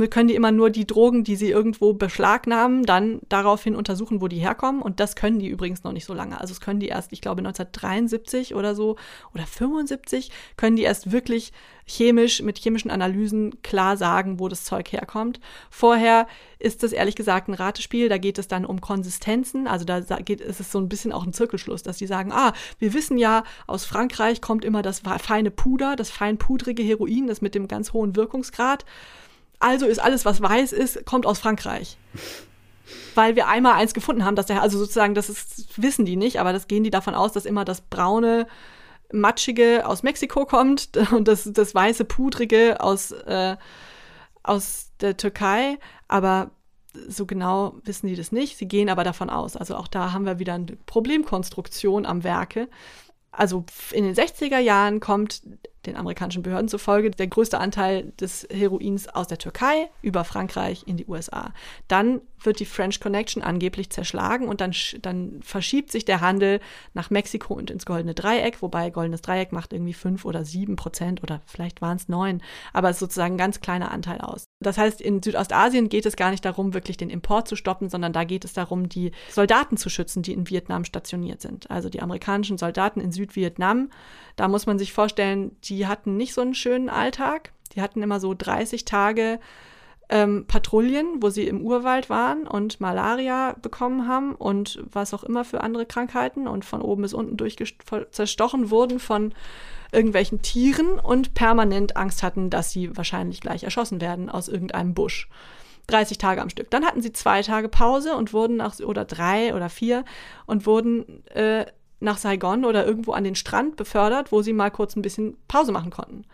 können 0.10 0.28
die 0.28 0.36
immer 0.36 0.52
nur 0.52 0.70
die 0.72 0.88
Drogen, 0.88 1.24
die 1.24 1.36
sie 1.36 1.50
irgendwo 1.50 1.94
beschlagnahmen, 1.94 2.84
dann 2.84 3.20
daraufhin 3.30 3.76
untersuchen, 3.76 4.22
wo 4.22 4.28
die 4.28 4.40
herkommen. 4.40 4.82
Und 4.82 5.00
das 5.00 5.16
können 5.16 5.40
die 5.40 5.48
übrigens 5.48 5.84
noch 5.84 5.92
nicht 5.92 6.06
so 6.06 6.14
lange. 6.14 6.42
Also 6.42 6.52
es 6.52 6.62
können 6.62 6.80
die 6.80 6.88
erst, 6.88 7.14
ich 7.14 7.22
glaube 7.22 7.40
1973 7.40 8.56
oder 8.56 8.74
so 8.74 8.96
oder 9.34 9.46
75, 9.46 10.32
können 10.58 10.76
die 10.76 10.84
erst 10.84 11.12
wirklich 11.12 11.54
chemisch 11.86 12.42
mit 12.42 12.58
chemischen 12.58 12.90
Analysen 12.90 13.62
klar 13.62 13.98
sagen, 13.98 14.40
wo 14.40 14.48
das 14.48 14.64
Zeug 14.64 14.92
herkommt. 14.92 15.40
Vorher 15.70 16.28
ist 16.58 16.82
das 16.82 16.94
ehrlich 16.94 17.16
gesagt 17.16 17.48
ein 17.48 17.54
Ratespiel. 17.54 18.10
Da 18.10 18.18
geht 18.18 18.40
es 18.40 18.48
dann 18.48 18.66
um 18.66 18.82
Konsistenzen. 18.82 19.68
Also 19.68 19.86
da 19.86 20.00
geht, 20.00 20.42
ist 20.42 20.60
es 20.60 20.72
so 20.72 20.80
ein 20.80 20.90
bisschen 20.90 21.12
auch 21.12 21.26
ein 21.26 21.34
Zirkelschluss, 21.34 21.84
dass 21.84 21.98
die 21.98 22.08
sagen, 22.08 22.32
ah, 22.32 22.54
wir 22.80 22.94
wissen 22.94 23.18
ja, 23.18 23.44
aus 23.68 23.86
Frankreich 23.86 24.42
kommt 24.42 24.66
immer 24.66 24.82
das 24.82 25.02
feine 25.20 25.52
Puder, 25.52 25.96
das 25.96 26.10
feinpudrige 26.10 26.82
Heroin, 26.84 27.28
das 27.28 27.42
mit 27.42 27.54
dem 27.54 27.68
ganz 27.68 27.94
hohen 27.94 28.16
Wirkungsgrad. 28.16 28.86
Also 29.64 29.86
ist 29.86 30.00
alles, 30.00 30.26
was 30.26 30.42
weiß 30.42 30.74
ist, 30.74 31.06
kommt 31.06 31.26
aus 31.26 31.40
Frankreich. 31.40 31.98
Weil 33.16 33.38
wir 33.38 33.48
einmal 33.48 33.76
eins 33.76 33.94
gefunden 33.94 34.26
haben, 34.26 34.36
dass 34.36 34.48
der, 34.48 34.62
also 34.62 34.78
sozusagen, 34.78 35.16
das 35.16 35.30
ist, 35.30 35.82
wissen 35.82 36.04
die 36.04 36.18
nicht, 36.18 36.42
aber 36.42 36.52
das 36.52 36.68
gehen 36.68 36.84
die 36.84 36.90
davon 36.90 37.16
aus, 37.16 37.32
dass 37.32 37.46
immer 37.46 37.64
das 37.64 37.80
braune, 37.80 38.46
matschige 39.14 39.88
aus 39.88 40.04
Mexiko 40.04 40.46
kommt 40.46 40.98
und 41.14 41.30
das, 41.30 41.50
das 41.54 41.74
weiße, 41.74 42.04
pudrige 42.04 42.82
aus, 42.82 43.14
äh, 43.14 43.56
aus 44.44 44.92
der 45.00 45.16
Türkei. 45.16 45.80
Aber 46.10 46.52
so 47.08 47.26
genau 47.26 47.76
wissen 47.86 48.08
die 48.08 48.18
das 48.18 48.34
nicht. 48.34 48.58
Sie 48.58 48.68
gehen 48.68 48.90
aber 48.90 49.06
davon 49.06 49.30
aus. 49.30 49.56
Also 49.56 49.78
auch 49.78 49.88
da 49.88 50.12
haben 50.12 50.26
wir 50.26 50.40
wieder 50.40 50.56
eine 50.56 50.76
Problemkonstruktion 50.88 52.06
am 52.06 52.26
Werke. 52.26 52.68
Also 53.32 53.64
in 53.94 54.04
den 54.04 54.14
60er 54.14 54.60
Jahren 54.60 55.00
kommt 55.00 55.42
den 55.86 55.96
amerikanischen 55.96 56.44
Behörden 56.44 56.68
zufolge 56.68 57.12
der 57.12 57.28
größte 57.28 57.60
Anteil 57.60 58.14
des 58.20 58.48
Heroins 58.52 59.08
aus 59.08 59.28
der 59.28 59.38
Türkei 59.38 59.90
über 60.02 60.24
Frankreich 60.24 60.84
in 60.86 60.98
die 60.98 61.06
USA. 61.06 61.54
Dann 61.88 62.22
wird 62.46 62.60
die 62.60 62.66
French 62.66 63.00
Connection 63.00 63.42
angeblich 63.42 63.90
zerschlagen 63.90 64.48
und 64.48 64.62
dann, 64.62 64.74
dann 65.02 65.42
verschiebt 65.42 65.92
sich 65.92 66.06
der 66.06 66.22
Handel 66.22 66.60
nach 66.94 67.10
Mexiko 67.10 67.54
und 67.54 67.72
ins 67.72 67.86
Goldene 67.86 68.14
Dreieck, 68.14 68.62
wobei 68.62 68.90
Goldenes 68.90 69.22
Dreieck 69.22 69.52
macht 69.52 69.74
irgendwie 69.74 69.94
fünf 69.94 70.26
oder 70.26 70.46
sieben 70.46 70.76
Prozent 70.76 71.24
oder 71.24 71.42
vielleicht 71.46 71.82
waren 71.82 71.98
es 71.98 72.10
neun, 72.10 72.42
aber 72.74 72.90
es 72.90 72.98
ist 72.98 73.00
sozusagen 73.02 73.36
ein 73.36 73.38
ganz 73.38 73.62
kleiner 73.62 73.92
Anteil 73.92 74.20
aus. 74.22 74.46
Das 74.60 74.78
heißt, 74.78 75.02
in 75.02 75.22
Südostasien 75.22 75.90
geht 75.90 76.06
es 76.06 76.16
gar 76.16 76.32
nicht 76.32 76.46
darum, 76.46 76.74
wirklich 76.74 76.98
den 76.98 77.10
Import 77.10 77.48
zu 77.48 77.56
stoppen, 77.56 77.90
sondern 77.90 78.14
da 78.14 78.24
geht 78.24 78.46
es 78.46 78.54
darum, 78.54 78.90
die 78.90 79.12
Soldaten 79.30 79.78
zu 79.78 79.90
schützen, 79.90 80.24
die 80.24 80.34
in 80.34 80.50
Vietnam 80.50 80.86
stationiert 80.86 81.42
sind. 81.42 81.70
Also 81.70 81.90
die 81.90 82.02
amerikanischen 82.02 82.58
Soldaten 82.58 83.00
in 83.00 83.12
Südvietnam, 83.12 83.90
da 84.36 84.48
muss 84.48 84.66
man 84.66 84.80
sich 84.80 84.94
vorstellen, 84.94 85.56
die 85.64 85.73
hatten 85.82 86.18
nicht 86.18 86.34
so 86.34 86.42
einen 86.42 86.56
schönen 86.56 86.90
Alltag. 86.90 87.52
Die 87.76 87.82
hatten 87.82 88.02
immer 88.02 88.20
so 88.20 88.34
30 88.34 88.86
Tage 88.86 89.40
ähm, 90.10 90.46
Patrouillen, 90.48 91.22
wo 91.22 91.30
sie 91.30 91.48
im 91.48 91.62
Urwald 91.62 92.10
waren 92.10 92.48
und 92.48 92.80
Malaria 92.82 93.56
bekommen 93.62 94.08
haben 94.08 94.36
und 94.36 94.84
was 94.92 95.14
auch 95.14 95.24
immer 95.24 95.46
für 95.46 95.62
andere 95.62 95.86
Krankheiten 95.86 96.48
und 96.48 96.66
von 96.66 96.82
oben 96.82 97.02
bis 97.02 97.14
unten 97.14 97.38
zerstochen 98.12 98.70
wurden 98.70 99.00
von 99.00 99.34
irgendwelchen 99.92 100.42
Tieren 100.42 101.00
und 101.00 101.34
permanent 101.34 101.96
Angst 101.96 102.24
hatten, 102.24 102.50
dass 102.50 102.72
sie 102.72 102.96
wahrscheinlich 102.98 103.42
gleich 103.42 103.64
erschossen 103.64 104.02
werden 104.02 104.30
aus 104.30 104.48
irgendeinem 104.48 104.94
Busch. 104.94 105.30
30 105.88 106.18
Tage 106.18 106.42
am 106.42 106.50
Stück. 106.50 106.70
Dann 106.70 106.86
hatten 106.86 107.02
sie 107.02 107.12
zwei 107.12 107.42
Tage 107.42 107.68
Pause 107.68 108.16
und 108.16 108.34
wurden 108.34 108.58
nach, 108.58 108.80
oder 108.80 109.06
drei 109.06 109.54
oder 109.54 109.70
vier 109.70 110.06
und 110.46 110.66
wurden 110.66 111.26
äh, 111.28 111.66
nach 112.04 112.18
Saigon 112.18 112.66
oder 112.66 112.86
irgendwo 112.86 113.14
an 113.14 113.24
den 113.24 113.36
Strand 113.36 113.76
befördert, 113.76 114.32
wo 114.32 114.42
sie 114.42 114.54
mal 114.54 114.70
kurz 114.70 114.96
ein 114.96 115.02
bisschen 115.02 115.38
Pause 115.48 115.72
machen 115.72 115.92
konnten. 115.92 116.26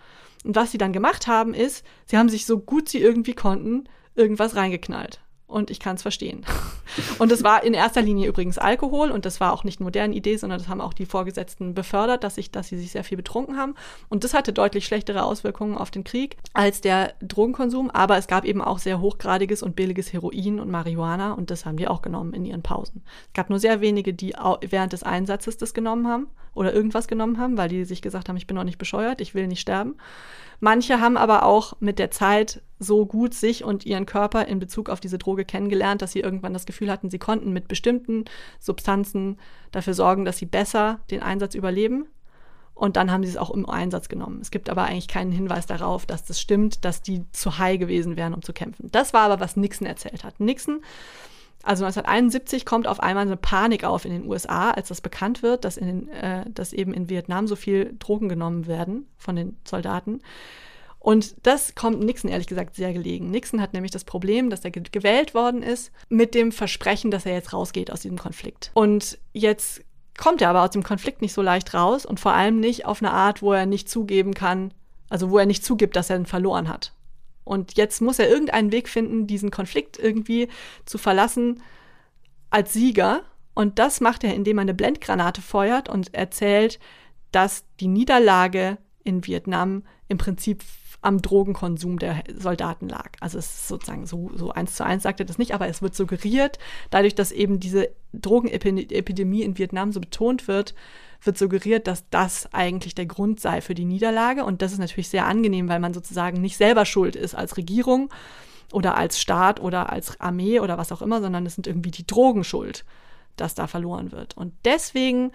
Und 0.43 0.55
was 0.55 0.71
sie 0.71 0.77
dann 0.77 0.93
gemacht 0.93 1.27
haben, 1.27 1.53
ist, 1.53 1.85
sie 2.05 2.17
haben 2.17 2.29
sich 2.29 2.45
so 2.45 2.59
gut 2.59 2.89
sie 2.89 2.99
irgendwie 2.99 3.33
konnten, 3.33 3.85
irgendwas 4.15 4.55
reingeknallt. 4.55 5.21
Und 5.49 5.71
ich 5.71 5.79
kann 5.79 5.95
es 5.95 6.03
verstehen. 6.03 6.45
Und 7.17 7.31
es 7.31 7.43
war 7.43 7.63
in 7.63 7.73
erster 7.73 8.03
Linie 8.03 8.27
übrigens 8.27 8.59
Alkohol 8.59 9.09
und 9.11 9.25
das 9.25 9.39
war 9.39 9.53
auch 9.53 9.63
nicht 9.63 9.79
eine 9.79 9.85
moderne 9.85 10.13
Idee, 10.13 10.37
sondern 10.37 10.59
das 10.59 10.67
haben 10.67 10.81
auch 10.81 10.93
die 10.93 11.05
Vorgesetzten 11.05 11.73
befördert, 11.73 12.23
dass, 12.23 12.37
ich, 12.37 12.51
dass 12.51 12.67
sie 12.67 12.77
sich 12.77 12.91
sehr 12.91 13.03
viel 13.03 13.17
betrunken 13.17 13.57
haben. 13.57 13.75
Und 14.09 14.23
das 14.23 14.33
hatte 14.33 14.53
deutlich 14.53 14.85
schlechtere 14.85 15.23
Auswirkungen 15.23 15.77
auf 15.77 15.91
den 15.91 16.03
Krieg 16.03 16.37
als 16.53 16.81
der 16.81 17.13
Drogenkonsum. 17.21 17.89
Aber 17.89 18.17
es 18.17 18.27
gab 18.27 18.45
eben 18.45 18.61
auch 18.61 18.77
sehr 18.79 18.99
hochgradiges 18.99 19.63
und 19.63 19.75
billiges 19.75 20.13
Heroin 20.13 20.59
und 20.59 20.69
Marihuana 20.69 21.33
und 21.33 21.49
das 21.49 21.65
haben 21.65 21.77
die 21.77 21.87
auch 21.87 22.01
genommen 22.01 22.33
in 22.33 22.45
ihren 22.45 22.61
Pausen. 22.61 23.03
Es 23.27 23.33
gab 23.33 23.49
nur 23.49 23.59
sehr 23.59 23.81
wenige, 23.81 24.13
die 24.13 24.35
während 24.61 24.93
des 24.93 25.03
Einsatzes 25.03 25.57
das 25.57 25.73
genommen 25.73 26.07
haben 26.07 26.27
oder 26.53 26.73
irgendwas 26.73 27.07
genommen 27.07 27.39
haben, 27.39 27.57
weil 27.57 27.69
die 27.69 27.85
sich 27.85 28.01
gesagt 28.01 28.29
haben, 28.29 28.37
ich 28.37 28.47
bin 28.47 28.55
noch 28.55 28.63
nicht 28.63 28.77
bescheuert, 28.77 29.19
ich 29.21 29.33
will 29.33 29.47
nicht 29.47 29.61
sterben. 29.61 29.95
Manche 30.59 30.99
haben 30.99 31.17
aber 31.17 31.43
auch 31.43 31.73
mit 31.79 31.99
der 31.99 32.11
Zeit 32.11 32.61
so 32.79 33.05
gut 33.05 33.33
sich 33.33 33.63
und 33.63 33.85
ihren 33.85 34.05
Körper 34.05 34.45
in 34.45 34.59
Bezug 34.59 34.89
auf 34.89 34.99
diese 34.99 35.17
Droge 35.17 35.45
kennengelernt, 35.45 36.01
dass 36.01 36.13
sie 36.13 36.21
irgendwann 36.21 36.53
das 36.53 36.65
Gefühl 36.65 36.89
hatten, 36.89 37.09
sie 37.09 37.19
konnten 37.19 37.51
mit 37.51 37.67
bestimmten 37.67 38.25
Substanzen 38.59 39.37
dafür 39.71 39.93
sorgen, 39.93 40.25
dass 40.25 40.37
sie 40.37 40.45
besser 40.45 40.99
den 41.11 41.21
Einsatz 41.21 41.55
überleben. 41.55 42.07
Und 42.73 42.95
dann 42.95 43.11
haben 43.11 43.23
sie 43.23 43.29
es 43.29 43.37
auch 43.37 43.49
im 43.49 43.67
Einsatz 43.67 44.07
genommen. 44.07 44.39
Es 44.41 44.51
gibt 44.51 44.69
aber 44.69 44.83
eigentlich 44.83 45.09
keinen 45.09 45.33
Hinweis 45.33 45.65
darauf, 45.65 46.05
dass 46.05 46.23
das 46.23 46.39
stimmt, 46.39 46.85
dass 46.85 47.01
die 47.01 47.29
zu 47.33 47.57
high 47.57 47.77
gewesen 47.77 48.15
wären, 48.15 48.33
um 48.33 48.41
zu 48.41 48.53
kämpfen. 48.53 48.87
Das 48.93 49.13
war 49.13 49.23
aber, 49.23 49.41
was 49.41 49.57
Nixon 49.57 49.85
erzählt 49.85 50.23
hat. 50.23 50.39
Nixon 50.39 50.79
also 51.63 51.83
1971 51.83 52.65
kommt 52.65 52.87
auf 52.87 53.01
einmal 53.01 53.25
eine 53.25 53.35
Panik 53.35 53.83
auf 53.83 54.05
in 54.05 54.11
den 54.11 54.25
USA, 54.25 54.71
als 54.71 54.87
das 54.87 55.01
bekannt 55.01 55.43
wird, 55.43 55.65
dass, 55.65 55.75
in 55.75 56.07
äh, 56.09 56.49
dass 56.49 56.71
eben 56.71 56.93
in 56.93 57.09
Vietnam 57.09 57.47
so 57.47 57.57
viel 57.57 57.95
Drogen 57.99 58.29
genommen 58.29 58.65
werden 58.65 59.07
von 59.17 59.35
den 59.35 59.57
Soldaten. 59.65 60.21
Und 60.99 61.35
das 61.43 61.75
kommt 61.75 62.01
Nixon 62.01 62.29
ehrlich 62.29 62.47
gesagt 62.47 62.75
sehr 62.75 62.91
gelegen. 62.91 63.31
Nixon 63.31 63.61
hat 63.61 63.73
nämlich 63.73 63.91
das 63.91 64.03
Problem, 64.03 64.49
dass 64.49 64.65
er 64.65 64.71
gewählt 64.71 65.33
worden 65.33 65.63
ist 65.63 65.91
mit 66.09 66.35
dem 66.35 66.51
Versprechen, 66.51 67.09
dass 67.09 67.25
er 67.25 67.33
jetzt 67.33 67.53
rausgeht 67.53 67.91
aus 67.91 68.01
diesem 68.01 68.17
Konflikt. 68.17 68.71
Und 68.73 69.17
jetzt 69.31 69.81
kommt 70.17 70.41
er 70.41 70.49
aber 70.49 70.63
aus 70.63 70.71
dem 70.71 70.83
Konflikt 70.83 71.21
nicht 71.21 71.33
so 71.33 71.41
leicht 71.41 71.73
raus 71.73 72.05
und 72.05 72.19
vor 72.19 72.33
allem 72.33 72.59
nicht 72.59 72.85
auf 72.85 73.01
eine 73.01 73.11
Art, 73.11 73.41
wo 73.41 73.53
er 73.53 73.65
nicht 73.65 73.89
zugeben 73.89 74.33
kann, 74.33 74.73
also 75.09 75.31
wo 75.31 75.37
er 75.37 75.45
nicht 75.45 75.63
zugibt, 75.63 75.95
dass 75.95 76.09
er 76.09 76.17
ihn 76.17 76.25
verloren 76.25 76.67
hat. 76.67 76.93
Und 77.45 77.77
jetzt 77.77 78.01
muss 78.01 78.19
er 78.19 78.29
irgendeinen 78.29 78.71
Weg 78.71 78.89
finden, 78.89 79.25
diesen 79.25 79.49
Konflikt 79.49 79.97
irgendwie 79.97 80.49
zu 80.85 80.97
verlassen 80.97 81.63
als 82.49 82.73
Sieger. 82.73 83.23
Und 83.55 83.79
das 83.79 84.01
macht 84.01 84.23
er, 84.23 84.35
indem 84.35 84.59
er 84.59 84.63
eine 84.63 84.73
Blendgranate 84.73 85.41
feuert 85.41 85.89
und 85.89 86.13
erzählt, 86.13 86.79
dass 87.31 87.63
die 87.79 87.87
Niederlage 87.87 88.77
in 89.03 89.25
Vietnam 89.25 89.83
im 90.07 90.17
Prinzip 90.17 90.63
am 91.01 91.21
Drogenkonsum 91.21 91.97
der 91.97 92.23
Soldaten 92.37 92.89
lag. 92.89 93.11
Also 93.21 93.37
es 93.37 93.45
ist 93.45 93.67
sozusagen 93.67 94.05
so, 94.05 94.31
so 94.35 94.51
eins 94.51 94.75
zu 94.75 94.85
eins 94.85 95.03
sagt 95.03 95.19
er 95.19 95.25
das 95.25 95.37
nicht, 95.37 95.53
aber 95.53 95.67
es 95.67 95.81
wird 95.81 95.95
suggeriert, 95.95 96.59
dadurch, 96.89 97.15
dass 97.15 97.31
eben 97.31 97.59
diese 97.59 97.89
Drogenepidemie 98.13 99.43
in 99.43 99.57
Vietnam 99.57 99.93
so 99.93 99.99
betont 100.01 100.47
wird, 100.47 100.75
wird 101.23 101.37
suggeriert, 101.37 101.87
dass 101.87 102.09
das 102.09 102.53
eigentlich 102.53 102.95
der 102.95 103.05
Grund 103.05 103.39
sei 103.39 103.61
für 103.61 103.75
die 103.75 103.85
Niederlage. 103.85 104.43
Und 104.43 104.61
das 104.61 104.73
ist 104.73 104.79
natürlich 104.79 105.09
sehr 105.09 105.25
angenehm, 105.25 105.69
weil 105.69 105.79
man 105.79 105.93
sozusagen 105.93 106.41
nicht 106.41 106.57
selber 106.57 106.85
schuld 106.85 107.15
ist 107.15 107.35
als 107.35 107.57
Regierung 107.57 108.09
oder 108.71 108.95
als 108.95 109.19
Staat 109.19 109.59
oder 109.59 109.91
als 109.91 110.19
Armee 110.19 110.59
oder 110.59 110.77
was 110.77 110.91
auch 110.91 111.01
immer, 111.01 111.21
sondern 111.21 111.45
es 111.45 111.55
sind 111.55 111.67
irgendwie 111.67 111.91
die 111.91 112.07
Drogen 112.07 112.43
schuld, 112.43 112.85
dass 113.35 113.55
da 113.55 113.67
verloren 113.67 114.11
wird. 114.11 114.37
Und 114.37 114.53
deswegen 114.65 115.31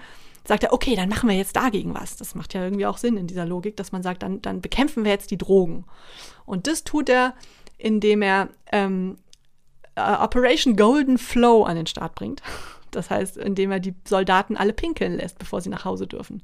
sagt 0.47 0.65
er, 0.65 0.73
okay, 0.73 0.95
dann 0.95 1.09
machen 1.09 1.29
wir 1.29 1.37
jetzt 1.37 1.57
dagegen 1.57 1.95
was. 1.95 2.17
Das 2.17 2.35
macht 2.35 2.55
ja 2.55 2.63
irgendwie 2.63 2.87
auch 2.87 2.99
Sinn 2.99 3.17
in 3.17 3.27
dieser 3.27 3.47
Logik, 3.47 3.77
dass 3.77 3.93
man 3.93 4.03
sagt, 4.03 4.23
dann, 4.23 4.43
dann 4.43 4.61
bekämpfen 4.61 5.05
wir 5.05 5.13
jetzt 5.13 5.31
die 5.31 5.39
Drogen. 5.39 5.85
Und 6.45 6.67
das 6.67 6.85
tut 6.85 7.09
er, 7.09 7.35
indem 7.79 8.23
er 8.23 8.49
ähm, 8.71 9.17
äh, 9.95 10.01
Operation 10.01 10.77
Golden 10.77 11.19
Flow 11.19 11.65
an 11.65 11.77
den 11.77 11.87
Start 11.87 12.15
bringt. 12.15 12.43
Das 12.91 13.11
heißt, 13.11 13.37
indem 13.39 13.73
er 13.73 13.81
die 13.81 13.95
Soldaten 14.07 14.57
alle 14.57 14.73
pinkeln 14.73 15.15
lässt, 15.15 15.39
bevor 15.39 15.61
sie 15.61 15.71
nach 15.71 15.85
Hause 15.85 16.07
dürfen. 16.07 16.43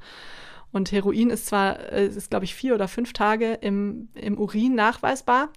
Und 0.72 0.92
Heroin 0.92 1.30
ist 1.30 1.46
zwar, 1.46 1.92
äh, 1.92 2.06
ist 2.06 2.30
glaube 2.30 2.44
ich 2.44 2.54
vier 2.54 2.74
oder 2.74 2.88
fünf 2.88 3.12
Tage 3.12 3.54
im, 3.54 4.08
im 4.14 4.38
Urin 4.38 4.74
nachweisbar. 4.74 5.50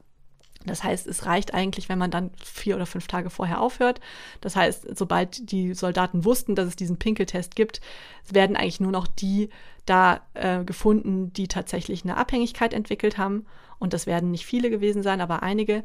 Das 0.66 0.84
heißt, 0.84 1.08
es 1.08 1.26
reicht 1.26 1.54
eigentlich, 1.54 1.90
wenn 1.90 2.00
man 2.00 2.12
dann 2.12 2.32
vier 2.42 2.76
oder 2.76 2.86
fünf 2.86 3.08
Tage 3.08 3.30
vorher 3.30 3.60
aufhört. 3.62 4.00
Das 4.42 4.56
heißt, 4.56 4.98
sobald 4.98 5.52
die 5.52 5.74
Soldaten 5.74 6.26
wussten, 6.26 6.56
dass 6.56 6.68
es 6.68 6.76
diesen 6.76 6.98
Pinkeltest 6.98 7.56
gibt, 7.56 7.82
werden 8.30 8.56
eigentlich 8.56 8.80
nur 8.80 8.92
noch 8.92 9.08
die 9.08 9.50
da 9.86 10.22
äh, 10.34 10.64
gefunden, 10.64 11.34
die 11.34 11.48
tatsächlich 11.48 12.04
eine 12.04 12.18
Abhängigkeit 12.18 12.74
entwickelt 12.74 13.18
haben. 13.18 13.46
Und 13.80 13.94
das 13.94 14.08
werden 14.08 14.32
nicht 14.32 14.46
viele 14.46 14.70
gewesen 14.70 15.04
sein, 15.04 15.20
aber 15.20 15.44
einige. 15.44 15.84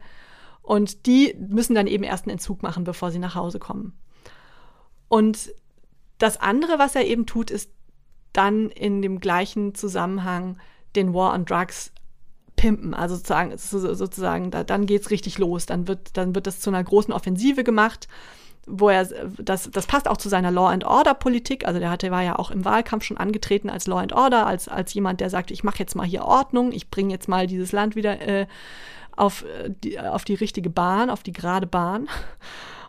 Und 0.62 1.06
die 1.06 1.34
müssen 1.38 1.74
dann 1.74 1.86
eben 1.86 2.04
erst 2.04 2.26
einen 2.26 2.32
Entzug 2.32 2.62
machen, 2.62 2.84
bevor 2.84 3.10
sie 3.10 3.18
nach 3.18 3.34
Hause 3.34 3.58
kommen. 3.58 3.98
Und 5.08 5.50
das 6.18 6.36
andere, 6.36 6.78
was 6.78 6.94
er 6.94 7.06
eben 7.06 7.26
tut, 7.26 7.50
ist 7.50 7.70
dann 8.32 8.70
in 8.70 9.02
dem 9.02 9.18
gleichen 9.18 9.74
Zusammenhang 9.74 10.58
den 10.94 11.14
War 11.14 11.34
on 11.34 11.44
Drugs 11.44 11.92
pimpen. 12.58 12.92
Also 12.92 13.14
sozusagen, 13.14 13.56
sozusagen 13.56 14.50
da, 14.50 14.64
dann 14.64 14.84
geht's 14.84 15.10
richtig 15.10 15.38
los. 15.38 15.64
Dann 15.64 15.88
wird, 15.88 16.16
dann 16.18 16.34
wird 16.34 16.46
das 16.46 16.60
zu 16.60 16.68
einer 16.68 16.84
großen 16.84 17.14
Offensive 17.14 17.64
gemacht, 17.64 18.08
wo 18.66 18.90
er, 18.90 19.08
das, 19.38 19.70
das 19.70 19.86
passt 19.86 20.08
auch 20.08 20.18
zu 20.18 20.28
seiner 20.28 20.50
Law 20.50 20.68
and 20.68 20.84
Order 20.84 21.14
Politik. 21.14 21.66
Also 21.66 21.80
der 21.80 21.90
hatte, 21.90 22.10
war 22.10 22.22
ja 22.22 22.38
auch 22.38 22.50
im 22.50 22.66
Wahlkampf 22.66 23.04
schon 23.04 23.16
angetreten 23.16 23.70
als 23.70 23.86
Law 23.86 24.00
and 24.00 24.12
Order, 24.12 24.46
als, 24.46 24.68
als 24.68 24.92
jemand, 24.92 25.20
der 25.20 25.30
sagt, 25.30 25.50
ich 25.50 25.64
mache 25.64 25.78
jetzt 25.78 25.94
mal 25.94 26.06
hier 26.06 26.24
Ordnung, 26.24 26.72
ich 26.72 26.90
bringe 26.90 27.12
jetzt 27.12 27.28
mal 27.28 27.46
dieses 27.46 27.72
Land 27.72 27.96
wieder 27.96 28.20
äh, 28.20 28.46
auf, 29.16 29.44
äh, 29.44 29.70
die, 29.70 29.98
auf 29.98 30.24
die 30.24 30.34
richtige 30.34 30.68
Bahn, 30.68 31.08
auf 31.08 31.22
die 31.22 31.32
gerade 31.32 31.66
Bahn. 31.66 32.08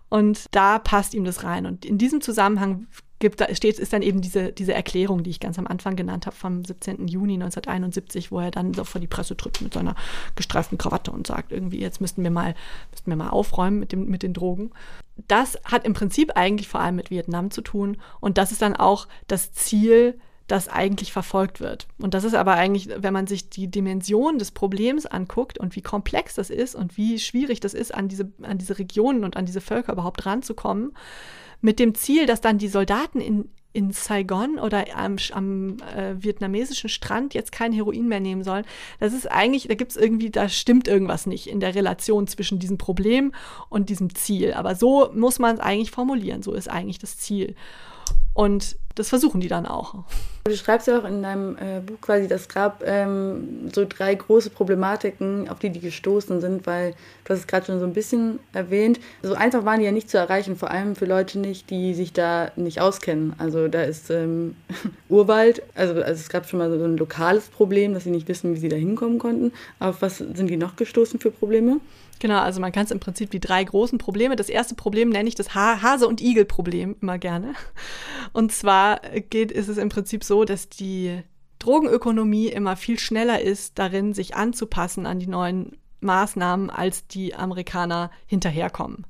Und 0.09 0.47
da 0.51 0.80
passt 0.80 1.13
ihm 1.13 1.24
das 1.24 1.43
rein. 1.43 1.67
Und 1.67 1.86
in 1.86 1.99
diesem 1.99 2.20
Zusammenhang 2.20 2.88
gibt, 3.20 3.41
da 3.41 3.53
steht, 3.53 3.80
ist 3.80 3.93
dann 3.93 4.01
eben 4.01 4.22
diese, 4.22 4.51
diese 4.51 4.74
Erklärung, 4.74 5.24
die 5.24 5.30
ich 5.30 5.39
ganz 5.39 5.59
am 5.59 5.67
Anfang 5.67 5.95
genannt 5.95 6.26
habe, 6.26 6.36
vom 6.36 6.63
17. 6.63 7.07
Juni 7.07 7.34
1971, 7.34 8.32
wo 8.32 8.39
er 8.39 8.51
dann 8.51 8.74
so 8.74 8.84
vor 8.84 9.01
die 9.01 9.07
Presse 9.07 9.36
tritt 9.38 9.61
mit 9.61 9.74
seiner 9.74 9.95
gestreiften 10.36 10.78
Krawatte 10.78 11.11
und 11.11 11.28
sagt, 11.28 11.51
irgendwie, 11.51 11.80
jetzt 11.80 12.01
müssten 12.01 12.24
wir 12.24 12.32
mal, 12.32 12.55
müssten 12.91 13.11
wir 13.11 13.17
mal 13.17 13.30
aufräumen 13.30 13.80
mit, 13.80 13.91
dem, 13.91 14.09
mit 14.09 14.24
den 14.24 14.34
Drogen. 14.34 14.72
Das 15.28 15.57
hat 15.65 15.86
im 15.86 15.93
Prinzip 15.93 16.32
eigentlich 16.36 16.70
vor 16.70 16.80
allem 16.80 16.95
mit 16.95 17.11
Vietnam 17.11 17.51
zu 17.51 17.61
tun. 17.61 17.97
Und 18.22 18.38
das 18.38 18.51
ist 18.51 18.61
dann 18.61 18.76
auch 18.76 19.07
das 19.28 19.51
Ziel 19.51 20.20
das 20.49 20.67
eigentlich 20.67 21.13
verfolgt 21.13 21.59
wird. 21.59 21.88
Und 21.99 22.13
das 22.13 22.24
ist 22.24 22.34
aber 22.34 22.53
eigentlich, 22.53 22.89
wenn 22.97 23.13
man 23.13 23.28
sich 23.28 23.49
die 23.49 23.70
Dimension 23.70 24.39
des 24.39 24.51
Problems 24.51 25.05
anguckt 25.05 25.59
und 25.59 25.76
wie 25.76 25.82
komplex 25.82 26.36
das 26.36 26.49
ist 26.49 26.74
und 26.76 26.97
wie 26.97 27.20
schwierig 27.20 27.59
das 27.59 27.74
ist, 27.74 27.93
an 27.93 28.07
diese, 28.07 28.32
an 28.41 28.57
diese 28.57 28.80
Regionen 28.80 29.24
und 29.24 29.38
an 29.38 29.45
diese 29.45 29.61
Völker 29.61 29.93
überhaupt 29.93 30.26
ranzukommen, 30.26 30.93
mit 31.62 31.80
dem 31.80 31.95
Ziel, 31.95 32.26
dass 32.26 32.41
dann 32.41 32.57
die 32.57 32.68
Soldaten 32.68 33.20
in, 33.20 33.49
in 33.74 33.91
Saigon 33.91 34.60
oder 34.60 34.86
am, 34.95 35.18
am 35.34 35.78
äh, 35.95 36.16
vietnamesischen 36.18 36.89
Strand 36.89 37.34
jetzt 37.34 37.51
kein 37.51 37.72
Heroin 37.72 38.07
mehr 38.07 38.20
nehmen 38.20 38.43
sollen. 38.43 38.66
Das 38.99 39.14
ist 39.14 39.30
eigentlich, 39.30 39.68
da 39.68 39.76
gibt 39.76 39.91
es 39.91 39.97
irgendwie, 39.97 40.30
da 40.30 40.49
stimmt 40.49 40.88
irgendwas 40.88 41.26
nicht 41.26 41.47
in 41.47 41.60
der 41.60 41.76
Relation 41.76 42.28
zwischen 42.28 42.60
diesem 42.60 42.78
Problem 42.78 43.34
und 43.70 43.89
diesem 43.89 44.16
Ziel. 44.16 44.53
Aber 44.53 44.76
so 44.76 45.12
muss 45.14 45.39
man 45.39 45.55
es 45.55 45.62
eigentlich 45.62 45.91
formulieren. 45.91 46.41
So 46.41 46.53
ist 46.53 46.70
eigentlich 46.70 46.99
das 46.99 47.18
Ziel. 47.18 47.55
Und 48.34 48.78
das 49.00 49.08
versuchen 49.08 49.39
die 49.39 49.47
dann 49.47 49.66
auch. 49.66 49.95
Du 50.43 50.54
schreibst 50.56 50.88
ja 50.88 51.00
auch 51.00 51.06
in 51.06 51.24
deinem 51.24 51.56
äh, 51.56 51.80
Buch 51.80 52.02
quasi, 52.02 52.28
das 52.28 52.50
gab 52.50 52.84
ähm, 52.86 53.70
so 53.74 53.86
drei 53.88 54.14
große 54.14 54.50
Problematiken, 54.50 55.47
auf 55.47 55.60
die 55.60 55.70
die 55.70 55.80
gestoßen 55.80 56.41
sind, 56.41 56.68
weil 56.68 56.91
du 57.24 57.34
hast 57.34 57.39
es 57.39 57.47
gerade 57.47 57.68
schon 57.68 57.80
so 57.80 57.86
ein 57.86 57.93
bisschen 57.93 58.39
erwähnt. 58.52 59.00
So 59.24 59.36
einfach 59.36 59.64
waren 59.64 59.80
die 59.80 59.86
ja 59.86 59.93
nicht 59.93 60.10
zu 60.10 60.18
erreichen, 60.18 60.58
vor 60.58 60.70
allem 60.70 60.97
für 60.97 61.06
Leute 61.06 61.39
nicht, 61.39 61.70
die 61.70 61.93
sich 61.93 62.12
da 62.12 62.52
nicht 62.58 62.82
auskennen. 62.82 63.34
Also 63.38 63.70
da 63.70 63.84
ist 63.84 64.10
ähm, 64.10 64.56
Urwald, 65.10 65.62
also, 65.76 65.93
also 65.93 66.20
es 66.20 66.28
gab 66.28 66.50
schon 66.50 66.60
mal 66.60 66.70
so 66.70 66.84
ein 66.84 66.97
lokales 66.97 67.47
Problem, 67.47 67.93
dass 67.93 68.04
sie 68.04 68.12
nicht 68.12 68.28
wissen, 68.28 68.54
wie 68.54 68.60
sie 68.60 68.70
da 68.70 68.76
hinkommen 68.76 69.18
konnten. 69.18 69.54
Auf 69.80 70.02
was 70.02 70.18
sind 70.18 70.47
die 70.47 70.58
noch 70.58 70.76
gestoßen 70.76 71.22
für 71.22 71.32
Probleme? 71.32 71.80
Genau, 72.20 72.39
also 72.39 72.60
man 72.60 72.74
kann 72.74 72.84
es 72.84 72.91
im 72.91 73.00
Prinzip 73.00 73.32
die 73.32 73.39
drei 73.39 73.64
großen 73.64 73.97
Probleme. 73.97 74.36
Das 74.36 74.50
erste 74.50 74.76
Problem 74.76 75.10
nenne 75.10 75.30
ich 75.30 75.36
das 75.36 75.56
ha 75.56 75.82
Hase- 75.82 76.08
und 76.08 76.20
Igel-Problem 76.22 76.97
immer 77.02 77.18
gerne. 77.18 77.54
Und 78.34 78.52
zwar 78.52 78.89
geht, 79.30 79.52
ist 79.52 79.68
es 79.68 79.78
im 79.78 79.90
Prinzip 79.90 80.24
so, 80.24 80.46
dass 80.46 80.70
die 80.70 81.22
Drogenökonomie 81.60 82.48
immer 82.48 82.76
viel 82.76 83.00
schneller 83.00 83.42
ist, 83.42 83.78
darin 83.78 84.14
sich 84.14 84.36
anzupassen 84.36 85.06
an 85.06 85.20
die 85.20 85.28
neuen 85.28 85.78
Maßnahmen, 86.02 86.70
als 86.70 87.08
die 87.08 87.36
Amerikaner 87.36 88.12
hinterherkommen. 88.26 89.06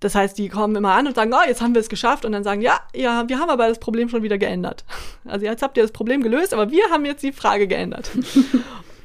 Das 0.00 0.14
heißt, 0.14 0.38
die 0.38 0.48
kommen 0.48 0.74
immer 0.76 0.94
an 0.94 1.06
und 1.06 1.14
sagen, 1.14 1.32
oh, 1.34 1.46
jetzt 1.46 1.60
haben 1.60 1.74
wir 1.74 1.80
es 1.80 1.90
geschafft 1.90 2.24
und 2.24 2.32
dann 2.32 2.42
sagen, 2.42 2.62
ja, 2.62 2.80
ja, 2.94 3.28
wir 3.28 3.38
haben 3.38 3.50
aber 3.50 3.68
das 3.68 3.78
Problem 3.78 4.08
schon 4.08 4.22
wieder 4.22 4.38
geändert. 4.38 4.84
Also 5.26 5.44
jetzt 5.44 5.62
habt 5.62 5.76
ihr 5.76 5.82
das 5.82 5.92
Problem 5.92 6.22
gelöst, 6.22 6.54
aber 6.54 6.70
wir 6.70 6.84
haben 6.90 7.04
jetzt 7.04 7.22
die 7.22 7.32
Frage 7.32 7.68
geändert. 7.68 8.10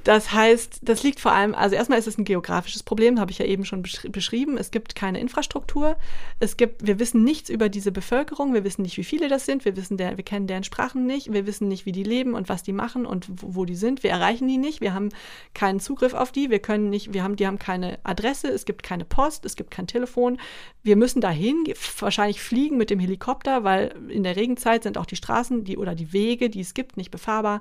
Das 0.05 0.31
heißt, 0.31 0.81
das 0.83 1.01
liegt 1.01 1.19
vor 1.19 1.31
allem, 1.31 1.55
also 1.55 1.75
erstmal 1.75 1.97
ist 1.97 2.05
es 2.05 2.19
ein 2.19 2.25
geografisches 2.25 2.83
Problem, 2.83 3.19
habe 3.19 3.31
ich 3.31 3.39
ja 3.39 3.45
eben 3.47 3.65
schon 3.65 3.81
beschrieben. 3.81 4.55
Es 4.55 4.69
gibt 4.69 4.93
keine 4.93 5.19
Infrastruktur. 5.19 5.97
Es 6.39 6.57
gibt, 6.57 6.85
wir 6.85 6.99
wissen 6.99 7.23
nichts 7.23 7.49
über 7.49 7.69
diese 7.69 7.91
Bevölkerung. 7.91 8.53
Wir 8.53 8.63
wissen 8.63 8.83
nicht, 8.83 8.97
wie 8.97 9.03
viele 9.03 9.29
das 9.29 9.47
sind. 9.47 9.65
Wir 9.65 9.75
wissen, 9.75 9.97
der, 9.97 10.15
wir 10.15 10.23
kennen 10.23 10.45
deren 10.45 10.63
Sprachen 10.63 11.07
nicht. 11.07 11.33
Wir 11.33 11.47
wissen 11.47 11.67
nicht, 11.67 11.87
wie 11.87 11.91
die 11.91 12.03
leben 12.03 12.35
und 12.35 12.49
was 12.49 12.61
die 12.61 12.71
machen 12.71 13.07
und 13.07 13.25
wo, 13.41 13.55
wo 13.55 13.65
die 13.65 13.75
sind. 13.75 14.03
Wir 14.03 14.11
erreichen 14.11 14.47
die 14.47 14.59
nicht. 14.59 14.79
Wir 14.79 14.93
haben 14.93 15.09
keinen 15.55 15.79
Zugriff 15.79 16.13
auf 16.13 16.31
die. 16.31 16.51
Wir 16.51 16.59
können 16.59 16.91
nicht, 16.91 17.15
wir 17.15 17.23
haben, 17.23 17.35
die 17.35 17.47
haben 17.47 17.57
keine 17.57 17.97
Adresse. 18.03 18.49
Es 18.49 18.65
gibt 18.65 18.83
keine 18.83 19.05
Post. 19.05 19.43
Es 19.43 19.55
gibt 19.55 19.71
kein 19.71 19.87
Telefon. 19.87 20.37
Wir 20.83 20.97
müssen 20.97 21.19
dahin, 21.19 21.63
wahrscheinlich 21.97 22.41
fliegen 22.41 22.77
mit 22.77 22.91
dem 22.91 22.99
Helikopter, 22.99 23.63
weil 23.63 23.95
in 24.09 24.21
der 24.21 24.35
Regenzeit 24.35 24.83
sind 24.83 24.99
auch 24.99 25.07
die 25.07 25.15
Straßen, 25.15 25.63
die 25.63 25.79
oder 25.79 25.95
die 25.95 26.13
Wege, 26.13 26.51
die 26.51 26.61
es 26.61 26.75
gibt, 26.75 26.95
nicht 26.95 27.09
befahrbar 27.09 27.59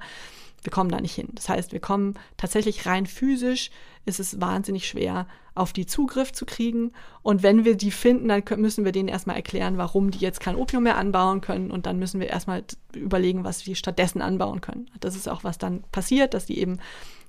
wir 0.64 0.70
kommen 0.70 0.90
da 0.90 1.00
nicht 1.00 1.14
hin. 1.14 1.28
Das 1.34 1.48
heißt, 1.48 1.72
wir 1.72 1.80
kommen 1.80 2.14
tatsächlich 2.36 2.86
rein 2.86 3.06
physisch, 3.06 3.70
ist 4.06 4.18
es 4.18 4.40
wahnsinnig 4.40 4.88
schwer, 4.88 5.26
auf 5.54 5.72
die 5.72 5.86
Zugriff 5.86 6.32
zu 6.32 6.46
kriegen. 6.46 6.92
Und 7.22 7.42
wenn 7.42 7.64
wir 7.64 7.76
die 7.76 7.90
finden, 7.90 8.28
dann 8.28 8.42
müssen 8.56 8.84
wir 8.84 8.92
denen 8.92 9.08
erstmal 9.08 9.36
erklären, 9.36 9.78
warum 9.78 10.10
die 10.10 10.18
jetzt 10.18 10.40
kein 10.40 10.56
Opium 10.56 10.82
mehr 10.82 10.96
anbauen 10.96 11.40
können. 11.40 11.70
Und 11.70 11.86
dann 11.86 11.98
müssen 11.98 12.18
wir 12.18 12.28
erstmal 12.28 12.64
überlegen, 12.94 13.44
was 13.44 13.66
wir 13.66 13.76
stattdessen 13.76 14.22
anbauen 14.22 14.60
können. 14.60 14.90
Das 15.00 15.14
ist 15.14 15.28
auch, 15.28 15.44
was 15.44 15.58
dann 15.58 15.84
passiert, 15.92 16.34
dass 16.34 16.46
die 16.46 16.58
eben 16.58 16.78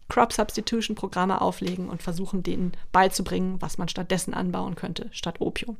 Crop 0.07 0.33
Substitution 0.33 0.95
Programme 0.95 1.41
auflegen 1.41 1.89
und 1.89 2.03
versuchen, 2.03 2.41
denen 2.41 2.71
beizubringen, 2.91 3.61
was 3.61 3.77
man 3.77 3.89
stattdessen 3.89 4.33
anbauen 4.33 4.75
könnte, 4.75 5.09
statt 5.11 5.41
Opium. 5.41 5.77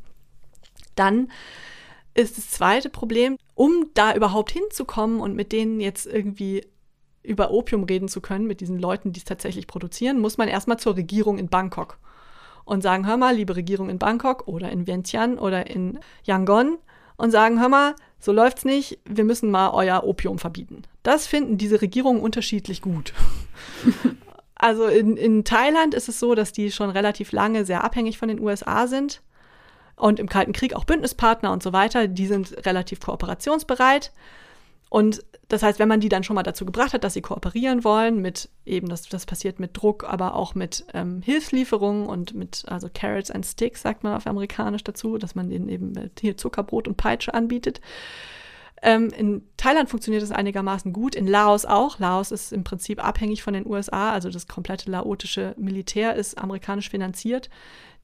Dann 0.95 1.32
ist 2.16 2.38
das 2.38 2.49
zweite 2.49 2.89
Problem, 2.89 3.38
um 3.53 3.88
da 3.93 4.14
überhaupt 4.14 4.51
hinzukommen 4.51 5.20
und 5.20 5.36
mit 5.36 5.51
denen 5.51 5.80
jetzt 5.80 6.06
irgendwie 6.06 6.66
über 7.26 7.52
Opium 7.52 7.84
reden 7.84 8.08
zu 8.08 8.22
können 8.22 8.48
mit 8.48 8.62
diesen 8.62 8.80
Leuten, 8.80 9.12
die 9.12 9.20
es 9.20 9.26
tatsächlich 9.26 9.68
produzieren, 9.68 10.20
muss 10.20 10.38
man 10.38 10.48
erstmal 10.48 10.78
zur 10.78 10.96
Regierung 10.96 11.38
in 11.38 11.50
Bangkok 11.50 11.98
und 12.66 12.82
sagen, 12.82 13.08
hör 13.08 13.18
mal, 13.18 13.36
liebe 13.36 13.56
Regierung 13.56 13.90
in 13.90 14.00
Bangkok 14.00 14.48
oder 14.48 14.72
in 14.72 14.88
Vientiane 14.88 15.38
oder 15.40 15.70
in 15.70 16.00
Yangon 16.24 16.78
und 17.18 17.32
sagen, 17.32 17.60
hör 17.60 17.70
mal, 17.70 17.96
so 18.20 18.32
läuft's 18.32 18.66
nicht, 18.66 19.00
wir 19.06 19.24
müssen 19.24 19.52
mal 19.52 19.70
euer 19.70 20.04
Opium 20.04 20.40
verbieten. 20.40 20.82
Das 21.04 21.28
finden 21.28 21.58
diese 21.58 21.82
Regierungen 21.82 22.22
unterschiedlich 22.22 22.82
gut. 22.82 23.14
also 24.56 24.86
in, 24.86 25.16
in 25.16 25.44
Thailand 25.44 25.94
ist 25.94 26.10
es 26.10 26.20
so, 26.20 26.34
dass 26.34 26.52
die 26.52 26.72
schon 26.72 26.90
relativ 26.90 27.32
lange 27.32 27.66
sehr 27.66 27.84
abhängig 27.84 28.18
von 28.18 28.28
den 28.28 28.40
USA 28.40 28.88
sind 28.88 29.22
und 29.96 30.20
im 30.20 30.28
Kalten 30.28 30.54
Krieg 30.54 30.76
auch 30.76 30.86
Bündnispartner 30.86 31.52
und 31.52 31.64
so 31.64 31.72
weiter. 31.72 32.08
Die 32.08 32.28
sind 32.28 32.66
relativ 32.66 33.00
kooperationsbereit. 33.00 34.12
Und 34.90 35.24
das 35.48 35.62
heißt, 35.62 35.78
wenn 35.78 35.88
man 35.88 36.00
die 36.00 36.10
dann 36.10 36.24
schon 36.24 36.36
mal 36.36 36.43
dazu 36.43 36.66
gebracht 36.66 36.93
hat, 36.93 37.04
dass 37.04 37.14
sie 37.14 37.22
kooperieren 37.22 37.84
wollen, 37.84 38.22
mit 38.22 38.50
eben, 38.66 38.89
das, 38.89 39.08
das 39.08 39.26
passiert 39.26 39.60
mit 39.60 39.78
Druck, 39.78 40.04
aber 40.04 40.36
auch 40.36 40.56
mit 40.56 40.86
ähm, 40.93 41.22
Hilfslieferungen 41.22 42.08
und 42.08 42.34
mit, 42.34 42.64
also 42.68 42.89
Carrots 42.91 43.30
and 43.30 43.46
Sticks, 43.46 43.82
sagt 43.82 44.04
man 44.04 44.16
auf 44.16 44.26
Amerikanisch 44.26 44.84
dazu, 44.84 45.18
dass 45.18 45.36
man 45.36 45.50
denen 45.50 45.70
eben 45.70 45.93
hier 46.20 46.38
Zuckerbrot 46.38 46.88
und 46.88 46.98
Peitsche 46.98 47.34
anbietet. 47.34 47.80
Ähm, 48.82 49.10
in 49.16 49.43
Thailand 49.58 49.89
funktioniert 49.89 50.24
das 50.24 50.32
einigermaßen 50.32 50.93
gut, 50.93 51.16
in 51.16 51.28
Laos 51.28 51.66
auch. 51.66 52.00
Laos 52.00 52.32
ist 52.32 52.52
im 52.52 52.64
Prinzip 52.64 53.04
abhängig 53.04 53.43
von 53.43 53.54
den 53.54 53.68
USA, 53.68 54.12
also 54.12 54.30
das 54.30 54.48
komplette 54.48 54.89
laotische 54.89 55.54
Militär 55.58 56.16
ist 56.16 56.38
amerikanisch 56.38 56.89
finanziert. 56.89 57.50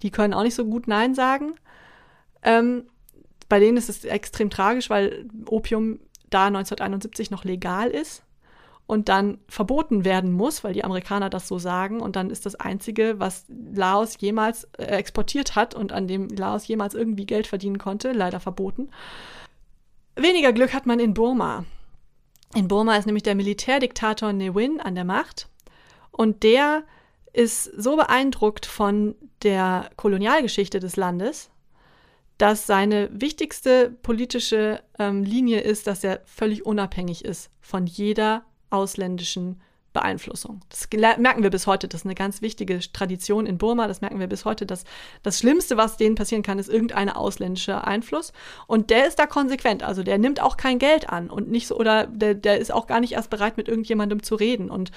Die 0.03 0.11
können 0.11 0.33
auch 0.33 0.43
nicht 0.43 0.55
so 0.55 0.65
gut 0.65 0.87
Nein 0.87 1.15
sagen. 1.15 1.55
Ähm, 2.43 2.85
bei 3.49 3.59
denen 3.59 3.77
ist 3.77 3.89
es 3.89 4.05
extrem 4.05 4.49
tragisch, 4.49 4.89
weil 4.89 5.27
Opium 5.47 5.99
da 6.31 6.47
1971 6.47 7.31
noch 7.31 7.43
legal 7.43 7.89
ist 7.89 8.23
und 8.91 9.07
dann 9.07 9.37
verboten 9.47 10.03
werden 10.03 10.33
muss, 10.33 10.65
weil 10.65 10.73
die 10.73 10.83
Amerikaner 10.83 11.29
das 11.29 11.47
so 11.47 11.59
sagen. 11.59 12.01
Und 12.01 12.17
dann 12.17 12.29
ist 12.29 12.45
das 12.45 12.55
Einzige, 12.55 13.19
was 13.19 13.45
Laos 13.47 14.17
jemals 14.19 14.65
äh, 14.77 14.83
exportiert 14.83 15.55
hat 15.55 15.73
und 15.73 15.93
an 15.93 16.07
dem 16.07 16.27
Laos 16.27 16.67
jemals 16.67 16.93
irgendwie 16.93 17.25
Geld 17.25 17.47
verdienen 17.47 17.77
konnte, 17.77 18.11
leider 18.11 18.41
verboten. 18.41 18.89
Weniger 20.17 20.51
Glück 20.51 20.73
hat 20.73 20.85
man 20.85 20.99
in 20.99 21.13
Burma. 21.13 21.63
In 22.53 22.67
Burma 22.67 22.97
ist 22.97 23.05
nämlich 23.05 23.23
der 23.23 23.35
Militärdiktator 23.35 24.33
Ne 24.33 24.53
Win 24.53 24.81
an 24.81 24.95
der 24.95 25.05
Macht. 25.05 25.47
Und 26.11 26.43
der 26.43 26.83
ist 27.31 27.63
so 27.63 27.95
beeindruckt 27.95 28.65
von 28.65 29.15
der 29.41 29.89
Kolonialgeschichte 29.95 30.81
des 30.81 30.97
Landes, 30.97 31.49
dass 32.41 32.65
seine 32.65 33.07
wichtigste 33.13 33.95
politische 34.01 34.81
ähm, 34.97 35.23
Linie 35.23 35.59
ist, 35.59 35.85
dass 35.85 36.03
er 36.03 36.21
völlig 36.25 36.65
unabhängig 36.65 37.23
ist 37.23 37.51
von 37.59 37.85
jeder 37.85 38.43
ausländischen 38.71 39.61
Beeinflussung. 39.93 40.61
Das 40.69 40.87
merken 41.19 41.43
wir 41.43 41.51
bis 41.51 41.67
heute. 41.67 41.87
Das 41.87 42.01
ist 42.01 42.05
eine 42.05 42.15
ganz 42.15 42.41
wichtige 42.41 42.79
Tradition 42.79 43.45
in 43.45 43.59
Burma. 43.59 43.87
Das 43.87 44.01
merken 44.01 44.19
wir 44.19 44.25
bis 44.25 44.45
heute. 44.45 44.65
Dass 44.65 44.85
das 45.21 45.37
Schlimmste, 45.37 45.77
was 45.77 45.97
denen 45.97 46.15
passieren 46.15 46.41
kann, 46.41 46.57
ist 46.57 46.69
irgendein 46.69 47.09
ausländischer 47.09 47.85
Einfluss. 47.85 48.33
Und 48.65 48.89
der 48.89 49.07
ist 49.07 49.19
da 49.19 49.27
konsequent. 49.27 49.83
Also 49.83 50.01
der 50.01 50.17
nimmt 50.17 50.41
auch 50.41 50.57
kein 50.57 50.79
Geld 50.79 51.09
an 51.09 51.29
und 51.29 51.51
nicht 51.51 51.67
so, 51.67 51.77
oder 51.77 52.07
der, 52.07 52.33
der 52.33 52.57
ist 52.57 52.73
auch 52.73 52.87
gar 52.87 53.01
nicht 53.01 53.13
erst 53.13 53.29
bereit, 53.29 53.57
mit 53.57 53.67
irgendjemandem 53.67 54.23
zu 54.23 54.33
reden. 54.33 54.71
Und 54.71 54.91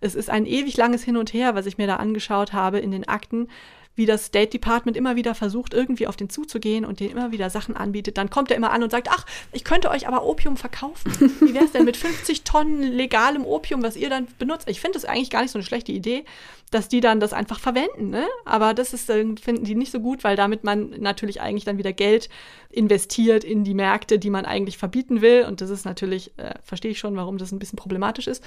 es 0.00 0.14
ist 0.14 0.30
ein 0.30 0.46
ewig 0.46 0.76
langes 0.76 1.02
Hin 1.02 1.16
und 1.16 1.32
Her, 1.32 1.56
was 1.56 1.66
ich 1.66 1.76
mir 1.76 1.88
da 1.88 1.96
angeschaut 1.96 2.52
habe 2.52 2.78
in 2.78 2.92
den 2.92 3.08
Akten 3.08 3.48
wie 3.96 4.06
das 4.06 4.26
State 4.26 4.50
Department 4.50 4.96
immer 4.96 5.16
wieder 5.16 5.34
versucht, 5.34 5.74
irgendwie 5.74 6.06
auf 6.06 6.16
den 6.16 6.28
zuzugehen 6.28 6.84
und 6.84 7.00
den 7.00 7.10
immer 7.10 7.32
wieder 7.32 7.50
Sachen 7.50 7.76
anbietet. 7.76 8.18
Dann 8.18 8.30
kommt 8.30 8.50
er 8.50 8.56
immer 8.56 8.72
an 8.72 8.82
und 8.82 8.90
sagt, 8.90 9.08
ach, 9.10 9.24
ich 9.52 9.64
könnte 9.64 9.90
euch 9.90 10.08
aber 10.08 10.24
Opium 10.24 10.56
verkaufen. 10.56 11.12
Wie 11.40 11.54
wäre 11.54 11.64
es 11.64 11.72
denn 11.72 11.84
mit 11.84 11.96
50 11.96 12.42
Tonnen 12.42 12.82
legalem 12.82 13.44
Opium, 13.44 13.82
was 13.82 13.96
ihr 13.96 14.10
dann 14.10 14.26
benutzt? 14.38 14.68
Ich 14.68 14.80
finde 14.80 14.98
das 14.98 15.04
eigentlich 15.04 15.30
gar 15.30 15.42
nicht 15.42 15.52
so 15.52 15.58
eine 15.58 15.66
schlechte 15.66 15.92
Idee, 15.92 16.24
dass 16.70 16.88
die 16.88 17.00
dann 17.00 17.20
das 17.20 17.32
einfach 17.32 17.60
verwenden. 17.60 18.10
Ne? 18.10 18.26
Aber 18.44 18.74
das 18.74 18.92
ist, 18.92 19.06
finden 19.06 19.64
die 19.64 19.76
nicht 19.76 19.92
so 19.92 20.00
gut, 20.00 20.24
weil 20.24 20.36
damit 20.36 20.64
man 20.64 20.90
natürlich 20.98 21.40
eigentlich 21.40 21.64
dann 21.64 21.78
wieder 21.78 21.92
Geld 21.92 22.28
investiert 22.70 23.44
in 23.44 23.62
die 23.62 23.74
Märkte, 23.74 24.18
die 24.18 24.30
man 24.30 24.44
eigentlich 24.44 24.76
verbieten 24.76 25.20
will. 25.20 25.44
Und 25.46 25.60
das 25.60 25.70
ist 25.70 25.84
natürlich, 25.84 26.32
äh, 26.36 26.54
verstehe 26.62 26.90
ich 26.90 26.98
schon, 26.98 27.14
warum 27.16 27.38
das 27.38 27.52
ein 27.52 27.60
bisschen 27.60 27.76
problematisch 27.76 28.26
ist. 28.26 28.42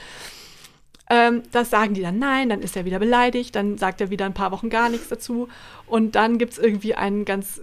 Ähm, 1.10 1.44
das 1.52 1.70
sagen 1.70 1.94
die 1.94 2.02
dann 2.02 2.20
nein, 2.20 2.50
dann 2.50 2.62
ist 2.62 2.76
er 2.76 2.84
wieder 2.84 3.00
beleidigt, 3.00 3.56
dann 3.56 3.78
sagt 3.78 4.02
er 4.02 4.10
wieder 4.10 4.26
ein 4.26 4.34
paar 4.34 4.52
Wochen 4.52 4.70
gar 4.70 4.90
nichts 4.90 5.08
dazu. 5.08 5.48
Und 5.86 6.16
dann 6.16 6.38
gibt 6.38 6.52
es 6.52 6.60
irgendwie 6.60 6.96
einen 6.96 7.24
ganz, 7.24 7.62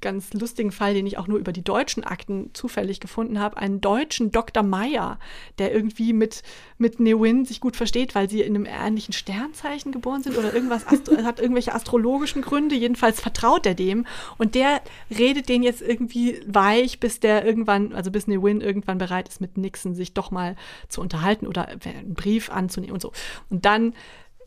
ganz 0.00 0.32
lustigen 0.32 0.70
Fall, 0.70 0.94
den 0.94 1.08
ich 1.08 1.18
auch 1.18 1.26
nur 1.26 1.38
über 1.38 1.52
die 1.52 1.64
deutschen 1.64 2.04
Akten 2.04 2.50
zufällig 2.52 3.00
gefunden 3.00 3.40
habe. 3.40 3.56
Einen 3.56 3.80
deutschen 3.80 4.30
Dr. 4.30 4.62
Meyer, 4.62 5.18
der 5.58 5.74
irgendwie 5.74 6.12
mit, 6.12 6.44
mit 6.78 7.00
Newin 7.00 7.44
sich 7.44 7.60
gut 7.60 7.74
versteht, 7.74 8.14
weil 8.14 8.30
sie 8.30 8.42
in 8.42 8.54
einem 8.54 8.66
ähnlichen 8.66 9.12
Sternzeichen 9.12 9.90
geboren 9.90 10.22
sind 10.22 10.38
oder 10.38 10.54
irgendwas, 10.54 10.86
hat 11.24 11.40
irgendwelche 11.40 11.74
astrologischen 11.74 12.42
Gründe. 12.42 12.76
Jedenfalls 12.76 13.20
vertraut 13.20 13.66
er 13.66 13.74
dem. 13.74 14.06
Und 14.38 14.54
der 14.54 14.80
redet 15.10 15.48
den 15.48 15.64
jetzt 15.64 15.82
irgendwie 15.82 16.40
weich, 16.46 17.00
bis 17.00 17.18
der 17.18 17.44
irgendwann, 17.44 17.92
also 17.92 18.12
bis 18.12 18.28
Newin 18.28 18.60
irgendwann 18.60 18.98
bereit 18.98 19.28
ist, 19.28 19.40
mit 19.40 19.58
Nixon 19.58 19.96
sich 19.96 20.14
doch 20.14 20.30
mal 20.30 20.54
zu 20.88 21.00
unterhalten 21.00 21.48
oder 21.48 21.66
einen 21.66 22.14
Brief 22.14 22.50
anzunehmen 22.50 22.83
und 22.92 23.02
so. 23.02 23.12
Und 23.50 23.64
dann 23.64 23.94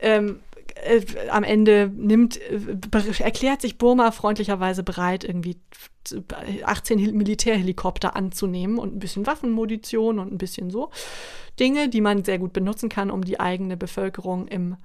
ähm, 0.00 0.40
äh, 0.84 1.02
am 1.30 1.44
Ende 1.44 1.90
nimmt, 1.94 2.36
äh, 2.36 3.22
erklärt 3.22 3.60
sich 3.60 3.78
Burma 3.78 4.10
freundlicherweise 4.10 4.82
bereit, 4.82 5.24
irgendwie 5.24 5.56
18 6.64 7.16
Militärhelikopter 7.16 8.16
anzunehmen 8.16 8.78
und 8.78 8.94
ein 8.94 8.98
bisschen 8.98 9.26
Waffenmunition 9.26 10.18
und 10.18 10.32
ein 10.32 10.38
bisschen 10.38 10.70
so 10.70 10.90
Dinge, 11.58 11.88
die 11.88 12.00
man 12.00 12.24
sehr 12.24 12.38
gut 12.38 12.52
benutzen 12.52 12.88
kann, 12.88 13.10
um 13.10 13.24
die 13.24 13.40
eigene 13.40 13.76
Bevölkerung 13.76 14.48
im 14.48 14.76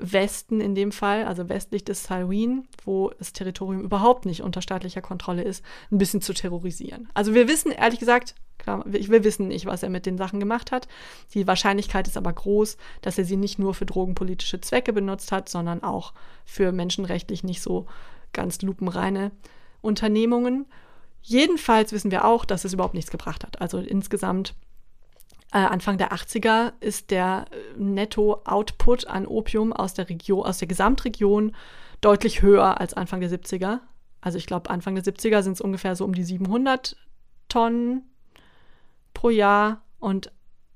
Westen 0.00 0.60
in 0.60 0.74
dem 0.74 0.92
Fall, 0.92 1.24
also 1.24 1.48
westlich 1.48 1.84
des 1.84 2.04
Salween, 2.04 2.66
wo 2.84 3.10
das 3.18 3.32
Territorium 3.32 3.82
überhaupt 3.82 4.26
nicht 4.26 4.42
unter 4.42 4.62
staatlicher 4.62 5.02
Kontrolle 5.02 5.42
ist, 5.42 5.64
ein 5.90 5.98
bisschen 5.98 6.22
zu 6.22 6.32
terrorisieren. 6.32 7.08
Also 7.14 7.34
wir 7.34 7.48
wissen 7.48 7.72
ehrlich 7.72 8.00
gesagt, 8.00 8.34
klar, 8.58 8.82
wir 8.86 9.24
wissen 9.24 9.48
nicht, 9.48 9.66
was 9.66 9.82
er 9.82 9.90
mit 9.90 10.06
den 10.06 10.18
Sachen 10.18 10.40
gemacht 10.40 10.72
hat. 10.72 10.88
Die 11.34 11.46
Wahrscheinlichkeit 11.46 12.08
ist 12.08 12.16
aber 12.16 12.32
groß, 12.32 12.76
dass 13.02 13.18
er 13.18 13.24
sie 13.24 13.36
nicht 13.36 13.58
nur 13.58 13.74
für 13.74 13.86
drogenpolitische 13.86 14.60
Zwecke 14.60 14.92
benutzt 14.92 15.32
hat, 15.32 15.48
sondern 15.48 15.82
auch 15.82 16.12
für 16.44 16.72
menschenrechtlich 16.72 17.44
nicht 17.44 17.62
so 17.62 17.86
ganz 18.32 18.62
lupenreine 18.62 19.32
Unternehmungen. 19.80 20.66
Jedenfalls 21.22 21.92
wissen 21.92 22.10
wir 22.10 22.24
auch, 22.24 22.44
dass 22.44 22.64
es 22.64 22.72
überhaupt 22.72 22.94
nichts 22.94 23.10
gebracht 23.10 23.44
hat. 23.44 23.60
Also 23.60 23.78
insgesamt 23.78 24.54
äh, 25.52 25.58
Anfang 25.58 25.98
der 25.98 26.12
80er 26.12 26.72
ist 26.80 27.10
der 27.10 27.46
äh, 27.50 27.80
Netto-Output 27.80 29.06
an 29.06 29.26
Opium 29.26 29.72
aus 29.72 29.94
der 29.94 30.08
Region, 30.08 30.44
aus 30.44 30.58
der 30.58 30.68
Gesamtregion 30.68 31.54
deutlich 32.00 32.42
höher 32.42 32.80
als 32.80 32.94
Anfang 32.94 33.20
der 33.20 33.30
70er. 33.30 33.80
Also 34.20 34.38
ich 34.38 34.46
glaube, 34.46 34.70
Anfang 34.70 34.94
der 34.94 35.04
70er 35.04 35.42
sind 35.42 35.54
es 35.54 35.60
ungefähr 35.60 35.96
so 35.96 36.04
um 36.04 36.14
die 36.14 36.24
700 36.24 36.96
Tonnen 37.48 38.02
pro 39.14 39.30
Jahr. 39.30 39.82
Und 39.98 40.32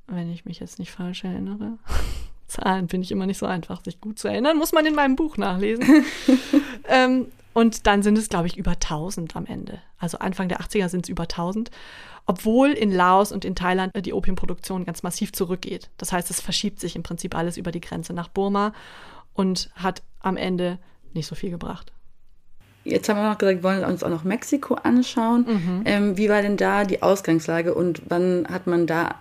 wenn 0.07 0.31
ich 0.33 0.45
mich 0.45 0.61
jetzt 0.61 0.79
nicht 0.79 0.91
falsch 0.91 1.25
erinnere, 1.25 1.79
Zahlen 2.47 2.89
finde 2.89 3.05
ich 3.05 3.13
immer 3.13 3.27
nicht 3.27 3.39
so 3.39 3.47
einfach, 3.47 3.83
sich 3.85 4.01
gut 4.01 4.19
zu 4.19 4.29
erinnern, 4.29 4.59
muss 4.59 4.73
man 4.73 4.87
in 4.87 4.95
meinem 4.95 5.17
Buch 5.17 5.37
nachlesen. 5.37 6.05
ähm, 6.89 7.27
und 7.53 7.87
dann 7.87 8.03
sind 8.03 8.19
es, 8.19 8.29
glaube 8.29 8.49
ich, 8.49 8.57
über 8.57 8.73
1000 8.73 9.37
am 9.37 9.47
Ende. 9.47 9.81
Also 9.99 10.19
Anfang 10.19 10.49
der 10.49 10.61
80er 10.61 10.89
sind 10.89 11.07
es 11.07 11.09
über 11.09 11.23
1000 11.23 11.71
obwohl 12.27 12.71
in 12.71 12.91
Laos 12.91 13.33
und 13.33 13.45
in 13.45 13.55
Thailand 13.55 13.93
die 14.05 14.13
Opiumproduktion 14.13 14.85
ganz 14.85 15.03
massiv 15.03 15.33
zurückgeht. 15.33 15.91
Das 15.99 16.13
heißt, 16.13 16.31
es 16.31 16.41
verschiebt 16.41 16.81
sich 16.81 16.97
im 16.97 17.03
Prinzip 17.03 17.35
alles 17.35 17.57
über 17.57 17.71
die 17.71 17.81
Grenze 17.81 18.13
nach 18.13 18.29
Burma 18.29 18.73
und 19.35 19.71
hat 19.75 20.03
am 20.21 20.37
Ende 20.37 20.79
nicht 21.13 21.27
so 21.27 21.35
viel 21.35 21.51
gebracht. 21.51 21.93
Jetzt 22.85 23.09
haben 23.09 23.19
wir 23.19 23.29
noch 23.29 23.39
gesagt, 23.39 23.59
wir 23.59 23.63
wollen 23.63 23.85
uns 23.85 24.03
auch 24.03 24.11
noch 24.11 24.25
Mexiko 24.25 24.75
anschauen. 24.75 25.47
Mhm. 25.49 25.83
Ähm, 25.87 26.19
wie 26.19 26.29
war 26.29 26.43
denn 26.43 26.57
da 26.57 26.85
die 26.85 27.03
Ausgangslage 27.03 27.75
und 27.75 28.03
wann 28.09 28.47
hat 28.49 28.67
man 28.67 28.87
da 28.87 29.15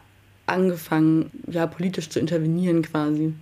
angefangen, 0.46 1.32
ja, 1.48 1.66
politisch 1.66 2.10
zu 2.10 2.20
intervenieren 2.20 2.82
quasi? 2.82 3.34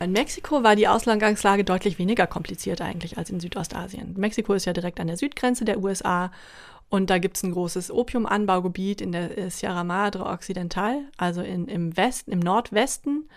In 0.00 0.12
Mexiko 0.12 0.62
war 0.62 0.76
die 0.76 0.88
Ausgangslage 0.88 1.64
deutlich 1.64 1.98
weniger 1.98 2.26
kompliziert 2.26 2.80
eigentlich 2.80 3.18
als 3.18 3.30
in 3.30 3.40
Südostasien. 3.40 4.14
Mexiko 4.16 4.54
ist 4.54 4.64
ja 4.64 4.72
direkt 4.72 5.00
an 5.00 5.08
der 5.08 5.16
Südgrenze 5.16 5.64
der 5.64 5.78
USA 5.82 6.30
und 6.90 7.08
da 7.08 7.18
gibt 7.18 7.36
es 7.36 7.44
ein 7.44 7.52
großes 7.52 7.92
Opiumanbaugebiet 7.92 9.00
in 9.00 9.12
der 9.12 9.38
äh, 9.38 9.48
Sierra 9.48 9.84
Madre 9.84 10.26
Occidental, 10.26 11.04
also 11.16 11.40
in, 11.40 11.68
im 11.68 11.96
Westen, 11.96 12.32
im 12.32 12.40
Nordwesten. 12.40 13.28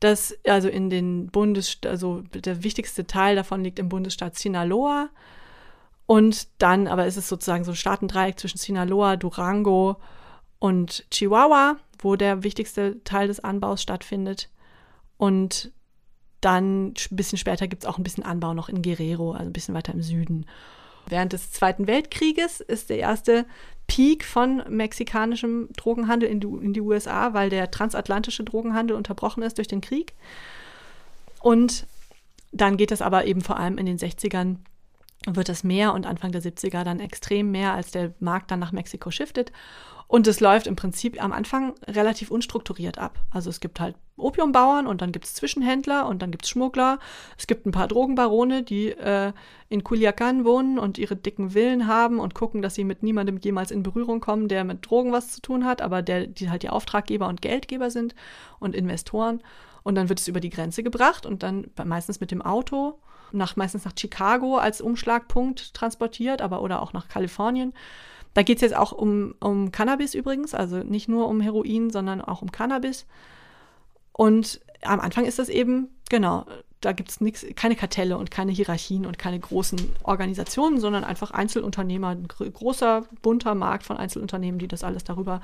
Das, 0.00 0.36
also 0.44 0.68
in 0.68 0.90
den 0.90 1.28
Bundesstaat, 1.28 1.92
also 1.92 2.22
der 2.34 2.64
wichtigste 2.64 3.06
Teil 3.06 3.36
davon 3.36 3.62
liegt 3.62 3.78
im 3.78 3.88
Bundesstaat 3.88 4.36
Sinaloa. 4.36 5.10
Und 6.06 6.48
dann, 6.60 6.88
aber 6.88 7.06
ist 7.06 7.16
es 7.16 7.28
sozusagen 7.28 7.62
so 7.62 7.70
ein 7.70 7.76
Staatendreieck 7.76 8.38
zwischen 8.38 8.58
Sinaloa, 8.58 9.14
Durango 9.16 9.96
und 10.58 11.06
Chihuahua, 11.12 11.76
wo 12.00 12.16
der 12.16 12.42
wichtigste 12.42 13.02
Teil 13.04 13.28
des 13.28 13.38
Anbaus 13.38 13.80
stattfindet. 13.80 14.50
Und 15.18 15.70
dann 16.40 16.88
ein 16.88 16.94
bisschen 17.10 17.38
später 17.38 17.68
gibt 17.68 17.84
es 17.84 17.88
auch 17.88 17.96
ein 17.96 18.02
bisschen 18.02 18.24
Anbau 18.24 18.54
noch 18.54 18.68
in 18.68 18.82
Guerrero, 18.82 19.30
also 19.30 19.44
ein 19.44 19.52
bisschen 19.52 19.76
weiter 19.76 19.92
im 19.92 20.02
Süden. 20.02 20.46
Während 21.06 21.32
des 21.32 21.52
Zweiten 21.52 21.86
Weltkrieges 21.86 22.60
ist 22.60 22.90
der 22.90 22.98
erste 22.98 23.44
Peak 23.86 24.24
von 24.24 24.62
mexikanischem 24.68 25.68
Drogenhandel 25.76 26.28
in 26.28 26.40
die, 26.40 26.46
in 26.46 26.72
die 26.72 26.80
USA, 26.80 27.34
weil 27.34 27.50
der 27.50 27.70
transatlantische 27.70 28.44
Drogenhandel 28.44 28.96
unterbrochen 28.96 29.42
ist 29.42 29.58
durch 29.58 29.68
den 29.68 29.80
Krieg. 29.80 30.14
Und 31.40 31.86
dann 32.52 32.76
geht 32.76 32.90
das 32.90 33.02
aber 33.02 33.24
eben 33.26 33.40
vor 33.40 33.58
allem 33.58 33.78
in 33.78 33.86
den 33.86 33.98
60ern 33.98 34.56
wird 35.26 35.48
das 35.48 35.62
mehr 35.62 35.94
und 35.94 36.06
Anfang 36.06 36.32
der 36.32 36.42
70er 36.42 36.84
dann 36.84 37.00
extrem 37.00 37.50
mehr, 37.50 37.72
als 37.72 37.90
der 37.90 38.12
Markt 38.18 38.50
dann 38.50 38.58
nach 38.58 38.72
Mexiko 38.72 39.10
shiftet. 39.10 39.52
Und 40.12 40.26
es 40.26 40.40
läuft 40.40 40.66
im 40.66 40.76
Prinzip 40.76 41.24
am 41.24 41.32
Anfang 41.32 41.72
relativ 41.88 42.30
unstrukturiert 42.30 42.98
ab. 42.98 43.18
Also 43.30 43.48
es 43.48 43.60
gibt 43.60 43.80
halt 43.80 43.96
Opiumbauern 44.18 44.86
und 44.86 45.00
dann 45.00 45.10
gibt 45.10 45.24
es 45.24 45.32
Zwischenhändler 45.32 46.06
und 46.06 46.20
dann 46.20 46.30
gibt 46.30 46.44
es 46.44 46.50
Schmuggler. 46.50 46.98
Es 47.38 47.46
gibt 47.46 47.64
ein 47.64 47.72
paar 47.72 47.88
Drogenbarone, 47.88 48.62
die 48.62 48.90
äh, 48.90 49.32
in 49.70 49.82
Culiacan 49.82 50.44
wohnen 50.44 50.78
und 50.78 50.98
ihre 50.98 51.16
dicken 51.16 51.52
Villen 51.52 51.86
haben 51.86 52.20
und 52.20 52.34
gucken, 52.34 52.60
dass 52.60 52.74
sie 52.74 52.84
mit 52.84 53.02
niemandem 53.02 53.38
jemals 53.38 53.70
in 53.70 53.82
Berührung 53.82 54.20
kommen, 54.20 54.48
der 54.48 54.64
mit 54.64 54.86
Drogen 54.86 55.12
was 55.12 55.32
zu 55.32 55.40
tun 55.40 55.64
hat, 55.64 55.80
aber 55.80 56.02
der, 56.02 56.26
die 56.26 56.50
halt 56.50 56.62
die 56.62 56.68
Auftraggeber 56.68 57.26
und 57.26 57.40
Geldgeber 57.40 57.90
sind 57.90 58.14
und 58.58 58.74
Investoren. 58.76 59.42
Und 59.82 59.94
dann 59.94 60.10
wird 60.10 60.20
es 60.20 60.28
über 60.28 60.40
die 60.40 60.50
Grenze 60.50 60.82
gebracht 60.82 61.24
und 61.24 61.42
dann 61.42 61.70
meistens 61.82 62.20
mit 62.20 62.32
dem 62.32 62.42
Auto 62.42 62.98
nach 63.32 63.56
meistens 63.56 63.86
nach 63.86 63.94
Chicago 63.98 64.58
als 64.58 64.82
Umschlagpunkt 64.82 65.72
transportiert, 65.72 66.42
aber 66.42 66.60
oder 66.60 66.82
auch 66.82 66.92
nach 66.92 67.08
Kalifornien. 67.08 67.72
Da 68.34 68.42
geht 68.42 68.56
es 68.56 68.62
jetzt 68.62 68.76
auch 68.76 68.92
um, 68.92 69.34
um 69.40 69.72
Cannabis 69.72 70.14
übrigens, 70.14 70.54
also 70.54 70.78
nicht 70.78 71.08
nur 71.08 71.28
um 71.28 71.40
Heroin, 71.40 71.90
sondern 71.90 72.20
auch 72.20 72.42
um 72.42 72.50
Cannabis. 72.50 73.06
Und 74.12 74.60
am 74.82 75.00
Anfang 75.00 75.24
ist 75.24 75.38
das 75.38 75.48
eben, 75.48 75.88
genau, 76.08 76.46
da 76.80 76.92
gibt 76.92 77.10
es 77.10 77.46
keine 77.54 77.76
Kartelle 77.76 78.18
und 78.18 78.30
keine 78.30 78.52
Hierarchien 78.52 79.06
und 79.06 79.18
keine 79.18 79.38
großen 79.38 79.80
Organisationen, 80.02 80.80
sondern 80.80 81.04
einfach 81.04 81.30
Einzelunternehmer, 81.30 82.08
ein 82.08 82.28
großer, 82.28 83.04
bunter 83.22 83.54
Markt 83.54 83.84
von 83.84 83.96
Einzelunternehmen, 83.96 84.58
die 84.58 84.68
das 84.68 84.82
alles 84.82 85.04
darüber 85.04 85.40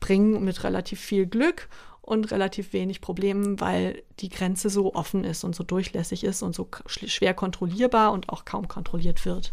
bringen 0.00 0.44
mit 0.44 0.62
relativ 0.62 1.00
viel 1.00 1.26
Glück 1.26 1.68
und 2.00 2.30
relativ 2.30 2.72
wenig 2.72 3.00
Problemen, 3.00 3.60
weil 3.60 4.02
die 4.20 4.28
Grenze 4.28 4.70
so 4.70 4.94
offen 4.94 5.24
ist 5.24 5.44
und 5.44 5.56
so 5.56 5.64
durchlässig 5.64 6.24
ist 6.24 6.42
und 6.42 6.54
so 6.54 6.68
schwer 6.86 7.34
kontrollierbar 7.34 8.12
und 8.12 8.28
auch 8.28 8.44
kaum 8.44 8.68
kontrolliert 8.68 9.26
wird. 9.26 9.52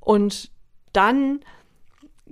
Und 0.00 0.50
dann 0.92 1.40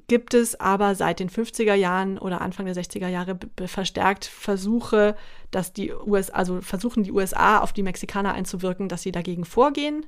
gibt 0.08 0.34
es 0.34 0.58
aber 0.60 0.94
seit 0.94 1.20
den 1.20 1.28
50er 1.28 1.74
Jahren 1.74 2.18
oder 2.18 2.40
Anfang 2.40 2.66
der 2.66 2.76
60er 2.76 3.08
Jahre 3.08 3.38
verstärkt 3.66 4.24
Versuche, 4.26 5.16
dass 5.50 5.72
die 5.72 5.92
USA, 5.92 6.34
also 6.34 6.60
versuchen 6.60 7.02
die 7.02 7.12
USA 7.12 7.58
auf 7.58 7.72
die 7.72 7.82
Mexikaner 7.82 8.34
einzuwirken, 8.34 8.88
dass 8.88 9.02
sie 9.02 9.12
dagegen 9.12 9.44
vorgehen. 9.44 10.06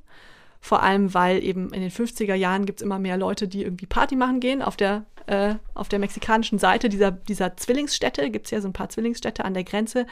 Vor 0.61 0.83
allem, 0.83 1.15
weil 1.15 1.43
eben 1.43 1.73
in 1.73 1.81
den 1.81 1.91
50er 1.91 2.35
Jahren 2.35 2.67
gibt 2.67 2.81
es 2.81 2.85
immer 2.85 2.99
mehr 2.99 3.17
Leute, 3.17 3.49
die 3.49 3.63
irgendwie 3.63 3.87
Party 3.87 4.17
machen 4.17 4.41
gehen. 4.41 4.63
Auf 4.63 4.77
der, 4.77 5.05
äh, 5.27 5.55
auf 5.75 5.89
der 5.89 5.99
mexikanischen 5.99 6.59
Seite 6.59 6.89
dieser, 6.89 7.13
dieser 7.13 7.57
Zwillingsstädte 7.57 8.31
gibt 8.31 8.47
es 8.47 8.51
ja 8.51 8.61
so 8.61 8.69
ein 8.69 8.73
paar 8.73 8.89
Zwillingsstädte 8.89 9.45
an 9.45 9.55
der 9.55 9.65
Grenze. 9.65 10.07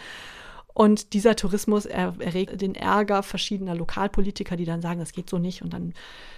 Und 0.77 1.15
dieser 1.15 1.37
Tourismus 1.37 1.87
er, 1.87 2.13
erregt 2.19 2.61
den 2.61 2.75
Ärger 2.75 3.23
verschiedener 3.23 3.75
Lokalpolitiker, 3.75 4.59
die 4.59 4.67
dann 4.67 4.83
sagen, 4.83 5.01
das 5.01 5.13
geht 5.13 5.31
so 5.31 5.39
nicht. 5.39 5.63
Und 5.63 5.73
dann 5.73 5.95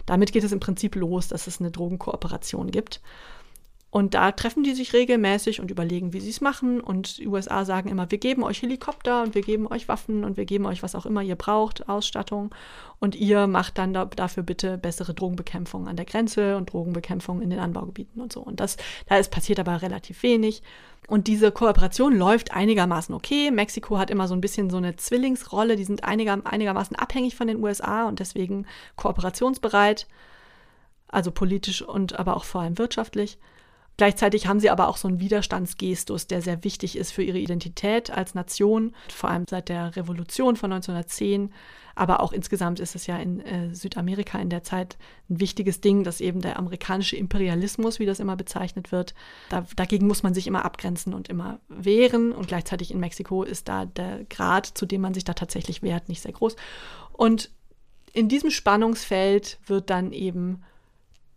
damit 0.07 0.30
geht 0.30 0.45
es 0.45 0.53
im 0.53 0.61
Prinzip 0.61 0.95
los, 0.95 1.26
dass 1.26 1.49
es 1.49 1.59
eine 1.59 1.72
Drogenkooperation 1.72 2.70
gibt. 2.70 3.01
Und 3.91 4.12
da 4.12 4.32
treffen 4.32 4.64
die 4.64 4.74
sich 4.74 4.93
regelmäßig 4.93 5.61
und 5.61 5.70
überlegen, 5.70 6.12
wie 6.12 6.20
sie 6.20 6.28
es 6.28 6.43
machen. 6.43 6.80
Und 6.80 7.18
die 7.18 7.26
USA 7.26 7.64
sagen 7.64 7.89
immer, 7.89 8.11
wir 8.11 8.18
geben 8.18 8.43
euch 8.43 8.61
Helikopter 8.61 9.22
und 9.22 9.34
wir 9.34 9.41
geben 9.41 9.66
euch 9.66 9.89
Waffen 9.89 10.24
und 10.24 10.36
wir 10.36 10.45
geben 10.45 10.66
euch 10.66 10.82
was 10.82 10.95
auch 10.95 11.07
immer 11.07 11.22
ihr 11.22 11.36
braucht, 11.36 11.89
Ausstattung. 11.89 12.55
Und 12.99 13.14
ihr 13.14 13.47
macht 13.47 13.78
dann 13.78 13.95
da, 13.95 14.05
dafür 14.05 14.43
bitte 14.43 14.76
bessere 14.76 15.14
Drogenbekämpfung 15.14 15.89
an 15.89 15.97
der 15.97 16.05
Grenze 16.05 16.59
und 16.59 16.70
Drogenbekämpfung 16.70 17.41
in 17.41 17.49
den 17.49 17.61
Anbaugebieten 17.61 18.20
und 18.20 18.30
so. 18.30 18.41
Und 18.41 18.61
das, 18.61 18.76
da 19.07 19.16
ist 19.16 19.30
passiert 19.30 19.59
aber 19.59 19.80
relativ 19.80 20.22
wenig. 20.22 20.62
Und 21.07 21.26
diese 21.26 21.51
Kooperation 21.51 22.14
läuft 22.14 22.53
einigermaßen 22.53 23.14
okay. 23.14 23.51
Mexiko 23.51 23.97
hat 23.97 24.11
immer 24.11 24.28
so 24.28 24.34
ein 24.34 24.43
bisschen 24.43 24.68
so 24.68 24.76
eine 24.76 24.97
Zwillingsrolle. 24.97 25.76
Die 25.76 25.84
sind 25.84 26.05
einiger, 26.05 26.39
einigermaßen 26.45 26.95
abhängig 26.95 27.36
von 27.36 27.47
den 27.47 27.64
USA 27.64 28.07
und 28.07 28.20
deswegen 28.20 28.66
kooperationsbereit. 28.97 30.07
Also 31.09 31.30
politisch 31.30 31.80
und 31.80 32.18
aber 32.18 32.36
auch 32.36 32.45
vor 32.45 32.61
allem 32.61 32.76
wirtschaftlich. 32.76 33.39
Gleichzeitig 33.99 34.46
haben 34.46 34.61
sie 34.61 34.70
aber 34.70 34.86
auch 34.86 34.96
so 34.96 35.09
einen 35.09 35.18
Widerstandsgestus, 35.18 36.28
der 36.28 36.40
sehr 36.40 36.62
wichtig 36.62 36.96
ist 36.96 37.11
für 37.11 37.24
ihre 37.24 37.38
Identität 37.38 38.11
als 38.11 38.32
Nation, 38.32 38.94
vor 39.09 39.28
allem 39.28 39.44
seit 39.51 39.68
der 39.68 39.96
Revolution 39.96 40.55
von 40.55 40.72
1910. 40.72 41.53
Aber 41.96 42.20
auch 42.22 42.32
insgesamt 42.32 42.78
ist 42.78 42.94
es 42.94 43.09
ja 43.09 43.18
in 43.18 43.40
äh, 43.40 43.74
Südamerika 43.74 44.38
in 44.38 44.51
der 44.51 44.62
Zeit 44.62 44.99
ein 45.28 45.40
wichtiges 45.40 45.80
Ding, 45.80 46.05
dass 46.05 46.20
eben 46.20 46.40
der 46.40 46.57
amerikanische 46.57 47.16
Imperialismus, 47.16 47.99
wie 47.99 48.07
das 48.07 48.20
immer 48.20 48.36
bezeichnet 48.36 48.92
wird, 48.92 49.14
da, 49.49 49.66
dagegen 49.74 50.07
muss 50.07 50.22
man 50.22 50.32
sich 50.32 50.46
immer 50.46 50.64
abgrenzen 50.64 51.12
und 51.12 51.28
immer 51.28 51.59
wehren. 51.68 52.30
Und 52.30 52.46
gleichzeitig 52.46 52.92
in 52.92 53.01
Mexiko 53.01 53.42
ist 53.42 53.66
da 53.66 53.84
der 53.84 54.24
Grad, 54.30 54.66
zu 54.66 54.86
dem 54.86 55.01
man 55.01 55.12
sich 55.12 55.24
da 55.24 55.34
tatsächlich 55.34 55.82
wehrt, 55.82 56.09
nicht 56.09 56.22
sehr 56.22 56.32
groß. 56.32 56.55
Und 57.12 57.51
in 58.12 58.28
diesem 58.28 58.53
Spannungsfeld 58.53 59.59
wird 59.66 59.90
dann 59.90 60.12
eben 60.12 60.62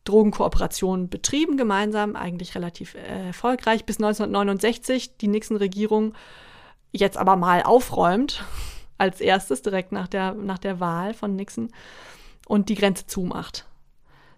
Drogenkooperation 0.04 1.10
betrieben, 1.10 1.58
gemeinsam, 1.58 2.16
eigentlich 2.16 2.56
relativ 2.56 2.96
äh, 2.96 3.28
erfolgreich, 3.28 3.86
bis 3.86 3.98
1969 3.98 5.18
die 5.18 5.28
Nixon-Regierung 5.28 6.14
jetzt 6.92 7.18
aber 7.18 7.36
mal 7.36 7.64
aufräumt. 7.64 8.44
als 9.02 9.20
erstes 9.20 9.64
direkt 9.64 9.92
nach 9.92 10.08
der, 10.08 10.36
nach 10.36 10.60
der 10.60 10.80
Wahl 10.80 11.16
von 11.16 11.36
Nixon 11.36 11.72
und 12.48 12.70
die 12.70 12.76
Grenze 12.76 13.08
zumacht. 13.08 13.66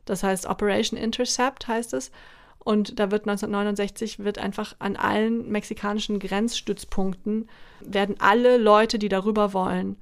Das 0.05 0.23
heißt 0.23 0.45
Operation 0.45 0.97
Intercept 0.97 1.67
heißt 1.67 1.93
es. 1.93 2.11
Und 2.59 2.97
da 2.97 3.11
wird 3.11 3.27
1969 3.27 4.19
wird 4.19 4.37
einfach 4.37 4.73
an 4.79 4.95
allen 4.95 5.51
mexikanischen 5.51 6.17
Grenzstützpunkten 6.17 7.49
werden 7.81 8.15
alle 8.19 8.55
Leute, 8.55 8.99
die 8.99 9.09
darüber 9.09 9.51
wollen, 9.51 9.97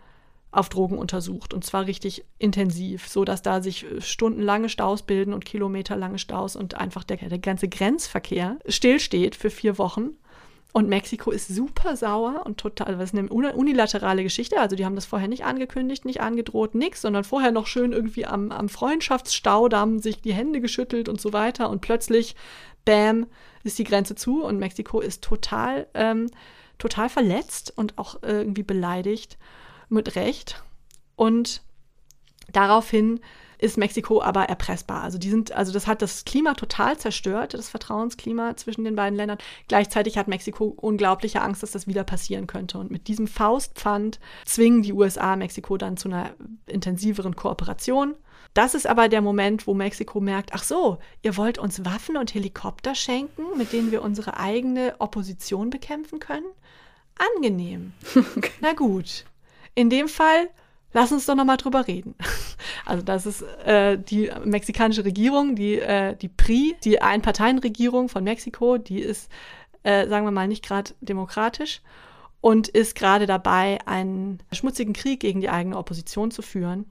auf 0.52 0.68
Drogen 0.68 0.98
untersucht 0.98 1.54
und 1.54 1.64
zwar 1.64 1.88
richtig 1.88 2.26
intensiv, 2.38 3.08
so 3.08 3.24
dass 3.24 3.42
da 3.42 3.62
sich 3.62 3.86
stundenlange 4.00 4.68
Staus 4.68 5.04
bilden 5.04 5.34
und 5.34 5.46
kilometerlange 5.46 6.20
Staus 6.20 6.56
und 6.56 6.76
einfach 6.76 7.04
der, 7.04 7.18
der 7.18 7.40
ganze 7.40 7.70
Grenzverkehr 7.70 8.60
stillsteht 8.68 9.36
für 9.36 9.50
vier 9.50 9.78
Wochen. 9.78 10.12
Und 10.74 10.88
Mexiko 10.88 11.32
ist 11.32 11.50
super 11.50 11.98
sauer 11.98 12.44
und 12.46 12.58
total, 12.58 12.98
was 12.98 13.12
ist 13.12 13.20
eine 13.20 13.28
unilaterale 13.28 14.24
Geschichte. 14.24 14.60
Also 14.60 14.78
die 14.78 14.86
haben 14.86 14.96
das 14.96 15.06
vorher 15.06 15.28
nicht 15.28 15.44
angekündigt, 15.44 16.06
nicht 16.06 16.22
angedroht, 16.22 16.76
nichts, 16.76 17.02
sondern 17.02 17.26
vorher 17.26 17.52
noch 17.52 17.68
schön 17.68 17.92
irgendwie 17.92 18.26
am, 18.26 18.52
am 18.52 18.70
Freundschaftsstaudamm 18.70 20.00
sich 20.00 20.22
die 20.22 20.34
Hände 20.34 20.62
geschüttelt 20.62 21.10
und 21.10 21.20
so 21.20 21.34
weiter. 21.34 21.70
Und 21.70 21.82
plötzlich, 21.82 22.36
bam, 22.86 23.28
ist 23.64 23.80
die 23.80 23.84
Grenze 23.84 24.16
zu 24.16 24.46
und 24.46 24.60
Mexiko 24.60 25.02
ist 25.02 25.22
total, 25.22 25.88
ähm, 25.94 26.28
total 26.78 27.10
verletzt 27.10 27.74
und 27.76 27.98
auch 27.98 28.24
irgendwie 28.24 28.64
beleidigt 28.64 29.38
mit 29.92 30.16
Recht. 30.16 30.64
Und 31.16 31.62
daraufhin 32.52 33.20
ist 33.62 33.78
Mexiko 33.78 34.22
aber 34.22 34.46
erpressbar. 34.46 35.04
Also 35.04 35.20
die 35.20 35.30
sind, 35.30 35.52
also 35.52 35.72
das 35.72 35.86
hat 35.86 36.02
das 36.02 36.26
Klima 36.26 36.56
total 36.56 36.98
zerstört, 36.98 37.54
das 37.54 37.70
Vertrauensklima 37.70 38.58
zwischen 38.58 38.84
den 38.84 38.96
beiden 38.96 39.16
Ländern. 39.16 39.38
Gleichzeitig 39.68 40.18
hat 40.18 40.28
Mexiko 40.28 40.66
unglaubliche 40.66 41.42
Angst, 41.42 41.62
dass 41.62 41.72
das 41.72 41.86
wieder 41.86 42.04
passieren 42.04 42.48
könnte. 42.48 42.80
Und 42.80 42.90
mit 42.90 43.08
diesem 43.08 43.28
Faustpfand 43.28 44.20
zwingen 44.46 44.82
die 44.82 44.94
USA 44.94 45.36
Mexiko 45.36 45.78
dann 45.78 45.96
zu 45.96 46.10
einer 46.10 46.32
intensiveren 46.66 47.36
Kooperation. 47.36 48.16
Das 48.56 48.74
ist 48.74 48.88
aber 48.88 49.08
der 49.08 49.22
Moment, 49.22 49.68
wo 49.68 49.76
Mexiko 49.76 50.20
merkt, 50.20 50.54
ach 50.54 50.64
so, 50.64 50.98
ihr 51.22 51.38
wollt 51.38 51.60
uns 51.60 51.86
Waffen 51.86 52.18
und 52.18 52.34
Helikopter 52.34 52.96
schenken, 52.96 53.44
mit 53.58 53.72
denen 53.72 53.92
wir 53.92 54.02
unsere 54.02 54.38
eigene 54.38 54.96
Opposition 54.98 55.70
bekämpfen 55.70 56.20
können? 56.20 56.48
Angenehm. 57.36 57.94
Okay. 58.16 58.52
Na 58.60 58.74
gut. 58.74 59.26
In 59.76 59.90
dem 59.90 60.08
Fall, 60.08 60.50
lass 60.94 61.12
uns 61.12 61.26
doch 61.26 61.36
nochmal 61.36 61.58
drüber 61.58 61.88
reden. 61.88 62.16
Also 62.86 63.04
das 63.04 63.26
ist 63.26 63.42
äh, 63.66 63.98
die 63.98 64.32
mexikanische 64.44 65.06
Regierung, 65.06 65.56
die, 65.56 65.80
äh, 65.80 66.16
die 66.16 66.28
PRI, 66.28 66.76
die 66.84 67.02
Einparteienregierung 67.02 68.10
von 68.10 68.24
Mexiko, 68.24 68.78
die 68.78 69.00
ist, 69.00 69.32
äh, 69.84 70.08
sagen 70.08 70.26
wir 70.26 70.32
mal, 70.32 70.48
nicht 70.48 70.64
gerade 70.66 70.94
demokratisch 71.00 71.82
und 72.42 72.68
ist 72.68 72.96
gerade 72.96 73.28
dabei, 73.28 73.80
einen 73.86 74.40
schmutzigen 74.52 74.94
Krieg 74.94 75.20
gegen 75.20 75.42
die 75.42 75.50
eigene 75.50 75.78
Opposition 75.78 76.32
zu 76.32 76.42
führen. 76.42 76.86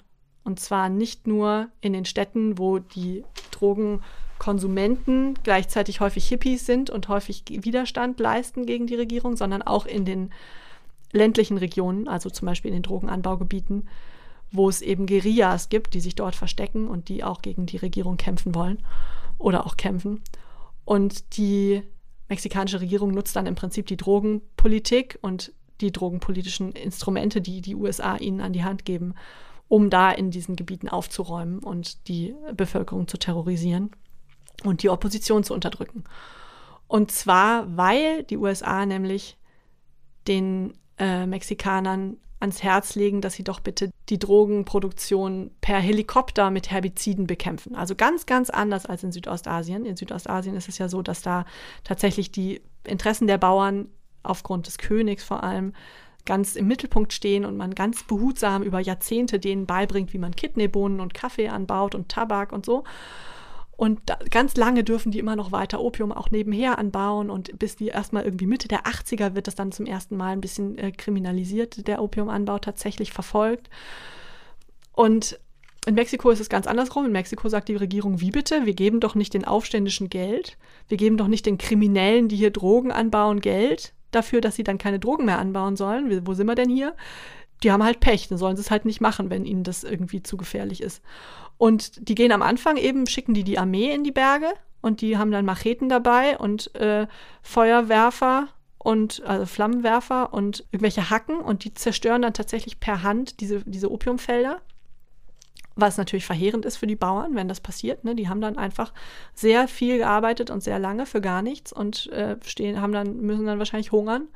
Und 0.44 0.60
zwar 0.60 0.88
nicht 0.88 1.26
nur 1.26 1.68
in 1.80 1.92
den 1.92 2.04
Städten, 2.04 2.56
wo 2.56 2.78
die 2.78 3.24
Drogenkonsumenten 3.50 5.34
gleichzeitig 5.42 6.00
häufig 6.00 6.26
Hippies 6.28 6.66
sind 6.66 6.88
und 6.88 7.08
häufig 7.08 7.44
Widerstand 7.48 8.20
leisten 8.20 8.64
gegen 8.64 8.86
die 8.86 8.94
Regierung, 8.94 9.36
sondern 9.36 9.62
auch 9.62 9.86
in 9.86 10.04
den 10.04 10.32
ländlichen 11.12 11.58
Regionen, 11.58 12.08
also 12.08 12.30
zum 12.30 12.46
Beispiel 12.46 12.70
in 12.70 12.76
den 12.76 12.82
Drogenanbaugebieten, 12.82 13.88
wo 14.52 14.68
es 14.68 14.82
eben 14.82 15.06
Guerillas 15.06 15.68
gibt, 15.68 15.94
die 15.94 16.00
sich 16.00 16.14
dort 16.14 16.34
verstecken 16.34 16.88
und 16.88 17.08
die 17.08 17.22
auch 17.24 17.42
gegen 17.42 17.66
die 17.66 17.76
Regierung 17.76 18.16
kämpfen 18.16 18.54
wollen 18.54 18.78
oder 19.38 19.66
auch 19.66 19.76
kämpfen. 19.76 20.22
Und 20.84 21.36
die 21.36 21.82
mexikanische 22.28 22.80
Regierung 22.80 23.12
nutzt 23.12 23.36
dann 23.36 23.46
im 23.46 23.54
Prinzip 23.54 23.86
die 23.86 23.96
Drogenpolitik 23.96 25.18
und 25.20 25.52
die 25.80 25.92
drogenpolitischen 25.92 26.72
Instrumente, 26.72 27.40
die 27.40 27.60
die 27.60 27.74
USA 27.74 28.16
ihnen 28.16 28.40
an 28.40 28.52
die 28.52 28.64
Hand 28.64 28.84
geben, 28.84 29.14
um 29.68 29.88
da 29.88 30.10
in 30.10 30.30
diesen 30.30 30.56
Gebieten 30.56 30.88
aufzuräumen 30.88 31.60
und 31.60 32.08
die 32.08 32.34
Bevölkerung 32.54 33.08
zu 33.08 33.18
terrorisieren 33.18 33.90
und 34.64 34.82
die 34.82 34.90
Opposition 34.90 35.44
zu 35.44 35.54
unterdrücken. 35.54 36.04
Und 36.86 37.12
zwar, 37.12 37.76
weil 37.76 38.24
die 38.24 38.36
USA 38.36 38.84
nämlich 38.84 39.38
den 40.26 40.74
äh, 41.00 41.26
Mexikanern 41.26 42.16
ans 42.40 42.62
Herz 42.62 42.94
legen, 42.94 43.20
dass 43.20 43.34
sie 43.34 43.44
doch 43.44 43.60
bitte 43.60 43.90
die 44.08 44.18
Drogenproduktion 44.18 45.50
per 45.60 45.78
Helikopter 45.78 46.50
mit 46.50 46.70
Herbiziden 46.70 47.26
bekämpfen. 47.26 47.74
Also 47.74 47.94
ganz, 47.94 48.26
ganz 48.26 48.48
anders 48.48 48.86
als 48.86 49.02
in 49.02 49.12
Südostasien. 49.12 49.84
In 49.84 49.96
Südostasien 49.96 50.56
ist 50.56 50.68
es 50.68 50.78
ja 50.78 50.88
so, 50.88 51.02
dass 51.02 51.20
da 51.22 51.44
tatsächlich 51.84 52.32
die 52.32 52.62
Interessen 52.84 53.26
der 53.26 53.38
Bauern 53.38 53.88
aufgrund 54.22 54.66
des 54.66 54.78
Königs 54.78 55.22
vor 55.22 55.42
allem 55.42 55.74
ganz 56.24 56.56
im 56.56 56.66
Mittelpunkt 56.66 57.12
stehen 57.12 57.44
und 57.44 57.56
man 57.56 57.74
ganz 57.74 58.04
behutsam 58.04 58.62
über 58.62 58.80
Jahrzehnte 58.80 59.38
denen 59.38 59.66
beibringt, 59.66 60.12
wie 60.12 60.18
man 60.18 60.34
Kidneybohnen 60.36 61.00
und 61.00 61.14
Kaffee 61.14 61.48
anbaut 61.48 61.94
und 61.94 62.08
Tabak 62.08 62.52
und 62.52 62.64
so. 62.66 62.84
Und 63.80 63.98
da, 64.04 64.18
ganz 64.28 64.58
lange 64.58 64.84
dürfen 64.84 65.10
die 65.10 65.18
immer 65.18 65.36
noch 65.36 65.52
weiter 65.52 65.80
Opium 65.80 66.12
auch 66.12 66.30
nebenher 66.30 66.78
anbauen 66.78 67.30
und 67.30 67.58
bis 67.58 67.76
die 67.76 67.86
erstmal 67.86 68.24
irgendwie 68.24 68.46
Mitte 68.46 68.68
der 68.68 68.82
80er 68.82 69.34
wird 69.34 69.46
das 69.46 69.54
dann 69.54 69.72
zum 69.72 69.86
ersten 69.86 70.18
Mal 70.18 70.32
ein 70.32 70.42
bisschen 70.42 70.76
äh, 70.76 70.92
kriminalisiert, 70.92 71.88
der 71.88 72.02
Opiumanbau 72.02 72.58
tatsächlich 72.58 73.10
verfolgt. 73.10 73.70
Und 74.92 75.40
in 75.86 75.94
Mexiko 75.94 76.28
ist 76.28 76.40
es 76.40 76.50
ganz 76.50 76.66
andersrum. 76.66 77.06
In 77.06 77.12
Mexiko 77.12 77.48
sagt 77.48 77.70
die 77.70 77.76
Regierung, 77.76 78.20
wie 78.20 78.30
bitte? 78.30 78.66
Wir 78.66 78.74
geben 78.74 79.00
doch 79.00 79.14
nicht 79.14 79.32
den 79.32 79.46
Aufständischen 79.46 80.10
Geld. 80.10 80.58
Wir 80.88 80.98
geben 80.98 81.16
doch 81.16 81.28
nicht 81.28 81.46
den 81.46 81.56
Kriminellen, 81.56 82.28
die 82.28 82.36
hier 82.36 82.50
Drogen 82.50 82.92
anbauen, 82.92 83.40
Geld 83.40 83.94
dafür, 84.10 84.42
dass 84.42 84.56
sie 84.56 84.64
dann 84.64 84.76
keine 84.76 84.98
Drogen 84.98 85.24
mehr 85.24 85.38
anbauen 85.38 85.76
sollen. 85.76 86.26
Wo 86.26 86.34
sind 86.34 86.48
wir 86.48 86.54
denn 86.54 86.68
hier? 86.68 86.94
Die 87.62 87.72
haben 87.72 87.82
halt 87.82 88.00
Pech, 88.00 88.28
dann 88.28 88.36
sollen 88.36 88.56
sie 88.56 88.62
es 88.62 88.70
halt 88.70 88.84
nicht 88.84 89.00
machen, 89.00 89.30
wenn 89.30 89.46
ihnen 89.46 89.64
das 89.64 89.84
irgendwie 89.84 90.22
zu 90.22 90.36
gefährlich 90.36 90.82
ist. 90.82 91.02
Und 91.60 92.08
die 92.08 92.14
gehen 92.14 92.32
am 92.32 92.40
Anfang 92.40 92.78
eben, 92.78 93.06
schicken 93.06 93.34
die 93.34 93.44
die 93.44 93.58
Armee 93.58 93.92
in 93.92 94.02
die 94.02 94.12
Berge 94.12 94.50
und 94.80 95.02
die 95.02 95.18
haben 95.18 95.30
dann 95.30 95.44
Macheten 95.44 95.90
dabei 95.90 96.38
und 96.38 96.74
äh, 96.74 97.06
Feuerwerfer 97.42 98.48
und 98.78 99.22
also 99.26 99.44
Flammenwerfer 99.44 100.32
und 100.32 100.64
irgendwelche 100.72 101.10
Hacken 101.10 101.38
und 101.38 101.64
die 101.64 101.74
zerstören 101.74 102.22
dann 102.22 102.32
tatsächlich 102.32 102.80
per 102.80 103.02
Hand 103.02 103.40
diese, 103.40 103.62
diese 103.66 103.92
Opiumfelder. 103.92 104.62
Was 105.76 105.98
natürlich 105.98 106.24
verheerend 106.24 106.64
ist 106.64 106.78
für 106.78 106.86
die 106.86 106.96
Bauern, 106.96 107.34
wenn 107.34 107.46
das 107.46 107.60
passiert. 107.60 108.04
Ne? 108.04 108.14
Die 108.14 108.30
haben 108.30 108.40
dann 108.40 108.56
einfach 108.56 108.94
sehr 109.34 109.68
viel 109.68 109.98
gearbeitet 109.98 110.48
und 110.48 110.62
sehr 110.62 110.78
lange 110.78 111.04
für 111.04 111.20
gar 111.20 111.42
nichts 111.42 111.74
und 111.74 112.06
äh, 112.06 112.38
stehen, 112.42 112.80
haben 112.80 112.94
dann, 112.94 113.18
müssen 113.20 113.44
dann 113.44 113.58
wahrscheinlich 113.58 113.92
hungern 113.92 114.28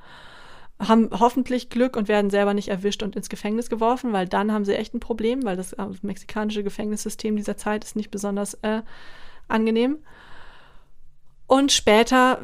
haben 0.79 1.09
hoffentlich 1.13 1.71
Glück 1.71 1.97
und 1.97 2.09
werden 2.09 2.31
selber 2.31 2.53
nicht 2.53 2.69
erwischt 2.69 3.03
und 3.03 3.17
ins 3.17 3.29
Gefängnis 3.29 3.71
geworfen, 3.71 4.13
weil 4.13 4.27
dann 4.27 4.53
haben 4.53 4.65
sie 4.65 4.75
echt 4.75 4.95
ein 4.95 5.01
Problem, 5.01 5.45
weil 5.45 5.57
das 5.57 5.73
äh, 5.75 5.87
mexikanische 6.03 6.65
Gefängnissystem 6.65 7.37
dieser 7.37 7.57
Zeit 7.57 7.85
ist 7.85 7.97
nicht 7.97 8.11
besonders 8.11 8.55
äh, 8.63 8.83
angenehm. 9.49 9.99
Und 11.47 11.73
später 11.73 12.41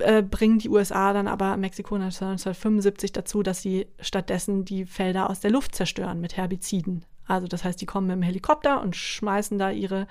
äh, 0.00 0.22
bringen 0.22 0.58
die 0.58 0.68
USA 0.68 1.12
dann 1.12 1.28
aber 1.28 1.56
Mexiko 1.56 1.94
1975 1.94 3.12
dazu, 3.12 3.42
dass 3.42 3.62
sie 3.62 3.86
stattdessen 4.00 4.64
die 4.64 4.86
Felder 4.86 5.30
aus 5.30 5.40
der 5.40 5.52
Luft 5.52 5.74
zerstören 5.74 6.20
mit 6.20 6.36
Herbiziden. 6.36 7.04
Also 7.26 7.46
das 7.46 7.64
heißt, 7.64 7.80
die 7.80 7.86
kommen 7.86 8.08
mit 8.08 8.16
dem 8.16 8.22
Helikopter 8.22 8.82
und 8.82 8.96
schmeißen 8.96 9.56
da 9.56 9.70
ihre, 9.70 10.08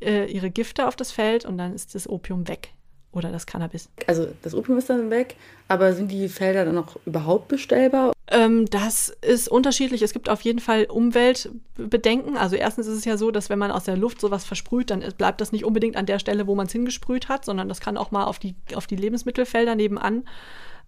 äh, 0.00 0.30
ihre 0.30 0.50
Gifte 0.50 0.86
auf 0.86 0.94
das 0.94 1.10
Feld 1.10 1.46
und 1.46 1.56
dann 1.56 1.74
ist 1.74 1.94
das 1.94 2.08
Opium 2.08 2.46
weg 2.46 2.74
oder 3.14 3.30
das 3.30 3.46
Cannabis. 3.46 3.88
Also 4.06 4.28
das 4.42 4.54
Opium 4.54 4.78
ist 4.78 4.90
dann 4.90 5.10
weg, 5.10 5.36
aber 5.68 5.92
sind 5.92 6.10
die 6.10 6.28
Felder 6.28 6.64
dann 6.64 6.74
noch 6.74 6.98
überhaupt 7.06 7.48
bestellbar? 7.48 8.12
Ähm, 8.28 8.66
das 8.66 9.10
ist 9.20 9.48
unterschiedlich. 9.48 10.02
Es 10.02 10.12
gibt 10.12 10.28
auf 10.28 10.40
jeden 10.42 10.58
Fall 10.58 10.84
Umweltbedenken. 10.84 12.36
Also 12.36 12.56
erstens 12.56 12.86
ist 12.86 12.98
es 12.98 13.04
ja 13.04 13.16
so, 13.16 13.30
dass 13.30 13.50
wenn 13.50 13.58
man 13.58 13.70
aus 13.70 13.84
der 13.84 13.96
Luft 13.96 14.20
sowas 14.20 14.44
versprüht, 14.44 14.90
dann 14.90 15.04
bleibt 15.16 15.40
das 15.40 15.52
nicht 15.52 15.64
unbedingt 15.64 15.96
an 15.96 16.06
der 16.06 16.18
Stelle, 16.18 16.46
wo 16.46 16.54
man 16.54 16.66
es 16.66 16.72
hingesprüht 16.72 17.28
hat, 17.28 17.44
sondern 17.44 17.68
das 17.68 17.80
kann 17.80 17.96
auch 17.96 18.10
mal 18.10 18.24
auf 18.24 18.38
die, 18.38 18.54
auf 18.74 18.86
die 18.86 18.96
Lebensmittelfelder 18.96 19.74
nebenan 19.74 20.24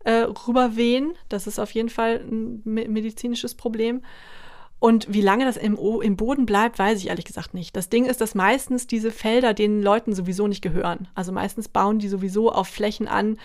äh, 0.05 0.27
rüberwehen. 0.47 1.15
Das 1.29 1.47
ist 1.47 1.59
auf 1.59 1.71
jeden 1.73 1.89
Fall 1.89 2.21
ein 2.21 2.63
medizinisches 2.65 3.55
Problem. 3.55 4.03
Und 4.79 5.13
wie 5.13 5.23
lange 5.23 5.45
das 5.47 5.57
im, 5.57 5.79
im 6.03 6.17
Boden 6.17 6.45
bleibt, 6.45 6.79
weiß 6.79 6.99
ich 6.99 7.09
ehrlich 7.09 7.25
gesagt 7.25 7.55
nicht. 7.55 7.75
Das 7.75 7.89
Ding 7.89 8.05
ist, 8.05 8.21
dass 8.21 8.35
meistens 8.35 8.87
diese 8.87 9.11
Felder 9.11 9.55
den 9.55 9.83
Leuten 9.83 10.15
sowieso 10.15 10.49
nicht 10.49 10.61
gehören. 10.61 11.09
Also 11.15 11.33
meistens 11.33 11.69
bauen 11.69 11.99
die 11.99 12.09
sowieso 12.09 12.53
auf 12.53 12.69
Flächen 12.69 13.09
an, 13.09 13.39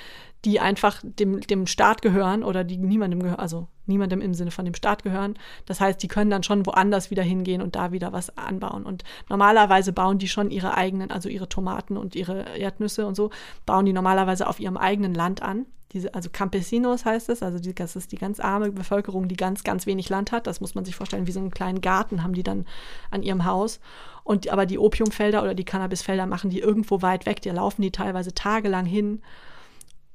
die 0.46 0.60
einfach 0.60 1.02
dem, 1.04 1.42
dem 1.42 1.68
Staat 1.68 2.02
gehören 2.02 2.44
oder 2.44 2.64
die 2.64 2.78
niemandem 2.78 3.22
gehören, 3.22 3.39
also 3.39 3.68
niemandem 3.86 4.22
im 4.22 4.34
Sinne 4.34 4.52
von 4.52 4.66
dem 4.66 4.74
Staat 4.74 5.04
gehören. 5.04 5.36
Das 5.66 5.80
heißt, 5.80 6.02
die 6.02 6.08
können 6.08 6.32
dann 6.32 6.44
schon 6.44 6.66
woanders 6.66 7.12
wieder 7.12 7.24
hingehen 7.24 7.62
und 7.62 7.76
da 7.76 7.92
wieder 7.92 8.12
was 8.12 8.38
anbauen. 8.38 8.84
Und 8.84 9.04
normalerweise 9.30 9.94
bauen 9.94 10.18
die 10.18 10.28
schon 10.28 10.50
ihre 10.50 10.76
eigenen, 10.76 11.12
also 11.12 11.30
ihre 11.30 11.50
Tomaten 11.50 11.98
und 11.98 12.16
ihre 12.16 12.58
Erdnüsse 12.58 13.06
und 13.06 13.16
so, 13.16 13.30
bauen 13.66 13.86
die 13.86 13.94
normalerweise 13.94 14.48
auf 14.48 14.60
ihrem 14.60 14.78
eigenen 14.78 15.14
Land 15.14 15.42
an 15.42 15.66
diese, 15.94 16.14
also 16.14 16.30
Campesinos 16.30 17.06
heißt 17.06 17.30
es, 17.30 17.44
also 17.44 17.60
die, 17.60 17.76
das 17.76 17.96
ist 17.96 18.12
die 18.12 18.18
ganz 18.18 18.39
arme 18.39 18.72
Bevölkerung, 18.72 19.28
die 19.28 19.36
ganz, 19.36 19.64
ganz 19.64 19.86
wenig 19.86 20.10
Land 20.10 20.32
hat. 20.32 20.48
Das 20.48 20.62
muss 20.62 20.76
man 20.76 20.86
sich 20.86 20.96
vorstellen, 20.96 21.28
wie 21.28 21.32
so 21.32 21.39
einen 21.39 21.52
kleinen 21.52 21.82
Garten 21.82 22.24
haben 22.24 22.34
die 22.34 22.44
dann 22.44 22.66
an 23.10 23.24
ihrem 23.24 23.46
Haus. 23.46 23.80
Und 24.24 24.50
aber 24.50 24.66
die 24.66 24.80
Opiumfelder 24.80 25.44
oder 25.44 25.54
die 25.54 25.66
Cannabisfelder 25.66 26.26
machen 26.26 26.50
die 26.50 26.60
irgendwo 26.60 27.02
weit 27.02 27.26
weg. 27.26 27.42
Da 27.42 27.52
laufen 27.52 27.82
die 27.82 27.92
teilweise 27.92 28.34
tagelang 28.34 28.86
hin, 28.86 29.22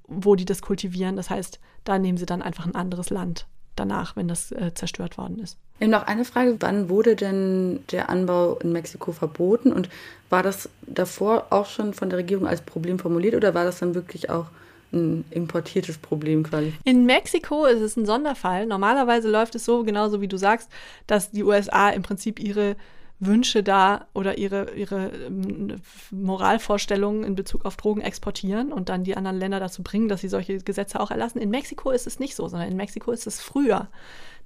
wo 0.08 0.34
die 0.34 0.44
das 0.44 0.62
kultivieren. 0.62 1.16
Das 1.16 1.30
heißt, 1.30 1.58
da 1.84 1.98
nehmen 1.98 2.18
sie 2.18 2.26
dann 2.26 2.42
einfach 2.42 2.66
ein 2.66 2.74
anderes 2.74 3.10
Land 3.10 3.46
danach, 3.76 4.16
wenn 4.16 4.28
das 4.28 4.52
äh, 4.52 4.72
zerstört 4.74 5.18
worden 5.18 5.38
ist. 5.38 5.58
Eben 5.80 5.90
noch 5.90 6.06
eine 6.06 6.24
Frage, 6.24 6.56
wann 6.60 6.88
wurde 6.88 7.14
denn 7.16 7.80
der 7.90 8.08
Anbau 8.08 8.54
in 8.54 8.72
Mexiko 8.72 9.12
verboten 9.12 9.72
und 9.72 9.90
war 10.30 10.42
das 10.42 10.70
davor 10.82 11.48
auch 11.50 11.66
schon 11.66 11.92
von 11.92 12.08
der 12.08 12.18
Regierung 12.18 12.46
als 12.46 12.62
Problem 12.62 12.98
formuliert 12.98 13.34
oder 13.34 13.54
war 13.54 13.64
das 13.64 13.78
dann 13.78 13.94
wirklich 13.94 14.30
auch 14.30 14.46
ein 14.92 15.24
importiertes 15.30 15.98
Problem 15.98 16.44
quasi? 16.44 16.72
In 16.84 17.04
Mexiko 17.04 17.66
ist 17.66 17.80
es 17.80 17.96
ein 17.96 18.06
Sonderfall. 18.06 18.66
Normalerweise 18.66 19.28
läuft 19.28 19.54
es 19.54 19.64
so, 19.66 19.84
genauso 19.84 20.20
wie 20.22 20.28
du 20.28 20.38
sagst, 20.38 20.70
dass 21.06 21.30
die 21.30 21.44
USA 21.44 21.90
im 21.90 22.02
Prinzip 22.02 22.40
ihre 22.40 22.76
Wünsche 23.18 23.62
da 23.62 24.06
oder 24.12 24.36
ihre, 24.36 24.74
ihre 24.74 25.08
ähm, 25.08 25.80
Moralvorstellungen 26.10 27.24
in 27.24 27.34
Bezug 27.34 27.64
auf 27.64 27.76
Drogen 27.76 28.02
exportieren 28.02 28.72
und 28.72 28.90
dann 28.90 29.04
die 29.04 29.16
anderen 29.16 29.38
Länder 29.38 29.58
dazu 29.58 29.82
bringen, 29.82 30.08
dass 30.08 30.20
sie 30.20 30.28
solche 30.28 30.58
Gesetze 30.58 31.00
auch 31.00 31.10
erlassen. 31.10 31.38
In 31.38 31.50
Mexiko 31.50 31.90
ist 31.90 32.06
es 32.06 32.18
nicht 32.18 32.36
so, 32.36 32.46
sondern 32.46 32.68
in 32.68 32.76
Mexiko 32.76 33.12
ist 33.12 33.26
es 33.26 33.40
früher, 33.40 33.88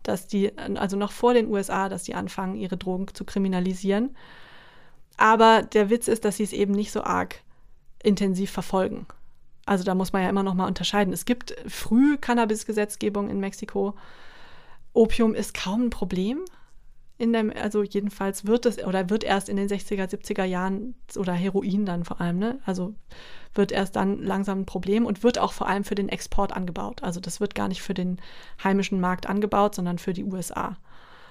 dass 0.05 0.29
die, 0.29 0.57
also 0.57 0.97
noch 0.97 1.11
vor 1.11 1.35
den 1.35 1.49
USA, 1.49 1.89
dass 1.89 2.05
die 2.05 2.15
anfangen, 2.15 2.55
ihre 2.55 2.77
Drogen 2.77 3.07
zu 3.13 3.25
kriminalisieren. 3.25 4.17
Aber 5.17 5.63
der 5.63 5.91
Witz 5.91 6.07
ist, 6.07 6.25
dass 6.25 6.37
sie 6.37 6.45
es 6.45 6.53
eben 6.53 6.73
nicht 6.73 6.93
so 6.93 7.03
arg 7.03 7.43
intensiv 8.03 8.53
verfolgen. 8.53 9.07
Also 9.67 9.85
da 9.85 9.95
muss 9.95 10.13
man 10.13 10.23
ja 10.23 10.31
immer 10.31 10.43
noch 10.43 10.55
mal 10.55 10.67
unterscheiden. 10.67 11.13
Es 11.13 11.25
gibt 11.25 11.55
früh 11.67 12.17
Cannabis-Gesetzgebung 12.17 13.29
in 13.29 13.41
Mexiko. 13.41 13.95
Opium 14.93 15.35
ist 15.35 15.55
kaum 15.55 15.87
ein 15.87 15.91
Problem, 15.91 16.41
in 17.21 17.35
dem, 17.35 17.53
also 17.55 17.83
jedenfalls 17.83 18.47
wird 18.47 18.65
es 18.65 18.83
oder 18.83 19.11
wird 19.11 19.25
erst 19.25 19.51
in 19.51 19.57
den 19.57 19.69
60er, 19.69 20.09
70er 20.09 20.45
Jahren 20.45 20.95
oder 21.17 21.35
Heroin 21.35 21.85
dann 21.85 22.05
vor 22.05 22.19
allem, 22.19 22.39
ne? 22.39 22.61
Also 22.65 22.95
wird 23.55 23.73
erst 23.73 23.95
dann 23.97 24.23
langsam 24.23 24.61
ein 24.61 24.67
Problem 24.67 25.05
und 25.05 25.23
wird 25.23 25.39
auch 25.39 25.53
vor 25.53 25.69
allem 25.69 25.85
für 25.85 25.95
den 25.95 26.09
Export 26.09 26.55
angebaut. 26.55 27.03
Also 27.03 27.21
das 27.21 27.39
wird 27.39 27.55
gar 27.55 27.69
nicht 27.69 27.83
für 27.83 27.93
den 27.93 28.19
heimischen 28.65 29.01
Markt 29.01 29.29
angebaut, 29.29 29.75
sondern 29.75 29.99
für 29.99 30.15
die 30.15 30.25
USA. 30.25 30.79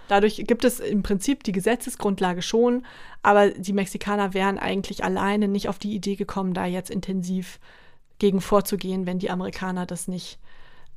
Dadurch 0.09 0.43
gibt 0.45 0.63
es 0.63 0.79
im 0.79 1.01
Prinzip 1.01 1.43
die 1.43 1.51
Gesetzesgrundlage 1.51 2.43
schon, 2.43 2.85
aber 3.23 3.49
die 3.49 3.73
Mexikaner 3.73 4.35
wären 4.35 4.59
eigentlich 4.59 5.03
alleine 5.03 5.47
nicht 5.47 5.69
auf 5.69 5.79
die 5.79 5.95
Idee 5.95 6.15
gekommen, 6.15 6.53
da 6.53 6.67
jetzt 6.67 6.91
intensiv 6.91 7.59
gegen 8.19 8.41
vorzugehen, 8.41 9.07
wenn 9.07 9.17
die 9.17 9.31
Amerikaner 9.31 9.87
das 9.87 10.07
nicht 10.07 10.37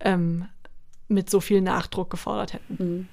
ähm, 0.01 0.47
mit 1.09 1.31
so 1.31 1.41
viel 1.41 1.63
Nachdruck 1.63 2.11
gefordert 2.11 2.55
hätten. 2.55 2.77
Mhm. 2.79 3.09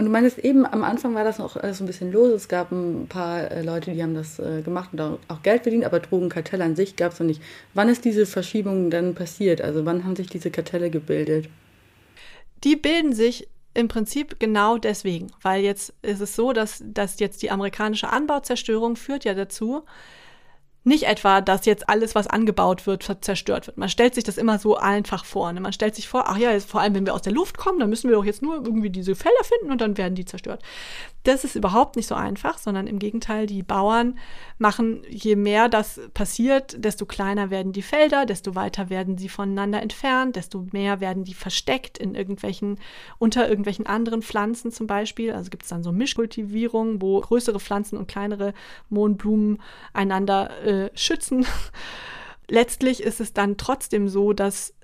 Und 0.00 0.06
du 0.06 0.12
meinst 0.12 0.38
eben, 0.38 0.64
am 0.64 0.82
Anfang 0.82 1.14
war 1.14 1.24
das 1.24 1.36
noch 1.36 1.62
äh, 1.62 1.74
so 1.74 1.84
ein 1.84 1.86
bisschen 1.86 2.10
los. 2.10 2.32
Es 2.32 2.48
gab 2.48 2.72
ein 2.72 3.06
paar 3.06 3.50
äh, 3.50 3.60
Leute, 3.60 3.90
die 3.90 4.02
haben 4.02 4.14
das 4.14 4.38
äh, 4.38 4.62
gemacht 4.62 4.88
und 4.94 5.00
auch 5.28 5.42
Geld 5.42 5.64
verdient, 5.64 5.84
aber 5.84 6.00
Drogenkartelle 6.00 6.64
an 6.64 6.74
sich 6.74 6.96
gab 6.96 7.12
es 7.12 7.20
noch 7.20 7.26
nicht. 7.26 7.42
Wann 7.74 7.90
ist 7.90 8.06
diese 8.06 8.24
Verschiebung 8.24 8.88
dann 8.88 9.14
passiert? 9.14 9.60
Also 9.60 9.84
wann 9.84 10.04
haben 10.04 10.16
sich 10.16 10.28
diese 10.28 10.50
Kartelle 10.50 10.88
gebildet? 10.88 11.50
Die 12.64 12.76
bilden 12.76 13.12
sich 13.12 13.46
im 13.74 13.88
Prinzip 13.88 14.40
genau 14.40 14.78
deswegen, 14.78 15.26
weil 15.42 15.62
jetzt 15.62 15.92
ist 16.00 16.22
es 16.22 16.34
so, 16.34 16.54
dass, 16.54 16.82
dass 16.82 17.20
jetzt 17.20 17.42
die 17.42 17.50
amerikanische 17.50 18.08
Anbauzerstörung 18.08 18.96
führt 18.96 19.26
ja 19.26 19.34
dazu, 19.34 19.82
nicht 20.90 21.04
etwa, 21.04 21.40
dass 21.40 21.64
jetzt 21.64 21.88
alles, 21.88 22.14
was 22.14 22.26
angebaut 22.26 22.86
wird, 22.86 23.02
zerstört 23.24 23.66
wird. 23.66 23.78
Man 23.78 23.88
stellt 23.88 24.14
sich 24.14 24.24
das 24.24 24.36
immer 24.36 24.58
so 24.58 24.76
einfach 24.76 25.24
vor. 25.24 25.50
Ne? 25.52 25.60
Man 25.60 25.72
stellt 25.72 25.94
sich 25.94 26.08
vor, 26.08 26.24
ach 26.26 26.36
ja, 26.36 26.50
jetzt, 26.50 26.68
vor 26.68 26.80
allem 26.80 26.94
wenn 26.94 27.06
wir 27.06 27.14
aus 27.14 27.22
der 27.22 27.32
Luft 27.32 27.56
kommen, 27.56 27.78
dann 27.78 27.88
müssen 27.88 28.10
wir 28.10 28.16
doch 28.16 28.24
jetzt 28.24 28.42
nur 28.42 28.56
irgendwie 28.56 28.90
diese 28.90 29.14
Felder 29.14 29.44
finden 29.44 29.72
und 29.72 29.80
dann 29.80 29.96
werden 29.96 30.14
die 30.14 30.26
zerstört. 30.26 30.62
Das 31.22 31.44
ist 31.44 31.54
überhaupt 31.54 31.96
nicht 31.96 32.06
so 32.06 32.14
einfach, 32.14 32.56
sondern 32.58 32.86
im 32.86 32.98
Gegenteil, 32.98 33.46
die 33.46 33.62
Bauern 33.62 34.18
machen, 34.58 35.02
je 35.08 35.36
mehr 35.36 35.68
das 35.68 36.00
passiert, 36.14 36.82
desto 36.82 37.04
kleiner 37.04 37.50
werden 37.50 37.72
die 37.72 37.82
Felder, 37.82 38.24
desto 38.24 38.54
weiter 38.54 38.88
werden 38.88 39.18
sie 39.18 39.28
voneinander 39.28 39.82
entfernt, 39.82 40.36
desto 40.36 40.66
mehr 40.72 41.00
werden 41.00 41.24
die 41.24 41.34
versteckt 41.34 41.98
in 41.98 42.14
irgendwelchen, 42.14 42.78
unter 43.18 43.48
irgendwelchen 43.48 43.86
anderen 43.86 44.22
Pflanzen 44.22 44.72
zum 44.72 44.86
Beispiel. 44.86 45.32
Also 45.32 45.50
gibt 45.50 45.64
es 45.64 45.68
dann 45.68 45.82
so 45.82 45.92
Mischkultivierungen, 45.92 47.02
wo 47.02 47.20
größere 47.20 47.60
Pflanzen 47.60 47.98
und 47.98 48.08
kleinere 48.08 48.54
Mohnblumen 48.88 49.60
einander 49.92 50.50
äh, 50.64 50.79
schützen. 50.94 51.46
Letztlich 52.48 53.02
ist 53.02 53.20
es 53.20 53.32
dann 53.32 53.56
trotzdem 53.56 54.08
so, 54.08 54.32
dass 54.32 54.74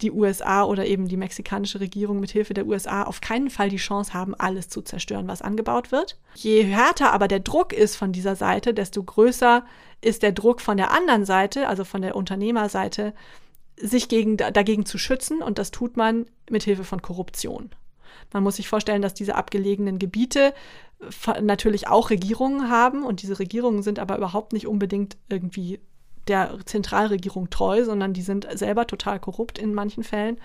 die 0.00 0.10
USA 0.10 0.64
oder 0.64 0.86
eben 0.86 1.08
die 1.08 1.16
mexikanische 1.16 1.80
Regierung 1.80 2.20
mit 2.20 2.30
Hilfe 2.30 2.52
der 2.52 2.66
USA 2.66 3.04
auf 3.04 3.20
keinen 3.20 3.48
Fall 3.48 3.68
die 3.68 3.76
Chance 3.76 4.12
haben, 4.12 4.34
alles 4.34 4.68
zu 4.68 4.82
zerstören, 4.82 5.28
was 5.28 5.40
angebaut 5.40 5.92
wird. 5.92 6.18
Je 6.34 6.62
härter 6.64 7.12
aber 7.12 7.28
der 7.28 7.40
Druck 7.40 7.72
ist 7.72 7.96
von 7.96 8.12
dieser 8.12 8.36
Seite, 8.36 8.74
desto 8.74 9.02
größer 9.02 9.64
ist 10.00 10.22
der 10.22 10.32
Druck 10.32 10.60
von 10.60 10.76
der 10.76 10.90
anderen 10.90 11.24
Seite, 11.24 11.68
also 11.68 11.84
von 11.84 12.02
der 12.02 12.16
Unternehmerseite, 12.16 13.14
sich 13.76 14.08
gegen, 14.08 14.36
dagegen 14.36 14.84
zu 14.86 14.98
schützen 14.98 15.42
und 15.42 15.58
das 15.58 15.70
tut 15.70 15.96
man 15.96 16.26
mit 16.50 16.62
Hilfe 16.64 16.84
von 16.84 17.02
Korruption. 17.02 17.70
Man 18.32 18.42
muss 18.42 18.56
sich 18.56 18.68
vorstellen, 18.68 19.02
dass 19.02 19.14
diese 19.14 19.34
abgelegenen 19.34 19.98
Gebiete 19.98 20.54
natürlich 21.42 21.88
auch 21.88 22.10
Regierungen 22.10 22.70
haben 22.70 23.04
und 23.04 23.22
diese 23.22 23.38
Regierungen 23.38 23.82
sind 23.82 23.98
aber 23.98 24.16
überhaupt 24.16 24.52
nicht 24.52 24.66
unbedingt 24.66 25.16
irgendwie 25.28 25.80
der 26.28 26.58
Zentralregierung 26.64 27.50
treu, 27.50 27.84
sondern 27.84 28.12
die 28.12 28.22
sind 28.22 28.46
selber 28.54 28.86
total 28.86 29.20
korrupt 29.20 29.58
in 29.58 29.74
manchen 29.74 30.04
Fällen. 30.04 30.38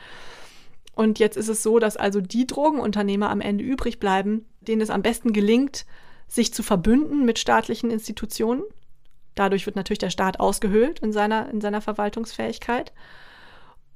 Und 0.95 1.19
jetzt 1.19 1.37
ist 1.37 1.47
es 1.47 1.63
so, 1.63 1.79
dass 1.79 1.95
also 1.95 2.19
die 2.19 2.45
Drogenunternehmer 2.45 3.29
am 3.29 3.39
Ende 3.39 3.63
übrig 3.63 3.99
bleiben, 3.99 4.45
denen 4.59 4.81
es 4.81 4.89
am 4.89 5.01
besten 5.01 5.31
gelingt, 5.31 5.85
sich 6.27 6.53
zu 6.53 6.61
verbünden 6.61 7.25
mit 7.25 7.39
staatlichen 7.39 7.89
Institutionen. 7.89 8.63
Dadurch 9.35 9.65
wird 9.65 9.77
natürlich 9.77 9.99
der 9.99 10.09
Staat 10.09 10.39
ausgehöhlt 10.41 10.99
in 10.99 11.13
seiner, 11.13 11.49
in 11.49 11.61
seiner 11.61 11.79
Verwaltungsfähigkeit. 11.79 12.91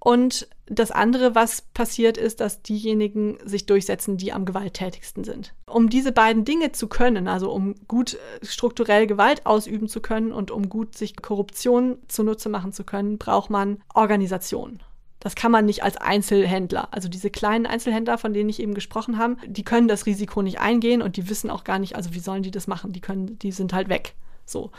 Und 0.06 0.50
das 0.66 0.92
andere, 0.92 1.34
was 1.34 1.62
passiert, 1.62 2.18
ist, 2.18 2.42
dass 2.42 2.62
diejenigen 2.62 3.38
sich 3.46 3.66
durchsetzen, 3.68 4.18
die 4.18 4.34
am 4.34 4.44
gewalttätigsten 4.44 5.24
sind. 5.24 5.54
Um 5.66 5.90
diese 5.90 6.12
beiden 6.12 6.44
Dinge 6.44 6.74
zu 6.74 6.88
können, 6.88 7.30
also 7.30 7.50
um 7.54 7.76
gut 7.88 8.16
äh, 8.16 8.46
strukturell 8.46 9.08
Gewalt 9.08 9.46
ausüben 9.46 9.88
zu 9.88 10.02
können 10.02 10.34
und 10.34 10.52
um 10.52 10.68
gut 10.68 10.98
sich 10.98 11.16
Korruption 11.16 12.00
zunutze 12.10 12.50
machen 12.50 12.74
zu 12.74 12.84
können, 12.84 13.18
braucht 13.18 13.50
man 13.50 13.82
Organisation. 13.94 14.84
Das 15.22 15.36
kann 15.36 15.54
man 15.54 15.66
nicht 15.66 15.84
als 15.84 15.96
Einzelhändler. 15.96 16.90
Also 16.92 17.08
diese 17.08 17.30
kleinen 17.30 17.66
Einzelhändler, 17.66 18.18
von 18.18 18.34
denen 18.34 18.50
ich 18.50 18.62
eben 18.62 18.74
gesprochen 18.74 19.18
habe, 19.18 19.38
die 19.48 19.64
können 19.64 19.88
das 19.88 20.06
Risiko 20.06 20.42
nicht 20.42 20.60
eingehen 20.60 21.02
und 21.02 21.16
die 21.16 21.30
wissen 21.30 21.50
auch 21.50 21.64
gar 21.64 21.80
nicht, 21.80 21.96
also 21.96 22.14
wie 22.14 22.20
sollen 22.20 22.44
die 22.44 22.52
das 22.52 22.68
machen? 22.68 22.92
Die 22.92 23.00
können, 23.00 23.40
die 23.40 23.54
sind 23.54 23.72
halt 23.72 23.88
weg. 23.88 24.16
So. 24.46 24.72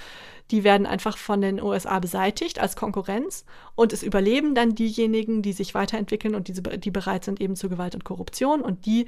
Die 0.50 0.62
werden 0.62 0.86
einfach 0.86 1.16
von 1.16 1.40
den 1.40 1.60
USA 1.62 1.98
beseitigt 1.98 2.58
als 2.58 2.76
Konkurrenz 2.76 3.44
und 3.74 3.92
es 3.92 4.02
überleben 4.02 4.54
dann 4.54 4.74
diejenigen, 4.74 5.40
die 5.40 5.52
sich 5.52 5.74
weiterentwickeln 5.74 6.34
und 6.34 6.48
diese, 6.48 6.62
die 6.62 6.90
bereit 6.90 7.24
sind 7.24 7.40
eben 7.40 7.56
zu 7.56 7.68
Gewalt 7.68 7.94
und 7.94 8.04
Korruption 8.04 8.60
und 8.60 8.84
die 8.84 9.06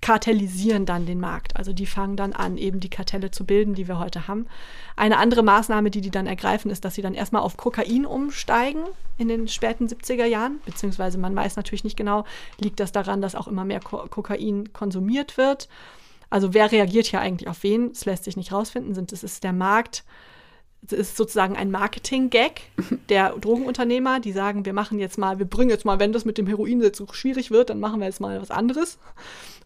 kartellisieren 0.00 0.86
dann 0.86 1.06
den 1.06 1.20
Markt. 1.20 1.56
Also 1.56 1.72
die 1.72 1.86
fangen 1.86 2.16
dann 2.16 2.32
an, 2.32 2.58
eben 2.58 2.80
die 2.80 2.90
Kartelle 2.90 3.30
zu 3.30 3.44
bilden, 3.44 3.74
die 3.74 3.88
wir 3.88 3.98
heute 3.98 4.28
haben. 4.28 4.46
Eine 4.94 5.18
andere 5.18 5.42
Maßnahme, 5.42 5.90
die 5.90 6.00
die 6.00 6.10
dann 6.10 6.26
ergreifen, 6.26 6.70
ist, 6.70 6.84
dass 6.84 6.94
sie 6.94 7.02
dann 7.02 7.14
erstmal 7.14 7.42
auf 7.42 7.56
Kokain 7.56 8.06
umsteigen 8.06 8.84
in 9.18 9.28
den 9.28 9.48
späten 9.48 9.86
70er 9.86 10.26
Jahren, 10.26 10.60
beziehungsweise 10.64 11.18
man 11.18 11.34
weiß 11.34 11.56
natürlich 11.56 11.84
nicht 11.84 11.96
genau, 11.96 12.24
liegt 12.60 12.78
das 12.80 12.92
daran, 12.92 13.22
dass 13.22 13.34
auch 13.34 13.48
immer 13.48 13.64
mehr 13.64 13.80
Ko 13.80 14.06
Kokain 14.08 14.72
konsumiert 14.72 15.38
wird. 15.38 15.68
Also 16.30 16.54
wer 16.54 16.70
reagiert 16.72 17.06
hier 17.06 17.20
eigentlich 17.20 17.48
auf 17.48 17.62
wen? 17.62 17.90
Es 17.90 18.04
lässt 18.04 18.24
sich 18.24 18.36
nicht 18.36 18.52
rausfinden. 18.52 18.94
Sind 18.94 19.12
es 19.12 19.22
ist 19.22 19.44
der 19.44 19.52
Markt, 19.52 20.04
es 20.86 20.92
ist 20.92 21.16
sozusagen 21.16 21.56
ein 21.56 21.70
Marketing-Gag 21.70 22.60
der 23.08 23.30
Drogenunternehmer, 23.30 24.20
die 24.20 24.32
sagen, 24.32 24.64
wir 24.64 24.72
machen 24.72 24.98
jetzt 24.98 25.18
mal, 25.18 25.38
wir 25.38 25.46
bringen 25.46 25.70
jetzt 25.70 25.84
mal, 25.84 25.98
wenn 25.98 26.12
das 26.12 26.24
mit 26.24 26.38
dem 26.38 26.46
Heroin 26.46 26.80
jetzt 26.80 26.98
so 26.98 27.06
schwierig 27.12 27.50
wird, 27.50 27.70
dann 27.70 27.80
machen 27.80 28.00
wir 28.00 28.06
jetzt 28.06 28.20
mal 28.20 28.40
was 28.40 28.50
anderes. 28.50 28.98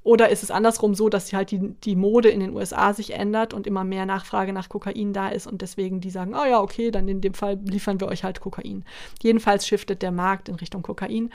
Oder 0.02 0.30
ist 0.30 0.42
es 0.42 0.50
andersrum 0.50 0.94
so, 0.94 1.10
dass 1.10 1.30
halt 1.32 1.50
die, 1.50 1.74
die 1.84 1.94
Mode 1.94 2.30
in 2.30 2.40
den 2.40 2.54
USA 2.56 2.94
sich 2.94 3.12
ändert 3.12 3.52
und 3.52 3.66
immer 3.66 3.84
mehr 3.84 4.06
Nachfrage 4.06 4.52
nach 4.52 4.70
Kokain 4.70 5.12
da 5.12 5.28
ist 5.28 5.46
und 5.46 5.60
deswegen 5.60 6.00
die 6.00 6.10
sagen, 6.10 6.34
oh 6.34 6.44
ja, 6.44 6.60
okay, 6.60 6.90
dann 6.90 7.06
in 7.06 7.20
dem 7.20 7.34
Fall 7.34 7.58
liefern 7.64 8.00
wir 8.00 8.08
euch 8.08 8.24
halt 8.24 8.40
Kokain. 8.40 8.84
Jedenfalls 9.22 9.66
shiftet 9.66 10.00
der 10.00 10.12
Markt 10.12 10.48
in 10.48 10.54
Richtung 10.54 10.82
Kokain. 10.82 11.30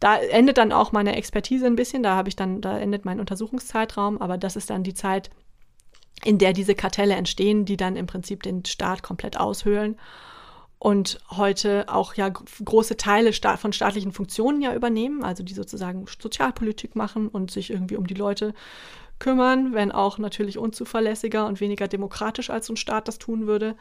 Da 0.00 0.18
endet 0.18 0.58
dann 0.58 0.72
auch 0.72 0.92
meine 0.92 1.16
Expertise 1.16 1.66
ein 1.66 1.76
bisschen, 1.76 2.02
da 2.02 2.16
habe 2.16 2.28
ich 2.28 2.36
dann, 2.36 2.60
da 2.60 2.78
endet 2.78 3.04
mein 3.04 3.20
Untersuchungszeitraum, 3.20 4.20
aber 4.20 4.36
das 4.36 4.56
ist 4.56 4.70
dann 4.70 4.82
die 4.82 4.94
Zeit, 4.94 5.30
in 6.24 6.38
der 6.38 6.52
diese 6.52 6.74
Kartelle 6.74 7.14
entstehen, 7.14 7.64
die 7.64 7.76
dann 7.76 7.96
im 7.96 8.06
Prinzip 8.06 8.42
den 8.42 8.64
Staat 8.64 9.02
komplett 9.02 9.38
aushöhlen 9.38 9.96
und 10.78 11.18
heute 11.30 11.86
auch 11.88 12.14
ja 12.14 12.28
große 12.28 12.96
Teile 12.96 13.32
von 13.32 13.72
staatlichen 13.72 14.12
Funktionen 14.12 14.60
ja 14.60 14.74
übernehmen, 14.74 15.24
also 15.24 15.42
die 15.42 15.54
sozusagen 15.54 16.06
Sozialpolitik 16.20 16.96
machen 16.96 17.28
und 17.28 17.50
sich 17.50 17.70
irgendwie 17.70 17.96
um 17.96 18.06
die 18.06 18.14
Leute 18.14 18.54
kümmern, 19.18 19.72
wenn 19.72 19.92
auch 19.92 20.18
natürlich 20.18 20.58
unzuverlässiger 20.58 21.46
und 21.46 21.60
weniger 21.60 21.88
demokratisch 21.88 22.50
als 22.50 22.66
so 22.66 22.74
ein 22.74 22.76
Staat 22.76 23.08
das 23.08 23.18
tun 23.18 23.46
würde. 23.46 23.74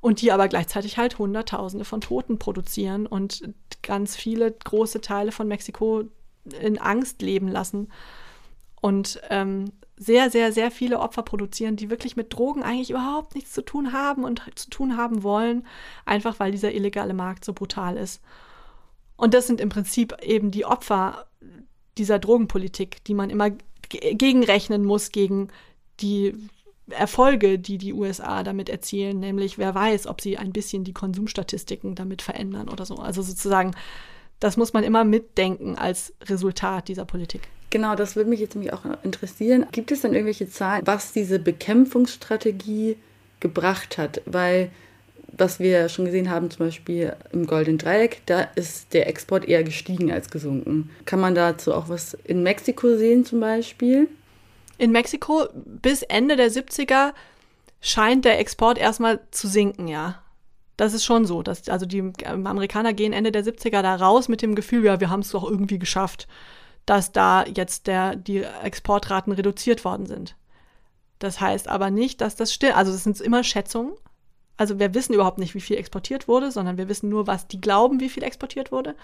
Und 0.00 0.20
die 0.20 0.30
aber 0.30 0.48
gleichzeitig 0.48 0.96
halt 0.96 1.18
Hunderttausende 1.18 1.84
von 1.84 2.00
Toten 2.00 2.38
produzieren 2.38 3.06
und 3.06 3.52
ganz 3.82 4.14
viele 4.14 4.52
große 4.52 5.00
Teile 5.00 5.32
von 5.32 5.48
Mexiko 5.48 6.04
in 6.60 6.78
Angst 6.78 7.20
leben 7.22 7.48
lassen. 7.48 7.90
Und 8.80 9.20
ähm, 9.28 9.72
sehr, 9.96 10.30
sehr, 10.30 10.52
sehr 10.52 10.70
viele 10.70 11.00
Opfer 11.00 11.22
produzieren, 11.22 11.76
die 11.76 11.90
wirklich 11.90 12.16
mit 12.16 12.32
Drogen 12.32 12.62
eigentlich 12.62 12.90
überhaupt 12.90 13.34
nichts 13.34 13.52
zu 13.52 13.62
tun 13.62 13.92
haben 13.92 14.24
und 14.24 14.42
zu 14.54 14.70
tun 14.70 14.96
haben 14.96 15.22
wollen, 15.22 15.66
einfach 16.04 16.38
weil 16.38 16.52
dieser 16.52 16.72
illegale 16.72 17.14
Markt 17.14 17.44
so 17.44 17.52
brutal 17.52 17.96
ist. 17.96 18.22
Und 19.16 19.34
das 19.34 19.48
sind 19.48 19.60
im 19.60 19.68
Prinzip 19.68 20.16
eben 20.22 20.52
die 20.52 20.64
Opfer, 20.64 21.26
dieser 21.98 22.20
Drogenpolitik, 22.20 23.02
die 23.04 23.14
man 23.14 23.30
immer 23.30 23.50
gegenrechnen 23.88 24.84
muss 24.84 25.10
gegen 25.10 25.48
die 26.00 26.34
Erfolge, 26.90 27.58
die 27.58 27.78
die 27.78 27.92
USA 27.92 28.42
damit 28.42 28.68
erzielen, 28.68 29.20
nämlich 29.20 29.58
wer 29.58 29.74
weiß, 29.74 30.06
ob 30.06 30.20
sie 30.20 30.38
ein 30.38 30.52
bisschen 30.52 30.84
die 30.84 30.92
Konsumstatistiken 30.92 31.94
damit 31.94 32.22
verändern 32.22 32.68
oder 32.68 32.84
so. 32.84 32.96
Also 32.96 33.22
sozusagen, 33.22 33.72
das 34.40 34.56
muss 34.56 34.72
man 34.72 34.84
immer 34.84 35.04
mitdenken 35.04 35.76
als 35.76 36.12
Resultat 36.24 36.88
dieser 36.88 37.04
Politik. 37.04 37.42
Genau, 37.70 37.94
das 37.94 38.16
würde 38.16 38.30
mich 38.30 38.40
jetzt 38.40 38.54
nämlich 38.54 38.72
auch 38.72 38.84
interessieren. 39.02 39.66
Gibt 39.72 39.92
es 39.92 40.00
denn 40.00 40.14
irgendwelche 40.14 40.48
Zahlen, 40.48 40.86
was 40.86 41.12
diese 41.12 41.38
Bekämpfungsstrategie 41.38 42.96
gebracht 43.40 43.98
hat? 43.98 44.22
Weil, 44.24 44.70
was 45.36 45.60
wir 45.60 45.90
schon 45.90 46.06
gesehen 46.06 46.30
haben, 46.30 46.50
zum 46.50 46.66
Beispiel 46.66 47.14
im 47.30 47.46
Golden 47.46 47.76
Dreieck, 47.76 48.22
da 48.24 48.40
ist 48.54 48.94
der 48.94 49.06
Export 49.06 49.46
eher 49.46 49.64
gestiegen 49.64 50.10
als 50.10 50.30
gesunken. 50.30 50.88
Kann 51.04 51.20
man 51.20 51.34
dazu 51.34 51.74
auch 51.74 51.90
was 51.90 52.14
in 52.24 52.42
Mexiko 52.42 52.96
sehen 52.96 53.26
zum 53.26 53.40
Beispiel? 53.40 54.08
In 54.78 54.92
Mexiko 54.92 55.48
bis 55.54 56.02
Ende 56.02 56.36
der 56.36 56.50
70er 56.50 57.12
scheint 57.80 58.24
der 58.24 58.38
Export 58.38 58.78
erstmal 58.78 59.20
zu 59.30 59.48
sinken, 59.48 59.88
ja. 59.88 60.22
Das 60.76 60.94
ist 60.94 61.04
schon 61.04 61.26
so. 61.26 61.42
Dass, 61.42 61.68
also 61.68 61.84
die 61.84 62.12
Amerikaner 62.24 62.92
gehen 62.92 63.12
Ende 63.12 63.32
der 63.32 63.44
70er 63.44 63.82
da 63.82 63.96
raus 63.96 64.28
mit 64.28 64.40
dem 64.40 64.54
Gefühl, 64.54 64.84
ja, 64.84 65.00
wir 65.00 65.10
haben 65.10 65.20
es 65.20 65.30
doch 65.30 65.42
irgendwie 65.42 65.80
geschafft, 65.80 66.28
dass 66.86 67.12
da 67.12 67.44
jetzt 67.44 67.88
der, 67.88 68.14
die 68.14 68.44
Exportraten 68.62 69.32
reduziert 69.32 69.84
worden 69.84 70.06
sind. 70.06 70.36
Das 71.18 71.40
heißt 71.40 71.66
aber 71.68 71.90
nicht, 71.90 72.20
dass 72.20 72.36
das 72.36 72.54
stimmt. 72.54 72.76
Also 72.76 72.92
das 72.92 73.02
sind 73.02 73.20
immer 73.20 73.42
Schätzungen. 73.42 73.92
Also 74.56 74.78
wir 74.78 74.94
wissen 74.94 75.14
überhaupt 75.14 75.38
nicht, 75.38 75.54
wie 75.54 75.60
viel 75.60 75.76
exportiert 75.76 76.28
wurde, 76.28 76.52
sondern 76.52 76.78
wir 76.78 76.88
wissen 76.88 77.08
nur, 77.08 77.26
was 77.26 77.48
die 77.48 77.60
glauben, 77.60 78.00
wie 78.00 78.08
viel 78.08 78.22
exportiert 78.22 78.70
wurde. 78.70 78.94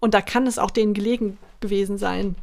Und 0.00 0.14
da 0.14 0.20
kann 0.20 0.46
es 0.46 0.58
auch 0.58 0.70
denen 0.70 0.94
gelegen 0.94 1.38
gewesen 1.60 1.98
sein, 1.98 2.36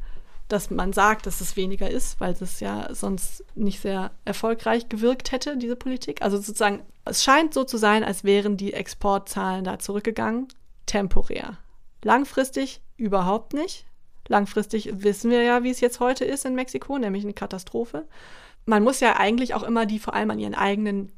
dass 0.47 0.69
man 0.69 0.93
sagt, 0.93 1.25
dass 1.25 1.41
es 1.41 1.55
weniger 1.55 1.89
ist, 1.89 2.19
weil 2.19 2.33
es 2.33 2.59
ja 2.59 2.93
sonst 2.93 3.43
nicht 3.55 3.81
sehr 3.81 4.11
erfolgreich 4.25 4.89
gewirkt 4.89 5.31
hätte, 5.31 5.57
diese 5.57 5.75
Politik. 5.75 6.21
Also 6.21 6.37
sozusagen, 6.37 6.83
es 7.03 7.23
scheint 7.23 7.53
so 7.53 7.63
zu 7.63 7.77
sein, 7.77 8.03
als 8.03 8.23
wären 8.23 8.57
die 8.57 8.73
Exportzahlen 8.73 9.63
da 9.63 9.79
zurückgegangen, 9.79 10.47
temporär. 10.85 11.57
Langfristig 12.03 12.81
überhaupt 12.97 13.53
nicht. 13.53 13.85
Langfristig 14.27 14.89
wissen 15.03 15.31
wir 15.31 15.41
ja, 15.41 15.63
wie 15.63 15.71
es 15.71 15.79
jetzt 15.79 15.99
heute 15.99 16.25
ist 16.25 16.45
in 16.45 16.55
Mexiko, 16.55 16.97
nämlich 16.97 17.23
eine 17.23 17.33
Katastrophe. 17.33 18.07
Man 18.65 18.83
muss 18.83 18.99
ja 18.99 19.17
eigentlich 19.17 19.53
auch 19.53 19.63
immer 19.63 19.85
die 19.85 19.99
vor 19.99 20.13
allem 20.13 20.31
an 20.31 20.39
ihren 20.39 20.55
eigenen 20.55 21.11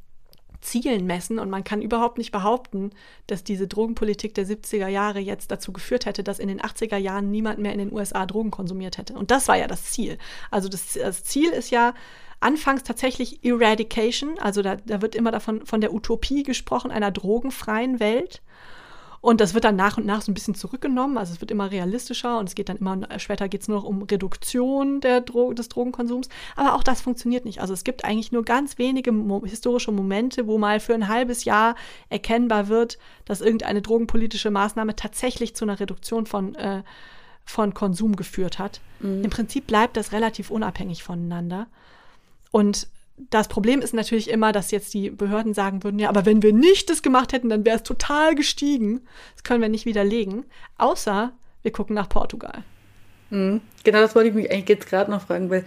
Zielen 0.68 1.06
messen 1.06 1.40
und 1.40 1.50
man 1.50 1.64
kann 1.64 1.82
überhaupt 1.82 2.18
nicht 2.18 2.32
behaupten, 2.32 2.92
dass 3.26 3.44
diese 3.44 3.68
Drogenpolitik 3.68 4.34
der 4.34 4.46
70er 4.46 4.88
Jahre 4.88 5.20
jetzt 5.20 5.52
dazu 5.52 5.72
geführt 5.72 6.06
hätte, 6.06 6.24
dass 6.24 6.40
in 6.40 6.48
den 6.48 6.62
80er 6.62 6.98
Jahren 6.98 7.32
niemand 7.32 7.60
mehr 7.60 7.74
in 7.74 7.80
den 7.80 7.94
USA 7.94 8.26
Drogen 8.26 8.52
konsumiert 8.52 8.98
hätte. 8.98 9.14
Und 9.14 9.32
das 9.32 9.48
war 9.48 9.58
ja 9.58 9.68
das 9.68 9.86
Ziel. 9.86 10.18
Also 10.52 10.70
das, 10.70 10.94
das 10.94 11.24
Ziel 11.24 11.50
ist 11.50 11.70
ja 11.70 11.94
anfangs 12.40 12.84
tatsächlich 12.84 13.44
Eradication, 13.44 14.38
also 14.40 14.62
da, 14.62 14.76
da 14.76 15.02
wird 15.02 15.16
immer 15.16 15.32
davon 15.32 15.66
von 15.66 15.82
der 15.82 15.94
Utopie 15.94 16.44
gesprochen, 16.44 16.92
einer 16.92 17.12
drogenfreien 17.12 18.00
Welt. 18.00 18.42
Und 19.22 19.42
das 19.42 19.54
wird 19.54 19.64
dann 19.64 19.76
nach 19.76 19.98
und 19.98 20.06
nach 20.06 20.22
so 20.22 20.32
ein 20.32 20.34
bisschen 20.34 20.56
zurückgenommen. 20.56 21.18
Also 21.18 21.34
es 21.34 21.42
wird 21.42 21.52
immer 21.52 21.72
realistischer 21.72 22.40
und 22.40 22.50
es 22.50 22.56
geht 22.56 22.70
dann 22.70 22.78
immer, 22.78 23.00
später 23.18 23.50
geht 23.50 23.62
es 23.62 23.68
nur 23.68 23.78
noch 23.78 23.84
um 23.84 24.04
Reduktion 24.04 25.02
der 25.02 25.22
Dro 25.22 25.54
des 25.54 25.70
Drogenkonsums. 25.70 26.30
Aber 26.56 26.76
auch 26.76 26.84
das 26.84 27.02
funktioniert 27.02 27.46
nicht. 27.46 27.60
Also 27.62 27.74
es 27.74 27.84
gibt 27.84 28.06
eigentlich 28.06 28.32
nur 28.32 28.46
ganz 28.46 28.78
wenige 28.78 29.12
mo 29.12 29.44
historische 29.46 29.92
Momente, 29.92 30.48
wo 30.48 30.58
mal 30.58 30.80
für 30.80 30.94
ein 30.94 31.08
halbes 31.08 31.46
Jahr 31.46 31.76
erkennbar 32.10 32.68
wird, 32.68 32.98
dass 33.26 33.42
irgendeine 33.42 33.82
drogenpolitische 33.82 34.52
Maßnahme 34.52 34.96
tatsächlich 34.96 35.56
zu 35.56 35.66
einer 35.66 35.80
Reduktion 35.80 36.26
von, 36.26 36.56
äh, 36.56 36.84
von 37.44 37.74
Konsum 37.74 38.16
geführt 38.16 38.60
hat. 38.60 38.82
Mhm. 39.00 39.24
Im 39.24 39.30
Prinzip 39.30 39.68
bleibt 39.68 39.98
das 39.98 40.12
relativ 40.12 40.52
unabhängig 40.52 41.04
voneinander. 41.04 41.68
Und 42.52 42.88
das 43.30 43.48
Problem 43.48 43.82
ist 43.82 43.94
natürlich 43.94 44.30
immer, 44.30 44.52
dass 44.52 44.72
jetzt 44.72 44.94
die 44.94 45.10
Behörden 45.10 45.54
sagen 45.54 45.84
würden, 45.84 46.00
ja, 46.00 46.10
aber 46.10 46.26
wenn 46.26 46.44
wir 46.44 46.54
nicht 46.54 46.90
das 46.90 47.02
gemacht 47.02 47.34
hätten, 47.34 47.50
dann 47.50 47.66
wäre 47.66 47.78
es 47.78 47.84
total 47.84 48.36
gestiegen. 48.36 49.02
Das 49.34 49.44
können 49.44 49.62
wir 49.62 49.70
nicht 49.70 49.86
widerlegen, 49.86 50.46
außer 50.78 51.34
wir 51.64 51.72
gucken 51.72 51.96
nach 51.96 52.10
Portugal. 52.10 52.64
Mhm. 53.30 53.62
Genau, 53.84 54.00
das 54.00 54.16
wollte 54.16 54.30
ich 54.30 54.36
mich 54.36 54.52
eigentlich 54.52 54.70
jetzt 54.70 54.90
gerade 54.90 55.12
noch 55.12 55.24
fragen, 55.24 55.50
weil 55.50 55.66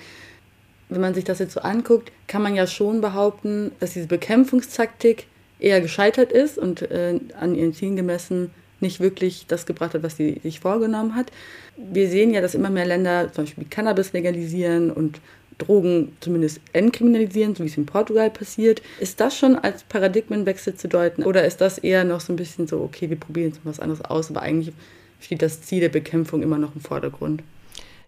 wenn 0.89 1.01
man 1.01 1.15
sich 1.15 1.25
das 1.25 1.39
jetzt 1.39 1.55
so 1.55 1.61
anguckt, 1.61 2.11
kann 2.27 2.43
man 2.43 2.55
ja 2.55 2.67
schon 2.67 3.01
behaupten, 3.01 3.73
dass 3.81 3.93
diese 3.93 4.07
Bekämpfungstaktik 4.07 5.27
eher 5.59 5.81
gescheitert 5.81 6.33
ist 6.33 6.59
und 6.59 6.83
äh, 6.83 7.21
an 7.39 7.55
ihren 7.55 7.75
Zielen 7.75 7.97
gemessen 7.97 8.51
nicht 8.81 8.99
wirklich 8.99 9.47
das 9.47 9.67
gebracht 9.67 9.95
hat, 9.95 10.03
was 10.03 10.17
sie 10.17 10.41
sich 10.43 10.61
vorgenommen 10.61 11.15
hat. 11.15 11.31
Wir 11.77 12.09
sehen 12.09 12.33
ja, 12.33 12.41
dass 12.41 12.55
immer 12.55 12.71
mehr 12.71 12.87
Länder 12.87 13.31
zum 13.33 13.45
Beispiel 13.45 13.67
Cannabis 13.69 14.13
legalisieren 14.13 14.91
und 14.91 15.21
Drogen 15.61 16.17
zumindest 16.21 16.61
entkriminalisieren, 16.73 17.55
so 17.55 17.63
wie 17.63 17.69
es 17.69 17.77
in 17.77 17.87
Portugal 17.87 18.31
passiert. 18.31 18.83
Ist 18.99 19.21
das 19.21 19.37
schon 19.37 19.57
als 19.57 19.85
Paradigmenwechsel 19.85 20.75
zu 20.75 20.89
deuten? 20.89 21.23
Oder 21.23 21.45
ist 21.45 21.61
das 21.61 21.79
eher 21.79 22.05
noch 22.05 22.21
so 22.21 22.33
ein 22.33 22.37
bisschen 22.37 22.67
so, 22.67 22.81
okay, 22.81 23.09
wir 23.09 23.19
probieren 23.19 23.49
jetzt 23.49 23.61
was 23.65 23.81
anderes 23.81 24.03
aus, 24.05 24.31
aber 24.31 24.43
eigentlich 24.43 24.75
steht 25.21 25.43
das 25.43 25.63
Ziel 25.63 25.81
der 25.81 25.89
Bekämpfung 25.89 26.43
immer 26.43 26.59
noch 26.59 26.75
im 26.75 26.81
Vordergrund? 26.81 27.43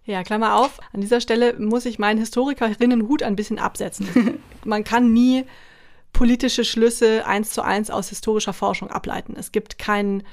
Ja, 0.05 0.23
Klammer 0.23 0.55
auf. 0.57 0.79
An 0.91 1.01
dieser 1.01 1.21
Stelle 1.21 1.53
muss 1.57 1.85
ich 1.85 1.97
meinen 1.97 2.19
Historikerinnenhut 2.19 3.23
ein 3.23 3.37
bisschen 3.37 3.59
absetzen. 3.59 4.07
Man 4.65 4.83
kann 4.83 5.13
nie 5.13 5.45
politische 6.11 6.65
Schlüsse 6.65 7.25
eins 7.25 7.51
zu 7.51 7.63
eins 7.63 7.89
aus 7.89 8.09
historischer 8.09 8.53
Forschung 8.53 8.89
ableiten. 8.89 9.35
Es 9.37 9.51
gibt 9.51 9.79
keinen 9.79 10.23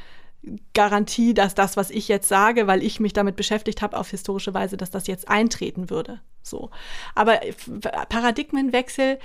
Garantie, 0.73 1.35
dass 1.35 1.55
das, 1.55 1.77
was 1.77 1.91
ich 1.91 2.09
jetzt 2.09 2.29
sage, 2.29 2.67
weil 2.67 2.83
ich 2.83 2.99
mich 2.99 3.13
damit 3.13 3.37
beschäftigt 3.37 3.83
habe 3.83 3.99
auf 3.99 4.11
historische 4.11 4.55
Weise, 4.55 4.77
dass 4.77 4.91
das 4.91 5.07
jetzt 5.07 5.29
eintreten 5.29 5.91
würde. 5.91 6.21
So. 6.43 6.71
Aber 7.15 7.41
Paradigmenwechsel 8.09 9.19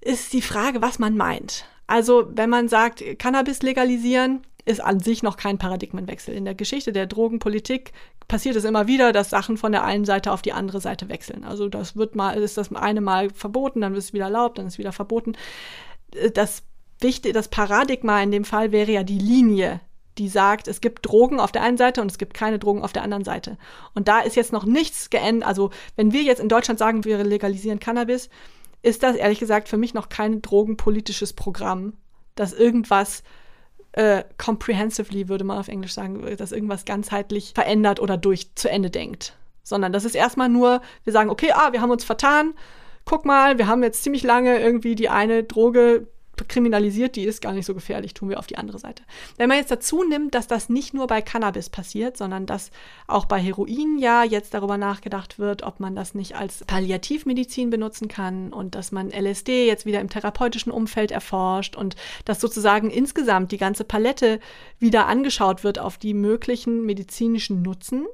ist 0.00 0.32
die 0.32 0.42
Frage, 0.42 0.82
was 0.82 0.98
man 0.98 1.16
meint. 1.16 1.66
Also, 1.86 2.28
wenn 2.30 2.48
man 2.48 2.68
sagt, 2.68 3.02
Cannabis 3.18 3.62
legalisieren, 3.62 4.42
ist 4.64 4.82
an 4.82 5.00
sich 5.00 5.22
noch 5.22 5.36
kein 5.36 5.58
Paradigmenwechsel. 5.58 6.34
In 6.34 6.44
der 6.44 6.54
Geschichte 6.54 6.92
der 6.92 7.06
Drogenpolitik 7.06 7.92
passiert 8.28 8.56
es 8.56 8.64
immer 8.64 8.86
wieder, 8.86 9.12
dass 9.12 9.30
Sachen 9.30 9.58
von 9.58 9.72
der 9.72 9.84
einen 9.84 10.04
Seite 10.04 10.32
auf 10.32 10.40
die 10.40 10.52
andere 10.52 10.80
Seite 10.80 11.08
wechseln. 11.08 11.44
Also 11.44 11.68
das 11.68 11.96
wird 11.96 12.14
mal, 12.14 12.38
ist 12.38 12.56
das 12.56 12.74
eine 12.74 13.02
Mal 13.02 13.30
verboten, 13.30 13.82
dann 13.82 13.92
wird 13.92 14.04
es 14.04 14.12
wieder 14.14 14.24
erlaubt, 14.24 14.58
dann 14.58 14.66
ist 14.66 14.74
es 14.74 14.78
wieder 14.78 14.92
verboten. 14.92 15.36
Das 16.32 16.62
wichtige, 17.00 17.34
das 17.34 17.48
Paradigma 17.48 18.22
in 18.22 18.30
dem 18.30 18.44
Fall 18.44 18.72
wäre 18.72 18.92
ja 18.92 19.02
die 19.02 19.18
Linie, 19.18 19.80
die 20.18 20.28
sagt, 20.28 20.68
es 20.68 20.80
gibt 20.80 21.06
Drogen 21.06 21.40
auf 21.40 21.52
der 21.52 21.62
einen 21.62 21.76
Seite 21.76 22.00
und 22.00 22.10
es 22.10 22.18
gibt 22.18 22.34
keine 22.34 22.58
Drogen 22.58 22.82
auf 22.82 22.92
der 22.92 23.02
anderen 23.02 23.24
Seite. 23.24 23.58
Und 23.94 24.08
da 24.08 24.20
ist 24.20 24.36
jetzt 24.36 24.52
noch 24.52 24.64
nichts 24.64 25.10
geändert. 25.10 25.48
Also 25.48 25.70
wenn 25.96 26.12
wir 26.12 26.22
jetzt 26.22 26.40
in 26.40 26.48
Deutschland 26.48 26.78
sagen, 26.78 27.04
wir 27.04 27.22
legalisieren 27.24 27.80
Cannabis, 27.80 28.28
ist 28.82 29.02
das 29.02 29.16
ehrlich 29.16 29.40
gesagt 29.40 29.68
für 29.68 29.76
mich 29.76 29.94
noch 29.94 30.08
kein 30.08 30.42
drogenpolitisches 30.42 31.32
Programm, 31.32 31.94
das 32.34 32.52
irgendwas 32.52 33.22
äh, 33.92 34.24
comprehensively, 34.38 35.28
würde 35.28 35.44
man 35.44 35.58
auf 35.58 35.68
Englisch 35.68 35.94
sagen, 35.94 36.24
das 36.36 36.52
irgendwas 36.52 36.84
ganzheitlich 36.84 37.52
verändert 37.54 38.00
oder 38.00 38.16
durch 38.16 38.54
zu 38.54 38.68
Ende 38.68 38.90
denkt. 38.90 39.36
Sondern 39.62 39.92
das 39.92 40.04
ist 40.04 40.14
erstmal 40.14 40.48
nur, 40.48 40.82
wir 41.04 41.12
sagen, 41.12 41.30
okay, 41.30 41.52
ah, 41.52 41.72
wir 41.72 41.80
haben 41.80 41.90
uns 41.90 42.04
vertan, 42.04 42.54
guck 43.04 43.24
mal, 43.24 43.58
wir 43.58 43.66
haben 43.66 43.82
jetzt 43.82 44.02
ziemlich 44.02 44.22
lange 44.22 44.60
irgendwie 44.60 44.94
die 44.94 45.08
eine 45.08 45.44
Droge 45.44 46.06
kriminalisiert, 46.48 47.16
die 47.16 47.24
ist 47.24 47.40
gar 47.40 47.52
nicht 47.52 47.66
so 47.66 47.74
gefährlich, 47.74 48.14
tun 48.14 48.28
wir 48.28 48.38
auf 48.38 48.46
die 48.46 48.58
andere 48.58 48.78
Seite. 48.78 49.02
Wenn 49.36 49.48
man 49.48 49.58
jetzt 49.58 49.70
dazu 49.70 50.04
nimmt, 50.04 50.34
dass 50.34 50.46
das 50.46 50.68
nicht 50.68 50.94
nur 50.94 51.06
bei 51.06 51.22
Cannabis 51.22 51.70
passiert, 51.70 52.16
sondern 52.16 52.46
dass 52.46 52.70
auch 53.06 53.26
bei 53.26 53.40
Heroin 53.40 53.98
ja 53.98 54.24
jetzt 54.24 54.54
darüber 54.54 54.78
nachgedacht 54.78 55.38
wird, 55.38 55.62
ob 55.62 55.80
man 55.80 55.94
das 55.94 56.14
nicht 56.14 56.36
als 56.36 56.64
Palliativmedizin 56.64 57.70
benutzen 57.70 58.08
kann 58.08 58.52
und 58.52 58.74
dass 58.74 58.92
man 58.92 59.10
LSD 59.10 59.66
jetzt 59.66 59.86
wieder 59.86 60.00
im 60.00 60.08
therapeutischen 60.08 60.72
Umfeld 60.72 61.10
erforscht 61.10 61.76
und 61.76 61.96
dass 62.24 62.40
sozusagen 62.40 62.90
insgesamt 62.90 63.52
die 63.52 63.58
ganze 63.58 63.84
Palette 63.84 64.40
wieder 64.78 65.06
angeschaut 65.06 65.64
wird 65.64 65.78
auf 65.78 65.98
die 65.98 66.14
möglichen 66.14 66.84
medizinischen 66.84 67.62
Nutzen, 67.62 68.06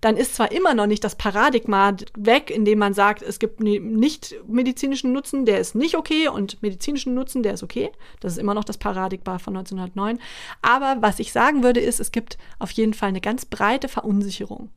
dann 0.00 0.16
ist 0.16 0.34
zwar 0.34 0.52
immer 0.52 0.74
noch 0.74 0.86
nicht 0.86 1.04
das 1.04 1.16
Paradigma 1.16 1.96
weg, 2.16 2.50
indem 2.50 2.78
man 2.78 2.94
sagt, 2.94 3.22
es 3.22 3.38
gibt 3.38 3.60
nicht 3.60 4.36
medizinischen 4.46 5.12
Nutzen, 5.12 5.46
der 5.46 5.58
ist 5.58 5.74
nicht 5.74 5.96
okay 5.96 6.28
und 6.28 6.62
medizinischen 6.62 7.14
Nutzen, 7.14 7.42
der 7.42 7.54
ist 7.54 7.62
okay. 7.62 7.90
Das 8.20 8.32
ist 8.32 8.38
immer 8.38 8.54
noch 8.54 8.64
das 8.64 8.78
Paradigma 8.78 9.38
von 9.38 9.56
1909. 9.56 10.18
Aber 10.62 10.98
was 11.00 11.18
ich 11.18 11.32
sagen 11.32 11.62
würde, 11.62 11.80
ist, 11.80 12.00
es 12.00 12.12
gibt 12.12 12.38
auf 12.58 12.70
jeden 12.72 12.94
Fall 12.94 13.10
eine 13.10 13.20
ganz 13.20 13.44
breite 13.46 13.88
Verunsicherung. 13.88 14.70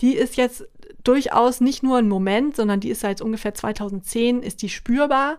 Die 0.00 0.14
ist 0.14 0.36
jetzt 0.36 0.66
durchaus 1.04 1.60
nicht 1.60 1.82
nur 1.82 1.98
ein 1.98 2.08
Moment, 2.08 2.56
sondern 2.56 2.80
die 2.80 2.90
ist 2.90 3.00
seit 3.00 3.22
ungefähr 3.22 3.54
2010, 3.54 4.42
ist 4.42 4.60
die 4.62 4.68
spürbar 4.68 5.38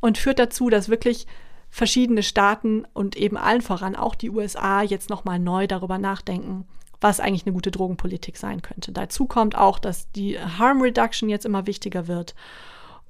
und 0.00 0.18
führt 0.18 0.38
dazu, 0.38 0.70
dass 0.70 0.88
wirklich 0.88 1.26
verschiedene 1.70 2.22
Staaten 2.22 2.86
und 2.94 3.16
eben 3.16 3.36
allen 3.36 3.60
voran 3.60 3.96
auch 3.96 4.14
die 4.14 4.30
USA 4.30 4.82
jetzt 4.82 5.10
nochmal 5.10 5.38
neu 5.38 5.66
darüber 5.66 5.98
nachdenken, 5.98 6.66
was 7.06 7.20
eigentlich 7.20 7.46
eine 7.46 7.54
gute 7.54 7.70
Drogenpolitik 7.70 8.36
sein 8.36 8.62
könnte. 8.62 8.90
Dazu 8.90 9.26
kommt 9.26 9.56
auch, 9.56 9.78
dass 9.78 10.10
die 10.10 10.40
Harm 10.40 10.82
Reduction 10.82 11.28
jetzt 11.28 11.46
immer 11.46 11.66
wichtiger 11.68 12.08
wird 12.08 12.34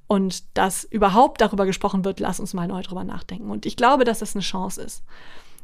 und 0.06 0.44
dass 0.56 0.84
überhaupt 0.84 1.40
darüber 1.40 1.64
gesprochen 1.64 2.04
wird, 2.04 2.20
lass 2.20 2.38
uns 2.38 2.52
mal 2.52 2.68
neu 2.68 2.82
darüber 2.82 3.04
nachdenken. 3.04 3.50
Und 3.50 3.64
ich 3.64 3.76
glaube, 3.76 4.04
dass 4.04 4.18
das 4.18 4.34
eine 4.34 4.42
Chance 4.42 4.82
ist. 4.82 5.02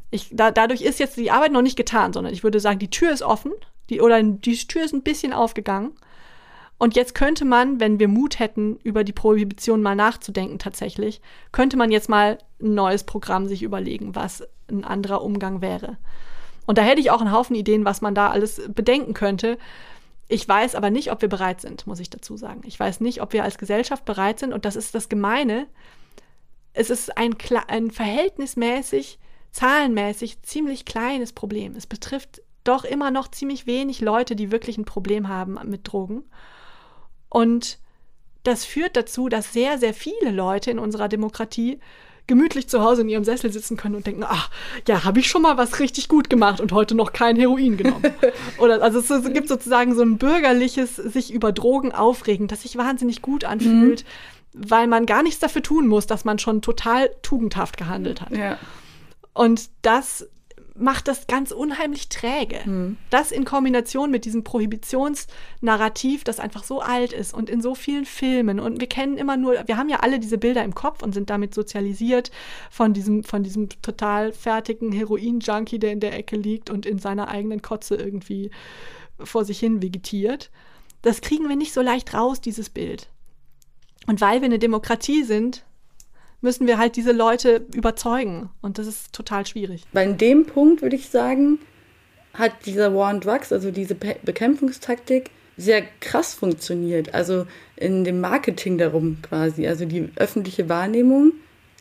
Ich, 0.09 0.29
da, 0.31 0.49
dadurch 0.49 0.81
ist 0.81 0.99
jetzt 0.99 1.15
die 1.17 1.29
Arbeit 1.29 1.51
noch 1.51 1.61
nicht 1.61 1.77
getan, 1.77 2.11
sondern 2.11 2.33
ich 2.33 2.43
würde 2.43 2.59
sagen, 2.59 2.79
die 2.79 2.89
Tür 2.89 3.11
ist 3.11 3.21
offen, 3.21 3.51
Die, 3.91 4.01
oder 4.01 4.21
die 4.21 4.55
Tür 4.55 4.83
ist 4.83 4.93
ein 4.93 5.03
bisschen 5.03 5.31
aufgegangen. 5.31 5.91
Und 6.79 6.95
jetzt 6.95 7.13
könnte 7.13 7.45
man, 7.45 7.79
wenn 7.79 7.99
wir 7.99 8.07
Mut 8.07 8.39
hätten, 8.39 8.77
über 8.83 9.03
die 9.03 9.13
Prohibition 9.13 9.83
mal 9.83 9.95
nachzudenken 9.95 10.57
tatsächlich, 10.57 11.21
könnte 11.51 11.77
man 11.77 11.91
jetzt 11.91 12.09
mal 12.09 12.39
ein 12.59 12.73
neues 12.73 13.03
Programm 13.03 13.47
sich 13.47 13.61
überlegen, 13.61 14.15
was 14.15 14.43
ein 14.67 14.83
anderer 14.83 15.21
Umgang 15.21 15.61
wäre. 15.61 15.97
Und 16.65 16.77
da 16.77 16.81
hätte 16.81 17.01
ich 17.01 17.11
auch 17.11 17.21
einen 17.21 17.31
Haufen 17.31 17.55
Ideen, 17.55 17.85
was 17.85 18.01
man 18.01 18.15
da 18.15 18.29
alles 18.29 18.61
bedenken 18.69 19.13
könnte. 19.13 19.57
Ich 20.27 20.47
weiß 20.47 20.75
aber 20.75 20.89
nicht, 20.89 21.11
ob 21.11 21.21
wir 21.21 21.29
bereit 21.29 21.61
sind, 21.61 21.85
muss 21.85 21.99
ich 21.99 22.09
dazu 22.09 22.37
sagen. 22.37 22.61
Ich 22.65 22.79
weiß 22.79 23.01
nicht, 23.01 23.21
ob 23.21 23.33
wir 23.33 23.43
als 23.43 23.57
Gesellschaft 23.57 24.05
bereit 24.05 24.39
sind. 24.39 24.53
Und 24.53 24.65
das 24.65 24.75
ist 24.75 24.95
das 24.95 25.09
Gemeine. 25.09 25.67
Es 26.73 26.89
ist 26.89 27.17
ein, 27.17 27.35
ein 27.67 27.91
verhältnismäßig, 27.91 29.19
zahlenmäßig 29.51 30.41
ziemlich 30.41 30.85
kleines 30.85 31.33
Problem. 31.33 31.75
Es 31.75 31.85
betrifft 31.85 32.41
doch 32.63 32.85
immer 32.85 33.11
noch 33.11 33.27
ziemlich 33.29 33.67
wenig 33.67 33.99
Leute, 33.99 34.35
die 34.35 34.51
wirklich 34.51 34.77
ein 34.77 34.85
Problem 34.85 35.27
haben 35.27 35.59
mit 35.65 35.91
Drogen. 35.91 36.23
Und 37.29 37.77
das 38.43 38.65
führt 38.65 38.95
dazu, 38.95 39.29
dass 39.29 39.53
sehr, 39.53 39.77
sehr 39.77 39.93
viele 39.93 40.31
Leute 40.31 40.71
in 40.71 40.79
unserer 40.79 41.09
Demokratie 41.09 41.79
gemütlich 42.27 42.69
zu 42.69 42.81
Hause 42.81 43.01
in 43.01 43.09
ihrem 43.09 43.23
Sessel 43.23 43.51
sitzen 43.51 43.75
können 43.75 43.95
und 43.95 44.07
denken, 44.07 44.23
ach, 44.25 44.49
ja, 44.87 45.03
habe 45.03 45.19
ich 45.19 45.27
schon 45.27 45.41
mal 45.41 45.57
was 45.57 45.79
richtig 45.79 46.07
gut 46.07 46.29
gemacht 46.29 46.61
und 46.61 46.71
heute 46.71 46.95
noch 46.95 47.11
kein 47.11 47.35
Heroin 47.35 47.77
genommen. 47.77 48.13
Oder 48.57 48.81
also 48.81 48.99
es, 48.99 49.09
es, 49.09 49.33
gibt 49.33 49.49
sozusagen 49.49 49.93
so 49.93 50.03
ein 50.03 50.17
bürgerliches 50.17 50.95
sich 50.95 51.33
über 51.33 51.51
Drogen 51.51 51.91
aufregen, 51.91 52.47
das 52.47 52.61
sich 52.61 52.77
wahnsinnig 52.77 53.21
gut 53.21 53.43
anfühlt, 53.43 54.05
mhm. 54.53 54.69
weil 54.69 54.87
man 54.87 55.05
gar 55.05 55.23
nichts 55.23 55.39
dafür 55.39 55.63
tun 55.63 55.87
muss, 55.87 56.07
dass 56.07 56.23
man 56.23 56.39
schon 56.39 56.61
total 56.61 57.09
tugendhaft 57.21 57.77
gehandelt 57.77 58.21
hat. 58.21 58.31
Ja. 58.31 58.57
Und 59.33 59.69
das 59.81 60.27
macht 60.75 61.07
das 61.07 61.27
ganz 61.27 61.51
unheimlich 61.51 62.09
träge. 62.09 62.59
Mhm. 62.65 62.97
Das 63.09 63.31
in 63.31 63.45
Kombination 63.45 64.09
mit 64.09 64.25
diesem 64.25 64.43
Prohibitionsnarrativ, 64.43 66.23
das 66.23 66.39
einfach 66.39 66.63
so 66.63 66.81
alt 66.81 67.13
ist 67.13 67.33
und 67.33 67.49
in 67.49 67.61
so 67.61 67.75
vielen 67.75 68.05
Filmen. 68.05 68.59
Und 68.59 68.79
wir 68.79 68.87
kennen 68.87 69.17
immer 69.17 69.37
nur, 69.37 69.63
wir 69.65 69.77
haben 69.77 69.89
ja 69.89 69.99
alle 69.99 70.19
diese 70.19 70.37
Bilder 70.37 70.63
im 70.63 70.73
Kopf 70.73 71.03
und 71.03 71.13
sind 71.13 71.29
damit 71.29 71.53
sozialisiert 71.53 72.31
von 72.71 72.93
diesem, 72.93 73.23
von 73.23 73.43
diesem 73.43 73.69
total 73.81 74.33
fertigen 74.33 74.91
Heroin-Junkie, 74.91 75.79
der 75.79 75.91
in 75.91 75.99
der 75.99 76.17
Ecke 76.17 76.35
liegt 76.35 76.69
und 76.69 76.85
in 76.85 76.97
seiner 76.97 77.27
eigenen 77.27 77.61
Kotze 77.61 77.95
irgendwie 77.95 78.49
vor 79.19 79.45
sich 79.45 79.59
hin 79.59 79.81
vegetiert. 79.81 80.49
Das 81.03 81.21
kriegen 81.21 81.49
wir 81.49 81.55
nicht 81.55 81.73
so 81.73 81.81
leicht 81.81 82.13
raus, 82.13 82.41
dieses 82.41 82.69
Bild. 82.69 83.09
Und 84.07 84.21
weil 84.21 84.41
wir 84.41 84.45
eine 84.45 84.59
Demokratie 84.59 85.23
sind, 85.23 85.65
müssen 86.43 86.67
wir 86.67 86.77
halt 86.77 86.95
diese 86.95 87.11
Leute 87.11 87.65
überzeugen. 87.73 88.49
Und 88.61 88.77
das 88.77 88.85
ist 88.85 89.13
total 89.13 89.45
schwierig. 89.45 89.83
Bei 89.93 90.05
dem 90.05 90.45
Punkt 90.45 90.81
würde 90.81 90.95
ich 90.95 91.09
sagen, 91.09 91.59
hat 92.33 92.51
dieser 92.65 92.93
War 92.93 93.09
on 93.09 93.21
Drugs, 93.21 93.51
also 93.51 93.71
diese 93.71 93.95
Be 93.95 94.15
Bekämpfungstaktik, 94.23 95.31
sehr 95.55 95.83
krass 95.99 96.33
funktioniert. 96.33 97.13
Also 97.13 97.45
in 97.75 98.03
dem 98.03 98.19
Marketing 98.19 98.77
darum 98.77 99.17
quasi. 99.21 99.67
Also 99.67 99.85
die 99.85 100.09
öffentliche 100.15 100.67
Wahrnehmung, 100.69 101.33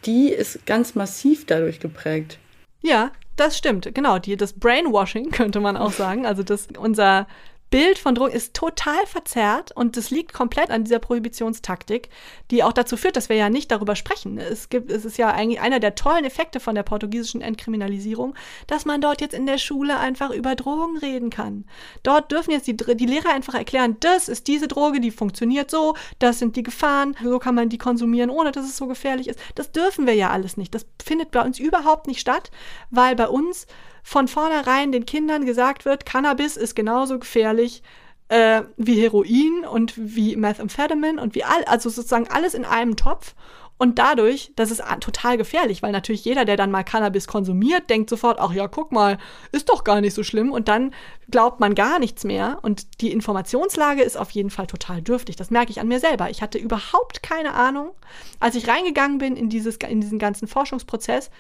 die 0.05 0.29
ist 0.29 0.65
ganz 0.67 0.95
massiv 0.95 1.47
dadurch 1.47 1.81
geprägt. 1.81 2.39
Ja, 2.83 3.13
das 3.37 3.57
stimmt. 3.57 3.93
Genau, 3.95 4.19
die, 4.19 4.37
das 4.37 4.53
Brainwashing 4.53 5.31
könnte 5.33 5.61
man 5.61 5.77
auch 5.77 5.93
sagen. 5.93 6.27
Also 6.27 6.43
das, 6.43 6.69
unser 6.79 7.27
Bild 7.73 7.99
von 7.99 8.15
Drogen 8.15 8.35
ist 8.35 8.53
total 8.53 9.07
verzerrt 9.07 9.73
und 9.75 9.97
das 9.97 10.11
liegt 10.11 10.35
komplett 10.35 10.71
an 10.71 10.85
dieser 10.85 10.99
Prohibitionstaktik, 10.99 12.11
die 12.51 12.63
auch 12.63 12.75
dazu 12.75 12.99
führt, 12.99 13.17
dass 13.17 13.31
wir 13.31 13.37
ja 13.37 13.49
nicht 13.49 13.71
darüber 13.71 13.97
sprechen. 13.97 14.37
Es 14.37 14.69
gibt, 14.69 14.91
es 14.91 15.07
ist 15.07 15.17
ja 15.17 15.31
eigentlich 15.31 15.63
einer 15.63 15.81
der 15.81 15.95
tollen 15.95 16.27
Effekte 16.27 16.61
von 16.61 16.75
der 16.75 16.83
portugiesischen 16.83 17.41
Entkriminalisierung, 17.41 18.35
dass 18.67 18.85
man 18.85 19.01
dort 19.01 19.23
jetzt 19.23 19.33
in 19.33 19.47
der 19.47 19.57
Schule 19.57 19.99
einfach 19.99 20.33
über 20.33 20.55
Drogen 20.55 20.99
reden 20.99 21.31
kann. 21.31 21.65
Dort 22.03 22.31
dürfen 22.31 22.51
jetzt 22.51 22.67
die, 22.67 22.77
die 22.77 23.07
Lehrer 23.07 23.33
einfach 23.33 23.55
erklären, 23.55 23.97
das 24.01 24.29
ist 24.29 24.49
diese 24.49 24.69
Droge, 24.69 25.01
die 25.01 25.11
funktioniert 25.11 25.71
so, 25.71 25.95
das 26.19 26.41
sind 26.41 26.57
die 26.57 26.63
Gefahren, 26.63 27.17
so 27.25 27.39
kann 27.39 27.55
man 27.55 27.71
die 27.71 27.79
konsumieren, 27.79 28.29
ohne 28.29 28.53
dass 28.53 28.67
es 28.67 28.77
so 28.77 28.87
gefährlich 28.87 29.29
ist. 29.29 29.41
Das 29.55 29.73
dürfen 29.73 30.07
wir 30.07 30.15
ja 30.15 30.29
alles 30.29 30.59
nicht. 30.59 30.75
Das 30.75 30.85
findet 31.03 31.31
bei 31.31 31.41
uns 31.41 31.59
überhaupt 31.59 32.07
nicht 32.07 32.21
statt, 32.21 32.51
weil 32.91 33.17
bei 33.17 33.29
uns 33.29 33.67
von 34.03 34.29
vornherein 34.29 34.93
den 34.93 35.07
Kindern 35.07 35.47
gesagt 35.47 35.85
wird, 35.85 36.07
Cannabis 36.07 36.57
ist 36.57 36.75
genauso 36.75 37.19
gefährlich 37.19 37.83
äh, 38.29 38.63
wie 38.77 39.01
Heroin 39.01 39.65
und 39.71 39.95
wie 39.97 40.37
Methamphetamine 40.37 41.21
und 41.21 41.35
wie 41.35 41.45
all, 41.45 41.65
also 41.65 41.91
sozusagen 41.91 42.29
alles 42.29 42.55
in 42.55 42.65
einem 42.65 42.97
Topf. 42.97 43.35
Und 43.83 43.99
dadurch, 43.99 44.53
das 44.55 44.71
ist 44.71 44.81
total 45.01 45.37
gefährlich, 45.37 45.83
weil 45.83 45.91
natürlich 45.91 46.25
jeder, 46.25 46.45
der 46.45 46.57
dann 46.57 46.71
mal 46.71 46.85
Cannabis 46.85 47.27
konsumiert, 47.27 47.91
denkt 47.91 48.11
sofort, 48.11 48.39
ach 48.39 48.53
ja, 48.53 48.69
guck 48.69 48.93
mal, 48.93 49.19
ist 49.51 49.69
doch 49.71 49.83
gar 49.83 50.01
nicht 50.01 50.15
so 50.15 50.23
schlimm. 50.23 50.53
Und 50.53 50.69
dann 50.69 50.95
glaubt 51.33 51.59
man 51.59 51.75
gar 51.75 51.99
nichts 51.99 52.23
mehr. 52.23 52.61
Und 52.63 53.01
die 53.01 53.11
Informationslage 53.11 54.03
ist 54.03 54.17
auf 54.17 54.31
jeden 54.31 54.51
Fall 54.51 54.69
total 54.69 55.03
dürftig. 55.03 55.35
Das 55.35 55.51
merke 55.51 55.73
ich 55.73 55.81
an 55.81 55.89
mir 55.89 55.99
selber. 55.99 56.31
Ich 56.31 56.43
hatte 56.43 56.59
überhaupt 56.59 57.25
keine 57.25 57.55
Ahnung, 57.55 57.91
als 58.39 58.55
ich 58.55 58.69
reingegangen 58.69 59.19
bin 59.19 59.35
in, 59.37 59.49
dieses, 59.49 59.79
in 59.79 60.01
diesen 60.01 60.21
ganzen 60.21 60.47
Forschungsprozess, 60.47 61.31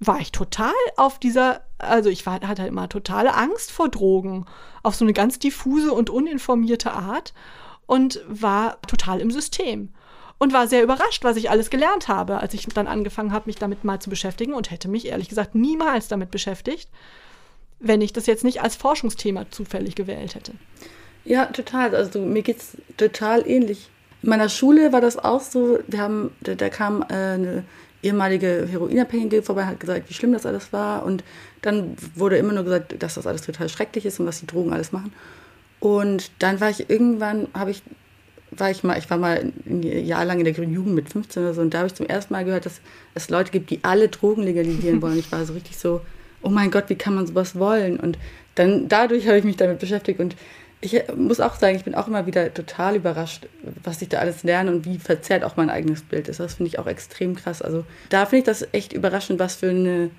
war 0.00 0.20
ich 0.20 0.32
total 0.32 0.72
auf 0.96 1.18
dieser, 1.18 1.62
also 1.78 2.08
ich 2.08 2.24
war, 2.26 2.34
hatte 2.34 2.62
halt 2.62 2.68
immer 2.68 2.88
totale 2.88 3.34
Angst 3.34 3.72
vor 3.72 3.88
Drogen, 3.88 4.46
auf 4.82 4.94
so 4.94 5.04
eine 5.04 5.12
ganz 5.12 5.38
diffuse 5.38 5.92
und 5.92 6.10
uninformierte 6.10 6.92
Art 6.92 7.34
und 7.86 8.20
war 8.28 8.80
total 8.82 9.20
im 9.20 9.30
System. 9.30 9.90
Und 10.40 10.52
war 10.52 10.68
sehr 10.68 10.84
überrascht, 10.84 11.24
was 11.24 11.36
ich 11.36 11.50
alles 11.50 11.68
gelernt 11.68 12.06
habe, 12.06 12.38
als 12.38 12.54
ich 12.54 12.66
dann 12.66 12.86
angefangen 12.86 13.32
habe, 13.32 13.46
mich 13.46 13.56
damit 13.56 13.82
mal 13.82 13.98
zu 13.98 14.08
beschäftigen 14.08 14.54
und 14.54 14.70
hätte 14.70 14.86
mich 14.86 15.06
ehrlich 15.06 15.28
gesagt 15.28 15.56
niemals 15.56 16.06
damit 16.06 16.30
beschäftigt, 16.30 16.88
wenn 17.80 18.00
ich 18.00 18.12
das 18.12 18.26
jetzt 18.26 18.44
nicht 18.44 18.62
als 18.62 18.76
Forschungsthema 18.76 19.50
zufällig 19.50 19.96
gewählt 19.96 20.36
hätte. 20.36 20.52
Ja, 21.24 21.46
total. 21.46 21.94
Also 21.96 22.20
mir 22.20 22.42
geht 22.42 22.58
es 22.58 22.76
total 22.96 23.48
ähnlich. 23.48 23.90
In 24.22 24.30
meiner 24.30 24.48
Schule 24.48 24.92
war 24.92 25.00
das 25.00 25.18
auch 25.18 25.40
so, 25.40 25.80
wir 25.88 26.00
haben, 26.00 26.30
da, 26.40 26.54
da 26.54 26.68
kam 26.68 27.02
äh, 27.02 27.14
eine 27.14 27.64
ehemalige 28.02 28.66
Heroinabhängige 28.70 29.42
vorbei, 29.42 29.64
hat 29.64 29.80
gesagt, 29.80 30.08
wie 30.08 30.14
schlimm 30.14 30.32
das 30.32 30.46
alles 30.46 30.72
war. 30.72 31.04
Und 31.04 31.24
dann 31.62 31.96
wurde 32.14 32.36
immer 32.36 32.52
nur 32.52 32.64
gesagt, 32.64 33.02
dass 33.02 33.14
das 33.14 33.26
alles 33.26 33.42
total 33.42 33.68
schrecklich 33.68 34.06
ist 34.06 34.20
und 34.20 34.26
was 34.26 34.40
die 34.40 34.46
Drogen 34.46 34.72
alles 34.72 34.92
machen. 34.92 35.12
Und 35.80 36.30
dann 36.38 36.60
war 36.60 36.70
ich 36.70 36.90
irgendwann, 36.90 37.48
habe 37.54 37.70
ich, 37.70 37.82
war 38.50 38.70
ich 38.70 38.82
mal, 38.82 38.98
ich 38.98 39.08
war 39.10 39.18
mal 39.18 39.52
ein 39.66 39.82
Jahr 39.82 40.24
lang 40.24 40.38
in 40.38 40.44
der 40.44 40.54
Grünen 40.54 40.72
Jugend 40.72 40.94
mit 40.94 41.10
15 41.10 41.42
oder 41.42 41.54
so 41.54 41.60
und 41.60 41.74
da 41.74 41.78
habe 41.78 41.88
ich 41.88 41.94
zum 41.94 42.06
ersten 42.06 42.32
Mal 42.32 42.44
gehört, 42.44 42.66
dass 42.66 42.80
es 43.14 43.30
Leute 43.30 43.52
gibt, 43.52 43.70
die 43.70 43.80
alle 43.82 44.08
Drogen 44.08 44.42
legalisieren 44.42 45.02
wollen. 45.02 45.18
Ich 45.18 45.30
war 45.30 45.44
so 45.44 45.52
richtig 45.52 45.76
so, 45.76 46.00
oh 46.42 46.48
mein 46.48 46.70
Gott, 46.70 46.84
wie 46.88 46.96
kann 46.96 47.14
man 47.14 47.26
sowas 47.26 47.56
wollen? 47.58 48.00
Und 48.00 48.18
dann 48.54 48.88
dadurch 48.88 49.26
habe 49.28 49.38
ich 49.38 49.44
mich 49.44 49.56
damit 49.56 49.78
beschäftigt 49.78 50.18
und 50.18 50.34
ich 50.80 51.02
muss 51.16 51.40
auch 51.40 51.56
sagen, 51.56 51.76
ich 51.76 51.84
bin 51.84 51.94
auch 51.94 52.06
immer 52.06 52.26
wieder 52.26 52.54
total 52.54 52.96
überrascht, 52.96 53.46
was 53.82 54.00
ich 54.00 54.08
da 54.08 54.18
alles 54.18 54.44
lerne 54.44 54.70
und 54.70 54.84
wie 54.84 54.98
verzerrt 54.98 55.42
auch 55.42 55.56
mein 55.56 55.70
eigenes 55.70 56.02
Bild 56.02 56.28
ist. 56.28 56.38
Das 56.38 56.54
finde 56.54 56.68
ich 56.68 56.78
auch 56.78 56.86
extrem 56.86 57.34
krass. 57.34 57.62
Also 57.62 57.84
da 58.10 58.26
finde 58.26 58.38
ich 58.38 58.44
das 58.44 58.68
echt 58.72 58.92
überraschend, 58.92 59.40
was 59.40 59.56
für 59.56 59.70
eine, 59.70 60.10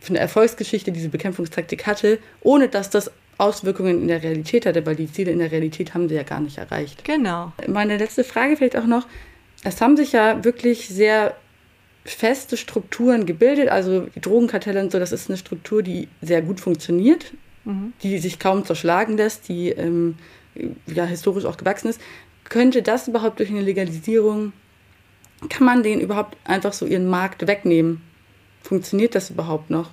für 0.00 0.10
eine 0.10 0.18
Erfolgsgeschichte 0.18 0.90
diese 0.90 1.10
Bekämpfungstaktik 1.10 1.86
hatte, 1.86 2.18
ohne 2.40 2.68
dass 2.68 2.90
das 2.90 3.12
Auswirkungen 3.38 4.02
in 4.02 4.08
der 4.08 4.22
Realität 4.22 4.66
hatte, 4.66 4.84
weil 4.84 4.96
die 4.96 5.10
Ziele 5.10 5.30
in 5.30 5.38
der 5.38 5.52
Realität 5.52 5.94
haben 5.94 6.08
sie 6.08 6.16
ja 6.16 6.24
gar 6.24 6.40
nicht 6.40 6.58
erreicht. 6.58 7.04
Genau. 7.04 7.52
Meine 7.68 7.96
letzte 7.96 8.24
Frage 8.24 8.56
vielleicht 8.56 8.76
auch 8.76 8.86
noch. 8.86 9.06
Es 9.62 9.80
haben 9.80 9.96
sich 9.96 10.12
ja 10.12 10.44
wirklich 10.44 10.88
sehr 10.88 11.36
feste 12.04 12.56
Strukturen 12.56 13.26
gebildet. 13.26 13.68
Also 13.68 14.06
die 14.14 14.20
Drogenkartelle 14.20 14.80
und 14.80 14.90
so, 14.90 14.98
das 14.98 15.12
ist 15.12 15.30
eine 15.30 15.36
Struktur, 15.38 15.82
die 15.82 16.08
sehr 16.20 16.42
gut 16.42 16.58
funktioniert 16.60 17.32
mhm. 17.64 17.92
die 18.02 18.18
sich 18.18 18.38
kaum 18.38 18.64
zerschlagen 18.64 19.16
lässt, 19.16 19.48
die 19.48 19.70
ähm, 19.70 20.16
ja 20.86 21.04
historisch 21.04 21.44
auch 21.44 21.56
gewachsen 21.56 21.88
ist. 21.88 22.00
Könnte 22.44 22.82
das 22.82 23.08
überhaupt 23.08 23.38
durch 23.38 23.50
eine 23.50 23.62
Legalisierung, 23.62 24.52
kann 25.48 25.64
man 25.64 25.82
denen 25.82 26.00
überhaupt 26.00 26.36
einfach 26.44 26.72
so 26.72 26.86
ihren 26.86 27.06
Markt 27.06 27.46
wegnehmen? 27.46 28.02
Funktioniert 28.62 29.14
das 29.14 29.30
überhaupt 29.30 29.70
noch? 29.70 29.90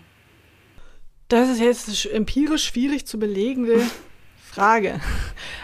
Das 1.29 1.49
ist 1.49 1.59
jetzt 1.59 2.05
empirisch 2.07 2.65
schwierig 2.65 3.05
zu 3.05 3.19
belegende 3.19 3.81
Frage. 4.41 4.99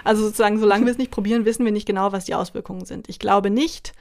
Also 0.03 0.23
sozusagen, 0.23 0.59
solange 0.59 0.85
wir 0.85 0.91
es 0.91 0.97
nicht 0.97 1.11
probieren, 1.11 1.45
wissen 1.45 1.65
wir 1.65 1.71
nicht 1.71 1.87
genau, 1.87 2.11
was 2.11 2.25
die 2.25 2.35
Auswirkungen 2.35 2.85
sind. 2.85 3.09
Ich 3.09 3.19
glaube 3.19 3.49
nicht, 3.49 3.93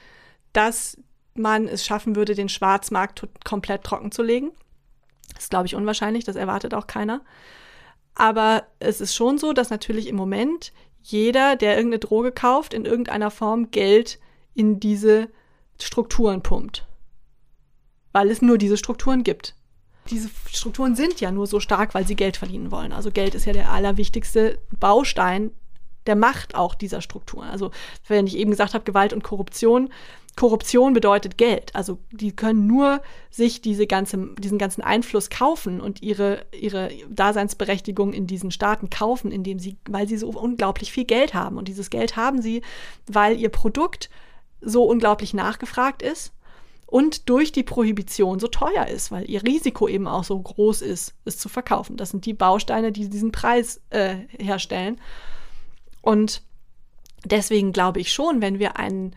dass 0.53 0.97
man 1.35 1.67
es 1.67 1.85
schaffen 1.85 2.15
würde, 2.15 2.35
den 2.35 2.49
Schwarzmarkt 2.49 3.27
komplett 3.43 3.83
trocken 3.83 4.11
zu 4.11 4.23
legen. 4.23 4.51
Das 5.33 5.43
ist, 5.43 5.49
glaube 5.49 5.65
ich, 5.65 5.75
unwahrscheinlich, 5.75 6.25
das 6.25 6.35
erwartet 6.35 6.73
auch 6.73 6.87
keiner. 6.87 7.21
Aber 8.15 8.63
es 8.79 9.01
ist 9.01 9.15
schon 9.15 9.37
so, 9.37 9.53
dass 9.53 9.69
natürlich 9.69 10.07
im 10.07 10.15
Moment 10.15 10.71
jeder, 11.01 11.55
der 11.55 11.75
irgendeine 11.75 11.99
Droge 11.99 12.31
kauft, 12.31 12.73
in 12.73 12.85
irgendeiner 12.85 13.31
Form 13.31 13.71
Geld 13.71 14.19
in 14.53 14.79
diese 14.79 15.29
Strukturen 15.81 16.41
pumpt. 16.41 16.87
Weil 18.11 18.29
es 18.29 18.41
nur 18.41 18.57
diese 18.57 18.77
Strukturen 18.77 19.23
gibt. 19.23 19.55
Diese 20.09 20.29
Strukturen 20.47 20.95
sind 20.95 21.21
ja 21.21 21.31
nur 21.31 21.47
so 21.47 21.59
stark, 21.59 21.93
weil 21.93 22.05
sie 22.05 22.15
Geld 22.15 22.37
verdienen 22.37 22.71
wollen. 22.71 22.93
Also 22.93 23.09
Geld 23.09 23.35
ist 23.35 23.45
ja 23.45 23.53
der 23.53 23.71
allerwichtigste 23.71 24.59
Baustein 24.79 25.51
der 26.07 26.15
Macht 26.15 26.55
auch 26.55 26.75
dieser 26.75 27.01
Strukturen. 27.01 27.47
Also 27.47 27.71
wenn 28.07 28.27
ich 28.27 28.37
eben 28.37 28.51
gesagt 28.51 28.73
habe, 28.73 28.83
Gewalt 28.83 29.13
und 29.13 29.23
Korruption, 29.23 29.89
Korruption 30.35 30.93
bedeutet 30.93 31.37
Geld. 31.37 31.75
Also 31.75 31.99
die 32.11 32.35
können 32.35 32.65
nur 32.65 33.01
sich 33.29 33.61
diese 33.61 33.85
ganze, 33.85 34.29
diesen 34.39 34.57
ganzen 34.57 34.81
Einfluss 34.81 35.29
kaufen 35.29 35.79
und 35.79 36.01
ihre, 36.01 36.45
ihre 36.59 36.89
Daseinsberechtigung 37.09 38.13
in 38.13 38.25
diesen 38.25 38.49
Staaten 38.49 38.89
kaufen, 38.89 39.31
indem 39.31 39.59
sie, 39.59 39.77
weil 39.87 40.07
sie 40.07 40.17
so 40.17 40.29
unglaublich 40.29 40.91
viel 40.91 41.05
Geld 41.05 41.33
haben. 41.33 41.57
Und 41.57 41.67
dieses 41.67 41.89
Geld 41.89 42.15
haben 42.15 42.41
sie, 42.41 42.63
weil 43.05 43.39
ihr 43.39 43.49
Produkt 43.49 44.09
so 44.59 44.83
unglaublich 44.83 45.33
nachgefragt 45.33 46.01
ist 46.01 46.33
und 46.93 47.29
durch 47.29 47.51
die 47.51 47.63
Prohibition 47.63 48.39
so 48.39 48.47
teuer 48.47 48.87
ist, 48.87 49.11
weil 49.11 49.29
ihr 49.29 49.43
Risiko 49.43 49.87
eben 49.87 50.07
auch 50.07 50.23
so 50.23 50.39
groß 50.39 50.81
ist, 50.81 51.15
es 51.25 51.37
zu 51.37 51.49
verkaufen. 51.49 51.97
Das 51.97 52.09
sind 52.09 52.25
die 52.25 52.33
Bausteine, 52.33 52.91
die 52.91 53.09
diesen 53.09 53.31
Preis 53.31 53.81
äh, 53.89 54.15
herstellen. 54.39 54.99
Und 56.03 56.43
deswegen 57.25 57.71
glaube 57.71 58.01
ich 58.01 58.13
schon, 58.13 58.41
wenn 58.41 58.59
wir 58.59 58.77
eine 58.77 59.11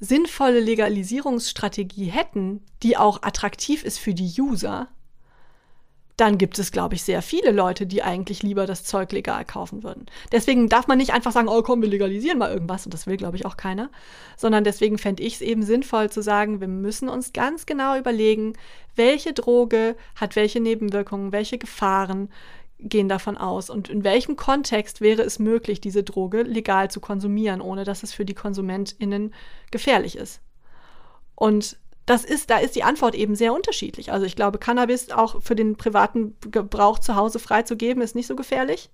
sinnvolle 0.00 0.60
Legalisierungsstrategie 0.60 2.06
hätten, 2.06 2.64
die 2.82 2.96
auch 2.96 3.22
attraktiv 3.22 3.84
ist 3.84 3.98
für 3.98 4.14
die 4.14 4.32
User, 4.40 4.88
dann 6.16 6.36
gibt 6.36 6.58
es, 6.58 6.72
glaube 6.72 6.96
ich, 6.96 7.04
sehr 7.04 7.22
viele 7.22 7.52
Leute, 7.52 7.86
die 7.86 8.02
eigentlich 8.02 8.42
lieber 8.42 8.66
das 8.66 8.82
Zeug 8.82 9.12
legal 9.12 9.44
kaufen 9.44 9.84
würden. 9.84 10.06
Deswegen 10.32 10.68
darf 10.68 10.88
man 10.88 10.98
nicht 10.98 11.12
einfach 11.12 11.30
sagen, 11.30 11.46
oh 11.48 11.62
komm, 11.62 11.80
wir 11.80 11.88
legalisieren 11.88 12.38
mal 12.38 12.50
irgendwas, 12.50 12.86
und 12.86 12.92
das 12.92 13.06
will, 13.06 13.16
glaube 13.16 13.36
ich, 13.36 13.46
auch 13.46 13.56
keiner, 13.56 13.88
sondern 14.36 14.64
deswegen 14.64 14.98
fände 14.98 15.22
ich 15.22 15.34
es 15.34 15.40
eben 15.42 15.62
sinnvoll 15.62 16.10
zu 16.10 16.20
sagen, 16.20 16.60
wir 16.60 16.66
müssen 16.66 17.08
uns 17.08 17.32
ganz 17.32 17.66
genau 17.66 17.96
überlegen, 17.96 18.54
welche 18.96 19.32
Droge 19.32 19.94
hat 20.16 20.34
welche 20.34 20.58
Nebenwirkungen, 20.58 21.30
welche 21.30 21.58
Gefahren 21.58 22.30
gehen 22.80 23.08
davon 23.08 23.36
aus 23.36 23.70
und 23.70 23.88
in 23.88 24.04
welchem 24.04 24.36
Kontext 24.36 25.00
wäre 25.00 25.22
es 25.22 25.38
möglich, 25.38 25.80
diese 25.80 26.04
Droge 26.04 26.42
legal 26.42 26.90
zu 26.90 27.00
konsumieren, 27.00 27.60
ohne 27.60 27.84
dass 27.84 28.02
es 28.02 28.12
für 28.12 28.24
die 28.24 28.34
KonsumentInnen 28.34 29.34
gefährlich 29.70 30.16
ist. 30.16 30.40
Und 31.34 31.78
das 32.06 32.24
ist, 32.24 32.50
da 32.50 32.58
ist 32.58 32.74
die 32.74 32.84
Antwort 32.84 33.14
eben 33.14 33.34
sehr 33.34 33.52
unterschiedlich. 33.52 34.12
Also 34.12 34.24
ich 34.24 34.34
glaube, 34.34 34.58
Cannabis 34.58 35.10
auch 35.10 35.42
für 35.42 35.54
den 35.54 35.76
privaten 35.76 36.36
Gebrauch 36.40 36.98
zu 36.98 37.16
Hause 37.16 37.38
freizugeben, 37.38 38.02
ist 38.02 38.14
nicht 38.14 38.26
so 38.26 38.36
gefährlich. 38.36 38.90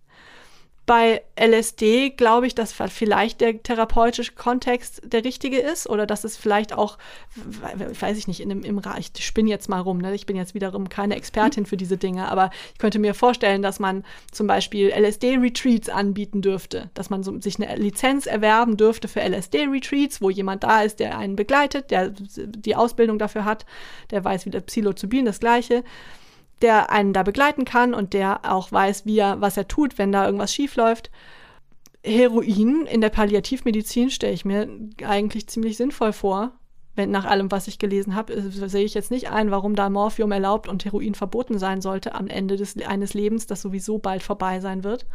Bei 0.86 1.22
LSD 1.40 2.10
glaube 2.10 2.46
ich, 2.46 2.54
dass 2.54 2.72
vielleicht 2.72 3.40
der 3.40 3.62
therapeutische 3.62 4.32
Kontext 4.32 5.00
der 5.02 5.24
richtige 5.24 5.58
ist 5.58 5.88
oder 5.88 6.06
dass 6.06 6.24
es 6.24 6.36
vielleicht 6.36 6.74
auch, 6.74 6.98
weiß 8.00 8.18
ich 8.18 8.28
nicht, 8.28 8.40
in 8.40 8.50
dem, 8.50 8.62
im 8.64 8.76
Reich, 8.76 9.10
ich 9.16 9.24
spinne 9.24 9.48
jetzt 9.48 9.70
mal 9.70 9.80
rum, 9.80 9.98
ne? 9.98 10.14
ich 10.14 10.26
bin 10.26 10.36
jetzt 10.36 10.52
wiederum 10.54 10.90
keine 10.90 11.16
Expertin 11.16 11.64
für 11.64 11.78
diese 11.78 11.96
Dinge, 11.96 12.30
aber 12.30 12.50
ich 12.72 12.78
könnte 12.78 12.98
mir 12.98 13.14
vorstellen, 13.14 13.62
dass 13.62 13.80
man 13.80 14.04
zum 14.30 14.46
Beispiel 14.46 14.90
LSD-Retreats 14.90 15.88
anbieten 15.88 16.42
dürfte, 16.42 16.90
dass 16.92 17.08
man 17.08 17.22
so, 17.22 17.40
sich 17.40 17.58
eine 17.58 17.76
Lizenz 17.76 18.26
erwerben 18.26 18.76
dürfte 18.76 19.08
für 19.08 19.20
LSD-Retreats, 19.20 20.20
wo 20.20 20.28
jemand 20.28 20.64
da 20.64 20.82
ist, 20.82 21.00
der 21.00 21.16
einen 21.16 21.36
begleitet, 21.36 21.90
der 21.90 22.10
die 22.10 22.76
Ausbildung 22.76 23.18
dafür 23.18 23.46
hat, 23.46 23.64
der 24.10 24.22
weiß, 24.22 24.44
wie 24.44 24.50
der 24.50 24.60
Psilocybin 24.60 25.24
das 25.24 25.40
Gleiche 25.40 25.82
der 26.62 26.90
einen 26.90 27.12
da 27.12 27.22
begleiten 27.22 27.64
kann 27.64 27.94
und 27.94 28.12
der 28.12 28.50
auch 28.50 28.70
weiß, 28.70 29.06
wie 29.06 29.18
er, 29.18 29.40
was 29.40 29.56
er 29.56 29.68
tut, 29.68 29.98
wenn 29.98 30.12
da 30.12 30.24
irgendwas 30.24 30.52
schief 30.52 30.76
läuft. 30.76 31.10
Heroin 32.04 32.86
in 32.86 33.00
der 33.00 33.10
Palliativmedizin 33.10 34.10
stelle 34.10 34.32
ich 34.32 34.44
mir 34.44 34.68
eigentlich 35.04 35.48
ziemlich 35.48 35.76
sinnvoll 35.76 36.12
vor. 36.12 36.52
Wenn 36.96 37.10
nach 37.10 37.24
allem, 37.24 37.50
was 37.50 37.66
ich 37.66 37.78
gelesen 37.78 38.14
habe, 38.14 38.40
sehe 38.40 38.84
ich 38.84 38.94
jetzt 38.94 39.10
nicht 39.10 39.30
ein, 39.30 39.50
warum 39.50 39.74
da 39.74 39.90
Morphium 39.90 40.30
erlaubt 40.30 40.68
und 40.68 40.84
Heroin 40.84 41.14
verboten 41.14 41.58
sein 41.58 41.80
sollte 41.80 42.14
am 42.14 42.28
Ende 42.28 42.56
des, 42.56 42.76
eines 42.86 43.14
Lebens, 43.14 43.46
das 43.46 43.62
sowieso 43.62 43.98
bald 43.98 44.22
vorbei 44.22 44.60
sein 44.60 44.84
wird. 44.84 45.06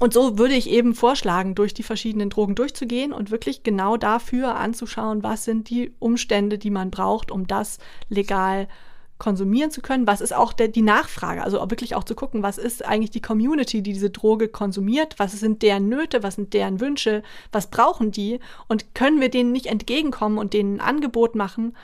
Und 0.00 0.12
so 0.12 0.38
würde 0.38 0.54
ich 0.54 0.68
eben 0.68 0.94
vorschlagen, 0.94 1.54
durch 1.54 1.72
die 1.72 1.84
verschiedenen 1.84 2.30
Drogen 2.30 2.56
durchzugehen 2.56 3.12
und 3.12 3.30
wirklich 3.30 3.62
genau 3.62 3.96
dafür 3.96 4.56
anzuschauen, 4.56 5.22
was 5.22 5.44
sind 5.44 5.70
die 5.70 5.92
Umstände, 6.00 6.58
die 6.58 6.70
man 6.70 6.90
braucht, 6.90 7.30
um 7.30 7.46
das 7.46 7.78
legal 8.08 8.66
zu 8.66 8.93
konsumieren 9.24 9.70
zu 9.70 9.80
können, 9.80 10.06
was 10.06 10.20
ist 10.20 10.34
auch 10.34 10.52
der, 10.52 10.68
die 10.68 10.82
Nachfrage, 10.82 11.42
also 11.42 11.58
wirklich 11.70 11.94
auch 11.94 12.04
zu 12.04 12.14
gucken, 12.14 12.42
was 12.42 12.58
ist 12.58 12.84
eigentlich 12.84 13.10
die 13.10 13.22
Community, 13.22 13.82
die 13.82 13.94
diese 13.94 14.10
Droge 14.10 14.48
konsumiert, 14.48 15.14
was 15.16 15.32
sind 15.32 15.62
deren 15.62 15.88
Nöte, 15.88 16.22
was 16.22 16.34
sind 16.34 16.52
deren 16.52 16.78
Wünsche, 16.78 17.22
was 17.50 17.70
brauchen 17.70 18.10
die? 18.10 18.38
Und 18.68 18.94
können 18.94 19.22
wir 19.22 19.30
denen 19.30 19.50
nicht 19.50 19.64
entgegenkommen 19.64 20.36
und 20.36 20.52
denen 20.52 20.76
ein 20.76 20.86
Angebot 20.86 21.36
machen, 21.36 21.74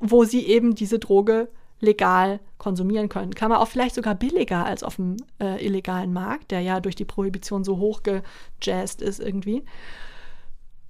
wo 0.00 0.24
sie 0.24 0.44
eben 0.44 0.74
diese 0.74 0.98
Droge 0.98 1.50
legal 1.78 2.40
konsumieren 2.58 3.08
können. 3.08 3.36
Kann 3.36 3.50
man 3.50 3.58
auch 3.58 3.68
vielleicht 3.68 3.94
sogar 3.94 4.16
billiger 4.16 4.66
als 4.66 4.82
auf 4.82 4.96
dem 4.96 5.18
äh, 5.40 5.64
illegalen 5.64 6.12
Markt, 6.12 6.50
der 6.50 6.62
ja 6.62 6.80
durch 6.80 6.96
die 6.96 7.04
Prohibition 7.04 7.62
so 7.62 7.78
hochgejazzt 7.78 9.02
ist 9.02 9.20
irgendwie. 9.20 9.62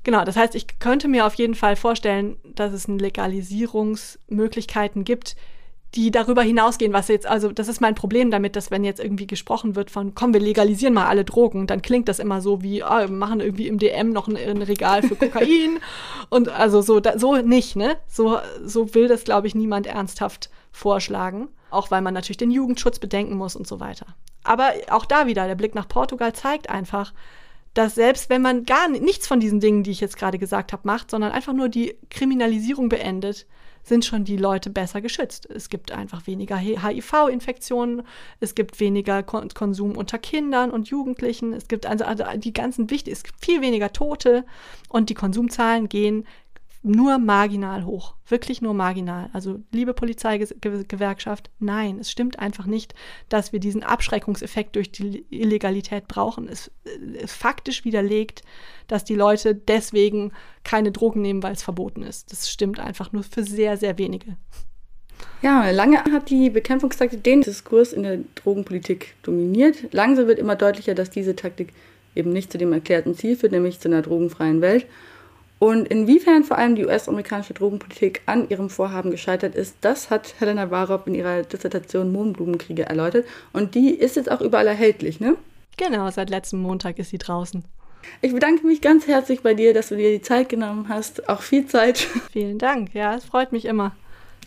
Genau, 0.09 0.25
das 0.25 0.37
heißt, 0.37 0.55
ich 0.55 0.79
könnte 0.79 1.07
mir 1.07 1.27
auf 1.27 1.35
jeden 1.35 1.55
Fall 1.55 1.77
vorstellen, 1.77 2.39
dass 2.43 2.73
es 2.73 2.89
Legalisierungsmöglichkeiten 2.89 5.05
gibt, 5.05 5.37
die 5.95 6.11
darüber 6.11 6.41
hinausgehen, 6.41 6.95
was 6.95 7.09
jetzt, 7.09 7.27
also 7.27 7.53
das 7.53 7.69
ist 7.69 7.83
mein 7.83 7.95
Problem 7.95 8.31
damit, 8.31 8.57
dass 8.57 8.71
wenn 8.71 8.85
jetzt 8.85 9.01
irgendwie 9.01 9.27
gesprochen 9.27 9.77
wird 9.77 9.91
von, 9.91 10.15
komm, 10.15 10.33
wir 10.33 10.41
legalisieren 10.41 10.95
mal 10.95 11.09
alle 11.09 11.27
Drogen, 11.27 11.67
dann 11.67 11.83
klingt 11.83 12.09
das 12.09 12.21
immer 12.21 12.41
so 12.41 12.63
wie, 12.63 12.83
oh, 12.83 13.01
wir 13.01 13.11
machen 13.11 13.41
irgendwie 13.41 13.69
im 13.69 13.79
DM 13.79 14.09
noch 14.09 14.29
ein, 14.29 14.39
ein 14.39 14.63
Regal 14.63 15.03
für 15.03 15.15
Kokain 15.15 15.79
und 16.31 16.49
also 16.49 16.81
so, 16.81 17.01
da, 17.01 17.19
so 17.19 17.37
nicht, 17.37 17.77
ne? 17.77 17.99
So, 18.07 18.39
so 18.65 18.95
will 18.95 19.09
das, 19.09 19.25
glaube 19.25 19.47
ich, 19.47 19.55
niemand 19.55 19.87
ernsthaft 19.87 20.49
vorschlagen, 20.73 21.49
auch 21.69 21.91
weil 21.91 22.01
man 22.01 22.15
natürlich 22.15 22.39
den 22.39 22.51
Jugendschutz 22.51 22.99
bedenken 22.99 23.37
muss 23.37 23.57
und 23.57 23.67
so 23.67 23.79
weiter. 23.79 24.07
Aber 24.43 24.71
auch 24.89 25.05
da 25.05 25.27
wieder, 25.27 25.47
der 25.47 25.55
Blick 25.55 25.75
nach 25.75 25.87
Portugal 25.87 26.33
zeigt 26.33 26.71
einfach, 26.71 27.13
dass 27.75 27.95
selbst 27.95 28.31
wenn 28.31 28.43
man 28.43 28.65
gar 28.65 28.89
nichts 28.89 29.27
von 29.27 29.41
diesen 29.41 29.61
Dingen, 29.61 29.83
die 29.83 29.91
ich 29.91 30.01
jetzt 30.01 30.17
gerade 30.17 30.39
gesagt 30.39 30.73
habe, 30.73 30.87
macht, 30.87 31.11
sondern 31.11 31.33
einfach 31.33 31.53
nur 31.53 31.69
die 31.69 31.97
Kriminalisierung 32.11 32.89
beendet, 32.89 33.47
sind 33.89 34.05
schon 34.05 34.25
die 34.25 34.37
Leute 34.37 34.71
besser 34.71 35.01
geschützt. 35.01 35.49
Es 35.51 35.69
gibt 35.69 35.93
einfach 35.93 36.27
weniger 36.27 36.57
HIV-Infektionen, 36.57 38.03
es 38.39 38.55
gibt 38.55 38.79
weniger 38.81 39.23
Konsum 39.23 39.97
unter 39.97 40.19
Kindern 40.19 40.71
und 40.71 40.89
Jugendlichen, 40.89 41.53
es 41.53 41.69
gibt 41.69 41.87
also, 41.87 42.05
also 42.05 42.25
die 42.37 42.53
ganzen 42.53 42.91
wichtigen, 42.91 43.17
es 43.17 43.25
gibt 43.25 43.45
viel 43.45 43.63
weniger 43.63 43.93
Tote 43.93 44.45
und 44.89 45.11
die 45.11 45.15
Konsumzahlen 45.15 45.89
gehen 45.89 46.27
nur 46.83 47.19
marginal 47.19 47.85
hoch, 47.85 48.15
wirklich 48.27 48.63
nur 48.63 48.73
marginal. 48.73 49.31
Also 49.33 49.61
liebe 49.73 49.95
Polizeigewerkschaft, 49.95 51.51
nein, 51.59 51.99
es 51.99 52.11
stimmt 52.11 52.39
einfach 52.39 52.67
nicht, 52.67 52.95
dass 53.29 53.53
wir 53.53 53.61
diesen 53.61 53.83
Abschreckungseffekt 53.83 54.77
durch 54.77 54.93
die 54.93 55.27
Illegalität 55.31 56.07
brauchen. 56.07 56.49
Es, 56.49 56.71
es 57.21 57.33
faktisch 57.33 57.85
widerlegt, 57.85 58.43
dass 58.87 59.05
die 59.05 59.17
Leute 59.17 59.55
deswegen 59.55 60.33
keine 60.63 60.93
Drogen 60.93 61.21
nehmen, 61.21 61.43
weil 61.43 61.53
es 61.53 61.63
verboten 61.63 62.03
ist. 62.03 62.31
Das 62.33 62.49
stimmt 62.49 62.79
einfach 62.79 63.13
nur 63.13 63.25
für 63.25 63.43
sehr, 63.43 63.77
sehr 63.77 63.99
wenige. 63.99 64.37
Ja, 65.43 65.71
lange 65.71 65.99
hat 66.05 66.31
die 66.31 66.51
Bekämpfungstaktik 66.51 67.25
den 67.25 67.43
Diskurs 67.43 67.93
in 67.93 68.03
der 68.05 68.19
Drogenpolitik 68.37 69.15
dominiert. 69.23 69.93
Langsam 69.93 70.27
wird 70.27 70.39
immer 70.39 70.57
deutlicher, 70.57 70.95
dass 70.95 71.11
diese 71.11 71.35
Taktik 71.35 71.73
eben 72.15 72.33
nicht 72.33 72.51
zu 72.51 72.59
dem 72.59 72.73
erklärten 72.73 73.15
Ziel 73.15 73.37
führt, 73.37 73.53
nämlich 73.53 73.81
zu 73.81 73.89
einer 73.89 74.03
drogenfreien 74.03 74.61
Welt. 74.61 74.87
Und 75.59 75.89
inwiefern 75.89 76.45
vor 76.45 76.57
allem 76.57 76.77
die 76.77 76.85
US-amerikanische 76.85 77.55
Drogenpolitik 77.55 78.23
an 78.27 78.49
ihrem 78.49 78.71
Vorhaben 78.71 79.11
gescheitert 79.11 79.57
ist, 79.57 79.77
das 79.81 80.09
hat 80.11 80.35
Helena 80.39 80.71
Warop 80.71 81.07
in 81.07 81.15
ihrer 81.15 81.43
Dissertation 81.43 82.13
Mohnblumenkriege 82.13 82.87
erläutert. 82.87 83.27
Und 83.53 83.75
die 83.75 83.91
ist 83.91 84.17
jetzt 84.17 84.31
auch 84.31 84.41
überall 84.41 84.69
erhältlich, 84.69 85.19
ne? 85.19 85.37
Genau, 85.77 86.11
seit 86.11 86.31
letztem 86.31 86.61
Montag 86.61 86.99
ist 86.99 87.11
sie 87.11 87.19
draußen. 87.19 87.65
Ich 88.21 88.33
bedanke 88.33 88.67
mich 88.67 88.81
ganz 88.81 89.07
herzlich 89.07 89.43
bei 89.43 89.55
dir, 89.55 89.75
dass 89.75 89.89
du 89.89 89.97
dir 89.97 90.11
die 90.11 90.23
Zeit 90.23 90.49
genommen 90.49 90.89
hast. 90.89 91.29
Auch 91.29 91.43
viel 91.43 91.67
Zeit. 91.67 91.99
Vielen 92.33 92.59
Dank. 92.59 92.95
Ja, 92.95 93.17
es 93.17 93.25
freut 93.25 93.51
mich 93.53 93.65
immer, 93.65 93.95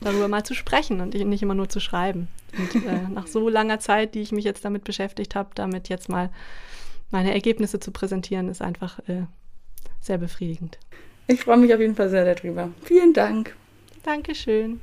darüber 0.01 0.29
mal 0.29 0.43
zu 0.43 0.53
sprechen 0.53 1.01
und 1.01 1.13
nicht 1.13 1.43
immer 1.43 1.55
nur 1.55 1.69
zu 1.69 1.79
schreiben. 1.79 2.29
Und 2.57 2.85
äh, 2.85 3.07
nach 3.13 3.27
so 3.27 3.49
langer 3.49 3.79
Zeit, 3.79 4.15
die 4.15 4.21
ich 4.21 4.31
mich 4.31 4.45
jetzt 4.45 4.63
damit 4.63 4.85
beschäftigt 4.85 5.35
habe, 5.35 5.49
damit 5.55 5.89
jetzt 5.89 6.09
mal 6.09 6.29
meine 7.11 7.33
Ergebnisse 7.33 7.79
zu 7.79 7.91
präsentieren, 7.91 8.47
ist 8.47 8.61
einfach 8.61 8.99
äh, 9.07 9.23
sehr 9.99 10.17
befriedigend. 10.17 10.77
Ich 11.27 11.41
freue 11.41 11.57
mich 11.57 11.73
auf 11.73 11.79
jeden 11.79 11.95
Fall 11.95 12.09
sehr 12.09 12.35
darüber. 12.35 12.69
Vielen 12.83 13.13
Dank. 13.13 13.55
Dankeschön. 14.03 14.81